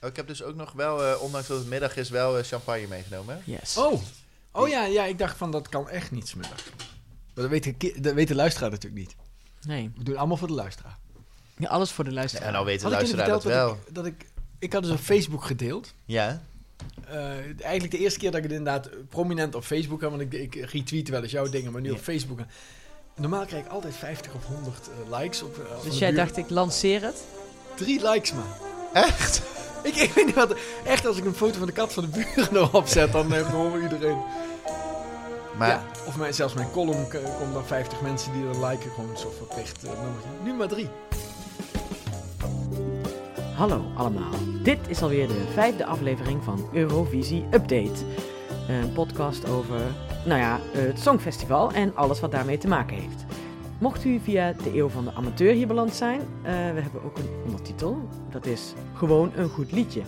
Oh, 0.00 0.08
ik 0.08 0.16
heb 0.16 0.26
dus 0.26 0.42
ook 0.42 0.54
nog 0.54 0.72
wel, 0.72 1.04
eh, 1.04 1.22
ondanks 1.22 1.46
dat 1.48 1.58
het 1.58 1.68
middag 1.68 1.96
is, 1.96 2.08
wel 2.08 2.38
eh, 2.38 2.44
champagne 2.44 2.86
meegenomen. 2.86 3.42
Yes. 3.44 3.76
Oh. 3.76 4.02
Oh 4.52 4.68
ja, 4.68 4.84
ja, 4.84 5.04
ik 5.04 5.18
dacht 5.18 5.36
van 5.36 5.50
dat 5.50 5.68
kan 5.68 5.88
echt 5.88 6.10
niet 6.10 6.28
smiddag. 6.28 6.64
Maar 7.34 7.44
dat 7.44 7.48
weet, 7.48 7.64
de, 7.64 7.72
ki- 7.74 8.00
dat 8.00 8.14
weet 8.14 8.28
de 8.28 8.34
luisteraar 8.34 8.70
natuurlijk 8.70 9.00
niet. 9.06 9.14
Nee. 9.66 9.82
We 9.82 9.98
doen 9.98 10.06
het 10.08 10.16
allemaal 10.16 10.36
voor 10.36 10.48
de 10.48 10.54
luisteraar. 10.54 10.96
Ja, 11.56 11.68
alles 11.68 11.90
voor 11.90 12.04
de 12.04 12.12
luisteraar. 12.12 12.48
En 12.48 12.54
al 12.54 12.64
weet 12.64 12.78
de 12.78 12.84
Had 12.84 12.92
luisteraar 12.92 13.28
dat 13.28 13.42
verteld 13.42 13.66
wel. 13.66 13.78
dat 13.92 14.06
ik, 14.06 14.16
dat 14.20 14.26
ik... 14.26 14.34
Ik 14.58 14.72
had 14.72 14.82
dus 14.82 14.92
op 14.92 14.98
Facebook 14.98 15.44
gedeeld. 15.44 15.94
Ja, 16.04 16.42
Eh, 17.08 17.18
eigenlijk 17.62 17.90
de 17.90 17.98
eerste 17.98 18.18
keer 18.18 18.30
dat 18.30 18.38
ik 18.44 18.50
het 18.50 18.58
inderdaad 18.58 18.90
prominent 19.08 19.54
op 19.54 19.64
Facebook 19.64 20.00
heb. 20.00 20.10
Want 20.10 20.22
ik, 20.22 20.32
ik 20.32 20.54
retweet 20.54 21.08
wel 21.08 21.22
eens 21.22 21.32
jouw 21.32 21.48
dingen, 21.48 21.72
maar 21.72 21.80
nu 21.80 21.88
Ja. 21.88 21.94
op 21.94 22.00
Facebook. 22.00 22.38
Normaal 23.16 23.46
krijg 23.46 23.64
ik 23.64 23.70
altijd 23.70 23.94
50 23.96 24.34
of 24.34 24.44
100 24.44 24.88
eh, 24.88 25.18
likes 25.18 25.42
op. 25.42 25.80
Dus 25.84 25.98
jij 25.98 26.10
dacht, 26.12 26.36
ik 26.36 26.50
lanceer 26.50 27.02
het? 27.02 27.24
Drie 27.76 28.10
likes 28.10 28.32
maar. 28.32 28.58
echt? 28.92 29.42
Ik, 29.86 29.94
ik 29.96 30.12
weet 30.12 30.26
niet 30.26 30.34
wat. 30.34 30.54
Echt, 30.84 31.06
als 31.06 31.16
ik 31.16 31.24
een 31.24 31.34
foto 31.34 31.58
van 31.58 31.66
de 31.66 31.72
kat 31.72 31.92
van 31.92 32.04
de 32.04 32.08
buren 32.34 32.56
erop 32.62 32.86
zet, 32.86 33.12
dan 33.12 33.32
heeft 33.32 33.46
gewoon 33.46 33.82
iedereen. 33.82 34.18
Maar 35.58 35.68
Ja, 35.68 35.82
of 36.06 36.16
mijn, 36.16 36.34
zelfs 36.34 36.54
mijn 36.54 36.70
column 36.70 37.08
k- 37.08 37.18
komt 37.38 37.52
dan 37.52 37.64
50 37.66 38.00
mensen 38.00 38.32
die 38.32 38.42
er 38.42 38.66
liken. 38.66 38.90
Gewoon 38.90 39.10
een 39.10 39.16
soort 39.16 39.36
verplicht 39.36 39.84
eh, 39.84 39.90
nummertje. 39.90 40.28
Nu 40.44 40.52
maar 40.54 40.68
drie. 40.68 40.88
Hallo 43.54 43.84
allemaal. 43.96 44.30
Dit 44.62 44.78
is 44.88 45.02
alweer 45.02 45.28
de 45.28 45.44
vijfde 45.52 45.84
aflevering 45.86 46.44
van 46.44 46.68
Eurovisie 46.72 47.44
Update. 47.50 48.04
Een 48.68 48.92
podcast 48.92 49.48
over, 49.48 49.80
nou 50.24 50.40
ja, 50.40 50.60
het 50.72 51.00
Songfestival 51.00 51.72
en 51.72 51.96
alles 51.96 52.20
wat 52.20 52.30
daarmee 52.30 52.58
te 52.58 52.68
maken 52.68 52.96
heeft. 52.96 53.24
Mocht 53.78 54.04
u 54.04 54.20
via 54.20 54.52
de 54.52 54.76
Eeuw 54.76 54.88
van 54.88 55.04
de 55.04 55.12
Amateur 55.12 55.52
hier 55.52 55.66
beland 55.66 55.94
zijn, 55.94 56.20
eh, 56.20 56.52
we 56.52 56.80
hebben 56.80 57.04
ook 57.04 57.18
een 57.18 57.28
ondertitel. 57.44 58.08
Dat 58.30 58.46
is 58.46 58.74
Gewoon 58.94 59.32
een 59.36 59.48
goed 59.48 59.72
liedje. 59.72 60.00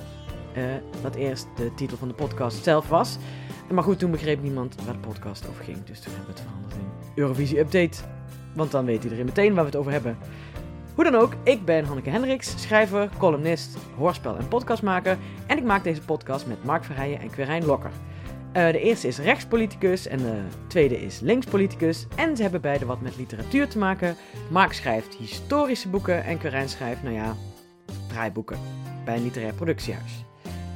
Eh, 0.55 0.63
wat 1.03 1.15
eerst 1.15 1.47
de 1.57 1.75
titel 1.75 1.97
van 1.97 2.09
de 2.09 2.15
podcast 2.15 2.63
zelf 2.63 2.89
was. 2.89 3.19
Maar 3.71 3.83
goed, 3.83 3.99
toen 3.99 4.11
begreep 4.11 4.43
niemand 4.43 4.75
waar 4.85 4.95
de 4.95 5.09
podcast 5.09 5.49
over 5.49 5.65
ging. 5.65 5.85
Dus 5.85 6.01
toen 6.01 6.13
hebben 6.13 6.35
we 6.35 6.41
het 6.41 6.49
veranderd 6.49 6.75
in 6.75 7.13
Eurovisie 7.15 7.59
Update. 7.59 7.99
Want 8.55 8.71
dan 8.71 8.85
weet 8.85 9.03
iedereen 9.05 9.25
meteen 9.25 9.55
waar 9.55 9.65
we 9.65 9.71
het 9.71 9.79
over 9.79 9.93
hebben. 9.93 10.19
Hoe 10.95 11.05
dan 11.05 11.15
ook, 11.15 11.33
ik 11.43 11.65
ben 11.65 11.85
Hanneke 11.85 12.11
Hendricks, 12.11 12.63
schrijver, 12.63 13.11
columnist, 13.19 13.77
hoorspel- 13.97 14.37
en 14.37 14.49
podcastmaker. 14.49 15.19
En 15.47 15.57
ik 15.59 15.65
maak 15.65 15.85
deze 15.85 16.01
podcast 16.01 16.47
met 16.47 16.65
Mark 16.65 16.85
Verheijen 16.85 17.21
en 17.21 17.31
Quirijn 17.31 17.65
Lokker. 17.65 17.91
Eh, 18.53 18.71
de 18.73 18.81
eerste 18.81 19.07
is 19.07 19.19
rechtspoliticus 19.19 20.07
en 20.07 20.19
de 20.19 20.43
tweede 20.67 21.01
is 21.01 21.21
linkspoliticus. 21.21 22.07
En 22.17 22.37
ze 22.37 22.43
hebben 22.43 22.61
beide 22.61 22.87
wat 22.87 23.01
met 23.01 23.17
literatuur 23.17 23.69
te 23.69 23.79
maken. 23.79 24.17
Mark 24.51 24.73
schrijft 24.73 25.15
historische 25.15 25.89
boeken 25.89 26.25
en 26.25 26.39
Quirijn 26.39 26.69
schrijft, 26.69 27.03
nou 27.03 27.15
ja, 27.15 27.37
draaiboeken 28.09 28.59
bij 29.05 29.17
een 29.17 29.23
literair 29.23 29.55
productiehuis. 29.55 30.25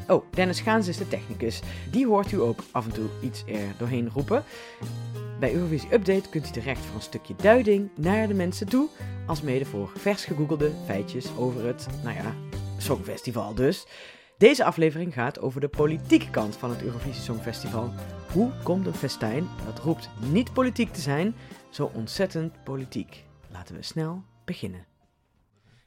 Oh, 0.08 0.24
Dennis 0.30 0.60
Gaans 0.60 0.88
is 0.88 0.96
de 0.96 1.08
technicus. 1.08 1.60
Die 1.90 2.06
hoort 2.06 2.32
u 2.32 2.40
ook 2.40 2.60
af 2.70 2.84
en 2.84 2.92
toe 2.92 3.08
iets 3.22 3.44
er 3.46 3.74
doorheen 3.78 4.10
roepen. 4.14 4.44
Bij 5.40 5.54
Eurovisie 5.54 5.92
Update 5.92 6.28
kunt 6.28 6.48
u 6.48 6.50
terecht 6.50 6.84
voor 6.84 6.94
een 6.94 7.02
stukje 7.02 7.34
duiding 7.36 7.90
naar 7.96 8.28
de 8.28 8.34
mensen 8.34 8.68
toe 8.68 8.88
als 9.26 9.42
mede 9.42 9.64
voor 9.64 9.90
vers 9.96 10.24
gegoogelde 10.24 10.70
feitjes 10.86 11.26
over 11.36 11.66
het, 11.66 11.86
nou 12.02 12.16
ja, 12.16 12.34
Songfestival 12.78 13.54
dus. 13.54 13.86
Deze 14.42 14.64
aflevering 14.64 15.14
gaat 15.14 15.40
over 15.40 15.60
de 15.60 15.68
politieke 15.68 16.30
kant 16.30 16.56
van 16.56 16.70
het 16.70 16.82
Eurovisie 16.82 17.22
Songfestival. 17.22 17.92
Hoe 18.32 18.52
komt 18.62 18.86
een 18.86 18.94
festijn 18.94 19.48
dat 19.64 19.78
roept 19.78 20.08
niet 20.20 20.52
politiek 20.52 20.92
te 20.92 21.00
zijn, 21.00 21.34
zo 21.70 21.90
ontzettend 21.94 22.64
politiek? 22.64 23.24
Laten 23.50 23.74
we 23.74 23.82
snel 23.82 24.24
beginnen. 24.44 24.86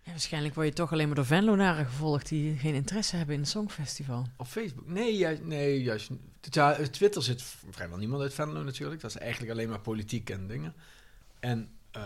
Ja, 0.01 0.11
waarschijnlijk 0.11 0.55
word 0.55 0.67
je 0.67 0.73
toch 0.73 0.91
alleen 0.91 1.05
maar 1.07 1.15
door 1.15 1.25
Venlonaren 1.25 1.85
gevolgd 1.85 2.29
die 2.29 2.57
geen 2.57 2.73
interesse 2.73 3.15
hebben 3.15 3.35
in 3.35 3.41
het 3.41 3.49
Songfestival. 3.49 4.25
Op 4.37 4.47
Facebook? 4.47 4.87
Nee, 4.87 5.17
juist, 5.17 5.43
nee, 5.43 5.83
juist 5.83 6.09
Twitter 6.91 7.23
zit 7.23 7.43
vrijwel 7.69 7.97
niemand 7.97 8.21
uit 8.21 8.33
Venlo 8.33 8.63
natuurlijk. 8.63 9.01
Dat 9.01 9.09
is 9.09 9.17
eigenlijk 9.17 9.51
alleen 9.51 9.69
maar 9.69 9.79
politiek 9.79 10.29
en 10.29 10.47
dingen. 10.47 10.73
En 11.39 11.69
eh, 11.91 12.01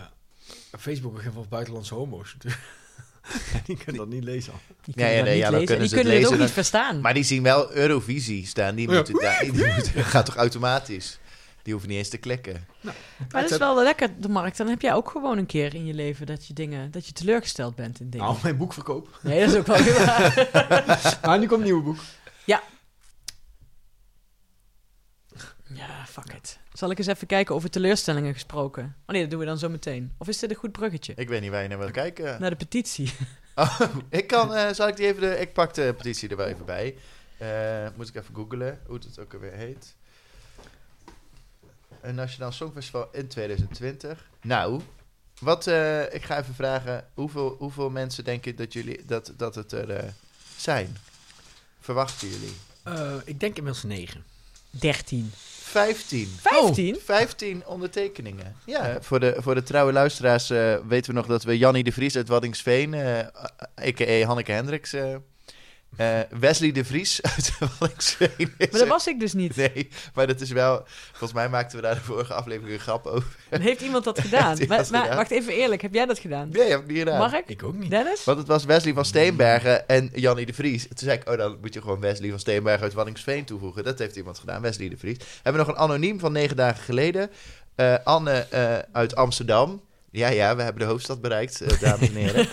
op 0.72 0.80
Facebook 0.80 1.12
beginnen 1.12 1.34
voor 1.34 1.48
buitenlandse 1.48 1.94
homo's. 1.94 2.36
die 3.66 3.76
kunnen 3.76 3.96
dat 3.96 4.08
niet 4.08 4.24
lezen. 4.24 4.52
al. 4.52 4.58
Die 4.66 4.74
Ja, 4.98 5.02
kunnen 5.06 5.10
ja, 5.12 5.16
dat 5.16 5.24
nee, 5.24 5.34
niet 5.34 5.42
ja, 5.44 5.50
dan 5.50 5.60
lezen. 5.60 5.66
kunnen 5.66 5.78
Die 5.78 5.88
ze 5.88 5.94
kunnen 5.94 6.14
het 6.22 6.32
ook 6.32 6.38
niet 6.38 6.50
verstaan. 6.50 7.00
Maar 7.00 7.14
die 7.14 7.22
zien 7.24 7.42
wel 7.42 7.72
Eurovisie 7.72 8.46
staan. 8.46 8.74
Die, 8.74 8.88
Ja. 8.88 8.94
moeten, 8.94 9.14
daar- 9.20 9.40
die, 9.40 9.52
moeten- 9.52 10.04
gaat 10.04 10.26
toch 10.26 10.36
automatisch? 10.36 11.18
Die 11.62 11.72
hoeven 11.72 11.90
niet 11.90 11.98
eens 11.98 12.08
te 12.08 12.16
klikken. 12.18 12.66
Maar 12.80 12.94
dat 13.42 13.50
is 13.50 13.56
wel 13.56 13.82
lekker, 13.82 14.20
de 14.20 14.28
markt. 14.28 14.56
Dan 14.56 14.68
heb 14.68 14.80
jij 14.82 14.94
ook 14.94 15.10
gewoon 15.10 15.38
een 15.38 15.46
keer 15.46 15.74
in 15.74 15.86
je 15.86 15.94
leven 15.94 16.26
dat 16.26 16.46
je 16.46 16.52
dingen, 16.54 16.90
dat 16.90 17.06
je 17.06 17.12
teleurgesteld 17.12 17.74
bent 17.74 18.00
in 18.00 18.10
dingen. 18.10 18.26
Nou, 18.26 18.38
mijn 18.42 18.56
boekverkoop. 18.56 19.18
Nee, 19.22 19.40
dat 19.40 19.50
is 19.52 19.56
ook 19.58 19.66
wel 19.66 19.82
weer 19.82 19.94
waar. 19.94 21.18
maar 21.22 21.38
nu 21.38 21.46
komt 21.46 21.60
een 21.60 21.66
nieuwe 21.66 21.82
boek. 21.82 21.98
Ja, 22.44 22.62
fuck 26.06 26.32
it. 26.32 26.58
Zal 26.80 26.90
ik 26.90 26.98
eens 26.98 27.06
even 27.06 27.26
kijken 27.26 27.54
over 27.54 27.70
teleurstellingen 27.70 28.32
gesproken? 28.32 28.96
Oh 29.06 29.06
nee, 29.06 29.20
dat 29.20 29.30
doen 29.30 29.40
we 29.40 29.46
dan 29.46 29.58
zo 29.58 29.68
meteen. 29.68 30.12
Of 30.18 30.28
is 30.28 30.38
dit 30.38 30.50
een 30.50 30.56
goed 30.56 30.72
bruggetje? 30.72 31.12
Ik 31.16 31.28
weet 31.28 31.40
niet 31.40 31.50
waar 31.50 31.62
je 31.62 31.68
naar 31.68 31.78
wil 31.78 31.90
kijken. 31.90 32.36
Naar 32.40 32.50
de 32.50 32.56
petitie. 32.56 33.12
Oh, 33.54 33.80
ik 34.08 34.26
kan, 34.26 34.54
eh, 34.54 34.72
zal 34.72 34.88
ik 34.88 34.96
die 34.96 35.06
even, 35.06 35.20
de, 35.20 35.38
ik 35.38 35.52
pak 35.52 35.74
de 35.74 35.94
petitie 35.96 36.28
er 36.28 36.36
wel 36.36 36.46
even 36.46 36.64
bij. 36.64 36.96
Eh, 37.38 37.88
moet 37.96 38.08
ik 38.08 38.14
even 38.14 38.34
googlen 38.34 38.80
hoe 38.86 38.96
het 38.96 39.18
ook 39.18 39.34
alweer 39.34 39.52
heet. 39.52 39.94
Een 42.00 42.14
Nationaal 42.14 42.52
Songfestival 42.52 43.08
in 43.12 43.28
2020. 43.28 44.30
Nou, 44.42 44.80
wat, 45.40 45.66
eh, 45.66 46.14
ik 46.14 46.24
ga 46.24 46.38
even 46.38 46.54
vragen, 46.54 47.08
hoeveel, 47.14 47.56
hoeveel 47.58 47.90
mensen 47.90 48.24
denken 48.24 48.56
dat, 48.56 48.72
jullie, 48.72 49.04
dat, 49.04 49.32
dat 49.36 49.54
het 49.54 49.72
er 49.72 49.90
eh, 49.90 50.08
zijn? 50.56 50.96
Verwachten 51.80 52.28
jullie? 52.28 52.54
Eh, 52.82 53.16
ik 53.24 53.40
denk 53.40 53.56
inmiddels 53.56 53.84
negen. 53.84 54.24
13. 54.70 55.32
15. 55.70 56.28
15? 56.40 56.96
15 57.04 57.66
ondertekeningen. 57.66 58.56
Ja, 58.64 58.98
voor 59.00 59.20
de, 59.20 59.34
voor 59.38 59.54
de 59.54 59.62
trouwe 59.62 59.92
luisteraars 59.92 60.50
eh, 60.50 60.76
weten 60.88 61.10
we 61.10 61.18
nog 61.18 61.26
dat 61.26 61.44
we 61.44 61.58
Jannie 61.58 61.84
de 61.84 61.92
Vries 61.92 62.16
uit 62.16 62.28
Waddingsveen, 62.28 62.94
eh 62.94 63.18
a.k.a. 63.86 64.26
Hanneke 64.26 64.52
Hendricks, 64.52 64.92
eh, 64.92 65.16
eh, 66.00 66.38
Wesley 66.38 66.72
de 66.72 66.84
Vries 66.84 67.22
uit 67.34 67.52
Waddingsveen. 67.78 68.30
is 68.38 68.70
Maar 68.70 68.80
dat 68.80 68.88
was 68.88 69.06
ik 69.06 69.20
dus 69.20 69.32
niet. 69.32 69.56
Nee, 69.56 69.88
maar 70.14 70.26
dat 70.26 70.40
is 70.40 70.50
wel... 70.50 70.82
Volgens 71.08 71.32
mij 71.32 71.48
maakten 71.48 71.76
we 71.76 71.82
daar 71.82 71.94
de 71.94 72.00
vorige 72.00 72.34
aflevering 72.34 72.72
een 72.72 72.80
grap 72.80 73.06
over. 73.06 73.36
Heeft 73.60 73.80
iemand 73.80 74.04
dat 74.04 74.20
gedaan? 74.28 74.56
Heeft 74.56 74.58
maar, 74.58 74.78
iemand 74.78 74.90
maar 74.90 75.00
gedaan? 75.00 75.16
wacht 75.16 75.30
even 75.30 75.52
eerlijk, 75.52 75.82
heb 75.82 75.94
jij 75.94 76.06
dat 76.06 76.18
gedaan? 76.18 76.48
Nee, 76.48 76.70
heb 76.70 76.80
ik 76.80 76.86
niet 76.86 76.98
gedaan. 76.98 77.18
Mark? 77.18 77.48
Ik 77.48 77.62
ook 77.62 77.74
niet. 77.74 77.90
Dennis? 77.90 78.24
Want 78.24 78.38
het 78.38 78.46
was 78.46 78.64
Wesley 78.64 78.92
van 78.94 79.04
Steenbergen 79.04 79.88
en 79.88 80.10
Jannie 80.14 80.46
de 80.46 80.52
Vries. 80.52 80.82
Toen 80.82 80.96
zei 80.98 81.18
ik, 81.18 81.28
oh, 81.30 81.36
dan 81.36 81.58
moet 81.60 81.74
je 81.74 81.80
gewoon 81.80 82.00
Wesley 82.00 82.30
van 82.30 82.38
Steenbergen 82.38 82.82
uit 82.82 82.94
Waddingsveen 82.94 83.44
toevoegen. 83.44 83.84
Dat 83.84 83.98
heeft 83.98 84.16
iemand 84.16 84.38
gedaan, 84.38 84.62
Wesley 84.62 84.88
de 84.88 84.96
Vries. 84.96 85.16
We 85.16 85.24
hebben 85.42 85.66
nog 85.66 85.74
een 85.74 85.82
anoniem 85.82 86.18
van 86.18 86.32
negen 86.32 86.56
dagen 86.56 86.82
geleden. 86.82 87.30
Eh, 87.74 87.94
Anne 88.04 88.46
eh, 88.50 88.78
uit 88.92 89.16
Amsterdam. 89.16 89.82
Ja, 90.10 90.28
ja, 90.28 90.56
we 90.56 90.62
hebben 90.62 90.82
de 90.82 90.88
hoofdstad 90.88 91.20
bereikt, 91.20 91.80
dames 91.80 92.08
en 92.08 92.14
heren. 92.14 92.48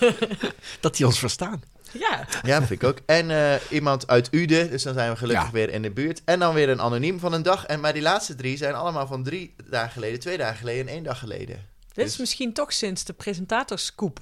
Dat 0.79 0.96
die 0.96 1.06
ons 1.06 1.19
verstaan. 1.19 1.62
Ja. 1.93 2.25
Ja, 2.43 2.57
vind 2.57 2.81
ik 2.81 2.87
ook. 2.89 2.97
En 3.05 3.31
eh, 3.31 3.53
iemand 3.69 4.07
uit 4.07 4.27
Uden, 4.31 4.69
dus 4.69 4.83
dan 4.83 4.93
zijn 4.93 5.11
we 5.11 5.17
gelukkig 5.17 5.45
Ja. 5.45 5.51
weer 5.51 5.69
in 5.69 5.81
de 5.81 5.91
buurt. 5.91 6.21
En 6.25 6.39
dan 6.39 6.53
weer 6.53 6.69
een 6.69 6.81
anoniem 6.81 7.19
van 7.19 7.33
een 7.33 7.43
dag. 7.43 7.65
En, 7.65 7.79
maar 7.79 7.93
die 7.93 8.01
laatste 8.01 8.35
drie 8.35 8.57
zijn 8.57 8.73
allemaal 8.75 9.07
van 9.07 9.23
drie 9.23 9.55
dagen 9.69 9.91
geleden, 9.91 10.19
twee 10.19 10.37
dagen 10.37 10.57
geleden 10.57 10.87
en 10.87 10.93
één 10.93 11.03
dag 11.03 11.19
geleden. 11.19 11.69
Dit 11.93 12.05
is 12.05 12.11
Dus- 12.11 12.17
misschien 12.17 12.53
toch 12.53 12.73
sinds 12.73 13.03
de 13.03 13.13
presentatorscoop. 13.13 14.19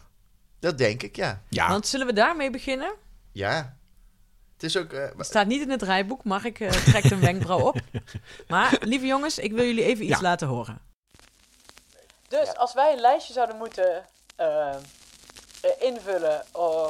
Dat 0.60 0.78
denk 0.78 1.04
ik, 1.04 1.16
ja. 1.16 1.42
Ja. 1.50 1.68
Want 1.70 1.88
zullen 1.88 2.08
we 2.08 2.14
daarmee 2.14 2.50
beginnen? 2.50 2.94
Ja. 3.32 3.78
Het 4.54 4.64
is 4.64 4.78
ook... 4.78 4.94
eh, 4.94 5.04
Het 5.18 5.26
staat 5.26 5.48
niet 5.48 5.62
in 5.62 5.70
het 5.70 5.82
rijboek, 5.82 6.24
mag 6.24 6.44
ik 6.46 6.60
uh, 6.60 6.70
trekt 6.72 7.12
een 7.12 7.20
wenkbrauw 7.20 7.60
op. 7.60 7.80
Maar, 8.48 8.78
lieve 8.82 9.06
jongens, 9.06 9.38
ik 9.40 9.52
wil 9.52 9.66
jullie 9.66 9.84
even 9.84 10.04
iets 10.06 10.16
Ja. 10.16 10.22
laten 10.22 10.48
horen. 10.48 10.82
Dus 12.28 12.56
als 12.56 12.74
wij 12.74 12.94
een 12.94 13.00
lijstje 13.00 13.34
zouden 13.34 13.58
moeten 13.58 14.06
eh, 14.36 14.76
invullen 15.80 16.44
eh, 16.54 16.88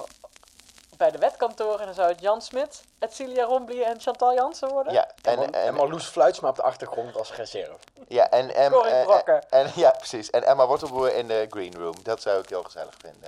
bij 0.97 1.11
de 1.11 1.17
wetkantoren, 1.17 1.85
dan 1.85 1.95
zou 1.95 2.09
het 2.11 2.21
Jan 2.21 2.41
Smit, 2.41 2.83
Edcilia 2.99 3.43
Rombly 3.43 3.81
en 3.81 3.99
Chantal 3.99 4.33
Jansen 4.33 4.69
worden. 4.69 4.93
ja, 4.93 5.11
en, 5.21 5.37
En, 5.39 5.51
en, 5.53 5.73
Marloes 5.73 6.05
Fluitsma 6.05 6.49
op 6.49 6.55
de 6.55 6.61
achtergrond 6.63 7.15
als 7.17 7.35
reserve. 7.35 7.75
ja, 8.07 8.29
en, 8.29 8.55
en, 8.55 8.63
en- 8.85 9.03
Brokken. 9.05 9.49
en- 9.49 9.71
ja, 9.75 9.89
precies. 9.97 10.29
En 10.29 10.43
Emma 10.43 10.67
Wortelboer 10.67 11.15
in 11.15 11.27
de 11.27 11.45
green 11.49 11.73
room. 11.75 11.95
Dat 12.03 12.21
zou 12.21 12.41
ik 12.41 12.49
heel 12.49 12.63
gezellig 12.63 12.93
vinden. 13.01 13.21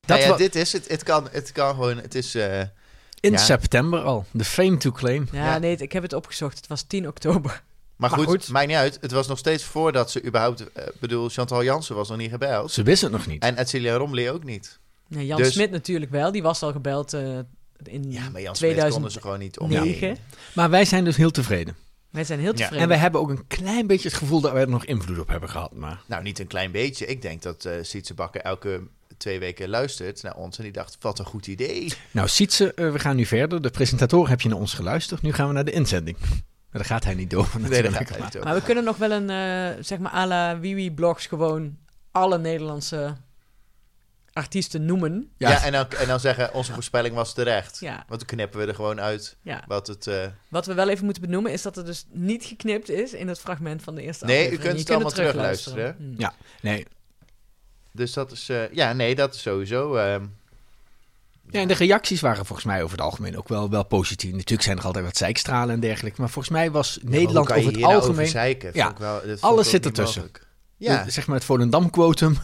Dat 0.00 0.08
Nou 0.08 0.20
ja, 0.20 0.28
wa- 0.28 0.36
dit 0.36 0.54
is 0.54 0.72
het. 0.72 0.88
Het 0.88 1.02
kan, 1.02 1.28
het 1.30 1.52
kan 1.52 1.68
gewoon... 1.70 1.96
Het 1.96 2.14
is... 2.14 2.34
eh, 2.34 2.60
In 3.20 3.32
Ja. 3.32 3.36
september 3.38 4.02
al. 4.02 4.24
De 4.30 4.44
fame 4.44 4.76
to 4.76 4.90
claim. 4.92 5.28
Ja, 5.32 5.44
Ja. 5.44 5.58
nee, 5.58 5.76
ik 5.76 5.92
heb 5.92 6.02
het 6.02 6.12
opgezocht. 6.12 6.56
Het 6.56 6.66
was 6.66 6.82
10 6.82 7.08
oktober. 7.08 7.50
maar, 7.50 7.62
Maar 7.96 8.10
goed, 8.10 8.26
goed. 8.26 8.48
maakt 8.48 8.66
niet 8.66 8.76
uit. 8.76 8.98
Het 9.00 9.12
was 9.12 9.26
nog 9.26 9.38
steeds 9.38 9.64
voordat 9.64 10.10
ze 10.10 10.24
überhaupt... 10.24 10.72
eh, 10.72 10.86
bedoel, 11.00 11.28
Chantal 11.28 11.62
Jansen 11.62 11.94
was 11.94 12.08
nog 12.08 12.18
niet 12.18 12.30
gebeld. 12.30 12.72
Ze 12.72 12.82
wisten 12.82 13.08
het 13.08 13.16
nog 13.16 13.26
niet. 13.26 13.42
En 13.42 13.58
Edcilia 13.58 13.94
Romley 13.96 14.30
ook 14.30 14.44
niet. 14.44 14.78
Nee, 15.08 15.26
Jan 15.26 15.38
Dus- 15.38 15.52
Smit 15.52 15.70
natuurlijk 15.70 16.10
wel. 16.10 16.32
Die 16.32 16.42
was 16.42 16.62
al 16.62 16.72
gebeld 16.72 17.12
eh, 17.12 17.38
in 17.82 18.10
Ja, 18.12 18.28
maar 18.30 18.40
Jan 18.42 18.56
Smit 18.56 18.70
2009. 18.70 18.90
konden 18.92 19.10
ze 19.10 19.20
gewoon 19.20 19.38
niet 19.38 19.58
omheen. 19.58 20.16
Maar 20.54 20.70
wij 20.70 20.84
zijn 20.84 21.04
dus 21.04 21.16
heel 21.16 21.30
tevreden. 21.30 21.76
Wij 22.10 22.24
zijn 22.24 22.38
heel 22.40 22.50
Ja. 22.50 22.56
tevreden. 22.56 22.82
En 22.82 22.88
wij 22.88 22.98
hebben 22.98 23.20
ook 23.20 23.30
een 23.30 23.46
klein 23.46 23.86
beetje 23.86 24.08
het 24.08 24.16
gevoel 24.18 24.40
dat 24.40 24.52
wij 24.52 24.60
er 24.62 24.68
nog 24.68 24.84
invloed 24.84 25.18
op 25.18 25.28
hebben 25.28 25.48
gehad. 25.50 25.72
Maar 25.74 26.00
Nou, 26.06 26.22
niet 26.22 26.38
een 26.38 26.46
klein 26.46 26.70
beetje. 26.70 27.06
Ik 27.06 27.22
denk 27.22 27.42
dat 27.42 27.64
eh 27.64 27.72
Sietse 27.82 28.14
Bakker 28.14 28.40
elke 28.40 28.80
twee 29.16 29.38
weken 29.38 29.68
luistert 29.68 30.22
naar 30.22 30.34
ons 30.36 30.56
en 30.56 30.62
die 30.62 30.72
dacht, 30.72 30.96
wat 31.00 31.18
een 31.18 31.24
goed 31.24 31.46
idee. 31.46 31.92
Nou, 32.10 32.28
Sietse, 32.28 32.74
eh, 32.74 32.92
we 32.92 32.98
gaan 32.98 33.16
nu 33.16 33.24
verder. 33.26 33.62
De 33.62 33.70
presentator 33.70 34.28
heb 34.28 34.40
je 34.40 34.48
naar 34.48 34.58
ons 34.58 34.74
geluisterd. 34.74 35.22
Nu 35.22 35.32
gaan 35.32 35.46
we 35.48 35.52
naar 35.54 35.64
de 35.64 35.72
inzending. 35.72 36.16
Maar 36.70 36.82
daar 36.82 36.92
gaat 36.92 37.04
hij 37.04 37.14
niet 37.14 37.30
door. 37.30 37.48
Nee, 37.58 37.60
dat 37.60 37.70
natuurlijk. 37.70 37.96
gaat 38.08 38.16
hij 38.18 38.28
niet 38.34 38.44
Maar 38.44 38.54
we 38.54 38.62
kunnen 38.62 38.84
nog 38.84 38.96
wel 38.96 39.10
een, 39.10 39.30
eh, 39.30 39.82
zeg 39.84 39.98
maar, 39.98 40.12
à 40.12 40.26
la 40.26 40.58
Wiwi 40.58 40.90
Blogs 40.92 41.26
gewoon 41.26 41.76
alle 42.10 42.38
Nederlandse 42.38 43.16
artiesten 44.38 44.84
noemen. 44.84 45.30
Ja, 45.36 45.50
Ja. 45.50 45.62
en, 45.62 45.72
dan, 45.72 45.86
en 45.90 46.06
dan 46.08 46.20
zeggen, 46.20 46.54
onze 46.54 46.72
voorspelling 46.72 47.14
was 47.14 47.34
terecht. 47.34 47.80
Ja, 47.80 48.04
Want 48.08 48.20
toen 48.20 48.28
knippen 48.28 48.60
we 48.60 48.66
er 48.66 48.74
gewoon 48.74 49.00
uit 49.00 49.36
ja. 49.42 49.64
wat 49.66 49.86
het... 49.86 50.06
eh, 50.06 50.26
Wat 50.48 50.66
we 50.66 50.74
wel 50.74 50.88
even 50.88 51.04
moeten 51.04 51.22
benoemen 51.22 51.52
is 51.52 51.62
dat 51.62 51.76
er 51.76 51.84
dus 51.84 52.04
niet 52.10 52.44
geknipt 52.44 52.88
is 52.90 53.12
in 53.12 53.28
het 53.28 53.40
fragment 53.40 53.82
van 53.82 53.94
de 53.94 54.02
eerste 54.02 54.24
Nee, 54.24 54.36
u 54.36 54.44
aflevering. 54.44 54.62
kunt 54.74 54.74
Je 54.76 54.80
het 54.84 54.90
allemaal 54.94 55.10
terugluisteren. 55.12 55.76
terugluisteren, 55.78 56.16
Hmm. 56.16 56.20
Ja. 56.20 56.34
Nee. 56.70 56.86
dus 57.92 58.12
dat 58.12 58.32
is... 58.32 58.48
eh, 58.48 58.72
ja, 58.72 58.92
nee, 58.92 59.14
dat 59.14 59.34
is 59.34 59.42
sowieso... 59.42 59.94
ehm, 59.96 60.24
Ja, 61.50 61.60
en 61.60 61.68
de 61.68 61.74
reacties 61.74 62.20
waren 62.20 62.44
volgens 62.46 62.66
mij 62.66 62.82
over 62.82 62.96
het 62.96 63.06
algemeen 63.06 63.36
ook 63.38 63.48
wel, 63.48 63.70
wel 63.70 63.84
positief. 63.84 64.32
Natuurlijk 64.32 64.62
zijn 64.62 64.78
er 64.78 64.84
altijd 64.84 65.04
wat 65.04 65.16
zeikstralen 65.16 65.74
en 65.74 65.80
dergelijke. 65.80 66.20
Maar 66.20 66.30
volgens 66.30 66.54
mij 66.54 66.70
was 66.70 66.98
Nederland 67.02 67.52
over 67.52 67.64
het 67.70 67.80
nou 67.80 67.94
algemeen... 67.94 68.10
over 68.18 68.26
zeiken? 68.28 68.70
Ja, 68.74 68.82
Vond 68.84 68.94
ik 68.96 69.02
wel, 69.02 69.14
dat 69.14 69.22
vond 69.24 69.40
alles 69.42 69.70
zit 69.70 69.84
ertussen. 69.84 70.30
Ja, 70.76 71.04
de- 71.04 71.10
zeg 71.10 71.26
maar 71.26 71.36
het 71.36 71.44
Volendam-quotum. 71.44 72.36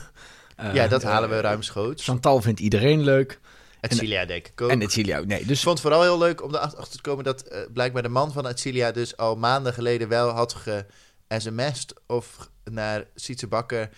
Eh, 0.60 0.74
ja, 0.74 0.88
dat 0.88 1.02
eh, 1.02 1.08
halen 1.10 1.28
we 1.28 1.40
ruimschoots. 1.40 2.04
Chantal 2.04 2.40
vindt 2.42 2.60
iedereen 2.60 3.00
leuk. 3.02 3.40
Etcilia 3.80 4.24
denk 4.24 4.46
ik 4.46 4.60
ook. 4.60 4.70
En 4.70 4.82
Etilia 4.82 5.18
ook. 5.18 5.26
Nee, 5.26 5.40
Ik 5.40 5.48
dus 5.48 5.62
vond 5.62 5.78
het 5.78 5.86
vooral 5.86 6.02
heel 6.02 6.18
leuk 6.18 6.42
om 6.42 6.54
erachter 6.54 6.88
te 6.90 7.00
komen 7.00 7.24
dat 7.24 7.42
eh, 7.42 7.60
blijkbaar 7.72 8.02
de 8.02 8.08
man 8.08 8.32
van 8.32 8.46
Etcilia 8.46 8.92
dus 8.92 9.16
al 9.16 9.36
maanden 9.36 9.72
geleden 9.72 10.08
wel 10.08 10.28
had 10.28 10.54
ge-sms'd 10.54 11.94
of 12.06 12.50
naar 12.70 13.04
Sietse 13.14 13.46
Bakker. 13.46 13.88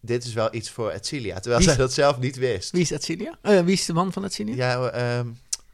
Dit 0.00 0.24
is 0.24 0.32
wel 0.32 0.48
iets 0.54 0.70
voor 0.70 0.90
Etcilia. 0.90 1.38
Terwijl 1.40 1.60
is- 1.62 1.66
zij 1.68 1.76
dat 1.76 1.92
zelf 1.92 2.18
niet 2.18 2.36
wist. 2.36 2.70
wie 2.70 2.80
is 2.80 2.90
Etilia? 2.90 3.38
Eh, 3.42 3.60
wie 3.60 3.72
is 3.72 3.84
de 3.86 3.92
man 3.92 4.12
van 4.12 4.24
Etilia? 4.24 4.54
Ja, 4.54 4.88
ehm, 4.90 5.26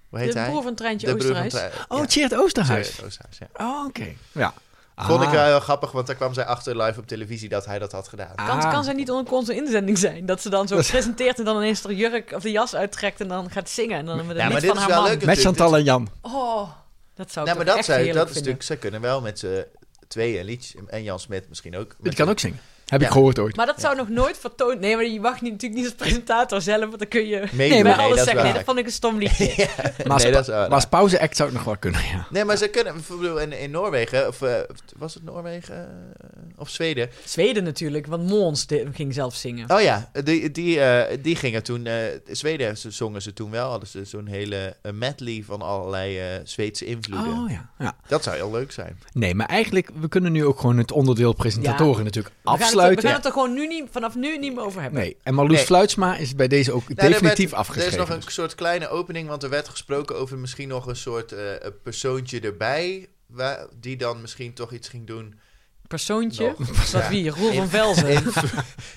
hoe 0.09 0.19
heet 0.19 0.33
De 0.33 0.39
hij? 0.39 0.49
broer 0.49 0.63
van 0.63 0.75
Treintje 0.75 1.07
de 1.07 1.17
broer 1.17 1.35
van 1.35 1.45
Oosterhuis. 1.45 1.73
Tre- 1.75 1.85
Oh, 1.95 2.01
ja, 2.01 2.07
Tjeerd 2.07 2.35
Oosterhuis. 2.35 2.89
Tjeerd 2.89 3.05
Oosterhuis, 3.07 3.39
ja. 3.39 3.49
Oh, 3.67 3.85
oké. 3.87 4.07
Ja. 4.33 4.55
Vond 5.01 5.21
ik 5.23 5.27
Ah. 5.29 5.33
wel 5.35 5.45
heel 5.45 5.61
grappig, 5.61 5.93
want 5.93 6.07
daar 6.07 6.17
kwam 6.17 6.35
zij 6.35 6.45
achter 6.45 6.77
live 6.83 7.01
op 7.01 7.07
televisie 7.07 7.49
dat 7.49 7.67
hij 7.67 7.79
dat 7.79 7.93
had 7.93 8.09
gedaan. 8.09 8.35
Ah. 8.37 8.47
Kan, 8.61 8.71
kan 8.73 8.85
zij 8.85 8.93
niet 8.95 9.11
onder 9.11 9.33
onze 9.33 9.55
inzending 9.55 9.99
zijn? 9.99 10.27
Dat 10.27 10.41
ze 10.43 10.49
dan 10.51 10.69
zo 10.69 10.77
presenteert 10.91 11.39
en 11.39 11.45
dan 11.45 11.57
ineens 11.57 11.83
de 11.83 11.97
jurk 11.97 12.33
of 12.33 12.43
de 12.43 12.51
jas 12.51 12.75
uittrekt 12.75 13.21
en 13.21 13.29
dan 13.29 13.51
gaat 13.51 13.69
zingen. 13.71 13.99
En 13.99 14.07
dan 14.07 14.17
met 14.17 14.29
een 14.29 14.37
Ja, 14.37 14.49
maar 14.49 14.61
dit 14.61 14.67
van 14.69 14.75
is 14.77 14.83
haar 14.83 14.91
wel 14.91 15.01
man. 15.03 15.11
leuk. 15.11 15.25
Met 15.25 15.41
Chantal 15.41 15.77
en 15.77 15.85
Jan. 15.85 16.09
Oh, 16.23 16.71
dat 17.15 17.33
zou 17.33 17.47
ik 17.49 17.55
Nou, 17.55 17.57
maar 17.57 17.57
toch 17.57 17.65
dat, 17.67 17.77
echt 17.77 17.85
zei, 17.85 17.99
heerlijk 17.99 18.19
dat 18.19 18.29
is 18.29 18.35
natuurlijk, 18.35 18.63
ze 18.65 18.77
kunnen 18.77 19.01
wel 19.01 19.21
met 19.21 19.39
z'n 19.39 19.65
tweeën 20.09 20.39
een 20.41 20.45
liedje. 20.47 20.79
En 20.87 21.03
Jan 21.03 21.21
Smit 21.21 21.49
misschien 21.49 21.77
ook. 21.77 21.97
Die 21.99 22.15
kan 22.15 22.29
ook 22.29 22.39
zingen. 22.39 22.61
Heb 22.89 23.01
Ja. 23.01 23.07
ik 23.07 23.13
gehoord 23.13 23.39
ooit. 23.39 23.57
Maar 23.57 23.67
dat 23.67 23.81
zou 23.81 23.97
nog 23.97 24.09
nooit 24.09 24.39
vertoond... 24.39 24.81
Nee, 24.81 24.95
maar 24.95 25.05
je 25.07 25.21
mag 25.21 25.41
niet, 25.41 25.53
natuurlijk 25.53 25.81
niet 25.81 25.91
als 25.91 25.95
presentator 25.99 26.61
zelf, 26.63 26.81
want 26.85 26.99
dan 26.99 27.09
kun 27.09 27.27
je 27.27 27.45
Nee, 27.53 27.83
maar- 27.85 27.99
alles 27.99 28.17
dat 28.17 28.25
zeggen. 28.27 28.45
Nee, 28.45 28.53
dat 28.53 28.65
vond 28.65 28.79
ik 28.79 28.87
een 28.87 28.93
stom 28.93 29.19
liedje. 29.19 29.47
Maar 30.05 30.13
als, 30.13 30.23
nee, 30.23 30.33
pa- 30.33 30.37
dat 30.39 30.49
is 30.49 30.55
wel 30.55 30.61
maar 30.63 30.71
als 30.75 30.87
pauze-act 30.87 31.37
zou 31.37 31.49
het 31.49 31.57
nog 31.59 31.67
wel 31.67 31.77
kunnen, 31.77 32.01
ja. 32.13 32.27
Nee, 32.31 32.45
maar 32.45 32.57
ze 32.57 32.69
kunnen, 32.69 32.95
bedoel, 33.09 33.41
in, 33.41 33.53
in 33.53 33.71
Noorwegen, 33.71 34.29
of 34.29 34.43
eh, 34.43 34.55
was 34.97 35.15
het 35.15 35.25
Noorwegen 35.25 35.75
eh, 35.77 36.29
of 36.57 36.69
Zweden? 36.69 37.09
Zweden 37.25 37.65
natuurlijk, 37.65 38.07
want 38.07 38.29
Mons 38.29 38.67
ging 38.93 39.15
zelf 39.15 39.35
zingen. 39.35 39.71
Oh 39.71 39.81
ja, 39.81 40.11
die, 40.25 40.51
die, 40.51 40.81
eh, 40.81 41.17
die 41.23 41.37
gingen 41.37 41.63
toen, 41.63 41.87
eh 41.87 41.95
Zweden 42.31 42.79
ze- 42.79 42.91
zongen 42.91 43.23
ze 43.23 43.33
toen 43.33 43.51
wel, 43.51 43.71
hadden 43.71 43.89
ze 43.89 44.05
zo'n 44.05 44.27
hele 44.27 44.77
medley 44.93 45.43
van 45.47 45.63
allerlei 45.63 46.19
eh, 46.19 46.25
Zweedse 46.45 46.85
invloeden. 46.85 47.33
Oh 47.33 47.51
ja. 47.51 47.71
ja. 47.79 47.97
Dat 48.09 48.23
zou 48.23 48.37
heel 48.37 48.51
leuk 48.51 48.73
zijn. 48.73 48.99
Nee, 49.13 49.35
maar 49.35 49.47
eigenlijk, 49.47 49.91
we 50.01 50.09
kunnen 50.09 50.33
nu 50.33 50.45
ook 50.45 50.61
gewoon 50.61 50.79
het 50.79 50.93
onderdeel 50.93 51.33
presentatoren 51.33 52.05
natuurlijk 52.05 52.35
We 52.43 52.51
we 52.87 53.01
gaan 53.01 53.13
het 53.13 53.25
er 53.25 53.33
gewoon 53.33 53.53
nu 53.55 53.67
niet, 53.67 53.85
vanaf 53.91 54.15
nu 54.15 54.39
niet 54.39 54.55
meer 54.55 54.65
over 54.65 54.81
hebben. 54.83 55.01
Nee, 55.01 55.17
en 55.23 55.35
Marloes 55.35 55.57
Nee. 55.57 55.65
Fluitsma 55.65 56.17
is 56.17 56.35
bij 56.35 56.49
deze 56.49 56.73
ook 56.73 56.97
definitief 56.97 57.51
werd- 57.51 57.53
afgeschreven. 57.53 57.93
Er 57.93 58.03
is 58.03 58.09
nog 58.09 58.17
een 58.17 58.25
dus. 58.25 58.35
soort 58.35 58.55
kleine 58.55 58.89
opening, 58.89 59.29
want 59.29 59.43
er 59.43 59.51
werd 59.51 59.69
gesproken 59.69 60.17
over 60.17 60.39
misschien 60.39 60.69
nog 60.69 60.87
een 60.87 60.97
soort 60.97 61.33
eh, 61.33 61.53
een 61.59 61.81
persoontje 61.83 62.41
erbij, 62.41 63.09
waar, 63.27 63.67
die 63.81 63.97
dan 63.97 64.21
misschien 64.21 64.53
toch 64.55 64.73
iets 64.73 64.89
ging 64.89 65.07
doen. 65.07 65.41
Persoontje. 65.89 66.55
Nog. 66.59 66.69
Dat 66.91 67.03
Ja. 67.03 67.09
wie? 67.09 67.31
Roel 67.31 67.53
van 67.53 67.69
Velzen. 67.69 68.09
Influ- 68.09 68.49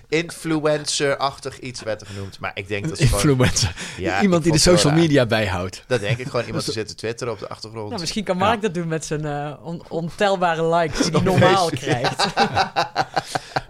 Influencer-achtig 0.09 1.59
iets 1.59 1.83
werd 1.83 2.01
er 2.01 2.07
genoemd. 2.07 2.39
Maar 2.39 2.51
ik 2.53 2.67
denk 2.67 2.87
dat 2.89 2.97
ze 2.97 3.07
gewoon... 3.07 3.29
Influencer. 3.29 3.75
Ja, 3.97 4.21
Iemand 4.21 4.43
die 4.43 4.51
de 4.51 4.57
social 4.57 4.93
media 4.93 5.25
bijhoudt. 5.25 5.83
Dat 5.87 5.99
denk 5.99 6.17
ik 6.17 6.27
gewoon. 6.27 6.45
Iemand 6.45 6.63
die 6.65 6.73
zit 6.73 6.87
te 6.87 6.95
twitteren 6.95 7.33
op 7.33 7.39
de 7.39 7.47
achtergrond. 7.49 7.87
Nou, 7.89 7.99
misschien 7.99 8.23
kan 8.23 8.37
Mark 8.37 8.55
Ja. 8.55 8.61
dat 8.61 8.73
doen 8.73 8.87
met 8.87 9.05
zijn 9.05 9.25
eh, 9.25 9.53
on- 9.63 9.81
ontelbare 9.89 10.75
likes 10.75 10.99
die 11.05 11.11
hij 11.15 11.21
normaal 11.21 11.69
krijgt. 11.69 12.25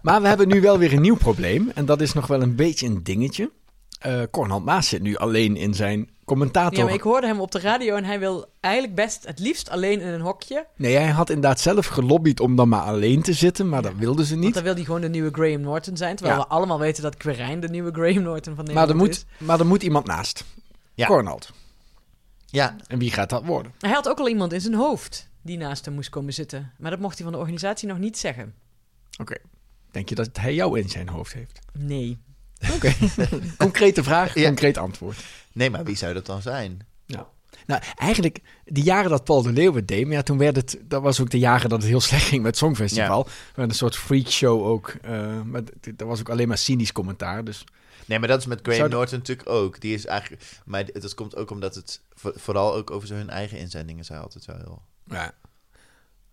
Maar 0.02 0.22
we 0.22 0.28
hebben 0.28 0.48
nu 0.48 0.62
wel 0.62 0.78
weer 0.78 0.94
een 0.94 1.02
nieuw 1.02 1.16
probleem. 1.18 1.72
En 1.76 1.86
dat 1.86 2.02
is 2.02 2.14
nog 2.14 2.28
wel 2.28 2.42
een 2.42 2.56
beetje 2.56 2.88
een 2.88 3.04
dingetje. 3.04 3.52
Eh 4.00 4.22
Cornel 4.32 4.60
Maas 4.62 4.88
zit 4.88 5.02
nu 5.02 5.16
alleen 5.18 5.56
in 5.56 5.74
zijn 5.74 6.10
commentator. 6.32 6.78
Ja, 6.80 6.84
maar 6.86 6.94
ik 6.94 7.02
hoorde 7.02 7.28
hem 7.28 7.40
op 7.40 7.52
de 7.52 7.60
radio 7.60 7.96
en 7.96 8.04
hij 8.04 8.20
wil 8.20 8.46
eigenlijk 8.60 8.96
best 8.96 9.28
het 9.28 9.40
liefst 9.40 9.70
alleen 9.70 10.02
in 10.02 10.08
een 10.08 10.22
hokje. 10.22 10.68
Nee, 10.76 10.96
hij 10.96 11.10
had 11.10 11.30
inderdaad 11.30 11.60
zelf 11.60 11.86
gelobbyd 11.86 12.40
om 12.40 12.56
dan 12.56 12.70
maar 12.70 12.82
alleen 12.82 13.22
te 13.22 13.34
zitten. 13.34 13.70
Maar 13.70 13.84
Ja. 13.84 13.90
dat 13.90 13.98
wilden 13.98 14.26
ze 14.26 14.32
Want 14.34 14.46
niet. 14.46 14.54
dan 14.54 14.64
wil 14.64 14.74
hij 14.74 14.84
gewoon 14.84 15.02
de 15.02 15.10
nieuwe 15.10 15.30
Graham 15.32 15.62
Norton 15.62 15.98
zijn. 15.98 16.16
Terwijl 16.16 16.38
Ja. 16.40 16.44
we 16.44 16.50
allemaal 16.50 16.80
weten 16.80 17.04
dat 17.04 17.16
Quirijn 17.18 17.60
de 17.60 17.70
nieuwe 17.70 17.92
Graham 17.92 18.22
Norton 18.24 18.56
van 18.56 18.66
Maar 18.66 18.74
Nederland 18.74 18.90
er, 18.90 18.96
moet, 18.96 19.10
is. 19.40 19.46
maar 19.48 19.60
er 19.60 19.66
moet 19.66 19.84
iemand 19.84 20.06
naast. 20.06 20.46
Ja. 20.94 21.08
Cornald. 21.08 21.52
Ja, 22.46 22.76
En 22.88 23.00
wie 23.00 23.12
gaat 23.12 23.30
dat 23.30 23.46
worden? 23.46 23.74
Hij 23.80 23.92
had 23.92 24.10
ook 24.10 24.20
al 24.20 24.28
iemand 24.30 24.54
in 24.54 24.62
zijn 24.62 24.74
hoofd 24.74 25.30
die 25.42 25.58
naast 25.58 25.86
hem 25.86 25.94
moest 25.94 26.10
komen 26.10 26.34
zitten. 26.34 26.72
Maar 26.78 26.92
dat 26.92 27.00
mocht 27.00 27.14
hij 27.16 27.24
van 27.24 27.34
de 27.34 27.40
organisatie 27.40 27.88
nog 27.88 27.98
niet 27.98 28.18
zeggen. 28.18 28.54
Oké. 29.22 29.36
Denk 29.92 30.10
je 30.10 30.16
dat 30.16 30.30
hij 30.40 30.54
jou 30.54 30.80
in 30.80 30.90
zijn 30.90 31.10
hoofd 31.10 31.34
heeft? 31.34 31.60
Nee. 31.74 32.20
Oké. 32.76 32.94
Concrete 33.58 34.04
vraag, 34.04 34.34
Ja. 34.36 34.46
concreet 34.48 34.78
antwoord. 34.78 35.18
nee, 35.54 35.70
maar 35.70 35.84
wie 35.84 35.96
zou 35.96 36.14
dat 36.14 36.26
dan 36.26 36.42
zijn? 36.42 36.90
Nou, 37.66 37.82
eigenlijk, 37.96 38.40
die 38.66 38.84
jaren 38.84 39.10
dat 39.10 39.24
Paul 39.24 39.42
de 39.42 39.52
Leeuw 39.52 39.74
het 39.76 39.88
deed, 39.88 40.06
maar 40.06 40.16
ja, 40.16 40.22
toen 40.22 40.38
werd 40.38 40.56
het, 40.56 40.80
dat 40.84 41.02
was 41.02 41.20
ook 41.22 41.30
de 41.30 41.40
jaren 41.40 41.70
dat 41.70 41.80
het 41.82 41.90
heel 41.90 42.00
slecht 42.10 42.24
ging 42.24 42.42
met 42.42 42.52
het 42.52 42.58
Songfestival. 42.60 43.28
Werd 43.56 43.70
een 43.70 43.76
soort 43.76 43.96
freakshow 43.96 44.66
ook, 44.66 44.90
eh 45.02 45.42
maar 45.42 45.62
dat 45.96 46.08
was 46.08 46.20
ook 46.20 46.30
alleen 46.30 46.48
maar 46.48 46.58
cynisch 46.58 46.92
commentaar, 46.92 47.44
dus... 47.44 47.64
Nee, 48.06 48.20
maar 48.20 48.28
dat 48.28 48.40
is 48.40 48.46
met 48.46 48.60
Graham 48.62 48.80
Zou 48.80 48.90
Norton 48.90 49.18
natuurlijk 49.18 49.50
ook. 49.50 49.80
Die 49.82 49.94
is 49.94 50.06
eigenlijk... 50.06 50.44
Maar 50.66 50.86
dat 50.94 51.14
komt 51.14 51.36
ook 51.36 51.52
omdat 51.52 51.76
het 51.76 52.02
vo- 52.14 52.34
vooral 52.36 52.76
ook 52.76 52.92
over 52.92 53.16
hun 53.16 53.30
eigen 53.30 53.58
inzendingen 53.58 54.06
zijn 54.06 54.20
altijd 54.22 54.46
wel 54.46 54.58
heel... 54.58 54.82
Ja. 55.06 55.34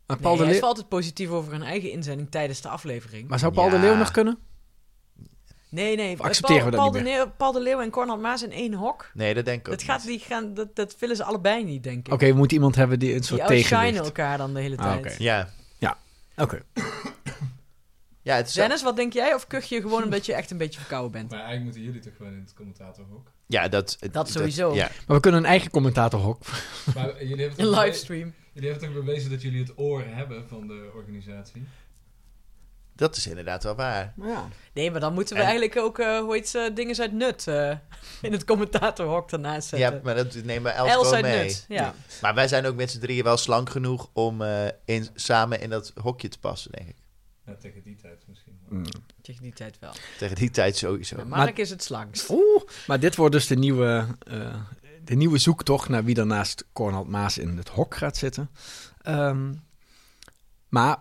Maar 0.07 0.17
Paul 0.19 0.33
nee 0.33 0.37
de 0.37 0.45
hij 0.45 0.55
is 0.55 0.61
Leeuw, 0.61 0.69
altijd 0.69 0.89
positief 0.89 1.29
over 1.29 1.53
een 1.53 1.63
eigen 1.63 1.91
inzending 1.91 2.31
tijdens 2.31 2.61
de 2.61 2.69
aflevering. 2.69 3.29
maar 3.29 3.39
zou 3.39 3.53
Paul 3.53 3.67
Ja. 3.67 3.73
de 3.73 3.79
Leeuw 3.79 3.97
nog 3.97 4.11
kunnen? 4.11 4.39
Nee, 5.69 5.97
nee. 5.97 6.13
Of 6.13 6.21
accepteren 6.21 6.65
we 6.65 6.71
dat 6.71 6.81
Paul, 6.81 6.93
niet 6.93 7.03
de 7.05 7.09
Leeuw, 7.11 7.33
Paul 7.37 7.53
de 7.53 7.61
Leeuw 7.61 7.81
en 7.81 7.91
Cornel 7.91 8.19
Maas 8.19 8.43
in 8.43 8.53
één 8.53 8.75
hok. 8.75 9.11
Nee, 9.15 9.35
dat 9.35 9.45
denk 9.45 9.61
ik 9.61 9.69
ook 9.69 9.75
Dat, 9.79 9.83
gaat, 9.83 9.99
niet. 10.05 10.09
die 10.19 10.19
gaan, 10.29 10.55
dat, 10.55 10.77
dat 10.77 10.99
willen 10.99 11.17
ze 11.17 11.25
allebei 11.25 11.65
niet, 11.65 11.83
denk 11.83 12.07
ik. 12.07 12.13
Oké, 12.13 12.27
we 12.27 12.33
moeten 12.35 12.57
iemand 12.57 12.75
hebben 12.75 12.99
die 12.99 13.09
een 13.13 13.17
die 13.17 13.25
soort 13.27 13.41
outshinen 13.41 13.69
tegenwicht. 13.71 14.05
elkaar 14.05 14.39
dan 14.39 14.55
de 14.55 14.61
hele 14.61 14.77
Ah, 14.77 14.85
tijd. 14.93 14.99
oké. 15.15 15.15
Ja. 15.19 15.49
Oké. 16.37 16.63
Ja, 18.23 18.37
het 18.37 18.49
is... 18.49 18.53
Dennis, 18.55 18.83
wat 18.83 18.97
denk 18.97 19.13
jij? 19.13 19.35
Of 19.35 19.47
kuch 19.47 19.65
je 19.65 19.81
gewoon 19.81 20.03
omdat 20.05 20.27
je 20.27 20.35
echt 20.35 20.51
een 20.51 20.57
beetje 20.57 20.81
verkouden 20.81 21.13
bent? 21.13 21.31
Maar 21.31 21.39
eigenlijk 21.39 21.65
moeten 21.65 21.83
jullie 21.83 22.01
toch 22.01 22.17
gewoon 22.17 22.33
in 22.33 22.41
het 22.41 22.55
commentatorhok. 22.55 23.31
Ja, 23.47 23.69
dat... 23.69 23.99
Dat 24.11 24.31
sowieso. 24.31 24.75
ja. 24.75 24.91
Maar 25.07 25.17
we 25.17 25.23
kunnen 25.23 25.41
een 25.41 25.47
eigen 25.47 25.71
commentatorhok. 25.71 26.41
Maar 26.95 27.25
jullie 27.25 27.47
hebben, 27.47 27.61
Een 27.65 27.71
livestream. 27.81 28.35
jullie 28.53 28.71
hebben 28.71 28.89
toch 28.89 29.05
bewezen 29.05 29.31
dat 29.31 29.43
jullie 29.43 29.61
het 29.63 29.73
oor 29.79 30.03
hebben 30.07 30.49
van 30.49 30.67
de 30.67 30.91
organisatie? 30.95 31.67
Dat 32.99 33.17
is 33.17 33.27
inderdaad 33.27 33.63
wel 33.63 33.75
waar. 33.75 34.15
Ja. 34.23 34.49
Nee, 34.73 34.91
maar 34.91 35.01
dan 35.01 35.15
moeten 35.15 35.35
we 35.35 35.41
En- 35.41 35.49
eigenlijk 35.49 35.79
ook, 35.79 35.99
eh 35.99 36.19
hoe 36.19 36.35
heet 36.35 36.49
ze, 36.49 36.71
dingen 36.75 36.99
uit 36.99 37.13
Nut 37.13 37.47
eh, 37.47 37.71
in 38.23 38.33
het 38.33 38.45
commentatorhok 38.45 39.31
ernaast 39.31 39.69
zetten. 39.69 39.93
Ja, 39.95 40.01
maar 40.05 40.15
dat 40.15 40.35
nemen 40.35 40.63
we 40.63 40.79
Els, 40.79 40.91
Els 40.91 41.13
uit 41.13 41.23
mee. 41.23 41.45
Nut, 41.45 41.65
ja. 41.69 41.95
Maar 42.21 42.35
wij 42.35 42.49
zijn 42.49 42.67
ook 42.67 42.75
met 42.77 42.91
z'n 42.91 42.99
drieën 42.99 43.25
wel 43.25 43.37
slank 43.37 43.71
genoeg 43.71 44.11
om 44.13 44.43
eh, 44.43 44.67
in, 44.85 45.09
samen 45.15 45.61
in 45.61 45.71
dat 45.71 45.93
hokje 46.03 46.29
te 46.29 46.39
passen, 46.39 46.73
denk 46.73 46.89
ik. 46.89 46.97
Ja, 47.47 47.55
tegen 47.55 47.83
die 47.83 47.97
tijd 47.97 48.25
misschien. 48.27 48.59
Mm. 48.69 48.85
Tegen 49.23 49.43
die 49.43 49.53
tijd 49.53 49.79
wel. 49.79 49.93
Tegen 50.19 50.37
die 50.37 50.51
tijd 50.51 50.77
sowieso. 50.77 51.17
Maar 51.17 51.27
Mark 51.27 51.59
is 51.59 51.71
het 51.71 51.83
slangst. 51.83 52.31
Oeh, 52.31 52.63
maar 52.87 53.01
dit 53.01 53.17
wordt 53.17 53.35
dus 53.35 53.47
de 53.47 53.57
nieuwe, 53.57 54.07
eh, 54.31 54.55
de 55.05 55.15
nieuwe 55.15 55.39
zoektocht 55.39 55.89
naar 55.89 56.05
wie 56.05 56.17
er 56.17 56.27
naast 56.27 56.65
Cornel 56.73 57.05
Maas 57.05 57.39
in 57.39 57.57
het 57.57 57.69
hok 57.69 57.97
gaat 57.97 58.17
zitten. 58.17 58.51
Ehm, 59.03 59.53
maar 60.69 60.97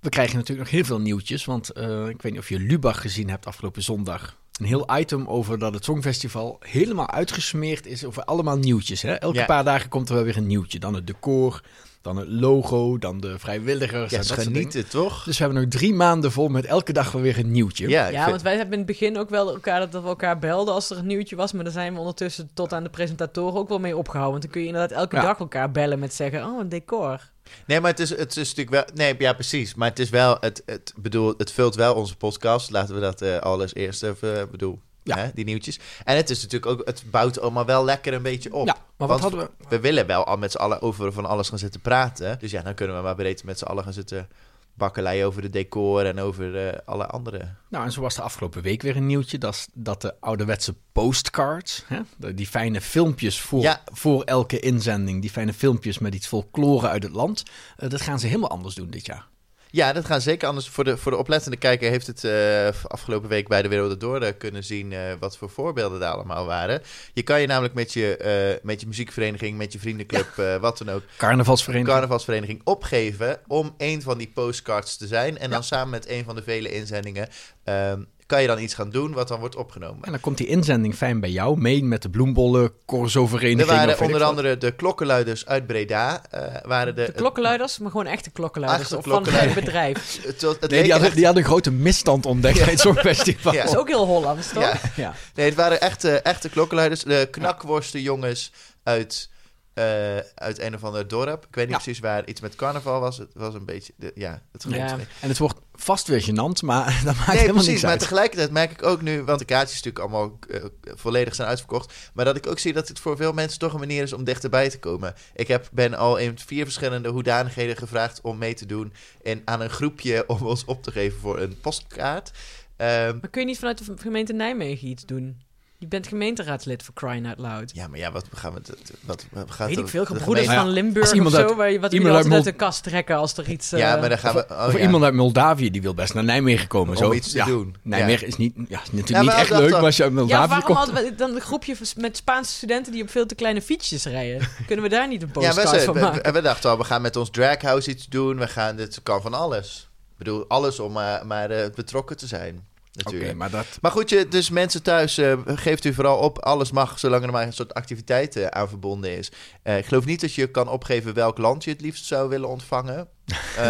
we 0.00 0.08
krijgen 0.08 0.36
natuurlijk 0.36 0.60
nog 0.70 0.76
heel 0.76 0.84
veel 0.84 1.00
nieuwtjes, 1.00 1.44
want 1.44 1.70
eh, 1.70 2.08
ik 2.08 2.22
weet 2.22 2.32
niet 2.32 2.40
of 2.40 2.48
je 2.48 2.58
Lubach 2.60 3.00
gezien 3.00 3.30
hebt 3.30 3.46
afgelopen 3.46 3.82
zondag. 3.82 4.38
Een 4.60 4.66
heel 4.66 4.98
item 4.98 5.26
over 5.26 5.58
dat 5.58 5.74
het 5.74 5.84
Songfestival 5.84 6.56
helemaal 6.60 7.10
uitgesmeerd 7.10 7.86
is 7.86 8.04
over 8.04 8.24
allemaal 8.24 8.56
nieuwtjes. 8.56 9.02
Hè? 9.02 9.12
Elke 9.14 9.38
Ja. 9.38 9.44
paar 9.44 9.64
dagen 9.64 9.88
komt 9.88 10.08
er 10.08 10.14
wel 10.14 10.24
weer 10.24 10.36
een 10.36 10.46
nieuwtje. 10.46 10.78
Dan 10.78 10.94
het 10.94 11.06
decor, 11.06 11.62
dan 12.02 12.16
het 12.16 12.28
logo, 12.28 12.98
dan 12.98 13.20
de 13.20 13.38
vrijwilligers. 13.38 14.10
Ja, 14.10 14.18
en 14.18 14.26
dat 14.26 14.38
genieten, 14.42 14.88
toch? 14.88 15.24
Dus 15.24 15.38
we 15.38 15.44
hebben 15.44 15.62
nog 15.62 15.70
drie 15.72 15.94
maanden 15.94 16.32
vol 16.32 16.48
met 16.48 16.64
elke 16.64 16.92
dag 16.92 17.12
weer 17.12 17.38
een 17.38 17.50
nieuwtje. 17.50 17.88
Ja, 17.88 18.06
ik 18.06 18.12
Ja, 18.12 18.18
vind- 18.18 18.30
want 18.30 18.42
wij 18.42 18.54
hebben 18.54 18.72
in 18.72 18.78
het 18.78 18.86
begin 18.86 19.18
ook 19.18 19.30
wel 19.30 19.50
elkaar 19.50 19.90
dat 19.90 20.02
we 20.02 20.08
elkaar 20.08 20.38
belden 20.38 20.74
als 20.74 20.90
er 20.90 20.98
een 20.98 21.06
nieuwtje 21.06 21.36
was. 21.36 21.52
Maar 21.52 21.64
daar 21.64 21.72
zijn 21.72 21.92
we 21.92 21.98
ondertussen 21.98 22.50
tot 22.54 22.72
aan 22.72 22.82
de 22.82 22.90
presentatoren 22.90 23.58
ook 23.60 23.68
wel 23.68 23.78
mee 23.78 23.96
opgehouden. 23.96 24.30
Want 24.30 24.42
dan 24.42 24.52
kun 24.52 24.60
je 24.60 24.66
inderdaad 24.66 24.98
elke 24.98 25.16
Ja. 25.16 25.22
dag 25.22 25.38
elkaar 25.38 25.70
bellen 25.70 25.98
met 25.98 26.14
zeggen: 26.14 26.44
Oh, 26.44 26.60
een 26.60 26.68
decor. 26.68 27.30
Nee, 27.66 27.80
maar 27.80 27.90
het 27.90 28.00
is, 28.00 28.10
het 28.10 28.36
is 28.36 28.54
natuurlijk 28.54 28.70
wel... 28.70 28.84
Nee, 29.06 29.14
ja, 29.18 29.32
precies. 29.32 29.74
Maar 29.74 29.88
het 29.88 29.98
is 29.98 30.10
wel... 30.10 30.36
Het, 30.40 30.62
het, 30.66 30.92
bedoel, 30.96 31.34
het 31.36 31.52
vult 31.52 31.74
wel 31.74 31.94
onze 31.94 32.16
podcast. 32.16 32.70
Laten 32.70 32.94
we 32.94 33.00
dat 33.00 33.22
eh 33.22 33.36
alles 33.38 33.74
eerst 33.74 34.02
even... 34.02 34.50
bedoel, 34.50 34.80
Ja. 35.02 35.16
Hè, 35.18 35.28
die 35.34 35.44
nieuwtjes. 35.44 35.78
En 36.04 36.16
het 36.16 36.30
is 36.30 36.42
natuurlijk 36.42 36.72
ook, 36.72 36.86
het 36.86 37.02
bouwt 37.10 37.40
allemaal 37.40 37.64
wel 37.66 37.84
lekker 37.84 38.12
een 38.12 38.22
beetje 38.22 38.54
op. 38.54 38.66
Ja, 38.66 38.76
maar 38.96 39.08
wat 39.08 39.20
Want 39.20 39.20
hadden 39.20 39.40
we... 39.58 39.64
we 39.68 39.80
willen 39.80 40.06
wel 40.06 40.24
al 40.24 40.36
met 40.36 40.50
z'n 40.52 40.58
allen 40.58 40.82
over 40.82 41.12
van 41.12 41.26
alles 41.26 41.48
gaan 41.48 41.58
zitten 41.58 41.80
praten. 41.80 42.38
Dus 42.38 42.50
ja, 42.50 42.62
dan 42.62 42.74
kunnen 42.74 42.96
we 42.96 43.02
maar 43.02 43.14
breed 43.14 43.44
met 43.44 43.58
z'n 43.58 43.64
allen 43.64 43.84
gaan 43.84 43.92
zitten 43.92 44.28
bakkeleien 44.74 45.26
over 45.26 45.42
de 45.42 45.50
decor 45.50 46.04
en 46.06 46.18
over 46.20 46.68
eh, 46.68 46.78
alle 46.84 47.06
andere. 47.06 47.48
Nou, 47.68 47.84
en 47.84 47.92
zo 47.92 48.00
was 48.00 48.14
de 48.14 48.22
afgelopen 48.22 48.62
week 48.62 48.82
weer 48.82 48.96
een 48.96 49.06
nieuwtje. 49.06 49.38
Dat, 49.38 49.54
is- 49.54 49.68
dat 49.72 50.00
de 50.02 50.14
ouderwetse 50.20 50.74
postcards, 50.92 51.84
hè, 51.86 52.00
de- 52.16 52.34
die 52.34 52.46
fijne 52.46 52.80
filmpjes 52.80 53.40
voor, 53.40 53.60
Ja. 53.62 53.82
voor 53.92 54.22
elke 54.22 54.60
inzending, 54.60 55.20
die 55.20 55.30
fijne 55.30 55.52
filmpjes 55.52 55.98
met 55.98 56.14
iets 56.14 56.26
folklore 56.26 56.88
uit 56.88 57.02
het 57.02 57.12
land, 57.12 57.42
eh, 57.76 57.88
dat 57.88 58.00
gaan 58.00 58.18
ze 58.20 58.26
helemaal 58.26 58.50
anders 58.50 58.74
doen 58.74 58.90
dit 58.90 59.06
jaar. 59.06 59.26
Ja, 59.70 59.92
dat 59.92 60.04
gaan 60.04 60.20
zeker 60.20 60.48
anders. 60.48 60.68
Voor 60.68 60.84
de, 60.84 60.96
voor 60.96 61.12
de 61.12 61.18
oplettende 61.18 61.56
kijker 61.56 61.90
heeft 61.90 62.06
het 62.06 62.24
eh, 62.24 62.68
afgelopen 62.86 63.28
week 63.28 63.48
bij 63.48 63.62
de 63.62 63.68
Wereld 63.68 64.00
Door 64.00 64.32
kunnen 64.32 64.64
zien 64.64 64.92
eh, 64.92 65.00
wat 65.18 65.36
voor 65.36 65.50
voorbeelden 65.50 66.00
daar 66.00 66.12
allemaal 66.12 66.46
waren. 66.46 66.82
Je 67.12 67.22
kan 67.22 67.40
je 67.40 67.46
namelijk 67.46 67.74
met 67.74 67.92
je, 67.92 68.16
eh, 68.16 68.64
met 68.64 68.80
je 68.80 68.86
muziekvereniging, 68.86 69.58
met 69.58 69.72
je 69.72 69.78
vriendenclub, 69.78 70.60
wat 70.60 70.78
dan 70.78 70.90
ook, 70.90 71.02
Carnavalsvereniging. 71.16 71.92
carnavalsvereniging 71.92 72.60
opgeven 72.64 73.40
om 73.46 73.74
een 73.78 74.02
van 74.02 74.18
die 74.18 74.30
postcards 74.34 74.96
te 74.96 75.06
zijn. 75.06 75.38
En 75.38 75.50
dan 75.50 75.64
samen 75.64 75.90
met 75.90 76.08
een 76.08 76.24
van 76.24 76.34
de 76.34 76.42
vele 76.42 76.72
inzendingen 76.72 77.28
ehm, 77.64 78.02
kan 78.30 78.40
je 78.40 78.46
dan 78.46 78.58
iets 78.58 78.74
gaan 78.74 78.90
doen 78.90 79.12
wat 79.12 79.28
dan 79.28 79.38
wordt 79.40 79.56
opgenomen. 79.56 80.04
en 80.04 80.10
dan 80.10 80.20
komt 80.20 80.36
die 80.38 80.46
inzending 80.46 80.94
fijn 80.94 81.20
bij 81.20 81.30
jou 81.30 81.58
mee 81.60 81.84
met 81.84 82.02
de 82.02 82.08
bloembollen, 82.10 82.72
corso-vereniging. 82.86 83.60
Er 83.60 83.66
of 83.66 83.98
waren 83.98 84.04
onder 84.06 84.22
andere 84.22 84.58
de 84.58 84.70
klokkenluiders 84.70 85.46
uit 85.46 85.66
Breda. 85.66 86.22
eh, 86.30 86.42
waren 86.62 86.94
de, 86.94 87.04
De 87.04 87.12
klokkenluiders, 87.12 87.78
maar 87.78 87.90
gewoon 87.90 88.06
echte 88.06 88.30
klokkenluiders. 88.30 88.82
Echte 88.92 89.10
Of 89.10 89.24
van 89.24 89.34
het 89.34 89.54
bedrijf. 89.54 89.98
Het, 90.26 90.40
het, 90.40 90.60
het 90.60 90.60
Nee, 90.60 90.70
leek 90.70 90.82
die 90.82 90.90
hadden, 90.90 91.06
echt- 91.08 91.16
die 91.16 91.24
hadden 91.24 91.42
een 91.42 91.48
grote 91.48 91.70
misstand 91.70 92.26
ontdekt 92.26 92.58
bij 92.58 92.68
het 92.70 92.80
Songfestival. 92.80 93.52
Ja. 93.60 93.62
Dat 93.62 93.72
is 93.72 93.78
ook 93.78 93.88
heel 93.88 94.06
Hollands, 94.06 94.48
toch? 94.52 94.62
Ja. 94.62 94.80
Ja. 94.96 95.14
Nee, 95.34 95.46
het 95.46 95.54
waren 95.54 95.80
echte, 95.80 96.10
echte 96.20 96.48
klokkenluiders. 96.48 97.02
De 97.04 97.28
knakworstenjongens 97.30 98.52
uit, 98.82 99.30
eh, 99.74 100.16
uit 100.34 100.58
een 100.60 100.74
of 100.74 100.84
ander 100.84 101.08
dorp. 101.08 101.46
Ik 101.48 101.54
weet 101.54 101.64
niet 101.66 101.76
Ja. 101.76 101.82
precies 101.82 102.00
waar. 102.02 102.26
Iets 102.26 102.40
met 102.40 102.54
carnaval 102.54 103.00
was. 103.00 103.18
Het 103.18 103.30
was 103.34 103.54
een 103.54 103.64
beetje... 103.64 103.92
De, 103.96 104.12
ja, 104.14 104.42
het 104.52 104.64
Ja. 104.68 104.98
En 105.20 105.28
het 105.28 105.38
wordt 105.38 105.58
vast 105.74 106.06
weer 106.06 106.22
gênant, 106.22 106.64
maar 106.64 107.00
dat 107.04 107.14
maakt 107.14 107.26
Nee, 107.26 107.36
helemaal 107.36 107.52
precies. 107.52 107.66
niks 107.70 107.82
Maar 107.82 107.90
uit. 107.90 108.00
tegelijkertijd 108.00 108.50
merk 108.50 108.70
ik 108.70 108.82
ook 108.82 109.02
nu... 109.02 109.22
Want 109.22 109.38
de 109.38 109.44
kaartjes 109.44 109.82
natuurlijk 109.82 110.04
allemaal 110.04 110.38
eh, 110.50 110.64
volledig 110.82 111.34
zijn 111.34 111.48
uitverkocht. 111.48 111.94
Maar 112.14 112.24
dat 112.24 112.36
ik 112.36 112.46
ook 112.46 112.58
zie 112.58 112.72
dat 112.72 112.88
het 112.88 112.98
voor 112.98 113.16
veel 113.16 113.32
mensen 113.32 113.58
toch 113.58 113.72
een 113.72 113.78
manier 113.78 114.02
is 114.02 114.12
om 114.12 114.24
dichterbij 114.24 114.68
te 114.70 114.78
komen. 114.78 115.14
Ik 115.34 115.48
heb, 115.48 115.68
ben 115.72 115.94
al 115.94 116.16
in 116.16 116.38
vier 116.38 116.64
verschillende 116.64 117.08
hoedanigheden 117.08 117.76
gevraagd 117.76 118.20
om 118.20 118.38
mee 118.38 118.54
te 118.54 118.66
doen... 118.66 118.92
In, 119.22 119.42
aan 119.44 119.60
een 119.60 119.70
groepje 119.70 120.24
om 120.36 120.46
ons 120.46 120.64
op 120.64 120.82
te 120.82 120.90
geven 120.92 121.20
voor 121.20 121.38
een 121.40 121.60
postkaart. 121.60 122.30
Ehm, 122.76 123.18
Maar 123.20 123.30
kun 123.30 123.40
je 123.40 123.46
niet 123.46 123.58
vanuit 123.58 123.86
de 123.86 123.94
gemeente 123.96 124.32
Nijmegen 124.32 124.88
iets 124.88 125.04
doen? 125.06 125.42
Je 125.80 125.86
bent 125.88 126.06
gemeenteraadslid 126.06 126.82
voor 126.82 126.94
Crying 126.94 127.26
Out 127.26 127.38
Loud. 127.38 127.70
ja, 127.74 127.86
maar 127.88 127.98
ja, 127.98 128.12
wat 128.12 128.24
gaan 128.34 128.54
we... 128.54 128.60
Wat, 129.00 129.26
wat 129.32 129.50
gaat 129.50 129.68
Weet 129.68 129.78
ik 129.78 129.88
veel, 129.88 130.00
de 130.04 130.06
gebroeders 130.06 130.46
gemeente- 130.46 130.52
ja, 130.52 130.60
van 130.60 130.68
Limburg 130.84 131.12
of 131.26 131.30
zo, 131.32 131.36
uit- 131.46 131.54
waar 131.56 131.70
je, 131.70 131.80
wat 131.80 131.92
iemand 131.92 132.32
uit 132.32 132.44
de 132.44 132.52
kast 132.52 132.82
trekken 132.82 133.16
als 133.16 133.36
er 133.36 133.48
iets... 133.50 133.70
Ja, 133.70 133.94
eh, 133.94 134.00
maar 134.00 134.08
dan 134.08 134.18
gaan 134.18 134.34
we... 134.34 134.46
Oh, 134.50 134.64
Of 134.66 134.72
ja. 134.72 134.78
iemand 134.78 135.04
uit 135.04 135.14
Moldavië, 135.14 135.70
die 135.70 135.82
wil 135.82 135.94
best 135.94 136.14
naar 136.14 136.24
Nijmegen 136.24 136.66
komen. 136.68 136.96
Om 136.96 137.02
zo. 137.02 137.12
iets 137.12 137.30
te 137.30 137.36
ja. 137.36 137.44
doen. 137.44 137.76
Nijmegen 137.82 138.26
is, 138.26 138.36
niet, 138.36 138.54
ja, 138.68 138.80
is 138.82 138.90
natuurlijk 138.92 139.08
Ja, 139.08 139.20
niet 139.20 139.30
echt 139.30 139.50
leuk, 139.50 139.70
maar 139.70 139.80
als 139.84 139.96
je 139.96 140.02
uit 140.02 140.12
Ja, 140.12 140.18
Moldavië 140.18 140.48
waarom 140.48 140.64
komt... 140.66 140.78
hadden 140.78 141.04
we 141.04 141.14
dan 141.14 141.34
een 141.34 141.40
groepje 141.40 141.76
met 141.96 142.16
Spaanse 142.16 142.52
studenten 142.52 142.92
die 142.92 143.02
op 143.02 143.10
veel 143.10 143.26
te 143.26 143.34
kleine 143.34 143.62
fietsjes 143.62 144.04
rijden? 144.04 144.48
Kunnen 144.66 144.84
we 144.84 144.90
daar 144.90 145.08
niet 145.08 145.22
een 145.22 145.30
Ja, 145.40 145.52
zijn, 145.52 145.80
van 145.80 145.94
we, 145.94 146.00
maken? 146.00 146.32
we 146.32 146.40
dachten 146.40 146.70
al, 146.70 146.78
we 146.78 146.84
gaan 146.84 147.02
met 147.02 147.16
ons 147.16 147.30
draghouse 147.30 147.90
iets 147.90 148.06
doen. 148.06 148.38
We 148.38 148.48
gaan, 148.48 148.76
dit 148.76 149.00
kan 149.02 149.22
van 149.22 149.34
alles. 149.34 149.88
Ik 150.12 150.16
bedoel, 150.26 150.44
alles 150.48 150.78
om 150.80 150.92
maar, 150.92 151.26
maar 151.26 151.50
eh, 151.50 151.70
betrokken 151.74 152.16
te 152.16 152.26
zijn. 152.26 152.68
Oké, 152.90 153.02
Natuurlijk. 153.04 153.38
maar 153.38 153.50
dat... 153.50 153.66
Maar 153.80 153.90
goed, 153.90 154.10
je, 154.10 154.28
dus 154.28 154.50
mensen 154.50 154.82
thuis, 154.82 155.18
eh, 155.18 155.38
geeft 155.46 155.84
u 155.84 155.94
vooral 155.94 156.18
op. 156.18 156.38
Alles 156.38 156.70
mag, 156.72 156.98
zolang 156.98 157.24
er 157.24 157.32
maar 157.32 157.46
een 157.46 157.52
soort 157.52 157.74
activiteit 157.74 158.36
eh, 158.36 158.46
aan 158.46 158.68
verbonden 158.68 159.16
is. 159.16 159.30
Eh, 159.62 159.78
ik 159.78 159.86
geloof 159.86 160.04
niet 160.04 160.20
dat 160.20 160.34
je 160.34 160.46
kan 160.46 160.68
opgeven 160.68 161.14
welk 161.14 161.38
land 161.38 161.64
je 161.64 161.70
het 161.70 161.80
liefst 161.80 162.04
zou 162.04 162.28
willen 162.28 162.48
ontvangen. 162.48 163.08
Eh, 163.56 163.64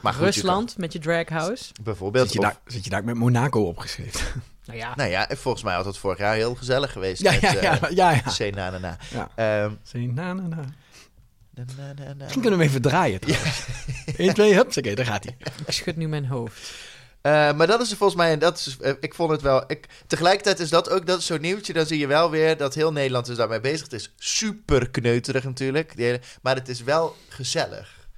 maar 0.00 0.12
goed, 0.12 0.18
je 0.18 0.40
Rusland 0.40 0.78
met 0.78 0.92
je 0.92 0.98
draghouse. 0.98 1.72
kan 1.72 1.84
bijvoorbeeld. 1.84 2.24
Zit 2.24 2.32
je, 2.34 2.38
of- 2.38 2.44
daar, 2.44 2.60
zit 2.66 2.84
je 2.84 2.90
daar 2.90 3.04
met 3.04 3.14
Monaco 3.14 3.62
opgeschreven? 3.66 4.20
Nou 4.66 4.78
ja, 4.78 4.92
nou 4.96 5.10
ja, 5.10 5.28
volgens 5.30 5.62
mij 5.64 5.74
had 5.74 5.84
het 5.84 5.98
vorig 5.98 6.18
jaar 6.18 6.34
heel 6.34 6.54
gezellig 6.54 6.92
geweest. 6.92 7.22
Ja, 7.22 7.32
met, 7.32 7.40
ja, 7.40 7.50
ja, 7.52 7.80
eh, 7.82 7.96
ja. 7.96 8.10
ja. 8.36 8.50
Na 8.50 8.70
na 8.70 8.78
na. 8.78 8.96
Ja. 9.10 9.30
Ehm. 9.34 9.72
Misschien 12.18 12.40
kunnen 12.42 12.42
we 12.42 12.50
hem 12.50 12.60
even 12.60 12.82
draaien 12.82 13.20
trouwens. 13.20 13.64
1, 14.16 14.34
2, 14.34 14.54
hups, 14.54 14.76
oké, 14.76 14.94
daar 14.94 15.06
gaat 15.06 15.24
hij. 15.24 15.36
ik 15.66 15.72
schud 15.72 15.96
nu 15.96 16.08
mijn 16.08 16.26
hoofd. 16.26 16.74
Eh, 17.24 17.52
maar 17.56 17.66
dat 17.66 17.80
is 17.80 17.90
er 17.90 17.96
volgens 17.96 18.18
mij, 18.18 18.32
en 18.32 18.38
dat 18.38 18.58
is, 18.58 18.76
eh, 18.80 18.92
ik 19.00 19.14
vond 19.14 19.30
het 19.30 19.42
wel. 19.42 19.64
Ik, 19.66 19.86
tegelijkertijd 20.06 20.60
is 20.60 20.68
dat 20.70 20.90
ook, 20.90 21.06
dat 21.06 21.18
is 21.18 21.26
zo'n 21.26 21.40
nieuwtje. 21.40 21.72
Dan 21.72 21.86
zie 21.86 21.98
je 21.98 22.06
wel 22.06 22.30
weer 22.30 22.56
dat 22.56 22.74
heel 22.74 22.92
Nederland 22.92 23.28
is 23.28 23.36
daarmee 23.36 23.60
bezig. 23.60 23.80
Het 23.82 23.92
is 23.92 24.12
super 24.18 24.90
kneuterig 24.90 25.44
natuurlijk, 25.44 25.92
hele- 25.96 26.20
maar 26.42 26.54
het 26.54 26.68
is 26.68 26.82
wel 26.82 27.16
gezellig. 27.28 28.08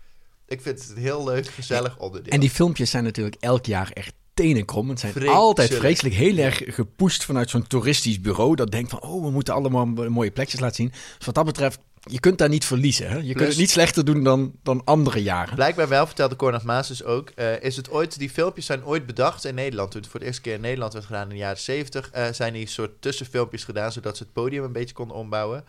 Ik 0.46 0.60
vind 0.62 0.78
het 0.78 0.88
een 0.96 1.02
heel 1.02 1.24
leuk, 1.24 1.46
gezellig 1.46 1.98
onderdeel. 1.98 2.32
En 2.32 2.40
die 2.40 2.50
filmpjes 2.50 2.90
zijn 2.90 3.04
natuurlijk 3.04 3.36
elk 3.40 3.66
jaar 3.66 3.90
echt 3.92 4.12
tenenkrom. 4.34 4.88
Het 4.88 5.00
zijn 5.00 5.12
Vreselijk. 5.12 5.38
altijd 5.40 5.74
vreselijk 5.74 6.14
heel 6.14 6.36
erg 6.36 6.62
gepusht 6.66 7.24
vanuit 7.24 7.50
zo'n 7.50 7.66
toeristisch 7.66 8.20
bureau. 8.20 8.54
Dat 8.54 8.70
denkt 8.70 8.90
van, 8.90 9.02
oh, 9.02 9.24
we 9.24 9.30
moeten 9.30 9.54
allemaal 9.54 9.86
mooie 9.86 10.30
plekjes 10.30 10.60
laten 10.60 10.76
zien. 10.76 10.92
Dus 11.16 11.26
wat 11.26 11.34
dat 11.34 11.44
betreft, 11.44 11.78
je 12.06 12.20
kunt 12.20 12.38
daar 12.38 12.48
niet 12.48 12.64
verliezen. 12.64 13.08
Hè? 13.08 13.16
Je 13.16 13.34
kunt 13.34 13.48
het 13.48 13.58
niet 13.58 13.70
slechter 13.70 14.04
doen 14.04 14.24
dan, 14.24 14.52
dan 14.62 14.82
andere 14.84 15.22
jaren. 15.22 15.54
Blijkbaar 15.54 15.88
wel, 15.88 16.06
vertelde 16.06 16.36
Cornel 16.36 16.60
Maas 16.64 16.88
dus 16.88 17.04
ook, 17.04 17.30
eh, 17.30 17.60
is 17.62 17.76
het 17.76 17.90
ooit, 17.90 18.18
die 18.18 18.30
filmpjes 18.30 18.66
zijn 18.66 18.84
ooit 18.84 19.06
bedacht 19.06 19.44
in 19.44 19.54
Nederland. 19.54 19.90
Toen 19.90 20.00
het 20.00 20.10
voor 20.10 20.20
de 20.20 20.26
eerste 20.26 20.40
keer 20.42 20.54
in 20.54 20.60
Nederland 20.60 20.92
werd 20.92 21.04
gedaan 21.04 21.22
in 21.22 21.28
de 21.28 21.36
jaren 21.36 21.58
zeventig, 21.60 22.10
eh, 22.10 22.26
zijn 22.32 22.52
die 22.52 22.66
soort 22.68 23.02
tussenfilmpjes 23.02 23.64
gedaan, 23.64 23.92
zodat 23.92 24.16
ze 24.16 24.22
het 24.22 24.32
podium 24.32 24.64
een 24.64 24.72
beetje 24.72 24.94
konden 24.94 25.16
ombouwen. 25.16 25.64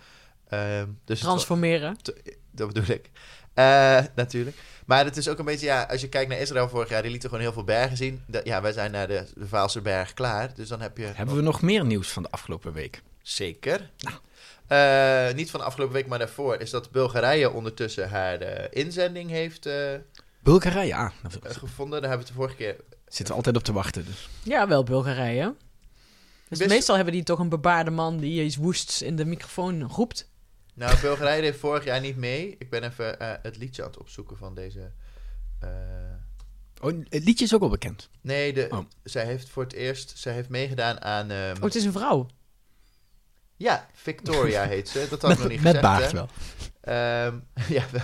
Ehm, 0.50 0.86
dus 1.06 1.20
het- 1.20 1.28
Transformeren. 1.28 1.98
Dat 2.52 2.74
bedoel 2.74 2.96
ik. 2.96 3.10
Eh, 3.54 4.00
natuurlijk. 4.16 4.56
Maar 4.86 5.06
het 5.06 5.18
is 5.18 5.28
ook 5.28 5.40
een 5.40 5.46
beetje, 5.46 5.66
ja, 5.66 5.84
als 5.84 6.02
je 6.02 6.10
kijkt 6.10 6.30
naar 6.30 6.40
Israël 6.40 6.70
vorig 6.70 6.90
jaar, 6.90 7.02
die 7.02 7.12
lieten 7.12 7.30
gewoon 7.30 7.44
heel 7.44 7.54
veel 7.54 7.64
bergen 7.64 7.98
zien. 7.98 8.24
Dat, 8.28 8.46
ja, 8.46 8.62
wij 8.62 8.72
zijn 8.72 8.92
naar 8.92 9.08
de, 9.08 9.26
de 9.36 9.48
Vaalse 9.48 9.82
berg 9.82 10.14
klaar. 10.14 10.54
Dus 10.56 10.68
dan 10.68 10.82
heb 10.82 10.98
je. 10.98 11.04
Hebben 11.04 11.36
we 11.36 11.42
nog 11.42 11.62
meer 11.62 11.86
nieuws 11.86 12.08
van 12.10 12.24
de 12.24 12.30
afgelopen 12.32 12.74
week? 12.74 13.02
Zeker. 13.22 13.90
Eh, 14.68 15.34
niet 15.34 15.52
van 15.52 15.60
de 15.60 15.66
afgelopen 15.66 15.96
week, 15.96 16.08
maar 16.08 16.20
daarvoor. 16.20 16.56
Is 16.56 16.70
dat 16.70 16.92
Bulgarije 16.92 17.52
ondertussen 17.52 18.10
haar 18.10 18.42
eh, 18.42 18.84
inzending 18.84 19.30
heeft 19.30 19.66
eh, 19.66 19.94
Bulgarije, 20.44 20.88
ja. 20.88 21.12
Daar 21.42 21.54
gevonden. 21.56 22.02
Daar 22.02 22.10
hebben 22.10 22.28
we 22.28 22.34
het 22.34 22.34
de 22.34 22.34
vorige 22.34 22.56
keer. 22.56 22.76
zitten 23.06 23.28
we 23.28 23.34
altijd 23.34 23.56
op 23.56 23.64
te 23.64 23.74
wachten. 23.74 24.06
Dus. 24.06 24.30
Ja, 24.44 24.68
wel 24.68 24.84
Bulgarije. 24.84 25.56
Dus 26.50 26.58
Wist- 26.60 26.72
meestal 26.72 26.96
hebben 26.96 27.14
die 27.14 27.24
toch 27.24 27.40
een 27.40 27.50
bebaarde 27.50 27.92
man 27.92 28.18
die 28.18 28.44
iets 28.44 28.56
woests 28.56 29.02
in 29.02 29.16
de 29.16 29.26
microfoon 29.26 29.84
roept. 29.84 30.30
Nou, 30.74 31.00
Bulgarije 31.02 31.42
deed 31.42 31.56
vorig 31.56 31.84
jaar 31.84 32.00
niet 32.02 32.18
mee. 32.18 32.56
Ik 32.60 32.70
ben 32.70 32.84
even 32.84 33.20
eh, 33.20 33.32
het 33.42 33.58
liedje 33.58 33.82
aan 33.84 33.88
het 33.90 33.98
opzoeken 34.00 34.38
van 34.38 34.56
deze. 34.56 34.92
eh, 35.60 35.70
Oh, 36.82 36.92
het 37.10 37.24
liedje 37.24 37.46
is 37.46 37.54
ook 37.56 37.62
al 37.62 37.70
bekend. 37.70 38.10
nee, 38.22 38.54
de, 38.54 38.68
Oh. 38.72 38.80
zij 39.04 39.26
heeft 39.26 39.50
voor 39.50 39.64
het 39.64 39.74
eerst. 39.74 40.18
Zij 40.18 40.34
heeft 40.34 40.50
meegedaan 40.50 41.02
aan. 41.02 41.32
ehm, 41.32 41.56
Oh, 41.58 41.62
het 41.64 41.76
is 41.76 41.84
een 41.86 41.92
vrouw. 41.92 42.28
Ja, 43.58 43.88
Victoria 43.94 44.64
heet 44.74 44.90
ze. 44.90 45.08
Dat 45.10 45.22
had 45.22 45.32
ik 45.32 45.38
nog 45.40 45.48
niet 45.48 45.62
met 45.62 45.76
gezegd. 45.76 45.82
baard 45.82 46.12
hè? 46.12 46.18
wel. 46.18 46.28
Ehm, 46.82 47.36
ja, 47.78 47.84
wel. 47.92 48.02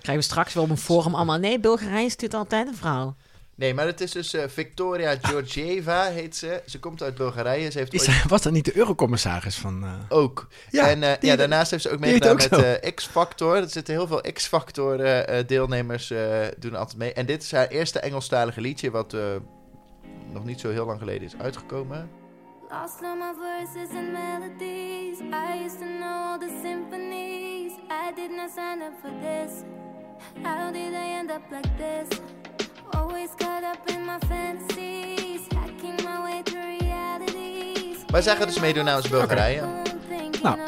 Krijgen 0.00 0.14
we 0.14 0.30
straks 0.30 0.54
wel 0.54 0.62
op 0.64 0.70
een 0.70 0.76
forum 0.78 1.14
allemaal. 1.14 1.38
Nee, 1.38 1.60
Bulgarije 1.60 2.10
stuurt 2.10 2.34
altijd 2.34 2.66
een 2.66 2.76
vrouw. 2.76 3.16
nee, 3.54 3.74
maar 3.74 3.86
het 3.86 4.00
is 4.00 4.10
dus 4.12 4.34
eh, 4.34 4.48
Victoria 4.48 5.16
Georgieva 5.22 6.04
heet 6.04 6.36
ze. 6.36 6.62
Ze 6.66 6.78
komt 6.78 7.02
uit 7.02 7.14
Bulgarije. 7.14 7.70
Ze 7.70 7.78
heeft 7.78 7.92
Is, 7.94 8.00
ooit 8.00 8.08
hij- 8.10 8.28
was 8.28 8.42
dat 8.42 8.52
niet 8.52 8.64
de 8.64 8.76
eurocommissaris 8.76 9.56
van... 9.56 9.84
eh, 9.84 9.92
ook. 10.08 10.48
Ja, 10.70 10.88
en 10.88 11.02
eh, 11.02 11.12
die- 11.20 11.30
ja, 11.30 11.36
daarnaast 11.36 11.70
heeft 11.70 11.82
ze 11.82 11.90
ook 11.90 11.98
meegedaan 11.98 12.30
ook 12.32 12.50
met 12.50 12.80
eh, 12.80 12.94
X-Factor. 12.94 13.56
Er 13.56 13.68
zitten 13.68 13.94
heel 13.94 14.06
veel 14.06 14.20
X-Factor 14.32 14.96
deelnemers 15.46 16.10
eh, 16.10 16.46
doen 16.58 16.74
altijd 16.74 16.98
mee. 16.98 17.12
En 17.12 17.26
dit 17.26 17.42
is 17.42 17.52
haar 17.52 17.66
eerste 17.68 17.98
Engelstalige 18.00 18.60
liedje, 18.60 18.90
wat 18.90 19.14
eh, 19.14 19.20
nog 20.32 20.44
niet 20.44 20.60
zo 20.60 20.70
heel 20.70 20.86
lang 20.86 20.98
geleden 20.98 21.22
is 21.26 21.36
uitgekomen. 21.38 22.10
Lost 22.70 23.02
all 23.02 23.16
my 23.16 23.32
verses 23.32 23.90
and 23.94 24.12
melodies. 24.12 25.22
I 25.32 25.62
used 25.64 25.78
to 25.78 25.86
know 25.86 26.16
all 26.28 26.38
the 26.38 26.50
symphonies. 26.62 27.72
I 27.88 28.12
did 28.12 28.30
not 28.30 28.50
sign 28.50 28.82
up 28.82 28.92
for 29.00 29.10
this. 29.22 29.64
How 30.42 30.70
did 30.70 30.92
I 30.94 31.18
end 31.18 31.30
up 31.30 31.42
like 31.50 31.76
this? 31.78 32.20
Always 32.92 33.30
caught 33.38 33.64
up 33.64 33.88
in 33.90 34.04
my 34.04 34.18
fantasies. 34.28 35.40
Hacking 35.54 35.96
my 36.04 36.20
way 36.22 36.42
through 36.42 36.78
realities. 36.80 37.96
Maar 38.10 38.22
zij 38.22 38.36
gaat 38.36 38.46
dus 38.46 38.60
meedoen 38.60 38.84
namens 38.84 39.08
Bulgarije. 39.08 39.60
Nou. 40.42 40.58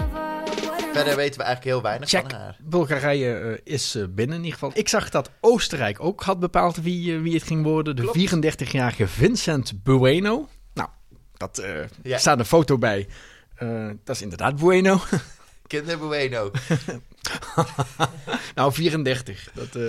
Verder 0.93 1.17
weten 1.17 1.39
we 1.39 1.45
eigenlijk 1.45 1.65
heel 1.65 1.83
weinig 1.83 2.09
Check. 2.09 2.31
van 2.31 2.41
haar. 2.41 2.57
Bulgarije 2.61 3.35
eh, 3.65 3.75
is 3.75 3.95
eh, 3.95 4.05
binnen 4.11 4.37
in 4.37 4.45
ieder 4.45 4.59
geval. 4.59 4.71
Ik 4.75 4.89
zag 4.89 5.11
dat 5.11 5.31
Oostenrijk 5.41 6.05
ook 6.05 6.23
had 6.23 6.41
bepaald 6.41 6.77
wie, 6.77 7.15
eh, 7.15 7.23
wie 7.23 7.35
het 7.35 7.43
ging 7.43 7.65
worden. 7.65 7.97
De 7.97 8.03
Klopt. 8.03 8.19
34-jarige 8.19 9.07
Vincent 9.07 9.83
Bueno. 9.83 10.49
Dat 11.41 11.59
eh 11.59 11.85
Ja. 12.03 12.19
staat 12.19 12.39
een 12.39 12.45
foto 12.45 12.79
bij. 12.79 13.09
Eh, 13.55 13.89
dat 14.05 14.17
is 14.17 14.23
inderdaad 14.23 14.57
Bueno. 14.57 15.01
Kinder 15.67 15.99
Bueno. 15.99 16.51
nou, 18.55 18.73
34. 18.73 19.51
Dat, 19.55 19.77
eh, 19.77 19.83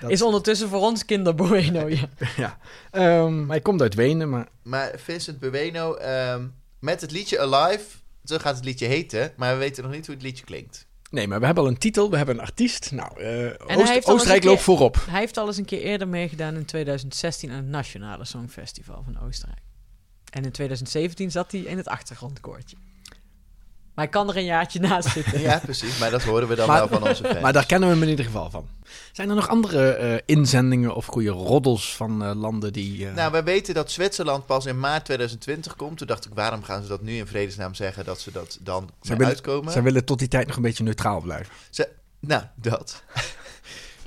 Dat- 0.00 0.10
Is 0.10 0.22
ondertussen 0.22 0.68
voor 0.68 0.80
ons 0.80 1.04
Kinder 1.04 1.34
Bueno, 1.34 1.88
ja. 1.88 2.08
ja. 2.36 2.58
Ehm, 2.90 3.48
hij 3.48 3.60
komt 3.60 3.82
uit 3.82 3.94
Wenen, 3.94 4.28
maar 4.30 4.46
Maar 4.62 4.90
Vincent 4.96 5.38
Bueno, 5.38 5.94
ehm, 5.94 6.46
met 6.78 7.00
het 7.00 7.10
liedje 7.10 7.40
Alive, 7.40 7.84
zo 8.24 8.38
gaat 8.38 8.56
het 8.56 8.64
liedje 8.64 8.86
heten, 8.86 9.32
maar 9.36 9.52
we 9.52 9.58
weten 9.58 9.82
nog 9.82 9.92
niet 9.92 10.06
hoe 10.06 10.14
het 10.14 10.24
liedje 10.24 10.44
klinkt. 10.44 10.86
Nee, 11.10 11.28
maar 11.28 11.40
we 11.40 11.46
hebben 11.46 11.64
al 11.64 11.70
een 11.70 11.78
titel, 11.78 12.10
we 12.10 12.16
hebben 12.16 12.34
een 12.34 12.40
artiest. 12.40 12.90
Nou, 12.92 13.20
eh, 13.20 13.78
Oost- 13.78 14.08
Oostenrijk 14.08 14.44
loopt 14.44 14.60
voorop. 14.62 15.04
Hij 15.10 15.20
heeft 15.20 15.36
al 15.36 15.46
eens 15.46 15.56
een 15.56 15.64
keer 15.64 15.80
eerder 15.80 16.08
meegedaan 16.08 16.54
in 16.54 16.64
2016 16.64 17.50
aan 17.50 17.56
het 17.56 17.66
Nationale 17.66 18.24
Songfestival 18.24 19.02
van 19.04 19.26
Oostenrijk. 19.26 19.60
En 20.30 20.44
in 20.44 20.50
2017 20.52 21.30
zat 21.30 21.52
hij 21.52 21.60
in 21.60 21.76
het 21.76 21.88
achtergrondkoortje. 21.88 22.76
Maar 23.94 24.06
hij 24.06 24.16
kan 24.16 24.28
er 24.28 24.36
een 24.36 24.44
jaartje 24.44 24.80
naast 24.80 25.08
zitten. 25.08 25.40
Ja, 25.48 25.58
precies, 25.58 25.98
maar 25.98 26.10
dat 26.10 26.22
horen 26.22 26.48
we 26.48 26.54
dan 26.54 26.66
Maar- 26.68 26.78
wel 26.88 26.98
van 26.98 27.08
onze 27.08 27.24
fans. 27.24 27.40
Maar 27.40 27.52
daar 27.52 27.66
kennen 27.66 27.88
we 27.88 27.94
hem 27.94 28.02
in 28.04 28.08
ieder 28.10 28.24
geval 28.24 28.50
van. 28.50 28.66
Zijn 29.12 29.28
er 29.28 29.34
nog 29.34 29.48
andere 29.48 29.90
eh, 29.92 30.18
inzendingen 30.26 30.94
of 30.94 31.06
goede 31.06 31.30
roddels 31.30 31.96
van 31.96 32.24
eh, 32.24 32.34
landen 32.34 32.72
die... 32.72 33.06
eh, 33.08 33.14
Nou, 33.14 33.32
we 33.32 33.42
weten 33.42 33.74
dat 33.74 33.90
Zwitserland 33.90 34.46
pas 34.46 34.66
in 34.66 34.78
maart 34.80 35.04
2020 35.04 35.76
komt. 35.76 35.98
Toen 35.98 36.06
dacht 36.06 36.24
ik, 36.26 36.32
waarom 36.34 36.62
gaan 36.62 36.82
ze 36.82 36.88
dat 36.88 37.02
nu 37.02 37.16
in 37.16 37.26
vredesnaam 37.26 37.74
zeggen 37.74 38.04
dat 38.04 38.20
ze 38.20 38.32
dat 38.32 38.58
dan 38.60 38.90
Ze 39.02 39.08
willen- 39.12 39.26
uitkomen? 39.26 39.72
Zij 39.72 39.82
willen 39.82 40.04
tot 40.04 40.18
die 40.18 40.28
tijd 40.28 40.46
nog 40.46 40.56
een 40.56 40.62
beetje 40.62 40.84
neutraal 40.84 41.20
blijven. 41.20 41.52
Nou, 42.20 42.42
dat. 42.54 43.02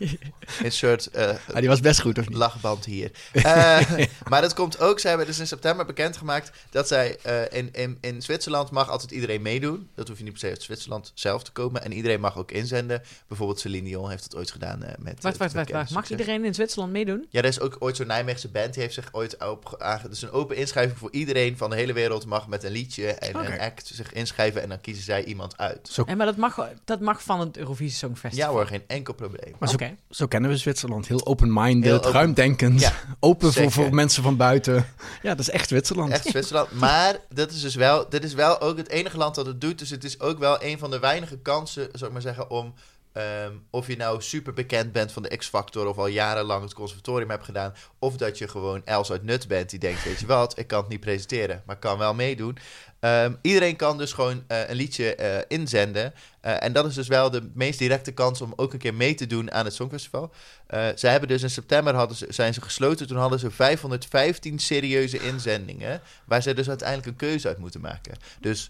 een 0.64 0.72
soort 0.72 1.08
eh, 1.08 1.30
Ah, 1.30 1.56
die 1.56 1.68
was 1.68 1.80
best 1.80 2.02
goed, 2.02 2.18
of 2.18 2.30
niet? 2.30 2.38
lachband 2.38 2.86
hier. 2.86 3.12
Eh, 3.52 4.06
maar 4.30 4.42
dat 4.42 4.54
komt 4.54 4.80
ook, 4.80 5.00
zij 5.00 5.10
hebben 5.10 5.28
dus 5.28 5.40
in 5.40 5.48
september 5.48 5.86
bekendgemaakt 5.86 6.52
dat 6.70 6.88
zij 6.88 7.18
eh, 7.22 7.60
in, 7.60 7.70
in, 7.74 7.98
in 8.02 8.22
Zwitserland 8.22 8.72
mag 8.72 8.90
altijd 8.90 9.12
iedereen 9.12 9.42
meedoen. 9.42 9.90
Dat 9.96 10.08
hoef 10.08 10.18
je 10.18 10.24
niet 10.24 10.32
per 10.32 10.42
se 10.42 10.48
uit 10.48 10.64
Zwitserland 10.64 11.12
zelf 11.14 11.44
te 11.44 11.52
komen. 11.52 11.84
En 11.84 11.92
iedereen 11.92 12.20
mag 12.20 12.38
ook 12.38 12.52
inzenden. 12.52 13.02
Bijvoorbeeld 13.28 13.60
Celine 13.60 13.88
Dion 13.88 14.10
heeft 14.10 14.24
dat 14.24 14.40
ooit 14.40 14.52
gedaan 14.52 14.84
eh, 14.84 14.94
met... 15.00 15.24
Wacht, 15.24 15.38
wacht, 15.38 15.72
wacht. 15.72 15.92
Mag 15.92 16.10
iedereen 16.10 16.46
in 16.46 16.54
Zwitserland 16.54 16.92
meedoen? 16.92 17.26
Ja, 17.30 17.40
er 17.40 17.46
is 17.46 17.60
ook 17.60 17.76
ooit 17.80 17.96
zo'n 17.96 18.08
Nijmeegse 18.08 18.48
band, 18.50 18.74
die 18.74 18.82
heeft 18.82 18.94
zich 18.94 19.10
ooit 19.12 19.46
op. 19.50 19.84
Dus 20.10 20.22
een 20.22 20.32
open 20.32 20.56
inschrijving 20.56 20.98
voor 20.98 21.12
iedereen 21.12 21.58
van 21.58 21.70
de 21.70 21.76
hele 21.76 21.94
wereld 21.94 22.26
mag 22.26 22.48
met 22.48 22.64
een 22.64 22.72
liedje 22.72 23.08
en 23.12 23.36
een 23.36 23.60
act 23.60 23.88
zich 23.94 24.14
inschrijven 24.14 24.62
en 24.62 24.70
dan 24.70 24.82
kiezen 24.82 25.04
zij 25.04 25.24
iemand 25.24 25.58
uit. 25.58 25.90
Zo, 25.92 26.04
En 26.04 26.18
maar 26.18 26.26
dat 26.26 26.38
mag, 26.38 26.70
dat 26.86 27.00
mag 27.00 27.24
van 27.24 27.40
het 27.40 27.58
Eurovisie 27.58 27.98
Songfestival. 27.98 28.48
Ja 28.48 28.54
hoor, 28.54 28.68
geen 28.68 28.84
enkel 28.88 29.14
probleem. 29.14 29.56
maar 29.60 29.70
Zo 30.10 30.28
kennen 30.28 30.50
we 30.50 30.58
Zwitserland. 30.58 31.08
Heel 31.08 31.26
open-minded, 31.26 31.94
open- 31.94 32.12
ruimdenkend, 32.12 32.80
Ja, 32.82 32.94
open 33.20 33.54
voor, 33.54 33.72
voor 33.72 33.94
mensen 33.94 34.24
van 34.24 34.38
buiten. 34.38 34.86
Ja, 35.22 35.30
dat 35.30 35.40
is 35.40 35.50
echt 35.50 35.68
Zwitserland. 35.68 36.12
Echt 36.12 36.26
Zwitserland. 36.26 36.72
Maar 36.80 37.18
dat 37.30 37.52
is 37.52 37.62
dus 37.62 37.76
wel, 37.76 38.10
dit 38.10 38.24
is 38.24 38.34
wel 38.34 38.62
ook 38.62 38.78
het 38.78 38.90
enige 38.90 39.18
land 39.18 39.36
dat 39.36 39.46
het 39.46 39.62
doet. 39.62 39.80
Dus 39.80 39.90
het 39.90 40.04
is 40.04 40.20
ook 40.20 40.40
wel 40.40 40.64
een 40.64 40.80
van 40.80 40.92
de 40.92 41.00
weinige 41.00 41.38
kansen, 41.38 41.88
zou 41.92 42.06
ik 42.06 42.12
maar 42.12 42.22
zeggen, 42.22 42.50
om... 42.50 42.74
ehm, 43.14 43.52
of 43.70 43.88
je 43.88 43.98
nou 43.98 44.22
super 44.22 44.54
bekend 44.54 44.92
bent 44.92 45.12
van 45.12 45.24
de 45.24 45.38
X-Factor 45.38 45.88
of 45.88 45.98
al 45.98 46.08
jarenlang 46.08 46.64
het 46.64 46.74
conservatorium 46.74 47.30
hebt 47.30 47.46
gedaan. 47.46 47.74
Of 48.00 48.18
dat 48.18 48.38
je 48.38 48.48
gewoon 48.48 48.82
Els 48.86 49.12
uit 49.12 49.24
Nut 49.24 49.48
bent 49.48 49.70
die 49.70 49.80
denkt, 49.80 50.04
weet 50.04 50.20
je 50.20 50.26
wat, 50.26 50.60
ik 50.60 50.68
kan 50.68 50.80
het 50.80 50.90
niet 50.90 51.00
presenteren, 51.00 51.64
maar 51.66 51.78
kan 51.78 51.98
wel 51.98 52.14
meedoen. 52.14 52.58
Ehm, 53.02 53.34
iedereen 53.42 53.76
kan 53.76 53.98
dus 53.98 54.14
gewoon 54.14 54.44
eh, 54.48 54.70
een 54.70 54.76
liedje 54.76 55.16
eh, 55.16 55.40
inzenden. 55.48 56.14
Eh, 56.42 56.64
en 56.64 56.74
dat 56.74 56.86
is 56.86 56.94
dus 56.96 57.08
wel 57.08 57.30
de 57.30 57.50
meest 57.54 57.80
directe 57.80 58.12
kans 58.12 58.42
om 58.42 58.54
ook 58.56 58.74
een 58.74 58.80
keer 58.80 58.94
mee 58.94 59.14
te 59.16 59.28
doen 59.28 59.52
aan 59.52 59.66
het 59.66 59.74
Songfestival. 59.74 60.32
Eh 60.68 60.88
ze 60.96 61.08
hebben 61.08 61.30
dus 61.30 61.42
in 61.42 61.50
september 61.50 61.94
hadden 61.96 62.18
ze, 62.18 62.26
zijn 62.30 62.54
ze 62.54 62.62
gesloten. 62.62 63.08
Toen 63.08 63.18
hadden 63.18 63.40
ze 63.40 63.52
515 63.52 64.60
serieuze 64.60 65.20
inzendingen. 65.20 66.02
Waar 66.26 66.42
ze 66.42 66.54
dus 66.54 66.70
uiteindelijk 66.70 67.08
een 67.08 67.16
keuze 67.28 67.48
uit 67.48 67.58
moeten 67.58 67.82
maken. 67.82 68.18
Dus 68.40 68.70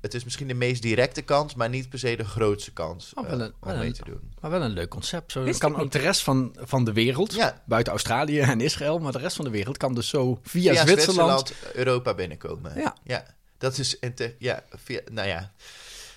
het 0.00 0.14
is 0.14 0.24
misschien 0.24 0.48
de 0.48 0.54
meest 0.54 0.82
directe 0.82 1.22
kans, 1.22 1.54
maar 1.54 1.68
niet 1.68 1.88
per 1.88 1.98
se 1.98 2.16
de 2.16 2.24
grootste 2.24 2.72
kans 2.72 3.12
Oh, 3.14 3.28
wel 3.28 3.40
een- 3.40 3.52
om 3.60 3.68
wel 3.68 3.76
mee 3.76 3.86
een- 3.86 3.92
te 3.92 4.04
doen. 4.04 4.32
Maar 4.40 4.50
wel 4.50 4.62
een 4.62 4.70
leuk 4.70 4.88
concept. 4.88 5.32
Zo 5.32 5.42
Wist 5.42 5.58
kan 5.60 5.76
ook 5.80 5.92
de 5.92 5.98
rest 5.98 6.22
van, 6.22 6.56
van 6.60 6.84
de 6.84 6.92
wereld, 6.92 7.34
Ja, 7.34 7.62
buiten 7.66 7.92
Australië 7.92 8.40
en 8.40 8.60
Israël, 8.60 8.98
maar 8.98 9.12
de 9.12 9.18
rest 9.18 9.36
van 9.36 9.44
de 9.44 9.50
wereld 9.50 9.76
kan 9.76 9.94
dus 9.94 10.08
zo 10.08 10.38
via, 10.42 10.72
via, 10.72 10.82
Zwitserland. 10.86 11.46
Zwitserland 11.48 11.76
Europa 11.76 12.14
binnenkomen. 12.14 12.72
Ja. 12.80 12.96
ja 13.04 13.24
dat 13.64 13.78
is 13.78 13.96
ja, 14.38 14.62
via, 14.70 15.00
nou 15.12 15.28
ja, 15.28 15.52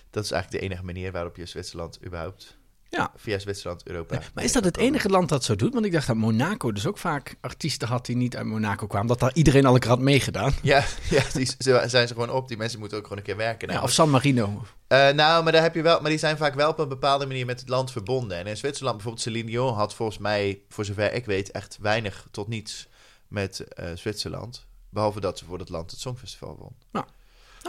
dat 0.10 0.24
is 0.24 0.32
eigenlijk 0.32 0.62
de 0.62 0.70
enige 0.70 0.86
manier 0.86 1.12
waarop 1.12 1.36
je 1.36 1.46
Zwitserland 1.46 2.00
überhaupt 2.06 2.58
Ja. 2.90 3.12
via 3.16 3.40
Zwitserland 3.40 3.88
Europa. 3.88 4.22
Maar 4.34 4.44
is 4.44 4.52
dat 4.52 4.64
het 4.64 4.78
enige 4.78 5.10
land 5.10 5.30
dat 5.30 5.44
zo 5.44 5.56
doet? 5.56 5.74
Want 5.74 5.86
ik 5.86 5.92
dacht 5.92 6.08
dat 6.08 6.16
Monaco 6.16 6.72
dus 6.72 6.86
ook 6.88 6.98
vaak 6.98 7.36
artiesten 7.42 7.88
had 7.88 8.06
die 8.06 8.16
niet 8.16 8.36
uit 8.38 8.46
Monaco 8.46 8.88
kwamen. 8.88 9.08
Dat 9.08 9.20
daar 9.20 9.34
iedereen 9.34 9.66
al 9.66 9.74
een 9.74 9.80
keer 9.80 9.90
had 9.90 10.00
meegedaan. 10.00 10.54
Ja, 10.64 10.84
ja 11.10 11.24
die 11.34 11.46
ze- 11.58 11.84
zijn 11.88 12.08
ze 12.08 12.14
gewoon 12.14 12.30
op. 12.32 12.48
Die 12.48 12.58
mensen 12.58 12.80
moeten 12.80 12.98
ook 12.98 13.04
gewoon 13.04 13.18
een 13.18 13.24
keer 13.24 13.38
werken. 13.38 13.68
Ja, 13.68 13.74
Nou, 13.74 13.86
of 13.86 13.92
San 13.92 14.10
Marino. 14.10 14.64
Eh, 14.88 15.10
nou, 15.10 15.44
maar 15.44 15.52
daar 15.52 15.62
heb 15.62 15.76
je 15.76 15.82
wel, 15.82 16.02
maar 16.02 16.10
die 16.10 16.20
zijn 16.20 16.38
vaak 16.38 16.54
wel 16.56 16.70
op 16.70 16.80
een 16.80 16.88
bepaalde 16.88 17.26
manier 17.26 17.46
met 17.46 17.60
het 17.60 17.70
land 17.70 17.92
verbonden. 17.92 18.38
En 18.38 18.48
in 18.48 18.58
Zwitserland 18.58 18.96
bijvoorbeeld 18.96 19.26
Celine 19.26 19.50
Dion 19.50 19.74
had 19.74 19.94
volgens 19.94 20.18
mij, 20.18 20.62
voor 20.70 20.86
zover 20.86 21.14
ik 21.14 21.26
weet, 21.26 21.52
echt 21.52 21.78
weinig 21.82 22.28
tot 22.32 22.48
niets 22.48 22.88
met 23.28 23.60
eh, 23.60 23.90
Zwitserland. 23.96 24.66
Behalve 24.90 25.20
dat 25.20 25.38
ze 25.38 25.46
voor 25.46 25.60
het 25.60 25.70
land 25.70 25.92
het 25.92 26.00
Songfestival 26.00 26.56
won. 26.60 27.04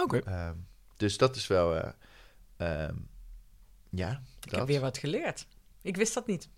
Oké. 0.02 0.18
Ehm, 0.18 0.54
dus 0.96 1.16
dat 1.16 1.36
is 1.36 1.46
wel, 1.46 1.76
eh, 1.76 1.88
ehm, 2.56 2.94
ja. 3.90 4.10
Ik 4.44 4.50
dat. 4.50 4.58
heb 4.58 4.68
weer 4.68 4.80
wat 4.80 4.98
geleerd. 4.98 5.46
Ik 5.82 5.96
wist 5.96 6.14
dat 6.14 6.26
niet. 6.26 6.48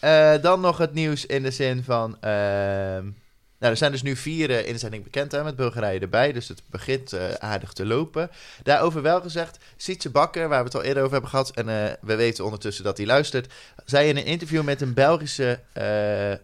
Eh, 0.00 0.42
dan 0.42 0.60
nog 0.60 0.78
het 0.78 0.92
nieuws 0.92 1.26
in 1.26 1.42
de 1.42 1.50
zin 1.50 1.82
van. 1.84 2.16
ehm, 2.20 3.10
nou, 3.58 3.72
er 3.72 3.76
zijn 3.76 3.92
dus 3.92 4.02
nu 4.02 4.16
vier 4.16 4.50
eh, 4.50 4.68
inzendingen 4.68 5.04
bekend 5.04 5.32
hè, 5.32 5.44
met 5.44 5.56
Bulgarije 5.56 6.00
erbij. 6.00 6.32
Dus 6.32 6.48
het 6.48 6.62
begint 6.70 7.38
aardig 7.38 7.72
te 7.72 7.86
lopen. 7.86 8.30
Daarover 8.62 9.02
wel 9.02 9.20
gezegd, 9.20 9.64
Sietse 9.76 10.10
Bakker, 10.10 10.48
waar 10.48 10.58
we 10.58 10.64
het 10.64 10.74
al 10.74 10.82
eerder 10.82 11.02
over 11.02 11.12
hebben 11.12 11.30
gehad. 11.30 11.50
En 11.50 11.66
we 12.00 12.14
weten 12.14 12.44
ondertussen 12.44 12.84
dat 12.84 12.96
hij 12.96 13.06
luistert. 13.06 13.52
Zei 13.84 14.08
in 14.08 14.16
een 14.16 14.24
interview 14.24 14.62
met 14.62 14.80
een 14.80 14.94
Belgische 14.94 15.60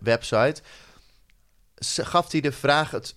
website. 0.00 0.62
gaf 1.85 2.33
hij 2.33 2.40
de 2.40 2.52
vraag. 2.52 2.90
Het, 2.90 3.14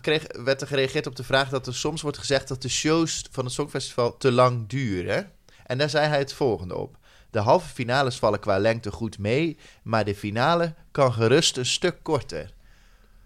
kreeg, 0.00 0.26
werd 0.44 0.60
er 0.60 0.66
gereageerd 0.66 1.06
op 1.06 1.16
de 1.16 1.24
vraag 1.24 1.48
dat 1.48 1.66
er 1.66 1.74
soms 1.74 2.02
wordt 2.02 2.18
gezegd 2.18 2.48
dat 2.48 2.62
de 2.62 2.68
shows 2.68 3.24
van 3.30 3.44
het 3.44 3.54
Songfestival 3.54 4.16
te 4.16 4.32
lang 4.32 4.68
duren. 4.68 5.32
En 5.66 5.78
daar 5.78 5.90
zei 5.90 6.08
hij 6.08 6.18
het 6.18 6.32
volgende 6.32 6.76
op. 6.76 6.96
De 7.30 7.38
halve 7.38 7.68
finales 7.68 8.18
vallen 8.18 8.40
qua 8.40 8.58
lengte 8.58 8.92
goed 8.92 9.18
mee, 9.18 9.58
maar 9.82 10.04
de 10.04 10.14
finale 10.14 10.74
kan 10.90 11.12
gerust 11.12 11.56
een 11.56 11.66
stuk 11.66 11.96
korter. 12.02 12.54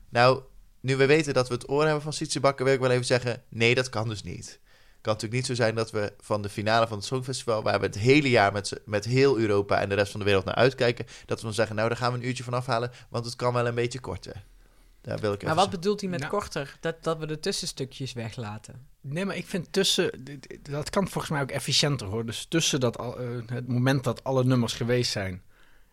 Nou, 0.09 0.43
nu 0.81 0.97
we 0.97 1.07
weten 1.07 1.35
dat 1.35 1.49
we 1.49 1.55
het 1.55 1.71
oor 1.71 1.85
hebben 1.85 2.03
van 2.03 2.13
Sietse 2.13 2.41
Bakker, 2.41 2.65
wil 2.65 2.75
ik 2.75 2.81
wel 2.81 2.91
even 2.91 3.05
zeggen: 3.05 3.43
nee, 3.49 3.75
dat 3.75 3.89
kan 3.89 4.09
dus 4.09 4.23
niet. 4.23 4.47
Het 4.47 5.07
kan 5.07 5.13
natuurlijk 5.13 5.33
niet 5.33 5.47
zo 5.47 5.63
zijn 5.63 5.75
dat 5.75 5.91
we 5.91 6.13
van 6.21 6.43
de 6.43 6.49
finale 6.49 6.87
van 6.87 6.97
het 6.97 7.07
Songfestival, 7.07 7.63
waar 7.63 7.81
we 7.81 7.87
het 7.87 7.99
hele 7.99 8.31
jaar 8.31 8.53
met, 8.53 8.81
met 8.85 9.05
heel 9.05 9.39
Europa 9.39 9.81
en 9.81 9.89
de 9.89 9.95
rest 9.95 10.11
van 10.11 10.21
de 10.21 10.27
wereld 10.27 10.45
naar 10.45 10.55
uitkijken, 10.55 11.07
dat 11.27 11.39
we 11.39 11.45
dan 11.45 11.55
zeggen: 11.55 11.77
nou, 11.77 11.89
daar 11.89 11.99
gaan 11.99 12.13
we 12.13 12.19
een 12.19 12.27
uurtje 12.27 12.45
van 12.45 12.55
afhalen, 12.55 12.91
want 13.09 13.25
het 13.25 13.37
kan 13.37 13.53
wel 13.53 13.67
een 13.67 13.75
beetje 13.75 14.01
korter. 14.01 14.45
Daar 15.01 15.19
wil 15.19 15.33
ik 15.33 15.43
Maar 15.43 15.51
even 15.51 15.63
wat 15.63 15.71
bedoelt 15.71 16.01
hij 16.01 16.11
met 16.11 16.21
Nou. 16.21 16.33
korter? 16.33 16.77
Dat, 16.81 17.03
dat 17.03 17.19
we 17.19 17.27
de 17.27 17.41
tussenstukjes 17.41 18.13
weglaten. 18.13 18.87
Nee, 19.01 19.25
maar 19.25 19.37
ik 19.37 19.47
vind 19.47 19.73
tussen... 19.73 20.25
Dat 20.63 20.91
kan 20.91 21.09
volgens 21.09 21.33
mij 21.33 21.43
ook 21.43 21.51
efficiënter 21.51 22.07
hoor. 22.07 22.27
Dus 22.27 22.47
tussen 22.49 22.81
dat, 22.81 22.99
eh, 22.99 23.07
het 23.47 23.69
moment 23.69 24.05
dat 24.05 24.25
alle 24.25 24.45
nummers 24.45 24.73
geweest 24.73 25.11
zijn... 25.11 25.43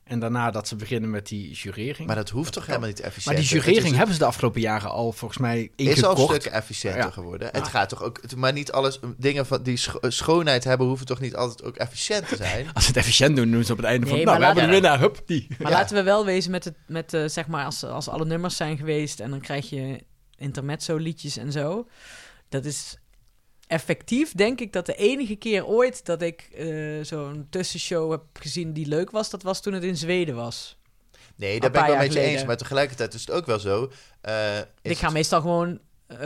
en 0.05 0.19
daarna 0.19 0.51
dat 0.51 0.67
ze 0.67 0.75
beginnen 0.75 1.09
met 1.09 1.27
die 1.27 1.51
jurering. 1.51 2.07
Maar 2.07 2.15
dat 2.15 2.29
hoeft 2.29 2.45
Dat 2.45 2.53
toch 2.53 2.63
kan. 2.65 2.73
helemaal 2.73 2.95
niet 2.95 3.05
efficiënt. 3.05 3.35
Maar 3.35 3.45
die 3.45 3.53
jurering 3.61 3.95
hebben 3.95 4.13
ze 4.13 4.19
de 4.19 4.25
afgelopen 4.25 4.61
jaren 4.61 4.89
al 4.89 5.11
volgens 5.11 5.39
mij 5.39 5.71
is 5.75 6.03
al 6.03 6.17
stukken 6.17 6.51
efficiënter 6.51 6.99
Ja. 7.01 7.09
geworden. 7.11 7.49
Ja. 7.53 7.59
Het 7.59 7.67
gaat 7.67 7.89
toch 7.89 8.03
ook, 8.03 8.35
maar 8.35 8.53
niet 8.53 8.71
alles, 8.71 8.99
dingen 9.17 9.45
van 9.45 9.63
die 9.63 9.77
scho- 9.77 9.99
schoonheid 10.09 10.63
hebben, 10.63 10.87
hoeven 10.87 11.05
toch 11.05 11.19
niet 11.19 11.35
altijd 11.35 11.63
ook 11.63 11.75
efficiënt 11.75 12.27
te 12.27 12.35
zijn. 12.35 12.67
Als 12.73 12.83
ze 12.83 12.89
het 12.89 12.97
efficiënt 12.99 13.35
doen, 13.35 13.51
doen 13.51 13.63
ze 13.63 13.71
op 13.71 13.77
het 13.77 13.85
einde 13.87 14.05
van... 14.07 14.15
Nee, 14.15 14.25
nou, 14.25 14.37
we 14.37 14.43
maar 14.43 14.53
hebben 14.55 14.73
de 14.73 14.79
winnaar, 14.79 14.99
hup, 14.99 15.21
die. 15.25 15.45
Maar 15.59 15.71
Ja. 15.71 15.77
laten 15.77 15.95
we 15.95 16.03
wel 16.03 16.25
wezen 16.25 16.51
met, 16.51 16.63
het, 16.63 16.75
met 16.87 17.13
eh, 17.13 17.23
zeg 17.27 17.47
maar, 17.47 17.65
als, 17.65 17.83
als 17.83 18.07
alle 18.09 18.25
nummers 18.25 18.55
zijn 18.55 18.77
geweest 18.77 19.19
en 19.19 19.29
dan 19.29 19.39
krijg 19.41 19.69
je 19.69 20.03
intermezzo-liedjes 20.37 21.37
en 21.37 21.51
zo. 21.51 21.87
Dat 22.49 22.65
is 22.65 22.97
effectief, 23.67 24.31
denk 24.31 24.59
ik, 24.61 24.73
dat 24.73 24.85
de 24.85 24.95
enige 24.95 25.35
keer 25.35 25.65
ooit 25.65 26.05
dat 26.05 26.21
ik 26.21 26.41
eh, 26.55 26.67
zo'n 27.01 27.47
tussenshow 27.49 28.11
heb 28.11 28.21
gezien 28.33 28.73
die 28.73 28.87
leuk 28.87 29.11
was, 29.11 29.29
dat 29.29 29.43
was 29.43 29.61
toen 29.61 29.73
het 29.73 29.83
in 29.83 29.97
Zweden 29.97 30.35
was. 30.35 30.77
Nee, 31.35 31.53
Een 31.53 31.59
daar 31.59 31.71
ben 31.71 31.81
ik 31.81 31.87
wel 31.87 31.97
met 31.97 32.13
jaar 32.13 32.23
je 32.23 32.29
eens. 32.29 32.45
Maar 32.45 32.57
tegelijkertijd 32.57 33.13
is 33.13 33.21
het 33.21 33.31
ook 33.31 33.45
wel 33.45 33.59
zo. 33.59 33.91
eh, 34.21 34.57
ik 34.81 34.97
ga 34.97 35.05
het- 35.05 35.13
meestal 35.13 35.41
gewoon 35.41 35.79
eh, 36.07 36.17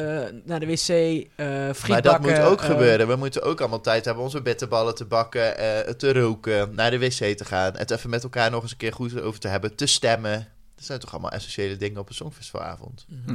naar 0.43 0.59
de 0.59 0.65
wc, 0.65 0.87
eh 1.35 1.69
friet 1.73 1.87
maar 1.87 2.01
dat 2.01 2.21
moet 2.21 2.39
ook 2.39 2.61
gebeuren. 2.61 3.07
We 3.07 3.15
moeten 3.15 3.41
ook 3.43 3.59
allemaal 3.59 3.81
tijd 3.81 4.05
hebben 4.05 4.23
onze 4.23 4.41
bitterballen 4.41 4.95
te 4.95 5.05
bakken, 5.05 5.57
eh, 5.57 5.93
te 5.93 6.13
roken, 6.13 6.75
naar 6.75 6.91
de 6.91 6.99
wc 6.99 7.37
te 7.37 7.45
gaan. 7.45 7.77
Het 7.77 7.91
even 7.91 8.09
met 8.09 8.23
elkaar 8.23 8.51
nog 8.51 8.61
eens 8.61 8.71
een 8.71 8.77
keer 8.77 8.93
goed 8.93 9.21
over 9.21 9.39
te 9.39 9.47
hebben, 9.47 9.75
te 9.75 9.85
stemmen. 9.85 10.47
Dat 10.75 10.85
zijn 10.85 10.99
toch 10.99 11.11
allemaal 11.11 11.31
essentiële 11.31 11.77
dingen 11.77 11.99
op 11.99 12.09
een 12.09 12.15
songfestivalavond. 12.15 13.05
Hm, 13.25 13.33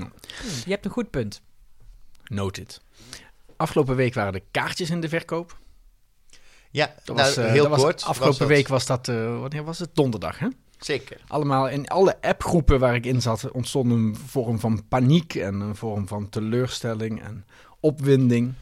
Je 0.65 0.71
hebt 0.71 0.85
een 0.85 0.91
goed 0.91 1.11
punt. 1.11 1.41
Noted. 2.25 2.81
Afgelopen 3.57 3.97
week 3.97 4.15
waren 4.15 4.33
de 4.33 4.43
kaartjes 4.51 4.91
in 4.91 5.01
de 5.01 5.09
verkoop. 5.09 5.59
Ja, 6.71 6.87
Dat 7.05 7.17
nou, 7.17 7.29
was, 7.29 7.37
eh, 7.37 7.51
heel 7.51 7.63
dat 7.63 7.71
was- 7.71 7.81
kort. 7.83 8.03
afgelopen 8.05 8.39
was 8.39 8.49
week 8.49 8.69
was 8.69 8.87
dat, 8.87 9.09
eh, 9.09 9.41
wanneer 9.41 9.65
was 9.65 9.79
het? 9.79 9.95
Donderdag, 9.95 10.39
hè? 10.39 10.49
Zeker. 10.79 11.21
Allemaal 11.29 11.69
in 11.69 11.89
alle 11.89 12.21
appgroepen 12.21 12.79
waar 12.81 12.95
ik 12.95 13.07
in 13.07 13.23
zat 13.23 13.51
ontstond 13.51 13.91
een 13.91 14.17
vorm 14.27 14.61
van 14.61 14.89
paniek 14.89 15.35
en 15.35 15.55
een 15.61 15.77
vorm 15.77 16.09
van 16.09 16.29
teleurstelling 16.29 17.23
en 17.23 17.47
opwinding. 17.81 18.53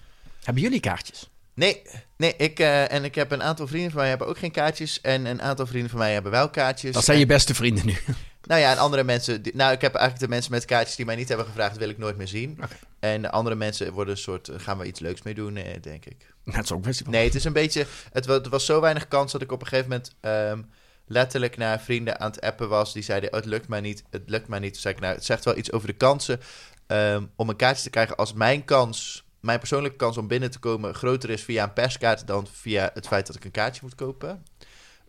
Hebben 0.42 0.62
jullie 0.62 0.80
kaartjes? 0.80 1.30
Nee, 1.62 1.82
nee 2.16 2.34
ik, 2.36 2.58
eh, 2.58 2.92
en 2.92 3.04
ik 3.04 3.14
heb 3.14 3.30
een 3.32 3.42
aantal 3.42 3.66
vrienden 3.66 3.90
van 3.90 4.00
mij 4.00 4.08
hebben 4.08 4.26
ook 4.26 4.38
geen 4.38 4.50
kaartjes. 4.50 5.00
En 5.00 5.26
een 5.26 5.42
aantal 5.42 5.66
vrienden 5.66 5.90
van 5.90 5.98
mij 5.98 6.12
hebben 6.12 6.32
wel 6.32 6.50
kaartjes. 6.50 6.92
Dat 6.94 7.04
zijn 7.04 7.18
je 7.18 7.26
beste 7.26 7.54
vrienden 7.54 7.86
nu. 7.86 7.96
Nou 8.42 8.60
ja, 8.60 8.70
en 8.72 8.78
andere 8.78 9.04
mensen... 9.04 9.42
die- 9.42 9.56
nou, 9.56 9.72
ik 9.72 9.80
heb 9.80 9.94
eigenlijk 9.94 10.24
de 10.26 10.34
mensen 10.34 10.52
met 10.52 10.64
kaartjes 10.64 10.96
die 10.96 11.06
mij 11.06 11.16
niet 11.16 11.28
hebben 11.28 11.46
gevraagd... 11.46 11.76
wil 11.76 11.88
ik 11.88 11.98
nooit 11.98 12.16
meer 12.16 12.28
zien. 12.28 12.58
En 13.00 13.22
de 13.22 13.30
andere 13.30 13.56
mensen 13.56 13.92
worden 13.92 14.14
een 14.14 14.20
soort... 14.20 14.48
eh, 14.48 14.58
gaan 14.60 14.78
we 14.78 14.84
iets 14.86 15.00
leuks 15.00 15.22
mee 15.22 15.34
doen, 15.34 15.56
eh, 15.56 15.64
denk 15.80 16.04
ik. 16.04 16.34
Net 16.44 16.66
zo'n 16.66 16.84
festival. 16.84 17.12
Nee, 17.12 17.24
het 17.24 17.34
is 17.34 17.44
een 17.44 17.52
beetje... 17.52 17.86
Het 18.12 18.26
wa- 18.26 18.40
was 18.40 18.64
zo 18.66 18.80
weinig 18.80 19.08
kans 19.08 19.32
dat 19.32 19.42
ik 19.42 19.52
op 19.52 19.60
een 19.60 19.66
gegeven 19.66 19.88
moment... 19.90 20.14
ehm, 20.20 20.62
letterlijk 21.06 21.56
naar 21.56 21.80
vrienden 21.80 22.20
aan 22.20 22.30
het 22.30 22.40
appen 22.40 22.68
was. 22.68 22.92
Die 22.92 23.02
zeiden, 23.02 23.30
oh, 23.30 23.36
het 23.36 23.44
lukt 23.46 23.68
mij 23.68 23.80
niet, 23.80 24.02
het 24.10 24.22
lukt 24.26 24.48
mij 24.48 24.58
niet. 24.58 24.72
Toen 24.72 24.82
zei 24.82 24.94
ik, 24.94 25.00
nou, 25.00 25.14
het 25.14 25.24
zegt 25.24 25.44
wel 25.44 25.56
iets 25.56 25.72
over 25.72 25.86
de 25.88 25.94
kansen... 25.96 26.40
ehm, 26.86 27.24
om 27.36 27.48
een 27.48 27.56
kaartje 27.56 27.82
te 27.82 27.90
krijgen 27.90 28.16
als 28.16 28.32
mijn 28.32 28.64
kans... 28.64 29.24
Mijn 29.42 29.58
persoonlijke 29.58 29.96
kans 29.96 30.16
om 30.16 30.26
binnen 30.26 30.50
te 30.50 30.58
komen 30.58 30.94
groter 30.94 31.30
is 31.30 31.42
via 31.42 31.62
een 31.62 31.72
perskaart 31.72 32.26
dan 32.26 32.46
via 32.52 32.90
het 32.94 33.06
feit 33.06 33.26
dat 33.26 33.36
ik 33.36 33.44
een 33.44 33.50
kaartje 33.50 33.80
moet 33.82 33.94
kopen. 33.94 34.44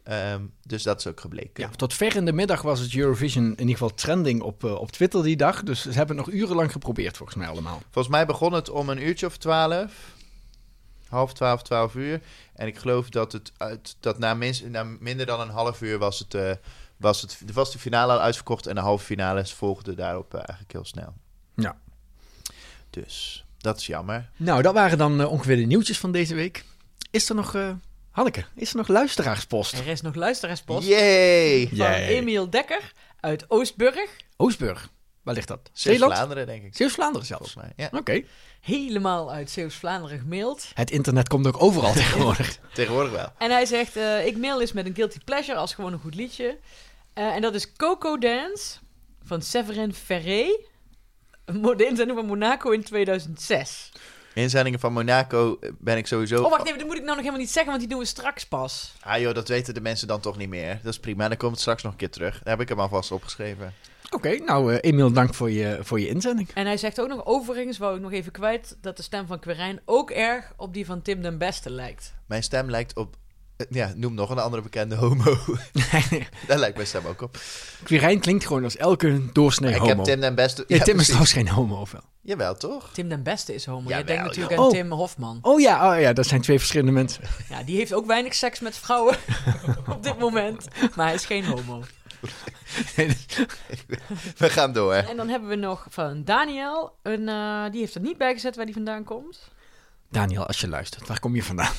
Ehm, 0.03 0.41
dus 0.63 0.83
dat 0.83 0.99
is 0.99 1.07
ook 1.07 1.19
gebleken. 1.19 1.63
Ja, 1.63 1.69
tot 1.69 1.93
ver 1.93 2.15
in 2.15 2.25
de 2.25 2.33
middag 2.33 2.61
was 2.61 2.79
het 2.79 2.95
Eurovision 2.95 3.43
in 3.43 3.49
ieder 3.59 3.67
geval 3.67 3.93
trending 3.93 4.41
op, 4.41 4.63
eh, 4.63 4.73
op 4.73 4.91
Twitter 4.91 5.23
die 5.23 5.35
dag. 5.35 5.63
Dus 5.63 5.81
ze 5.81 5.91
hebben 5.91 6.17
het 6.17 6.25
nog 6.25 6.35
urenlang 6.35 6.71
geprobeerd, 6.71 7.17
volgens 7.17 7.37
mij 7.37 7.47
allemaal. 7.47 7.81
Volgens 7.89 8.13
mij 8.13 8.25
begon 8.25 8.53
het 8.53 8.69
om 8.69 8.89
een 8.89 9.07
uurtje 9.07 9.25
of 9.25 9.37
twaalf. 9.37 10.15
Half 11.07 11.33
twaalf, 11.33 11.61
twaalf 11.61 11.95
uur. 11.95 12.21
En 12.53 12.67
ik 12.67 12.77
geloof 12.77 13.09
dat 13.09 13.31
het 13.31 13.51
uit, 13.57 13.95
dat 13.99 14.19
na, 14.19 14.33
minst, 14.33 14.67
na 14.67 14.83
minder 14.83 15.25
dan 15.25 15.41
een 15.41 15.49
half 15.49 15.81
uur 15.81 15.97
was 15.97 16.19
het, 16.19 16.33
eh, 16.33 16.51
was 16.97 17.21
het 17.21 17.43
was 17.53 17.71
de 17.71 17.79
finale 17.79 18.13
al 18.13 18.19
uitverkocht. 18.19 18.67
En 18.67 18.75
de 18.75 18.81
halve 18.81 19.05
finales 19.05 19.53
volgden 19.53 19.95
daarop 19.95 20.33
eh, 20.33 20.37
eigenlijk 20.39 20.71
heel 20.71 20.85
snel. 20.85 21.13
Ja. 21.55 21.77
Dus 22.89 23.42
dat 23.63 23.77
is 23.77 23.85
jammer. 23.85 24.29
Nou, 24.35 24.61
dat 24.61 24.73
waren 24.73 24.97
dan 24.97 25.21
eh, 25.21 25.31
ongeveer 25.31 25.55
de 25.55 25.61
nieuwtjes 25.65 25.97
van 25.97 26.11
deze 26.11 26.35
week. 26.35 26.63
Is 27.11 27.29
er 27.29 27.35
nog, 27.35 27.55
eh 27.55 27.69
Hanneke, 28.09 28.45
is 28.55 28.69
er 28.69 28.77
nog 28.77 28.87
luisteraarspost? 28.87 29.73
Er 29.73 29.87
is 29.87 30.01
nog 30.01 30.15
luisteraarspost 30.15 30.87
Yay! 30.87 31.69
van. 31.73 31.85
Emiel 31.85 32.49
Dekker 32.49 32.91
uit 33.19 33.45
Oostburg. 33.47 34.09
Oostburg, 34.37 34.89
waar 35.21 35.33
ligt 35.33 35.47
dat? 35.47 35.59
Zeeland? 35.63 35.99
Zeeland-Vlaanderen, 35.99 36.45
denk 36.45 36.63
ik. 36.63 36.75
Zeeuws-Vlaanderen 36.75 37.27
zelfs. 37.27 37.51
Volgens 37.51 37.73
mij. 37.75 37.89
Ja. 37.91 37.97
Oké. 37.97 38.23
Helemaal 38.61 39.31
uit 39.31 39.49
Zeeuws-Vlaanderen 39.51 40.19
gemaild. 40.19 40.67
Het 40.73 40.91
internet 40.91 41.27
komt 41.27 41.47
ook 41.47 41.61
overal 41.61 41.93
tegenwoordig. 42.03 42.59
Tegenwoordig 42.73 43.11
wel. 43.11 43.27
En 43.37 43.51
hij 43.51 43.65
zegt, 43.65 43.95
eh, 43.95 44.25
ik 44.25 44.37
mail 44.37 44.61
eens 44.61 44.73
met 44.73 44.85
een 44.85 44.95
guilty 44.95 45.17
pleasure 45.25 45.57
als 45.57 45.73
gewoon 45.73 45.93
een 45.93 45.99
goed 45.99 46.15
liedje. 46.15 46.57
Eh, 47.13 47.35
en 47.35 47.41
dat 47.41 47.53
is 47.55 47.73
Coco 47.73 48.17
Dance 48.17 48.77
van 49.23 49.41
Severin 49.41 49.93
Ferré. 49.93 50.59
De 51.45 51.85
inzending 51.87 52.17
van 52.17 52.25
Monaco 52.27 52.69
in 52.71 52.83
2006. 52.83 53.91
Inzendingen 54.33 54.79
van 54.79 54.93
Monaco 54.93 55.57
eh, 55.59 55.69
ben 55.79 55.97
ik 55.97 56.07
sowieso... 56.07 56.43
Oh, 56.43 56.49
wacht 56.49 56.65
even, 56.65 56.77
dat 56.77 56.87
moet 56.87 56.97
ik 56.97 57.03
nou 57.03 57.15
nog 57.15 57.25
helemaal 57.25 57.39
niet 57.39 57.51
zeggen, 57.51 57.71
want 57.71 57.79
die 57.79 57.89
doen 57.89 57.99
we 57.99 58.05
straks 58.05 58.45
pas. 58.45 58.93
Ah 59.01 59.19
joh, 59.19 59.33
dat 59.33 59.47
weten 59.47 59.73
de 59.73 59.81
mensen 59.81 60.07
dan 60.07 60.19
toch 60.19 60.37
niet 60.37 60.49
meer. 60.49 60.79
Dat 60.83 60.93
is 60.93 60.99
prima, 60.99 61.27
dan 61.27 61.37
komt 61.37 61.51
het 61.51 61.59
straks 61.59 61.83
nog 61.83 61.91
een 61.91 61.97
keer 61.97 62.09
terug. 62.09 62.33
Daar 62.43 62.53
heb 62.53 62.61
ik 62.61 62.69
hem 62.69 62.79
alvast 62.79 63.11
opgeschreven. 63.11 63.73
Oké, 64.09 64.35
nou 64.35 64.73
eh, 64.73 64.77
Emiel, 64.81 65.11
dank 65.11 65.33
voor 65.33 65.51
je, 65.51 65.77
voor 65.81 65.99
je 65.99 66.07
inzending. 66.07 66.49
En 66.53 66.65
hij 66.65 66.77
zegt 66.77 67.01
ook 67.01 67.07
nog, 67.07 67.25
overigens 67.25 67.77
wou 67.77 67.95
ik 67.95 68.01
nog 68.01 68.11
even 68.11 68.31
kwijt, 68.31 68.77
dat 68.81 68.97
de 68.97 69.03
stem 69.03 69.27
van 69.27 69.39
Quirijn 69.39 69.81
ook 69.85 70.11
erg 70.11 70.53
op 70.57 70.73
die 70.73 70.85
van 70.85 71.01
Tim 71.01 71.21
den 71.21 71.37
Beste 71.37 71.69
lijkt. 71.69 72.13
Mijn 72.25 72.43
stem 72.43 72.69
lijkt 72.69 72.95
op... 72.95 73.15
Ja, 73.69 73.93
noem 73.95 74.13
nog 74.13 74.29
een 74.29 74.37
andere 74.39 74.61
bekende 74.61 74.95
homo. 74.95 75.37
Daar 76.47 76.57
lijkt 76.57 76.75
mijn 76.75 76.87
stem 76.87 77.05
ook 77.05 77.21
op. 77.21 77.37
Quirijn 77.83 78.19
klinkt 78.19 78.45
gewoon 78.45 78.63
als 78.63 78.77
elke 78.77 79.31
doorsnee 79.33 79.71
ik 79.73 79.77
homo. 79.79 79.95
heb 79.95 80.03
Tim 80.03 80.19
den 80.19 80.35
Beste... 80.35 80.63
Ja, 80.67 80.83
Tim 80.83 80.99
is 80.99 81.05
trouwens 81.05 81.33
geen 81.33 81.47
homo, 81.49 81.81
of 81.81 81.91
wel? 81.91 82.01
Jawel, 82.21 82.55
toch? 82.57 82.89
Tim 82.93 83.09
den 83.09 83.23
Beste 83.23 83.53
is 83.53 83.65
homo. 83.65 83.81
Je 83.83 83.89
Jawel, 83.89 84.05
denkt 84.05 84.23
natuurlijk 84.23 84.57
aan 84.57 84.65
Oh. 84.65 84.71
Tim 84.71 84.91
Hofman. 84.91 85.39
Oh 85.41 85.59
ja, 85.59 85.93
oh 85.93 85.99
ja, 86.01 86.13
dat 86.13 86.27
zijn 86.27 86.41
twee 86.41 86.57
verschillende 86.57 86.91
mensen. 86.91 87.23
Ja, 87.49 87.63
die 87.63 87.77
heeft 87.77 87.93
ook 87.93 88.05
weinig 88.05 88.33
seks 88.33 88.59
met 88.59 88.77
vrouwen 88.77 89.15
op 89.95 90.03
dit 90.03 90.19
moment. 90.19 90.67
Maar 90.95 91.05
hij 91.05 91.15
is 91.15 91.25
geen 91.25 91.45
homo. 91.45 91.83
We 94.37 94.49
gaan 94.49 94.73
door. 94.73 94.93
En 94.93 95.17
dan 95.17 95.29
hebben 95.29 95.49
we 95.49 95.55
nog 95.55 95.85
van 95.89 96.23
Daniel. 96.23 96.95
Een, 97.01 97.29
eh, 97.29 97.63
die 97.71 97.79
heeft 97.79 97.95
er 97.95 98.01
niet 98.01 98.17
bij 98.17 98.33
gezet 98.33 98.55
waar 98.55 98.65
die 98.65 98.73
vandaan 98.73 99.03
komt. 99.03 99.51
Daniel, 100.09 100.45
als 100.45 100.61
je 100.61 100.67
luistert, 100.67 101.07
waar 101.07 101.19
kom 101.19 101.35
je 101.35 101.43
vandaan? 101.43 101.73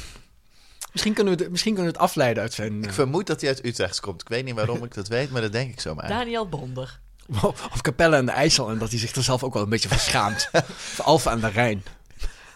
Misschien 0.95 1.15
kunnen 1.15 1.37
we 1.37 1.43
het, 1.43 1.51
misschien 1.51 1.75
kunnen 1.75 1.93
we 1.93 1.99
het 1.99 2.09
afleiden 2.09 2.43
uit 2.43 2.53
zijn... 2.53 2.83
Ik 2.83 2.87
eh, 2.87 2.93
vermoed 2.93 3.27
dat 3.27 3.41
hij 3.41 3.51
uit 3.51 3.65
Utrecht 3.65 4.01
komt. 4.01 4.21
Ik 4.21 4.29
weet 4.29 4.45
niet 4.45 4.55
waarom 4.55 4.85
ik 4.85 4.95
dat 4.95 5.09
weet, 5.09 5.31
maar 5.31 5.41
dat 5.41 5.53
denk 5.53 5.73
ik 5.73 5.81
zomaar. 5.81 6.09
Daniel 6.09 6.49
Bonder. 6.49 7.01
of 7.73 7.81
Capelle 7.81 8.17
aan 8.17 8.27
de 8.27 8.33
IJssel 8.33 8.71
en 8.71 8.79
dat 8.79 8.91
hij 8.91 8.99
zich 8.99 9.15
er 9.15 9.23
zelf 9.23 9.43
ook 9.43 9.55
wel 9.55 9.63
een 9.63 9.69
beetje 9.69 9.89
van 9.89 9.99
schaamt. 9.99 10.49
Of 10.53 11.01
Alphen 11.01 11.31
aan 11.31 11.41
de 11.41 11.49
Rijn. 11.49 11.83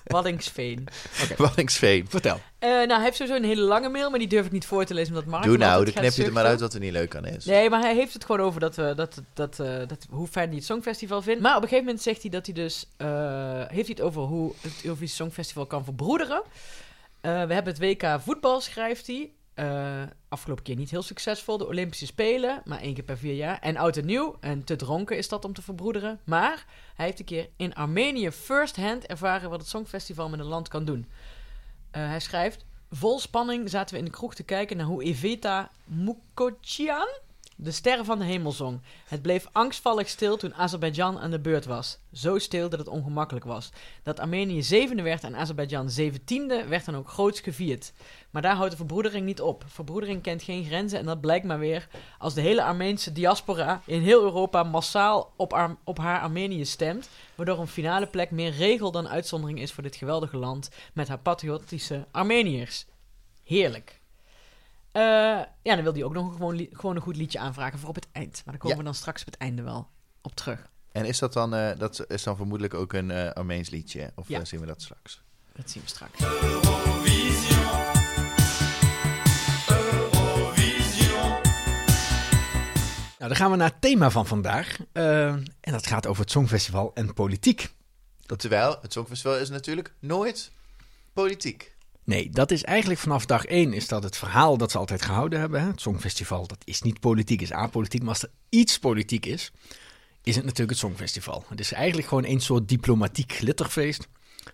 Waddingsveen. 0.04 0.88
Wallingsveen. 1.36 2.06
Vertel. 2.08 2.40
Eh, 2.58 2.68
nou, 2.68 2.92
hij 2.92 3.02
heeft 3.02 3.16
sowieso 3.16 3.38
een 3.38 3.48
hele 3.48 3.62
lange 3.62 3.88
mail, 3.88 4.10
maar 4.10 4.18
die 4.18 4.28
durf 4.28 4.46
ik 4.46 4.52
niet 4.52 4.66
voor 4.66 4.84
te 4.84 4.94
lezen 4.94 5.14
omdat 5.14 5.30
Mark 5.30 5.44
Doe 5.44 5.56
nou, 5.56 5.84
dan 5.84 5.94
knip 5.94 6.12
je 6.12 6.24
er 6.24 6.32
maar 6.32 6.44
uit 6.44 6.60
wat 6.60 6.74
er 6.74 6.80
niet 6.80 6.92
leuk 6.92 7.16
aan 7.16 7.24
is. 7.24 7.44
Nee, 7.44 7.70
maar 7.70 7.80
hij 7.80 7.94
heeft 7.94 8.12
het 8.12 8.24
gewoon 8.24 8.46
over 8.46 8.60
dat, 8.60 8.76
we, 8.76 8.92
dat, 8.96 9.22
dat, 9.34 9.60
eh, 9.60 9.76
dat, 9.86 10.06
hoe 10.10 10.26
fijn 10.26 10.48
hij 10.48 10.56
het 10.56 10.66
Songfestival 10.66 11.22
vindt. 11.22 11.40
Maar 11.40 11.56
op 11.56 11.62
een 11.62 11.68
gegeven 11.68 11.84
moment 11.86 12.04
zegt 12.04 12.22
hij 12.22 12.30
dat 12.30 12.46
hij 12.46 12.54
dus... 12.54 12.86
eh, 12.96 13.08
heeft 13.56 13.86
hij 13.86 13.96
het 13.96 14.00
over 14.00 14.22
hoe 14.22 14.52
het 14.60 14.80
Eurovisie 14.82 15.16
Songfestival 15.16 15.66
kan 15.66 15.84
verbroederen. 15.84 16.42
Eh, 17.20 17.44
we 17.44 17.54
hebben 17.54 17.74
het 17.74 17.78
WK 17.78 18.20
voetbal, 18.20 18.60
schrijft 18.60 19.06
hij. 19.06 19.32
Eh, 19.54 20.02
afgelopen 20.28 20.64
keer 20.64 20.76
niet 20.76 20.90
heel 20.90 21.02
succesvol. 21.02 21.58
De 21.58 21.66
Olympische 21.66 22.06
Spelen, 22.06 22.62
maar 22.64 22.80
één 22.80 22.94
keer 22.94 23.04
per 23.04 23.18
vier 23.18 23.34
jaar. 23.34 23.58
En 23.58 23.76
oud 23.76 23.96
en 23.96 24.06
nieuw. 24.06 24.36
En 24.40 24.64
te 24.64 24.76
dronken 24.76 25.16
is 25.16 25.28
dat 25.28 25.44
om 25.44 25.52
te 25.52 25.62
verbroederen. 25.62 26.20
Maar 26.24 26.64
hij 26.94 27.06
heeft 27.06 27.18
een 27.18 27.24
keer 27.24 27.48
in 27.56 27.74
Armenië 27.74 28.30
first-hand 28.30 29.06
ervaren 29.06 29.50
wat 29.50 29.60
het 29.60 29.68
Songfestival 29.68 30.28
met 30.28 30.40
een 30.40 30.46
land 30.46 30.68
kan 30.68 30.84
doen. 30.84 31.06
Eh, 31.90 32.08
hij 32.08 32.20
schrijft... 32.20 32.66
Vol 32.90 33.18
spanning 33.18 33.70
zaten 33.70 33.94
we 33.94 34.00
in 34.00 34.04
de 34.04 34.10
kroeg 34.10 34.34
te 34.34 34.42
kijken 34.42 34.76
naar 34.76 34.86
hoe 34.86 35.02
Eveta 35.02 35.70
Mukochian 35.84 37.08
de 37.60 37.70
sterren 37.70 38.04
van 38.04 38.18
de 38.18 38.24
hemel 38.24 38.52
zong. 38.52 38.80
Het 39.06 39.22
bleef 39.22 39.48
angstvallig 39.52 40.08
stil 40.08 40.36
toen 40.36 40.54
Azerbeidzjan 40.54 41.18
aan 41.18 41.30
de 41.30 41.40
beurt 41.40 41.64
was. 41.64 41.98
Zo 42.12 42.38
stil 42.38 42.68
dat 42.68 42.78
het 42.78 42.88
ongemakkelijk 42.88 43.44
was. 43.44 43.70
Dat 44.02 44.20
Armenië 44.20 44.62
zevende 44.62 45.02
werd 45.02 45.24
en 45.24 45.36
Azerbeidzjan 45.36 45.90
zeventiende 45.90 46.66
werd 46.66 46.84
dan 46.84 46.96
ook 46.96 47.08
groots 47.08 47.40
gevierd. 47.40 47.92
Maar 48.30 48.42
daar 48.42 48.54
houdt 48.54 48.70
de 48.70 48.76
verbroedering 48.76 49.26
niet 49.26 49.40
op. 49.40 49.64
Verbroedering 49.66 50.22
kent 50.22 50.42
geen 50.42 50.64
grenzen 50.64 50.98
en 50.98 51.04
dat 51.04 51.20
blijkt 51.20 51.46
maar 51.46 51.58
weer 51.58 51.88
als 52.18 52.34
de 52.34 52.40
hele 52.40 52.62
Armeense 52.62 53.12
diaspora 53.12 53.82
in 53.86 54.00
heel 54.00 54.22
Europa 54.22 54.62
massaal 54.62 55.32
op, 55.36 55.76
op 55.84 55.98
haar 55.98 56.20
Armenië 56.20 56.64
stemt, 56.64 57.08
waardoor 57.34 57.58
een 57.58 57.66
finale 57.66 58.06
plek 58.06 58.30
meer 58.30 58.50
regel 58.50 58.90
dan 58.90 59.08
uitzondering 59.08 59.60
is 59.60 59.72
voor 59.72 59.82
dit 59.82 59.96
geweldige 59.96 60.36
land 60.36 60.70
met 60.92 61.08
haar 61.08 61.18
patriotische 61.18 62.06
Armeniërs. 62.10 62.86
Heerlijk. 63.44 63.97
Eh, 64.92 65.02
ja, 65.62 65.74
dan 65.74 65.82
wil 65.82 65.92
hij 65.92 66.04
ook 66.04 66.12
nog 66.12 66.32
gewoon, 66.32 66.66
gewoon 66.72 66.96
een 66.96 67.02
goed 67.02 67.16
liedje 67.16 67.38
aanvragen 67.38 67.78
voor 67.78 67.88
op 67.88 67.94
het 67.94 68.08
eind. 68.12 68.32
Maar 68.32 68.42
daar 68.54 68.56
komen 68.62 68.76
Ja. 68.76 68.76
we 68.76 68.88
dan 68.88 68.94
straks 68.94 69.20
op 69.20 69.26
het 69.26 69.36
einde 69.36 69.62
wel 69.62 69.88
op 70.22 70.34
terug. 70.34 70.70
En 70.92 71.04
is 71.04 71.18
dat 71.18 71.32
dan, 71.32 71.54
eh, 71.54 71.78
dat 71.78 72.04
is 72.10 72.22
dan 72.22 72.36
vermoedelijk 72.36 72.74
ook 72.74 72.92
een 72.92 73.10
eh 73.10 73.30
Armeens 73.32 73.70
liedje? 73.70 74.12
Of 74.14 74.28
Ja. 74.28 74.44
zien 74.44 74.60
we 74.60 74.66
dat 74.66 74.82
straks? 74.82 75.22
Dat 75.52 75.70
zien 75.70 75.82
we 75.82 75.88
straks. 75.88 76.18
Nou, 83.18 83.30
dan 83.30 83.36
gaan 83.36 83.50
we 83.50 83.56
naar 83.56 83.68
het 83.70 83.80
thema 83.80 84.10
van 84.10 84.26
vandaag. 84.26 84.76
En 84.92 85.44
dat 85.60 85.86
gaat 85.86 86.06
over 86.06 86.22
het 86.22 86.30
Songfestival 86.30 86.90
en 86.94 87.14
politiek. 87.14 87.70
Terwijl 88.36 88.78
het 88.82 88.92
Songfestival 88.92 89.36
is 89.38 89.48
natuurlijk 89.48 89.92
nooit 90.00 90.52
politiek. 91.12 91.76
Nee, 92.08 92.30
dat 92.30 92.50
is 92.50 92.64
eigenlijk 92.64 93.00
vanaf 93.00 93.26
dag 93.26 93.44
één 93.44 93.72
is 93.72 93.88
dat 93.88 94.02
het 94.02 94.16
verhaal 94.16 94.56
dat 94.56 94.70
ze 94.70 94.78
altijd 94.78 95.02
gehouden 95.02 95.40
hebben. 95.40 95.60
Hè? 95.60 95.66
Het 95.66 95.80
Songfestival, 95.80 96.46
dat 96.46 96.58
is 96.64 96.82
niet 96.82 97.00
politiek, 97.00 97.40
is 97.42 97.52
apolitiek. 97.52 98.00
Maar 98.00 98.08
als 98.08 98.22
er 98.22 98.30
iets 98.48 98.78
politiek 98.78 99.26
is, 99.26 99.52
is 100.22 100.34
het 100.34 100.44
natuurlijk 100.44 100.70
het 100.70 100.78
Songfestival. 100.78 101.44
Het 101.48 101.60
is 101.60 101.72
eigenlijk 101.72 102.08
gewoon 102.08 102.24
een 102.24 102.40
soort 102.40 102.68
diplomatiek 102.68 103.32
glitterfeest. 103.32 104.08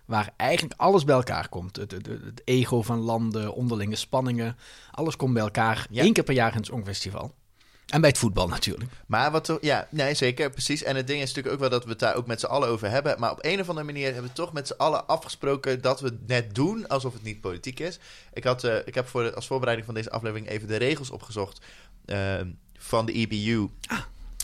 Waar 0.05 0.33
eigenlijk 0.37 0.79
alles 0.79 1.03
bij 1.03 1.15
elkaar 1.15 1.49
komt. 1.49 1.75
Het, 1.75 1.91
het, 1.91 2.05
het 2.05 2.41
ego 2.43 2.81
van 2.81 2.99
landen, 2.99 3.53
onderlinge 3.53 3.95
spanningen. 3.95 4.57
Alles 4.91 5.15
komt 5.15 5.33
bij 5.33 5.43
elkaar 5.43 5.87
Ja. 5.89 6.01
één 6.01 6.13
keer 6.13 6.23
per 6.23 6.33
jaar 6.33 6.51
in 6.51 6.57
het 6.57 6.65
Songfestival. 6.65 7.33
En 7.85 8.01
bij 8.01 8.09
het 8.09 8.19
voetbal 8.19 8.47
natuurlijk. 8.47 8.91
Maar 9.07 9.31
wat 9.31 9.47
er, 9.47 9.57
ja, 9.61 9.87
nee, 9.91 10.13
zeker, 10.13 10.49
precies. 10.49 10.83
En 10.83 10.95
het 10.95 11.07
ding 11.07 11.21
is 11.21 11.27
natuurlijk 11.27 11.53
ook 11.53 11.61
wel 11.61 11.69
dat 11.69 11.83
we 11.83 11.89
het 11.89 11.99
daar 11.99 12.15
ook 12.15 12.27
met 12.27 12.39
z'n 12.39 12.45
allen 12.45 12.67
over 12.67 12.89
hebben. 12.89 13.19
Maar 13.19 13.31
op 13.31 13.39
een 13.41 13.59
of 13.59 13.69
andere 13.69 13.85
manier 13.85 14.05
hebben 14.05 14.23
we 14.23 14.33
toch 14.33 14.53
met 14.53 14.67
z'n 14.67 14.73
allen 14.77 15.07
afgesproken 15.07 15.81
dat 15.81 15.99
we 15.99 16.07
het 16.07 16.27
net 16.27 16.55
doen 16.55 16.87
alsof 16.87 17.13
het 17.13 17.23
niet 17.23 17.41
politiek 17.41 17.79
is. 17.79 17.99
Ik, 18.33 18.43
had, 18.43 18.63
eh, 18.63 18.77
ik 18.85 18.95
heb 18.95 19.07
voor 19.07 19.23
de, 19.23 19.33
als 19.33 19.47
voorbereiding 19.47 19.85
van 19.85 19.95
deze 19.95 20.11
aflevering 20.11 20.49
even 20.49 20.67
de 20.67 20.75
regels 20.75 21.09
opgezocht 21.09 21.65
eh, 22.05 22.41
van 22.77 23.05
de 23.05 23.13
EBU. 23.13 23.69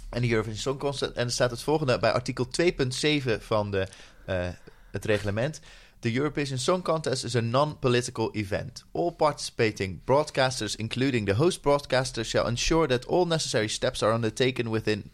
En 0.09 0.21
de 0.21 0.29
Eurovision 0.29 0.57
Song 0.57 0.77
Contest. 0.77 1.15
En 1.15 1.25
er 1.25 1.31
staat 1.31 1.51
het 1.51 1.61
volgende 1.61 1.99
bij 1.99 2.11
artikel 2.11 2.47
2.7 2.61 3.41
van 3.41 3.71
de, 3.71 3.87
eh, 4.25 4.47
het 4.91 5.05
reglement. 5.05 5.59
The 6.01 6.17
Eurovision 6.17 6.57
Song 6.57 6.81
Contest 6.81 7.23
is 7.23 7.35
a 7.35 7.43
non-political 7.43 8.31
event. 8.33 8.81
All 8.91 9.11
participating 9.11 10.01
broadcasters, 10.07 10.75
including 10.79 11.25
the 11.25 11.35
host 11.35 11.61
broadcaster, 11.61 12.23
shall 12.23 12.47
ensure 12.47 12.87
that 12.87 13.05
all 13.05 13.27
necessary 13.27 13.67
steps 13.67 14.01
are 14.01 14.11
undertaken 14.11 14.71
within 14.71 15.11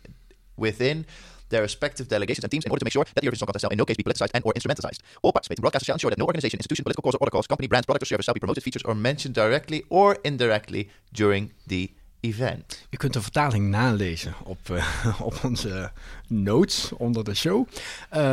within 0.56 1.06
their 1.50 1.62
respective 1.62 2.08
delegations 2.08 2.46
and 2.46 2.52
teams 2.52 2.64
in 2.64 2.72
order 2.72 2.80
to 2.80 2.86
make 2.86 2.94
sure 2.94 3.04
that 3.04 3.22
the 3.22 3.28
Eurovision 3.30 3.40
Song 3.40 3.48
Contest 3.48 3.64
shall 3.64 3.70
in 3.70 3.78
no 3.78 3.84
case 3.84 3.98
be 3.98 4.04
politicized 4.04 4.32
and 4.34 4.46
or 4.46 4.54
instrumentalized. 4.54 5.00
All 5.22 5.34
participating 5.34 5.62
broadcasters 5.62 5.88
shall 5.88 5.96
ensure 5.96 6.10
that 6.10 6.20
no 6.20 6.26
organization, 6.26 6.58
institution, 6.58 6.84
political 6.84 7.04
cause 7.04 7.16
or 7.16 7.20
other 7.22 7.32
cause, 7.32 7.48
company, 7.48 7.68
brand, 7.68 7.86
product 7.86 8.04
or 8.04 8.06
service 8.06 8.26
shall 8.26 8.34
be 8.34 8.40
promoted, 8.40 8.64
featured 8.64 8.84
or 8.86 8.96
mentioned 8.96 9.36
directly 9.36 9.84
or 9.90 10.18
indirectly 10.24 10.90
during 11.12 11.52
the 11.68 11.92
event. 12.20 12.86
Je 12.90 12.98
kunt 12.98 13.14
de 13.14 13.22
vertaling 13.22 13.68
nalezen 13.70 14.34
op, 14.44 14.70
eh, 14.70 15.06
op 15.22 15.44
onze 15.44 15.92
notes 16.28 16.92
onder 16.98 17.24
de 17.24 17.36
show. 17.36 17.68
Ehm, 18.10 18.24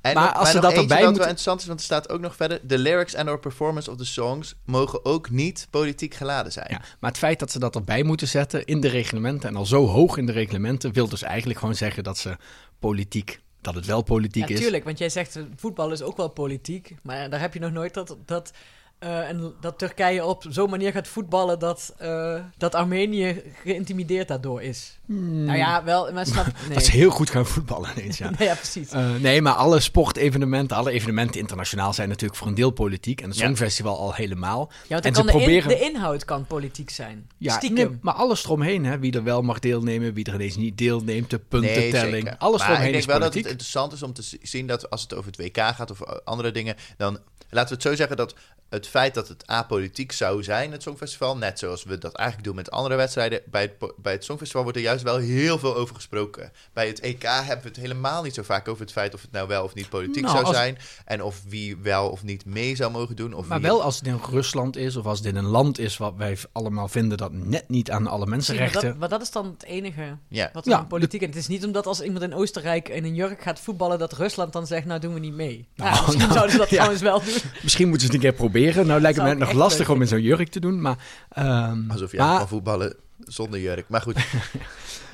En 0.00 0.14
maar 0.14 0.14
nog- 0.14 0.34
als 0.34 0.50
ze 0.50 0.60
dat 0.60 0.70
erbij 0.72 0.82
wat 0.86 0.88
wel 0.88 1.00
moeten... 1.04 1.20
interessant 1.22 1.60
is, 1.60 1.66
want 1.66 1.78
er 1.78 1.84
staat 1.84 2.08
ook 2.08 2.20
nog 2.20 2.36
verder... 2.36 2.60
The 2.66 2.78
lyrics 2.78 3.14
and 3.14 3.28
or 3.28 3.38
performance 3.38 3.90
of 3.90 3.96
the 3.96 4.04
songs 4.04 4.54
mogen 4.64 5.04
ook 5.04 5.30
niet 5.30 5.66
politiek 5.70 6.14
geladen 6.14 6.52
zijn. 6.52 6.66
Ja, 6.70 6.80
maar 7.00 7.10
het 7.10 7.18
feit 7.18 7.38
dat 7.38 7.50
ze 7.50 7.58
dat 7.58 7.74
erbij 7.74 8.02
moeten 8.02 8.28
zetten 8.28 8.64
in 8.64 8.80
de 8.80 8.88
reglementen 8.88 9.48
en 9.48 9.56
al 9.56 9.66
zo 9.66 9.86
hoog 9.86 10.16
in 10.16 10.26
de 10.26 10.32
reglementen, 10.32 10.92
wil 10.92 11.08
dus 11.08 11.22
eigenlijk 11.22 11.58
gewoon 11.58 11.74
zeggen 11.74 12.04
dat 12.04 12.18
ze 12.18 12.36
politiek, 12.78 13.40
dat 13.60 13.74
het 13.74 13.86
wel 13.86 14.02
politiek 14.02 14.48
Ja, 14.48 14.54
is. 14.54 14.60
tuurlijk, 14.60 14.84
want 14.84 14.98
jij 14.98 15.08
zegt 15.08 15.38
voetbal 15.56 15.92
is 15.92 16.02
ook 16.02 16.16
wel 16.16 16.28
politiek. 16.28 16.94
Maar 17.02 17.30
daar 17.30 17.40
heb 17.40 17.54
je 17.54 17.60
nog 17.60 17.72
nooit 17.72 17.94
dat, 17.94 18.16
dat, 18.24 18.52
eh, 19.00 19.28
en 19.28 19.52
dat 19.60 19.78
Turkije 19.78 20.24
op 20.24 20.44
zo'n 20.48 20.70
manier 20.70 20.92
gaat 20.92 21.08
voetballen 21.08 21.58
dat, 21.58 21.94
eh, 21.98 22.34
dat 22.56 22.74
Armenië 22.74 23.42
geïntimideerd 23.64 24.28
daardoor 24.28 24.62
is. 24.62 24.98
Nou 25.06 25.58
ja, 25.58 25.84
wel, 25.84 26.12
maar 26.12 26.26
snap... 26.26 26.44
Nee. 26.52 26.54
Hmm. 26.64 26.74
Dat 26.74 26.84
ze 26.84 26.90
heel 26.90 27.10
goed 27.10 27.30
gaan 27.30 27.46
voetballen 27.46 27.90
ineens, 27.96 28.18
ja. 28.18 28.30
Nee, 28.38 28.48
ja, 28.52 28.54
precies. 28.54 28.90
Eh, 28.90 29.14
nee, 29.14 29.42
maar 29.42 29.52
alle 29.54 29.80
sportevenementen, 29.80 30.76
alle 30.76 30.90
evenementen 30.90 31.40
internationaal 31.40 31.92
zijn 31.92 32.08
natuurlijk 32.08 32.38
voor 32.38 32.48
een 32.48 32.54
deel 32.54 32.70
politiek. 32.70 33.20
En 33.20 33.28
het 33.28 33.38
Ja. 33.38 33.44
Songfestival 33.44 33.98
al 33.98 34.14
helemaal. 34.14 34.70
ja, 34.82 34.88
want 34.88 35.04
en 35.04 35.12
dan 35.12 35.24
ze 35.24 35.30
kan 35.30 35.38
de, 35.38 35.44
in- 35.46 35.58
proberen- 35.60 35.78
de 35.78 35.84
inhoud 35.94 36.24
kan 36.24 36.46
politiek 36.46 36.90
zijn. 36.90 37.28
Ja, 37.38 37.54
Stiekem. 37.56 37.88
nee, 37.88 37.98
maar 38.00 38.14
alles 38.14 38.44
eromheen, 38.44 38.84
hè, 38.84 38.98
wie 38.98 39.12
er 39.12 39.22
wel 39.24 39.42
mag 39.42 39.58
deelnemen, 39.58 40.14
wie 40.14 40.24
er 40.24 40.34
ineens 40.34 40.56
niet 40.56 40.78
deelneemt, 40.78 41.30
de 41.30 41.36
Nee, 41.50 41.60
puntentelling. 41.60 42.22
zeker. 42.24 42.36
alles 42.38 42.58
maar 42.60 42.68
eromheen 42.68 42.86
ik 42.86 42.92
denk 42.92 43.04
is 43.04 43.10
wel 43.10 43.20
dat 43.20 43.34
het 43.34 43.46
interessant 43.46 43.92
is 43.92 44.02
om 44.02 44.12
te 44.12 44.38
zien 44.42 44.66
dat 44.66 44.90
als 44.90 45.02
het 45.02 45.14
over 45.14 45.30
het 45.30 45.40
WK 45.40 45.56
gaat 45.58 45.90
of 45.90 46.02
andere 46.24 46.50
dingen, 46.50 46.74
dan 46.96 47.18
laten 47.50 47.68
we 47.68 47.74
het 47.74 47.82
zo 47.82 47.94
zeggen 47.94 48.16
dat 48.16 48.34
het 48.68 48.86
feit 48.90 49.14
dat 49.14 49.28
het 49.28 49.46
apolitiek 49.46 50.12
zou 50.12 50.42
zijn, 50.42 50.72
het 50.72 50.82
Songfestival, 50.82 51.36
net 51.36 51.58
zoals 51.58 51.84
we 51.84 51.98
dat 51.98 52.14
eigenlijk 52.14 52.46
doen 52.48 52.56
met 52.56 52.70
andere 52.70 52.94
wedstrijden, 52.94 53.40
bij 53.50 53.62
het, 53.62 53.92
bij 53.96 54.12
het 54.12 54.24
Songfestival 54.24 54.62
wordt 54.62 54.78
er 54.78 54.84
juist 54.84 55.02
wel 55.02 55.16
heel 55.16 55.58
veel 55.58 55.76
over 55.76 55.94
gesproken. 55.94 56.52
Bij 56.72 56.86
het 56.86 57.00
EK 57.00 57.22
hebben 57.22 57.62
we 57.62 57.68
het 57.68 57.76
helemaal 57.76 58.22
niet 58.22 58.34
zo 58.34 58.42
vaak 58.42 58.68
over 58.68 58.82
het 58.82 58.92
feit 58.92 59.14
of 59.14 59.22
het 59.22 59.32
nou 59.32 59.48
wel 59.48 59.64
of 59.64 59.74
niet 59.74 59.88
politiek 59.88 60.22
Nou, 60.22 60.34
zou 60.34 60.46
als- 60.46 60.56
zijn 60.56 60.78
en 61.04 61.22
of 61.22 61.42
wie 61.48 61.76
wel 61.76 62.08
of 62.08 62.22
niet 62.22 62.44
mee 62.44 62.76
zou 62.76 62.90
mogen 62.90 63.16
doen. 63.16 63.34
Of 63.34 63.46
Maar 63.46 63.60
wie- 63.60 63.68
wel 63.68 63.82
als 63.82 63.96
het 63.96 64.06
in 64.06 64.20
Rusland 64.30 64.76
is, 64.76 64.96
of 64.96 65.06
als 65.06 65.18
het 65.18 65.26
in 65.26 65.36
een 65.36 65.44
land 65.46 65.78
is 65.78 65.96
wat 65.96 66.14
wij 66.16 66.38
allemaal 66.52 66.88
vinden 66.88 67.18
dat 67.18 67.32
net 67.32 67.68
niet 67.68 67.90
aan 67.90 68.06
alle 68.06 68.12
je, 68.14 68.18
maar, 68.20 68.28
mensenrechten. 68.28 68.82
dat, 68.88 68.96
maar 68.98 69.08
dat 69.08 69.22
is 69.22 69.30
dan 69.30 69.46
het 69.46 69.64
enige 69.64 70.16
Ja. 70.28 70.50
wat 70.52 70.64
Ja, 70.64 70.82
politiek... 70.82 71.20
En 71.22 71.26
het 71.28 71.36
is 71.36 71.46
niet 71.48 71.64
omdat 71.64 71.86
als 71.86 72.00
iemand 72.00 72.22
in 72.24 72.34
Oostenrijk 72.34 72.88
in 72.88 73.04
een 73.04 73.14
jurk 73.14 73.42
gaat 73.42 73.60
voetballen... 73.60 73.98
dat 73.98 74.12
Rusland 74.12 74.52
dan 74.52 74.66
zegt, 74.66 74.86
nou 74.86 75.00
doen 75.00 75.14
we 75.14 75.20
niet 75.20 75.34
mee. 75.34 75.68
Nou, 75.76 75.94
ja, 75.94 76.00
misschien 76.00 76.18
nou, 76.28 76.32
zouden 76.32 76.50
ze 76.52 76.58
dat 76.58 76.68
ja. 76.68 76.74
trouwens 76.74 77.02
wel 77.02 77.20
doen. 77.24 77.34
Misschien 77.62 77.88
moeten 77.88 78.06
ze 78.06 78.12
het 78.12 78.24
een 78.24 78.28
keer 78.30 78.38
proberen. 78.38 78.79
Nou 78.86 79.00
lijkt 79.00 79.18
het 79.18 79.26
me 79.26 79.34
nog 79.34 79.52
lastig 79.52 79.86
leuk 79.86 79.96
om 79.96 80.00
in 80.02 80.08
zo'n 80.08 80.22
jurk 80.22 80.48
te 80.48 80.60
doen. 80.60 80.80
Maar, 80.80 80.96
ehm, 81.28 81.90
Alsof 81.90 82.10
je 82.12 82.18
maar, 82.18 82.38
kan 82.38 82.48
voetballen 82.48 82.96
zonder 83.18 83.60
jurk. 83.60 83.88
Maar 83.88 84.00
goed, 84.02 84.16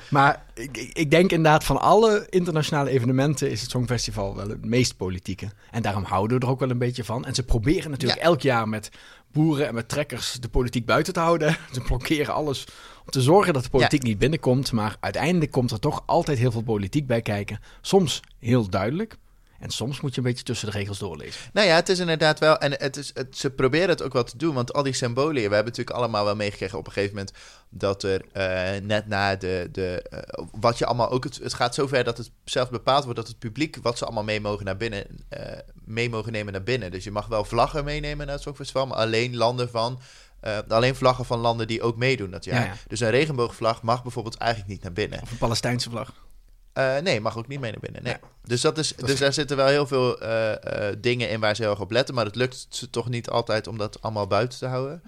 maar 0.09 0.43
ik, 0.53 0.77
ik- 0.77 1.11
denk 1.11 1.31
inderdaad 1.31 1.63
van 1.63 1.81
alle 1.81 2.27
internationale 2.29 2.89
evenementen 2.89 3.51
is 3.51 3.61
het 3.61 3.69
Songfestival 3.69 4.35
wel 4.35 4.49
het 4.49 4.65
meest 4.65 4.97
politieke. 4.97 5.49
En 5.71 5.81
daarom 5.81 6.03
houden 6.03 6.39
we 6.39 6.45
er 6.45 6.51
ook 6.51 6.59
wel 6.59 6.69
een 6.69 6.77
beetje 6.77 7.03
van. 7.03 7.25
En 7.25 7.35
ze 7.35 7.43
proberen 7.43 7.91
natuurlijk 7.91 8.19
Ja. 8.19 8.25
elk 8.25 8.41
jaar 8.41 8.67
met 8.69 8.89
boeren 9.31 9.67
en 9.67 9.73
met 9.73 9.89
trekkers 9.89 10.33
de 10.33 10.49
politiek 10.49 10.85
buiten 10.85 11.13
te 11.13 11.19
houden. 11.19 11.57
Ze 11.73 11.81
blokkeren 11.81 12.33
alles 12.33 12.63
om 13.05 13.11
te 13.11 13.21
zorgen 13.21 13.53
dat 13.53 13.63
de 13.63 13.69
politiek 13.69 14.03
niet 14.03 14.17
binnenkomt. 14.17 14.71
Maar 14.71 14.95
uiteindelijk 14.99 15.51
komt 15.51 15.71
er 15.71 15.79
toch 15.79 16.03
altijd 16.05 16.37
heel 16.37 16.51
veel 16.51 16.61
politiek 16.63 17.07
bij 17.07 17.21
kijken. 17.21 17.59
Soms 17.81 18.19
heel 18.39 18.69
duidelijk. 18.69 19.17
En 19.59 19.69
soms 19.69 20.01
moet 20.01 20.11
je 20.15 20.21
een 20.21 20.27
beetje 20.27 20.43
tussen 20.43 20.71
de 20.71 20.77
regels 20.77 20.97
doorlezen. 20.99 21.41
Nou 21.53 21.67
ja, 21.67 21.75
het 21.75 21.89
is 21.89 21.99
inderdaad 21.99 22.39
wel. 22.39 22.57
En 22.57 22.71
het 22.71 22.97
is, 22.97 23.11
het, 23.13 23.37
ze 23.37 23.49
proberen 23.49 23.89
het 23.89 24.01
ook 24.03 24.13
wel 24.13 24.23
te 24.23 24.37
doen. 24.37 24.53
Want 24.53 24.73
al 24.73 24.83
die 24.83 24.93
symbolen. 24.93 25.33
We 25.33 25.41
hebben 25.41 25.65
natuurlijk 25.65 25.97
allemaal 25.97 26.25
wel 26.25 26.35
meegekregen 26.35 26.77
op 26.77 26.87
een 26.87 26.91
gegeven 26.93 27.15
moment. 27.15 27.33
Dat 27.69 28.03
er 28.03 28.21
eh, 28.31 28.81
net 28.81 29.07
na 29.07 29.35
de. 29.35 29.69
de 29.71 30.01
eh, 30.09 30.45
wat 30.59 30.77
je 30.77 30.85
allemaal 30.85 31.09
ook. 31.09 31.23
Het, 31.23 31.39
het 31.43 31.53
gaat 31.53 31.75
zover 31.75 32.03
dat 32.03 32.17
het 32.17 32.31
zelf 32.43 32.69
bepaald 32.69 33.03
wordt. 33.03 33.19
Dat 33.19 33.27
het 33.27 33.39
publiek. 33.39 33.77
wat 33.81 33.97
ze 33.97 34.05
allemaal 34.05 34.23
mee 34.23 34.41
mogen 34.41 34.65
naar 34.65 34.77
binnen. 34.77 35.05
eh, 35.29 35.41
mee 35.85 36.09
mogen 36.09 36.31
nemen 36.31 36.53
naar 36.53 36.63
binnen. 36.63 36.91
Dus 36.91 37.03
je 37.03 37.11
mag 37.11 37.27
wel 37.27 37.45
vlaggen 37.45 37.83
meenemen 37.83 38.25
naar 38.25 38.35
het 38.35 38.43
Songfestival. 38.43 38.87
Maar 38.87 38.97
alleen 38.97 39.35
landen 39.35 39.69
van. 39.69 39.99
eh, 40.39 40.57
alleen 40.67 40.95
vlaggen 40.95 41.25
van 41.25 41.39
landen 41.39 41.67
die 41.67 41.81
ook 41.81 41.97
meedoen 41.97 42.31
dat 42.31 42.45
jaar. 42.45 42.61
Ja, 42.61 42.65
ja. 42.65 42.75
Dus 42.87 42.99
een 42.99 43.09
regenboogvlag 43.09 43.81
mag 43.81 44.01
bijvoorbeeld 44.03 44.37
eigenlijk 44.37 44.71
niet 44.71 44.83
naar 44.83 44.93
binnen. 44.93 45.21
Of 45.21 45.31
een 45.31 45.37
Palestijnse 45.37 45.89
vlag. 45.89 46.13
Eh, 46.77 46.97
nee, 46.97 47.21
mag 47.21 47.37
ook 47.37 47.47
niet 47.47 47.59
mee 47.59 47.71
naar 47.71 47.79
binnen. 47.79 48.03
Nee. 48.03 48.13
Ja. 48.13 48.19
Dus, 48.43 48.61
dat 48.61 48.77
is, 48.77 48.93
dus 48.95 49.19
daar 49.19 49.33
zitten 49.33 49.57
wel 49.57 49.67
heel 49.67 49.87
veel 49.87 50.21
eh, 50.21 50.89
eh, 50.89 50.95
dingen 51.01 51.29
in 51.29 51.39
waar 51.39 51.55
ze 51.55 51.61
heel 51.61 51.71
erg 51.71 51.79
op 51.79 51.91
letten. 51.91 52.15
Maar 52.15 52.25
het 52.25 52.35
lukt 52.35 52.67
ze 52.69 52.89
toch 52.89 53.09
niet 53.09 53.29
altijd 53.29 53.67
om 53.67 53.77
dat 53.77 54.01
allemaal 54.01 54.27
buiten 54.27 54.59
te 54.59 54.65
houden. 54.65 55.01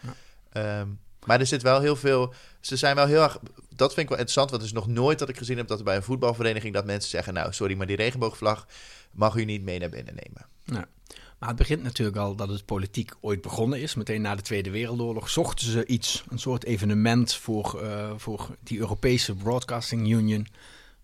Ehm, 0.51 0.87
maar 1.25 1.39
er 1.39 1.45
zit 1.45 1.61
wel 1.61 1.79
heel 1.81 1.95
veel. 1.95 2.33
Ze 2.59 2.75
zijn 2.75 2.95
wel 2.95 3.05
heel 3.05 3.21
erg. 3.21 3.39
Dat 3.75 3.93
vind 3.93 3.97
ik 3.97 4.09
wel 4.09 4.17
interessant. 4.17 4.49
Want 4.49 4.61
het 4.61 4.71
is 4.71 4.77
nog 4.77 4.87
nooit 4.87 5.19
dat 5.19 5.29
ik 5.29 5.37
gezien 5.37 5.57
heb 5.57 5.67
dat 5.67 5.77
er 5.77 5.83
bij 5.83 5.95
een 5.95 6.03
voetbalvereniging. 6.03 6.73
dat 6.73 6.85
mensen 6.85 7.09
zeggen: 7.09 7.33
Nou, 7.33 7.53
sorry, 7.53 7.77
maar 7.77 7.87
die 7.87 7.95
regenboogvlag 7.95 8.67
mag 9.11 9.35
u 9.35 9.45
niet 9.45 9.63
mee 9.63 9.79
naar 9.79 9.89
binnen 9.89 10.15
nemen. 10.15 10.45
Ja. 10.63 10.87
Maar 11.39 11.49
het 11.49 11.57
begint 11.57 11.83
natuurlijk 11.83 12.17
al 12.17 12.35
dat 12.35 12.49
het 12.49 12.65
politiek 12.65 13.11
ooit 13.21 13.41
begonnen 13.41 13.81
is. 13.81 13.95
Meteen 13.95 14.21
na 14.21 14.35
de 14.35 14.41
Tweede 14.41 14.69
Wereldoorlog 14.69 15.29
zochten 15.29 15.71
ze 15.71 15.85
iets, 15.85 16.23
een 16.29 16.39
soort 16.39 16.63
evenement 16.63 17.33
voor, 17.33 17.83
voor 18.17 18.47
die 18.63 18.79
Europese 18.79 19.35
Broadcasting 19.35 20.07
Union. 20.07 20.47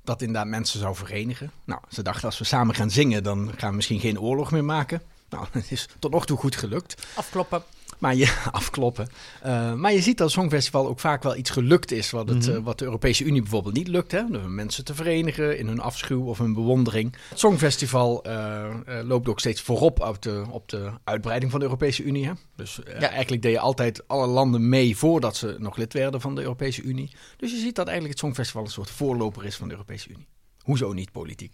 Dat 0.05 0.21
inderdaad 0.21 0.47
mensen 0.47 0.79
zou 0.79 0.95
verenigen. 0.95 1.51
Nou, 1.63 1.81
ze 1.89 2.01
dachten 2.01 2.25
als 2.25 2.37
we 2.37 2.43
samen 2.43 2.75
gaan 2.75 2.89
zingen, 2.91 3.23
dan 3.23 3.51
gaan 3.57 3.69
we 3.69 3.75
misschien 3.75 3.99
geen 3.99 4.19
oorlog 4.19 4.51
meer 4.51 4.65
maken. 4.65 5.01
Nou, 5.29 5.45
het 5.51 5.71
is 5.71 5.87
tot 5.99 6.11
nog 6.11 6.25
toe 6.25 6.37
goed 6.37 6.55
gelukt. 6.55 7.07
Afkloppen. 7.13 7.63
Maar 8.05 8.15
je 8.15 8.43
afkloppen. 8.51 9.07
Eh, 9.41 9.73
maar 9.73 9.93
je 9.93 10.01
ziet 10.01 10.17
dat 10.17 10.27
het 10.27 10.35
Songfestival 10.35 10.87
ook 10.87 10.99
vaak 10.99 11.23
wel 11.23 11.35
iets 11.35 11.49
gelukt 11.49 11.91
is. 11.91 12.11
Wat, 12.11 12.29
het, 12.29 12.47
Mhm. 12.47 12.55
eh, 12.55 12.63
wat 12.63 12.79
de 12.79 12.85
Europese 12.85 13.23
Unie 13.23 13.41
bijvoorbeeld 13.41 13.73
niet 13.75 13.87
lukt. 13.87 14.11
Hè? 14.11 14.23
Door 14.29 14.49
mensen 14.49 14.85
te 14.85 14.95
verenigen 14.95 15.57
in 15.57 15.67
hun 15.67 15.79
afschuw 15.79 16.25
of 16.25 16.37
hun 16.37 16.53
bewondering. 16.53 17.15
Het 17.29 17.39
Songfestival 17.39 18.23
eh, 18.23 18.75
loopt 19.03 19.27
ook 19.29 19.39
steeds 19.39 19.61
voorop 19.61 19.99
op 19.99 20.21
de, 20.21 20.43
op 20.49 20.69
de 20.69 20.91
uitbreiding 21.03 21.51
van 21.51 21.59
de 21.59 21.65
Europese 21.65 22.03
Unie. 22.03 22.25
Hè? 22.25 22.31
Dus 22.55 22.79
Ja. 22.85 23.09
eigenlijk 23.09 23.41
deden 23.41 23.61
altijd 23.61 24.07
alle 24.07 24.27
landen 24.27 24.69
mee 24.69 24.97
voordat 24.97 25.35
ze 25.35 25.55
nog 25.59 25.77
lid 25.77 25.93
werden 25.93 26.21
van 26.21 26.35
de 26.35 26.41
Europese 26.41 26.81
Unie. 26.81 27.11
Dus 27.37 27.51
je 27.51 27.57
ziet 27.57 27.75
dat 27.75 27.87
eigenlijk 27.87 28.15
het 28.17 28.23
Songfestival 28.25 28.63
een 28.63 28.71
soort 28.71 28.89
voorloper 28.89 29.45
is 29.45 29.55
van 29.55 29.67
de 29.67 29.73
Europese 29.73 30.09
Unie. 30.09 30.27
Hoezo 30.63 30.93
niet 30.93 31.11
politiek? 31.11 31.51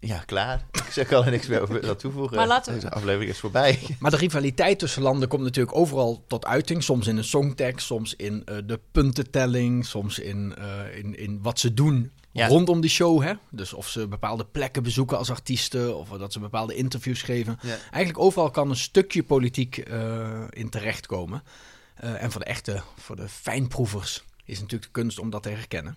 Ja, 0.00 0.18
klaar. 0.26 0.66
Ik 0.86 0.92
zeg 0.92 1.12
al 1.12 1.24
niks 1.24 1.46
meer 1.46 1.60
over 1.60 1.80
dat 1.80 1.98
toevoegen. 1.98 2.36
Maar 2.36 2.46
laten 2.46 2.72
we- 2.74 2.80
Deze 2.80 2.92
aflevering 2.92 3.30
is 3.30 3.38
voorbij. 3.38 3.78
Maar 4.00 4.10
de 4.10 4.16
rivaliteit 4.16 4.78
tussen 4.78 5.02
landen 5.02 5.28
komt 5.28 5.42
natuurlijk 5.42 5.76
overal 5.76 6.24
tot 6.28 6.46
uiting. 6.46 6.82
Soms 6.82 7.06
in 7.06 7.16
een 7.16 7.24
songtekst, 7.24 7.86
soms 7.86 8.14
in 8.14 8.42
eh, 8.44 8.56
de 8.66 8.80
puntentelling, 8.92 9.86
soms 9.86 10.18
in, 10.18 10.54
eh, 10.58 10.96
in, 10.98 11.18
in 11.18 11.42
wat 11.42 11.58
ze 11.58 11.74
doen 11.74 12.10
Ja. 12.32 12.46
rondom 12.46 12.80
de 12.80 12.88
show. 12.88 13.22
Hè? 13.22 13.32
Dus 13.50 13.72
of 13.72 13.88
ze 13.88 14.08
bepaalde 14.08 14.44
plekken 14.44 14.82
bezoeken 14.82 15.18
als 15.18 15.30
artiesten 15.30 15.96
of 15.96 16.08
dat 16.08 16.32
ze 16.32 16.40
bepaalde 16.40 16.74
interviews 16.74 17.22
geven. 17.22 17.58
Ja. 17.62 17.76
Eigenlijk 17.90 18.18
overal 18.18 18.50
kan 18.50 18.70
een 18.70 18.76
stukje 18.76 19.22
politiek 19.22 19.76
eh, 19.78 20.44
in 20.50 20.68
terechtkomen. 20.68 21.42
Eh, 21.94 22.22
en 22.22 22.30
voor 22.30 22.40
de 22.40 22.46
echte, 22.46 22.82
voor 22.96 23.16
de 23.16 23.28
fijnproevers 23.28 24.24
is 24.44 24.60
natuurlijk 24.60 24.92
de 24.94 25.00
kunst 25.00 25.18
om 25.18 25.30
dat 25.30 25.42
te 25.42 25.48
herkennen. 25.48 25.96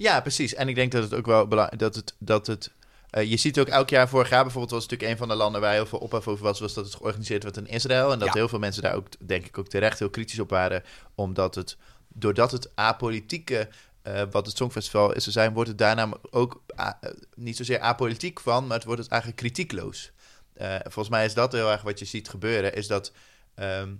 Ja, 0.00 0.20
precies. 0.20 0.54
En 0.54 0.68
ik 0.68 0.74
denk 0.74 0.92
dat 0.92 1.02
het 1.02 1.14
ook 1.14 1.26
wel 1.26 1.46
belangrijk 1.48 1.80
dat 1.80 1.94
het. 1.94 2.14
Dat 2.18 2.46
het 2.46 2.70
eh, 3.10 3.30
je 3.30 3.36
ziet 3.36 3.58
ook 3.60 3.66
elk 3.68 3.88
jaar, 3.90 4.08
vorig 4.08 4.30
jaar 4.30 4.42
bijvoorbeeld, 4.42 4.72
was 4.72 4.82
natuurlijk 4.82 5.10
een 5.10 5.18
van 5.18 5.28
de 5.28 5.34
landen 5.34 5.60
waar 5.60 5.72
heel 5.72 5.86
veel 5.86 5.98
ophef 5.98 6.28
over 6.28 6.44
was, 6.44 6.60
was 6.60 6.74
dat 6.74 6.84
het 6.84 6.94
georganiseerd 6.94 7.42
werd 7.42 7.56
in 7.56 7.66
Israël. 7.66 8.12
En 8.12 8.18
dat 8.18 8.28
Ja. 8.28 8.34
heel 8.34 8.48
veel 8.48 8.58
mensen 8.58 8.82
daar 8.82 8.94
ook, 8.94 9.06
denk 9.18 9.46
ik, 9.46 9.58
ook 9.58 9.68
terecht 9.68 9.98
heel 9.98 10.10
kritisch 10.10 10.38
op 10.38 10.50
waren. 10.50 10.82
Omdat 11.14 11.54
het, 11.54 11.76
doordat 12.08 12.50
het 12.52 12.70
apolitieke, 12.74 13.68
eh, 14.02 14.22
wat 14.30 14.46
het 14.46 14.56
Songfestival 14.56 15.12
is 15.14 15.24
te 15.24 15.30
zijn, 15.30 15.52
wordt 15.52 15.68
het 15.68 15.78
daarna 15.78 16.08
ook 16.30 16.62
eh, 16.66 16.88
niet 17.36 17.56
zozeer 17.56 17.80
apolitiek 17.80 18.40
van, 18.40 18.66
maar 18.66 18.76
het 18.76 18.86
wordt 18.86 19.00
het 19.00 19.10
eigenlijk 19.10 19.40
kritiekloos. 19.40 20.12
Volgens 20.82 21.08
mij 21.08 21.24
is 21.24 21.34
dat 21.34 21.52
heel 21.52 21.70
erg 21.70 21.82
wat 21.82 21.98
je 21.98 22.04
ziet 22.04 22.28
gebeuren, 22.28 22.74
is 22.74 22.86
dat. 22.86 23.12
ehm, 23.54 23.92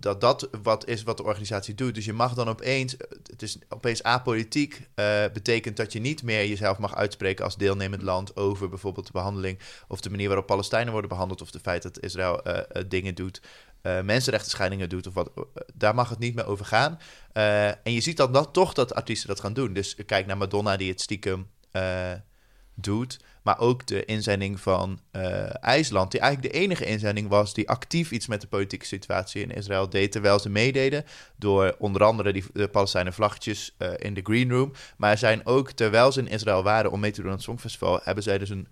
dat 0.00 0.20
dat 0.20 0.48
wat 0.62 0.86
is 0.86 1.02
wat 1.02 1.16
de 1.16 1.24
organisatie 1.24 1.74
doet. 1.74 1.94
Dus 1.94 2.04
je 2.04 2.12
mag 2.12 2.34
dan 2.34 2.48
opeens, 2.48 2.96
het 3.30 3.42
is 3.42 3.58
opeens 3.68 4.02
apolitiek, 4.02 4.88
eh 4.94 5.24
betekent 5.32 5.76
dat 5.76 5.92
je 5.92 6.00
niet 6.00 6.22
meer 6.22 6.46
jezelf 6.46 6.78
mag 6.78 6.94
uitspreken 6.94 7.44
als 7.44 7.56
deelnemend 7.56 8.02
land 8.02 8.36
over 8.36 8.68
bijvoorbeeld 8.68 9.06
de 9.06 9.12
behandeling 9.12 9.58
of 9.88 10.00
de 10.00 10.10
manier 10.10 10.26
waarop 10.26 10.46
Palestijnen 10.46 10.92
worden 10.92 11.10
behandeld 11.10 11.42
of 11.42 11.52
het 11.52 11.62
feit 11.62 11.82
dat 11.82 12.00
Israël 12.00 12.42
eh, 12.42 12.58
eh, 12.58 12.88
dingen 12.88 13.14
doet, 13.14 13.40
eh 13.82 14.00
mensenrechten 14.00 14.50
scheidingen 14.50 14.88
doet 14.88 15.06
of 15.06 15.14
wat. 15.14 15.30
daar 15.74 15.94
mag 15.94 16.08
het 16.08 16.18
niet 16.18 16.34
meer 16.34 16.46
over 16.46 16.64
gaan. 16.64 16.98
En 17.82 17.92
je 17.92 18.00
ziet 18.00 18.16
dan 18.16 18.32
dat 18.32 18.52
toch 18.52 18.72
dat 18.72 18.94
artiesten 18.94 19.28
dat 19.28 19.40
gaan 19.40 19.52
doen. 19.52 19.72
Dus 19.72 19.94
kijk 20.06 20.26
naar 20.26 20.36
Madonna 20.36 20.76
die 20.76 20.90
het 20.90 21.00
stiekem. 21.00 21.48
Doet. 22.76 23.18
Maar 23.42 23.58
ook 23.58 23.86
de 23.86 24.04
inzending 24.04 24.60
van 24.60 25.00
eh, 25.10 25.64
IJsland, 25.64 26.10
die 26.10 26.20
eigenlijk 26.20 26.52
de 26.52 26.58
enige 26.58 26.84
inzending 26.84 27.28
was 27.28 27.54
die 27.54 27.68
actief 27.68 28.10
iets 28.10 28.26
met 28.26 28.40
de 28.40 28.46
politieke 28.46 28.86
situatie 28.86 29.42
in 29.42 29.50
Israël 29.50 29.88
deed, 29.88 30.12
terwijl 30.12 30.38
ze 30.38 30.48
meededen 30.48 31.04
door 31.36 31.74
onder 31.78 32.04
andere 32.04 32.32
die, 32.32 32.44
de 32.52 32.68
Palestijnen 32.68 33.12
vlaggetjes 33.12 33.74
eh, 33.78 33.90
in 33.96 34.14
de 34.14 34.20
Green 34.22 34.50
Room. 34.50 34.72
Maar 34.96 35.18
zijn 35.18 35.46
ook, 35.46 35.70
terwijl 35.70 36.12
ze 36.12 36.20
in 36.20 36.28
Israël 36.28 36.62
waren 36.62 36.90
om 36.90 37.00
mee 37.00 37.10
te 37.10 37.20
doen 37.20 37.30
aan 37.30 37.36
het 37.36 37.44
Songfestival, 37.44 38.00
hebben 38.02 38.22
zij 38.22 38.38
dus 38.38 38.50
een, 38.50 38.68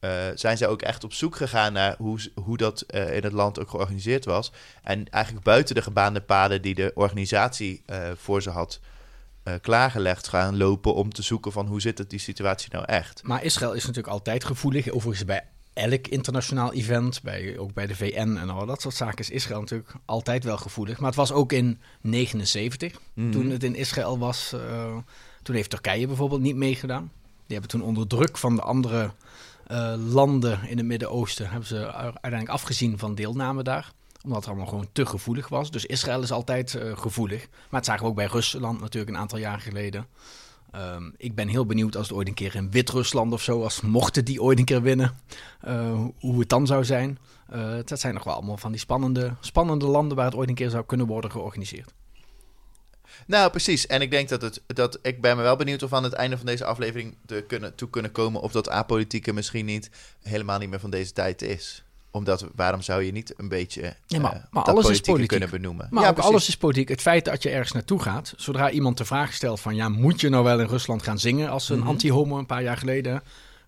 eh, 0.00 0.10
zijn 0.34 0.56
zij 0.56 0.68
ook 0.68 0.82
echt 0.82 1.04
op 1.04 1.12
zoek 1.12 1.36
gegaan 1.36 1.72
naar 1.72 1.94
hoe, 1.98 2.18
hoe 2.34 2.56
dat 2.56 2.82
in 2.92 3.22
het 3.22 3.32
land 3.32 3.60
ook 3.60 3.70
georganiseerd 3.70 4.24
was. 4.24 4.52
En 4.82 5.10
eigenlijk 5.10 5.44
buiten 5.44 5.74
de 5.74 5.82
gebaande 5.82 6.20
paden 6.20 6.62
die 6.62 6.74
de 6.74 6.92
organisatie 6.94 7.84
voor 8.16 8.42
ze 8.42 8.50
had 8.50 8.80
eh, 9.44 9.54
klaargelegd 9.62 10.28
gaan 10.28 10.56
lopen 10.56 10.94
om 10.94 11.12
te 11.12 11.22
zoeken 11.22 11.52
van 11.52 11.66
hoe 11.66 11.80
zit 11.80 11.98
het 11.98 12.10
die 12.10 12.18
situatie 12.18 12.68
nou 12.72 12.84
echt. 12.84 13.22
Maar 13.22 13.44
Israël 13.44 13.72
is 13.72 13.80
natuurlijk 13.86 14.12
altijd 14.14 14.44
gevoelig. 14.44 14.88
Overigens 14.90 15.24
bij 15.24 15.44
elk 15.72 16.06
internationaal 16.06 16.72
event, 16.72 17.22
bij, 17.22 17.58
ook 17.58 17.72
bij 17.74 17.86
de 17.86 17.96
VN 17.96 18.36
en 18.40 18.50
al 18.50 18.66
dat 18.66 18.80
soort 18.80 18.94
zaken, 18.94 19.18
is 19.18 19.30
Israël 19.30 19.60
natuurlijk 19.60 19.90
altijd 20.04 20.44
wel 20.44 20.56
gevoelig. 20.56 20.98
Maar 20.98 21.06
het 21.08 21.18
was 21.18 21.32
ook 21.32 21.52
in 21.52 21.78
79, 22.00 23.00
Mhm. 23.14 23.30
toen 23.30 23.50
het 23.50 23.62
in 23.64 23.74
Israël 23.74 24.18
was. 24.18 24.52
eh, 24.52 24.96
toen 25.42 25.54
heeft 25.54 25.70
Turkije 25.70 26.06
bijvoorbeeld 26.06 26.40
niet 26.40 26.56
meegedaan. 26.56 27.10
Die 27.46 27.58
hebben 27.58 27.70
toen 27.70 27.82
onder 27.82 28.06
druk 28.06 28.38
van 28.38 28.56
de 28.56 28.62
andere 28.62 29.10
eh, 29.66 29.94
landen 30.12 30.58
in 30.68 30.76
het 30.76 30.86
Midden-Oosten, 30.86 31.48
hebben 31.50 31.68
ze 31.68 31.92
uiteindelijk 31.92 32.48
afgezien 32.50 32.98
van 32.98 33.14
deelname 33.14 33.62
daar 33.62 33.92
omdat 34.24 34.38
het 34.38 34.48
allemaal 34.48 34.66
gewoon 34.66 34.88
te 34.92 35.06
gevoelig 35.06 35.48
was. 35.48 35.70
Dus 35.70 35.86
Israël 35.86 36.22
is 36.22 36.32
altijd 36.32 36.74
eh, 36.74 36.96
gevoelig. 36.96 37.48
Maar 37.70 37.80
het 37.80 37.84
zagen 37.84 38.02
we 38.02 38.08
ook 38.08 38.16
bij 38.16 38.26
Rusland 38.26 38.80
natuurlijk 38.80 39.12
een 39.14 39.20
aantal 39.20 39.38
jaar 39.38 39.60
geleden. 39.60 40.06
Ehm, 40.70 41.10
ik 41.16 41.34
ben 41.34 41.48
heel 41.48 41.66
benieuwd 41.66 41.96
als 41.96 42.08
het 42.08 42.16
ooit 42.16 42.28
een 42.28 42.34
keer 42.34 42.54
in 42.54 42.70
Wit-Rusland 42.70 43.32
of 43.32 43.42
zo, 43.42 43.62
als 43.62 43.80
mochten 43.80 44.24
die 44.24 44.42
ooit 44.42 44.58
een 44.58 44.64
keer 44.64 44.82
winnen, 44.82 45.18
eh, 45.60 46.04
hoe 46.18 46.38
het 46.38 46.48
dan 46.48 46.66
zou 46.66 46.84
zijn. 46.84 47.18
Eh, 47.48 47.74
dat 47.84 48.00
zijn 48.00 48.14
nog 48.14 48.24
wel 48.24 48.34
allemaal 48.34 48.56
van 48.56 48.70
die 48.70 48.80
spannende, 48.80 49.34
spannende 49.40 49.86
landen 49.86 50.16
waar 50.16 50.26
het 50.26 50.34
ooit 50.34 50.48
een 50.48 50.54
keer 50.54 50.70
zou 50.70 50.84
kunnen 50.84 51.06
worden 51.06 51.30
georganiseerd. 51.30 51.92
Nou, 53.26 53.50
precies. 53.50 53.86
En 53.86 54.00
ik 54.00 54.10
denk 54.10 54.28
dat 54.28 54.42
het. 54.42 54.62
Dat, 54.66 54.98
ik 55.02 55.20
ben 55.20 55.36
me 55.36 55.42
wel 55.42 55.56
benieuwd 55.56 55.82
of 55.82 55.92
aan 55.92 56.02
het 56.04 56.12
einde 56.12 56.36
van 56.36 56.46
deze 56.46 56.64
aflevering 56.64 57.16
te 57.26 57.44
kunnen, 57.48 57.74
toe 57.74 57.90
kunnen 57.90 58.12
komen. 58.12 58.40
of 58.40 58.52
dat 58.52 58.68
apolitieke 58.68 59.32
misschien 59.32 59.64
niet 59.64 59.90
helemaal 60.22 60.58
niet 60.58 60.68
meer 60.68 60.80
van 60.80 60.90
deze 60.90 61.12
tijd 61.12 61.42
is. 61.42 61.83
Omdat 62.14 62.46
waarom 62.54 62.82
zou 62.82 63.02
je 63.02 63.12
niet 63.12 63.34
een 63.36 63.48
beetje. 63.48 63.94
Ja, 64.06 64.20
maar- 64.20 64.32
eh, 64.32 64.38
maar 64.50 64.64
dat 64.64 64.74
alles 64.74 64.88
is 64.90 65.00
politiek. 65.00 65.28
kunnen 65.28 65.50
benoemen? 65.50 65.86
Maar 65.90 66.02
ja, 66.02 66.08
ook 66.08 66.18
alles 66.18 66.48
is 66.48 66.56
politiek. 66.56 66.88
Het 66.88 67.00
feit 67.00 67.24
dat 67.24 67.42
je 67.42 67.50
ergens 67.50 67.72
naartoe 67.72 68.00
gaat, 68.02 68.34
zodra 68.36 68.70
iemand 68.70 68.98
de 68.98 69.04
vraag 69.04 69.32
stelt 69.32 69.60
van 69.60 69.74
ja, 69.74 69.88
moet 69.88 70.20
je 70.20 70.28
nou 70.28 70.44
wel 70.44 70.60
in 70.60 70.66
Rusland 70.66 71.02
gaan 71.02 71.18
zingen 71.18 71.48
als 71.50 71.68
een 71.68 71.78
Mhm. 71.78 71.88
anti-homo 71.88 72.38
een 72.38 72.46
paar 72.46 72.62
jaar 72.62 72.76
geleden, 72.76 73.22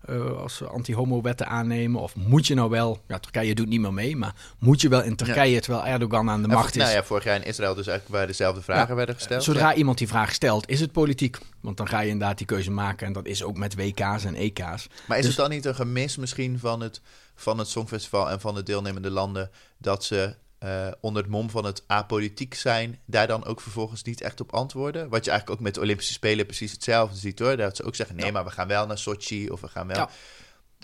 eh, 0.07 0.37
als 0.37 0.55
ze 0.55 0.65
anti-homo-wetten 0.67 1.47
aannemen, 1.47 2.01
of 2.01 2.15
moet 2.15 2.47
je 2.47 2.53
nou 2.55 2.69
wel, 2.69 2.99
ja, 3.07 3.19
Turkije 3.19 3.55
doet 3.55 3.67
niet 3.67 3.79
meer 3.81 3.93
mee, 3.93 4.15
maar 4.15 4.35
moet 4.59 4.81
je 4.81 4.89
wel 4.89 5.03
in 5.03 5.15
Turkije 5.15 5.59
terwijl 5.61 5.85
Erdogan 5.85 6.29
aan 6.29 6.41
de 6.41 6.47
macht 6.47 6.75
is? 6.75 6.81
Nou 6.83 6.95
ja, 6.95 7.03
vorig 7.03 7.23
jaar 7.23 7.35
in 7.35 7.43
Israël 7.45 7.75
dus 7.75 7.87
eigenlijk 7.87 8.17
waar 8.17 8.27
dezelfde 8.27 8.61
vragen 8.61 8.87
Ja. 8.89 8.95
werden 8.95 9.15
gesteld. 9.15 9.43
Zodra 9.43 9.69
Ja. 9.69 9.75
iemand 9.75 9.97
die 9.97 10.07
vraag 10.07 10.33
stelt, 10.33 10.69
is 10.69 10.79
het 10.79 10.91
politiek. 10.91 11.37
Want 11.61 11.77
dan 11.77 11.87
ga 11.87 11.99
je 11.99 12.09
inderdaad 12.09 12.37
die 12.37 12.47
keuze 12.47 12.71
maken. 12.71 13.07
En 13.07 13.13
dat 13.13 13.25
is 13.25 13.43
ook 13.43 13.57
met 13.57 13.75
WK's 13.75 14.25
en 14.25 14.35
EK's. 14.35 14.87
Maar 15.07 15.17
is 15.17 15.25
Dus- 15.25 15.35
het 15.35 15.35
dan 15.45 15.49
niet 15.49 15.65
een 15.65 15.75
gemis 15.75 16.15
misschien 16.17 16.59
van 16.59 16.79
het, 16.81 17.01
van 17.35 17.57
het 17.57 17.67
Songfestival 17.67 18.29
en 18.29 18.39
van 18.39 18.55
de 18.55 18.63
deelnemende 18.63 19.09
landen 19.09 19.49
dat 19.77 20.03
ze 20.03 20.35
eh, 20.59 20.87
onder 21.01 21.21
het 21.21 21.31
mom 21.31 21.49
van 21.49 21.65
het 21.65 21.83
apolitiek 21.87 22.53
zijn, 22.53 22.99
daar 23.05 23.27
dan 23.27 23.45
ook 23.45 23.61
vervolgens 23.61 24.03
niet 24.03 24.21
echt 24.21 24.41
op 24.41 24.53
antwoorden? 24.53 25.09
Wat 25.09 25.25
je 25.25 25.29
eigenlijk 25.31 25.59
ook 25.59 25.65
met 25.65 25.75
de 25.75 25.81
Olympische 25.81 26.13
Spelen 26.13 26.45
precies 26.45 26.71
hetzelfde 26.71 27.17
ziet 27.17 27.39
hoor. 27.39 27.57
Dat 27.57 27.75
ze 27.75 27.83
ook 27.83 27.95
zeggen, 27.95 28.15
nee, 28.15 28.25
Ja. 28.25 28.31
maar 28.31 28.43
we 28.43 28.51
gaan 28.51 28.67
wel 28.67 28.87
naar 28.87 28.97
Sochi 28.97 29.49
of 29.49 29.61
we 29.61 29.67
gaan 29.67 29.87
wel. 29.87 29.97
Ja. 29.97 30.09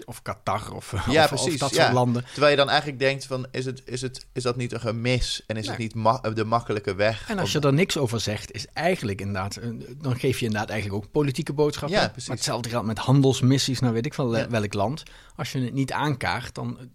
Of 0.05 0.21
Qatar 0.21 0.71
of, 0.73 0.93
Ja, 1.11 1.21
of, 1.23 1.27
precies, 1.29 1.53
of 1.53 1.59
dat 1.59 1.69
ja. 1.75 1.81
soort 1.81 1.93
landen. 1.93 2.25
Terwijl 2.31 2.51
je 2.51 2.57
dan 2.57 2.69
eigenlijk 2.69 2.99
denkt 2.99 3.25
van, 3.25 3.47
is, 3.51 3.65
het, 3.65 3.81
is, 3.85 4.01
het, 4.01 4.25
is 4.33 4.43
dat 4.43 4.55
niet 4.55 4.71
een 4.71 4.79
gemis 4.79 5.43
en 5.47 5.57
is 5.57 5.67
het 5.67 5.77
niet 5.77 5.95
ma- 5.95 6.19
de 6.19 6.43
makkelijke 6.45 6.95
weg? 6.95 7.29
En 7.29 7.39
als 7.39 7.55
om- 7.55 7.61
je 7.61 7.67
er 7.67 7.73
niks 7.73 7.97
over 7.97 8.19
zegt, 8.19 8.51
is 8.51 8.65
eigenlijk 8.73 9.19
inderdaad, 9.21 9.55
eh, 9.55 9.69
dan 9.97 10.19
geef 10.19 10.39
je 10.39 10.45
inderdaad 10.45 10.69
eigenlijk 10.69 11.03
ook 11.05 11.11
politieke 11.11 11.53
boodschappen. 11.53 11.99
Ja, 11.99 12.07
precies. 12.09 12.27
Maar 12.27 12.37
hetzelfde 12.37 12.69
geldt 12.69 12.87
met 12.87 12.97
handelsmissies 12.97 13.79
naar 13.79 13.93
weet 13.93 14.05
ik 14.05 14.13
wel 14.13 14.29
welk 14.49 14.73
land. 14.73 15.03
Als 15.35 15.51
je 15.51 15.59
het 15.59 15.73
niet 15.73 15.91
aankaart, 15.91 16.55
dan 16.55 16.79
eh, 16.79 16.85